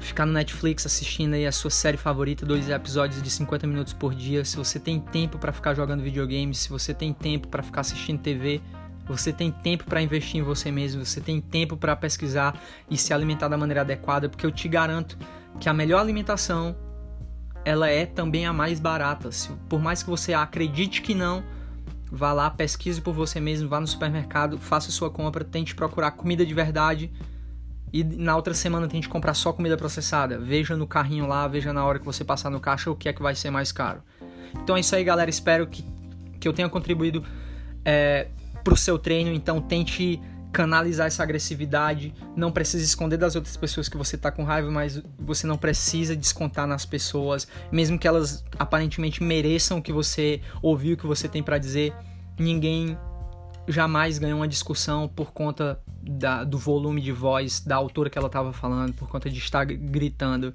ficar 0.00 0.26
no 0.26 0.32
Netflix 0.32 0.86
assistindo 0.86 1.34
aí 1.34 1.46
a 1.46 1.52
sua 1.52 1.70
série 1.70 1.96
favorita, 1.96 2.46
dois 2.46 2.68
episódios 2.68 3.22
de 3.22 3.30
50 3.30 3.66
minutos 3.66 3.92
por 3.92 4.14
dia, 4.14 4.44
se 4.44 4.56
você 4.56 4.78
tem 4.78 5.00
tempo 5.00 5.38
para 5.38 5.52
ficar 5.52 5.74
jogando 5.74 6.02
videogame, 6.02 6.54
se 6.54 6.68
você 6.68 6.94
tem 6.94 7.12
tempo 7.12 7.48
para 7.48 7.62
ficar 7.62 7.80
assistindo 7.80 8.20
TV, 8.20 8.60
você 9.06 9.32
tem 9.32 9.50
tempo 9.50 9.84
para 9.84 10.02
investir 10.02 10.40
em 10.40 10.42
você 10.42 10.70
mesmo, 10.70 11.04
você 11.04 11.20
tem 11.20 11.40
tempo 11.40 11.76
para 11.76 11.96
pesquisar 11.96 12.60
e 12.90 12.96
se 12.96 13.12
alimentar 13.12 13.48
da 13.48 13.56
maneira 13.56 13.80
adequada, 13.80 14.28
porque 14.28 14.44
eu 14.44 14.52
te 14.52 14.68
garanto 14.68 15.18
que 15.58 15.68
a 15.68 15.74
melhor 15.74 16.00
alimentação 16.00 16.76
ela 17.64 17.88
é 17.88 18.06
também 18.06 18.46
a 18.46 18.52
mais 18.52 18.78
barata. 18.78 19.30
Por 19.68 19.80
mais 19.80 20.02
que 20.02 20.10
você 20.10 20.32
acredite 20.32 21.02
que 21.02 21.14
não, 21.14 21.42
vá 22.10 22.32
lá, 22.32 22.50
pesquise 22.50 23.00
por 23.00 23.12
você 23.12 23.40
mesmo, 23.40 23.68
vá 23.68 23.80
no 23.80 23.86
supermercado, 23.86 24.58
faça 24.58 24.90
sua 24.90 25.10
compra, 25.10 25.44
tente 25.44 25.74
procurar 25.74 26.12
comida 26.12 26.44
de 26.44 26.54
verdade 26.54 27.10
e 27.92 28.04
na 28.04 28.36
outra 28.36 28.54
semana 28.54 28.86
tente 28.88 29.08
comprar 29.08 29.34
só 29.34 29.52
comida 29.52 29.76
processada. 29.76 30.38
Veja 30.38 30.76
no 30.76 30.86
carrinho 30.86 31.26
lá, 31.26 31.46
veja 31.48 31.72
na 31.72 31.84
hora 31.84 31.98
que 31.98 32.04
você 32.04 32.24
passar 32.24 32.50
no 32.50 32.60
caixa 32.60 32.90
o 32.90 32.96
que 32.96 33.08
é 33.08 33.12
que 33.12 33.22
vai 33.22 33.34
ser 33.34 33.50
mais 33.50 33.72
caro. 33.72 34.02
Então 34.62 34.76
é 34.76 34.80
isso 34.80 34.94
aí, 34.94 35.04
galera. 35.04 35.30
Espero 35.30 35.66
que, 35.66 35.84
que 36.40 36.46
eu 36.46 36.52
tenha 36.52 36.68
contribuído 36.68 37.24
é, 37.84 38.28
para 38.62 38.74
o 38.74 38.76
seu 38.76 38.98
treino. 38.98 39.32
Então 39.32 39.60
tente 39.60 40.20
canalizar 40.52 41.06
essa 41.06 41.22
agressividade. 41.22 42.14
Não 42.36 42.50
precisa 42.50 42.84
esconder 42.84 43.16
das 43.16 43.34
outras 43.36 43.56
pessoas 43.56 43.88
que 43.88 43.96
você 43.96 44.16
tá 44.16 44.30
com 44.30 44.44
raiva, 44.44 44.70
mas 44.70 45.02
você 45.18 45.46
não 45.46 45.56
precisa 45.56 46.16
descontar 46.16 46.66
nas 46.66 46.84
pessoas, 46.86 47.46
mesmo 47.70 47.98
que 47.98 48.08
elas 48.08 48.44
aparentemente 48.58 49.22
mereçam 49.22 49.80
que 49.80 49.92
você 49.92 50.40
ouviu, 50.62 50.94
o 50.94 50.96
que 50.96 51.06
você 51.06 51.28
tem 51.28 51.42
para 51.42 51.58
dizer. 51.58 51.92
Ninguém 52.38 52.96
jamais 53.66 54.18
ganhou 54.18 54.38
uma 54.38 54.48
discussão 54.48 55.08
por 55.08 55.32
conta 55.32 55.78
da, 56.08 56.44
do 56.44 56.58
volume 56.58 57.00
de 57.00 57.12
voz 57.12 57.60
da 57.60 57.76
autora 57.76 58.08
que 58.08 58.18
ela 58.18 58.28
estava 58.28 58.52
falando, 58.52 58.94
por 58.94 59.08
conta 59.08 59.28
de 59.28 59.38
estar 59.38 59.64
gritando. 59.64 60.52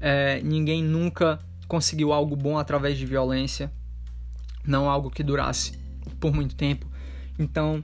É, 0.00 0.40
ninguém 0.42 0.82
nunca 0.82 1.38
conseguiu 1.66 2.12
algo 2.12 2.36
bom 2.36 2.58
através 2.58 2.96
de 2.96 3.06
violência, 3.06 3.72
não 4.64 4.88
algo 4.88 5.10
que 5.10 5.22
durasse 5.22 5.78
por 6.20 6.32
muito 6.32 6.54
tempo. 6.54 6.86
Então, 7.38 7.82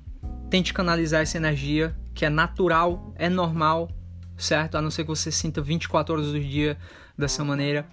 tente 0.48 0.72
canalizar 0.72 1.22
essa 1.22 1.36
energia 1.36 1.94
que 2.14 2.24
é 2.24 2.30
natural, 2.30 3.12
é 3.16 3.28
normal, 3.28 3.88
certo? 4.36 4.76
A 4.76 4.82
não 4.82 4.90
ser 4.90 5.04
que 5.04 5.08
você 5.08 5.30
sinta 5.30 5.60
24 5.60 6.14
horas 6.14 6.26
do 6.26 6.40
dia 6.40 6.76
dessa 7.16 7.44
maneira. 7.44 7.86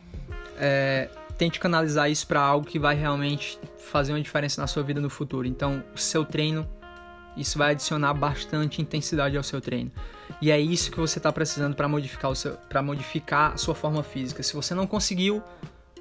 É, 0.60 1.10
tente 1.38 1.60
canalizar 1.60 2.10
isso 2.10 2.26
para 2.27 2.41
algo 2.41 2.65
que 2.65 2.80
vai 2.80 2.95
realmente 2.95 3.60
fazer 3.77 4.11
uma 4.11 4.22
diferença 4.22 4.60
na 4.60 4.68
sua 4.68 4.84
vida 4.84 4.99
no 4.99 5.10
futuro. 5.10 5.48
Então, 5.48 5.84
o 5.94 5.98
seu 5.98 6.26
treino, 6.26 6.68
isso 7.38 7.58
vai 7.58 7.72
adicionar 7.72 8.14
bastante 8.14 8.82
intensidade 8.82 9.38
ao 9.38 9.44
seu 9.44 9.62
treino. 9.62 9.92
E 10.42 10.52
é 10.52 10.60
isso 10.60 10.92
que 10.92 11.00
você 11.00 11.20
está 11.20 11.32
precisando 11.32 11.76
para 11.76 11.88
modificar, 11.88 12.32
o 12.32 12.36
seu, 12.36 12.58
modificar 12.84 13.54
a 13.54 13.58
sua 13.58 13.74
forma 13.74 14.04
física. 14.04 14.44
Se 14.44 14.54
você 14.54 14.74
não 14.74 14.86
conseguiu 14.86 15.42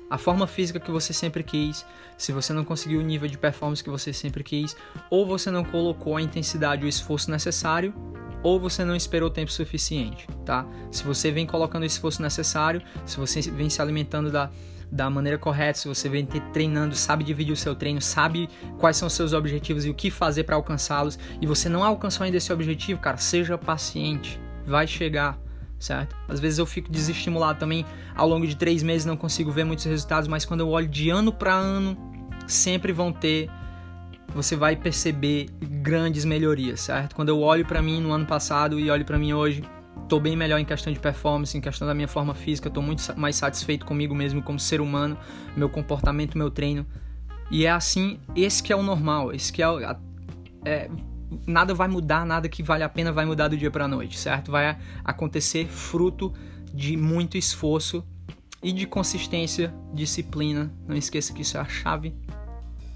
a 0.09 0.19
forma 0.19 0.47
física 0.47 0.79
que 0.79 0.91
você 0.91 1.13
sempre 1.13 1.43
quis, 1.43 1.85
se 2.17 2.33
você 2.33 2.53
não 2.53 2.65
conseguiu 2.65 3.01
o 3.01 3.03
nível 3.03 3.29
de 3.29 3.37
performance 3.37 3.83
que 3.83 3.91
você 3.91 4.13
sempre 4.13 4.43
quis, 4.43 4.77
ou 5.11 5.27
você 5.27 5.51
não 5.51 5.65
colocou 5.65 6.17
a 6.17 6.23
intensidade 6.23 6.83
e 6.83 6.87
o 6.87 6.89
esforço 6.89 7.31
necessário, 7.31 7.95
ou 8.43 8.61
você 8.61 8.85
não 8.85 8.95
esperou 8.95 9.29
tempo 9.29 9.51
suficiente, 9.51 10.27
tá? 10.45 10.67
Se 10.91 11.03
você 11.03 11.31
vem 11.31 11.47
colocando 11.47 11.83
o 11.83 11.87
esforço 11.87 12.23
necessário, 12.23 12.81
se 13.05 13.17
você 13.17 13.41
vem 13.41 13.69
se 13.69 13.83
alimentando 13.83 14.31
da, 14.31 14.51
da 14.91 15.11
maneira 15.11 15.39
correta, 15.39 15.79
se 15.79 15.89
você 15.89 16.09
vem 16.09 16.27
treinando, 16.53 16.95
sabe 16.95 17.25
dividir 17.25 17.53
o 17.53 17.57
seu 17.57 17.75
treino, 17.75 18.01
sabe 18.01 18.49
quais 18.79 18.97
são 18.97 19.09
os 19.09 19.15
seus 19.15 19.33
objetivos 19.33 19.85
e 19.85 19.91
o 19.91 19.95
que 19.95 20.11
fazer 20.11 20.45
para 20.45 20.57
alcançá-los, 20.57 21.19
e 21.41 21.47
você 21.47 21.69
não 21.69 21.83
alcançou 21.83 22.25
ainda 22.25 22.37
esse 22.37 22.53
objetivo, 22.53 23.01
cara, 23.01 23.17
seja 23.17 23.59
paciente, 23.59 24.41
vai 24.67 24.87
chegar 24.87 25.39
certo? 25.79 26.17
Às 26.29 26.41
vezes 26.41 26.59
eu 26.59 26.67
fico 26.67 26.91
desestimulado 26.91 27.59
também, 27.59 27.85
ao 28.15 28.29
longo 28.29 28.47
de 28.47 28.57
três 28.57 28.83
meses 28.83 29.05
não 29.05 29.17
consigo 29.17 29.51
ver 29.51 29.65
muitos 29.65 29.85
resultados, 29.85 30.29
mas 30.29 30.45
quando 30.45 30.61
eu 30.61 30.69
olho 30.71 30.89
de 30.89 31.11
ano 31.11 31.33
para 31.33 31.53
ano, 31.53 31.97
sempre 32.47 32.93
vão 32.93 33.13
ter, 33.13 33.51
você 34.35 34.57
vai 34.57 34.77
perceber 34.77 35.49
grandes 35.61 36.25
melhorias, 36.25 36.81
certo? 36.81 37.15
Quando 37.15 37.29
eu 37.29 37.41
olho 37.41 37.65
para 37.65 37.83
mim 37.83 38.01
no 38.01 38.13
ano 38.13 38.27
passado 38.27 38.81
e 38.81 38.91
olho 38.91 39.05
para 39.05 39.19
mim 39.19 39.33
hoje, 39.33 39.63
tô 40.09 40.21
bem 40.21 40.37
melhor 40.37 40.59
em 40.59 40.65
questão 40.65 40.93
de 40.93 40.99
performance, 40.99 41.57
em 41.57 41.61
questão 41.61 41.87
da 41.87 41.95
minha 41.95 42.09
forma 42.09 42.35
física, 42.35 42.71
tô 42.71 42.81
muito 42.81 43.03
mais 43.19 43.37
satisfeito 43.37 43.85
comigo 43.85 44.15
mesmo 44.15 44.43
como 44.43 44.59
ser 44.59 44.81
humano, 44.81 45.17
meu 45.57 45.69
comportamento, 45.69 46.39
meu 46.39 46.51
treino. 46.51 46.87
E 47.51 47.65
é 47.67 47.71
assim, 47.71 48.19
esse 48.35 48.63
que 48.63 48.73
é 48.73 48.77
o 48.77 48.83
normal, 48.83 49.33
esse 49.33 49.53
que 49.53 49.63
é, 49.63 49.99
é 50.65 50.91
nada 51.47 51.75
vai 51.75 51.89
mudar, 51.89 52.25
nada 52.25 52.49
que 52.49 52.63
vale 52.63 52.83
a 52.83 52.89
pena 52.89 53.13
vai 53.13 53.25
mudar 53.25 53.49
do 53.49 53.57
dia 53.57 53.71
para 53.71 53.89
noite, 53.89 54.19
certo? 54.19 54.51
Vai 54.51 54.77
acontecer 55.05 55.67
fruto 55.67 56.33
de 56.73 56.97
muito 56.97 57.37
esforço 57.37 58.05
e 58.63 58.73
de 58.73 58.87
consistência, 58.87 59.73
disciplina. 59.93 60.73
Não 60.87 60.97
esqueça 60.97 61.33
que 61.33 61.43
isso 61.43 61.57
é 61.57 61.61
a 61.61 61.65
chave 61.65 62.15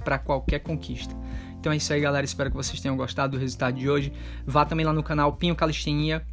para 0.05 0.19
qualquer 0.19 0.61
conquista. 0.61 1.15
Então 1.59 1.73
é 1.73 1.77
isso 1.77 1.93
aí, 1.93 2.01
galera. 2.01 2.25
Espero 2.25 2.51
que 2.51 2.57
vocês 2.57 2.81
tenham 2.81 2.97
gostado 2.97 3.37
do 3.37 3.41
resultado 3.41 3.77
de 3.77 3.89
hoje. 3.89 4.13
Vá 4.47 4.65
também 4.65 4.85
lá 4.85 4.93
no 4.93 5.03
canal 5.03 5.33
Pinho 5.35 5.55
Calistenia. 5.55 6.25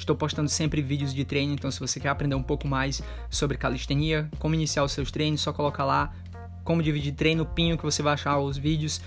Estou 0.00 0.16
postando 0.16 0.48
sempre 0.48 0.80
vídeos 0.80 1.12
de 1.12 1.26
treino, 1.26 1.52
então 1.52 1.70
se 1.70 1.78
você 1.78 2.00
quer 2.00 2.08
aprender 2.08 2.34
um 2.34 2.42
pouco 2.42 2.66
mais 2.66 3.02
sobre 3.28 3.58
calistenia, 3.58 4.30
como 4.38 4.54
iniciar 4.54 4.82
os 4.82 4.92
seus 4.92 5.10
treinos, 5.10 5.42
só 5.42 5.52
coloca 5.52 5.84
lá 5.84 6.10
como 6.64 6.82
dividir 6.82 7.12
treino, 7.12 7.44
Pinho, 7.44 7.76
que 7.76 7.84
você 7.84 8.02
vai 8.02 8.14
achar 8.14 8.38
os 8.38 8.56
vídeos. 8.56 9.00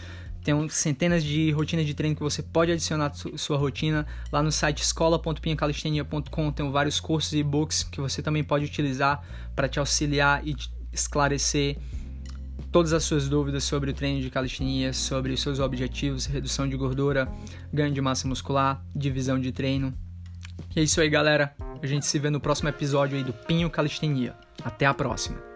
Tem 0.44 0.70
centenas 0.70 1.24
de 1.24 1.50
rotinas 1.50 1.88
de 1.88 1.96
treino 1.96 2.16
que 2.16 2.22
você 2.22 2.44
pode 2.44 2.72
adicionar 2.72 3.08
à 3.08 3.38
sua 3.38 3.58
rotina. 3.58 4.06
Lá 4.32 4.44
no 4.44 4.52
site 4.52 4.84
escola.pinhacalistenia.com 4.84 6.52
tem 6.52 6.72
vários 6.72 7.00
cursos 7.00 7.34
e 7.34 7.40
e-books 7.40 7.84
que 7.84 8.00
você 8.00 8.22
também 8.22 8.44
pode 8.44 8.66
utilizar 8.66 9.24
para 9.56 9.68
te 9.68 9.80
auxiliar 9.80 10.48
e 10.48 10.54
te 10.54 10.72
esclarecer 10.92 11.78
todas 12.72 12.94
as 12.94 13.04
suas 13.04 13.28
dúvidas 13.28 13.64
sobre 13.64 13.90
o 13.90 13.94
treino 13.96 14.22
de 14.22 14.30
calistenia, 14.30 14.94
sobre 14.94 15.34
os 15.34 15.42
seus 15.42 15.60
objetivos, 15.60 16.28
redução 16.28 16.70
de 16.70 16.78
gordura, 16.78 17.28
ganho 17.74 17.92
de 17.92 18.02
massa 18.02 18.28
muscular, 18.28 18.86
divisão 18.96 19.40
de 19.40 19.52
treino. 19.52 19.92
E 20.76 20.80
é 20.80 20.84
isso 20.84 21.00
aí, 21.02 21.10
galera. 21.10 21.54
A 21.82 21.88
gente 21.88 22.06
se 22.06 22.18
vê 22.18 22.30
no 22.30 22.40
próximo 22.40 22.70
episódio 22.70 23.18
aí 23.18 23.24
do 23.24 23.34
Pinho 23.34 23.70
Calistenia. 23.70 24.36
Até 24.64 24.86
a 24.86 24.94
próxima. 24.94 25.53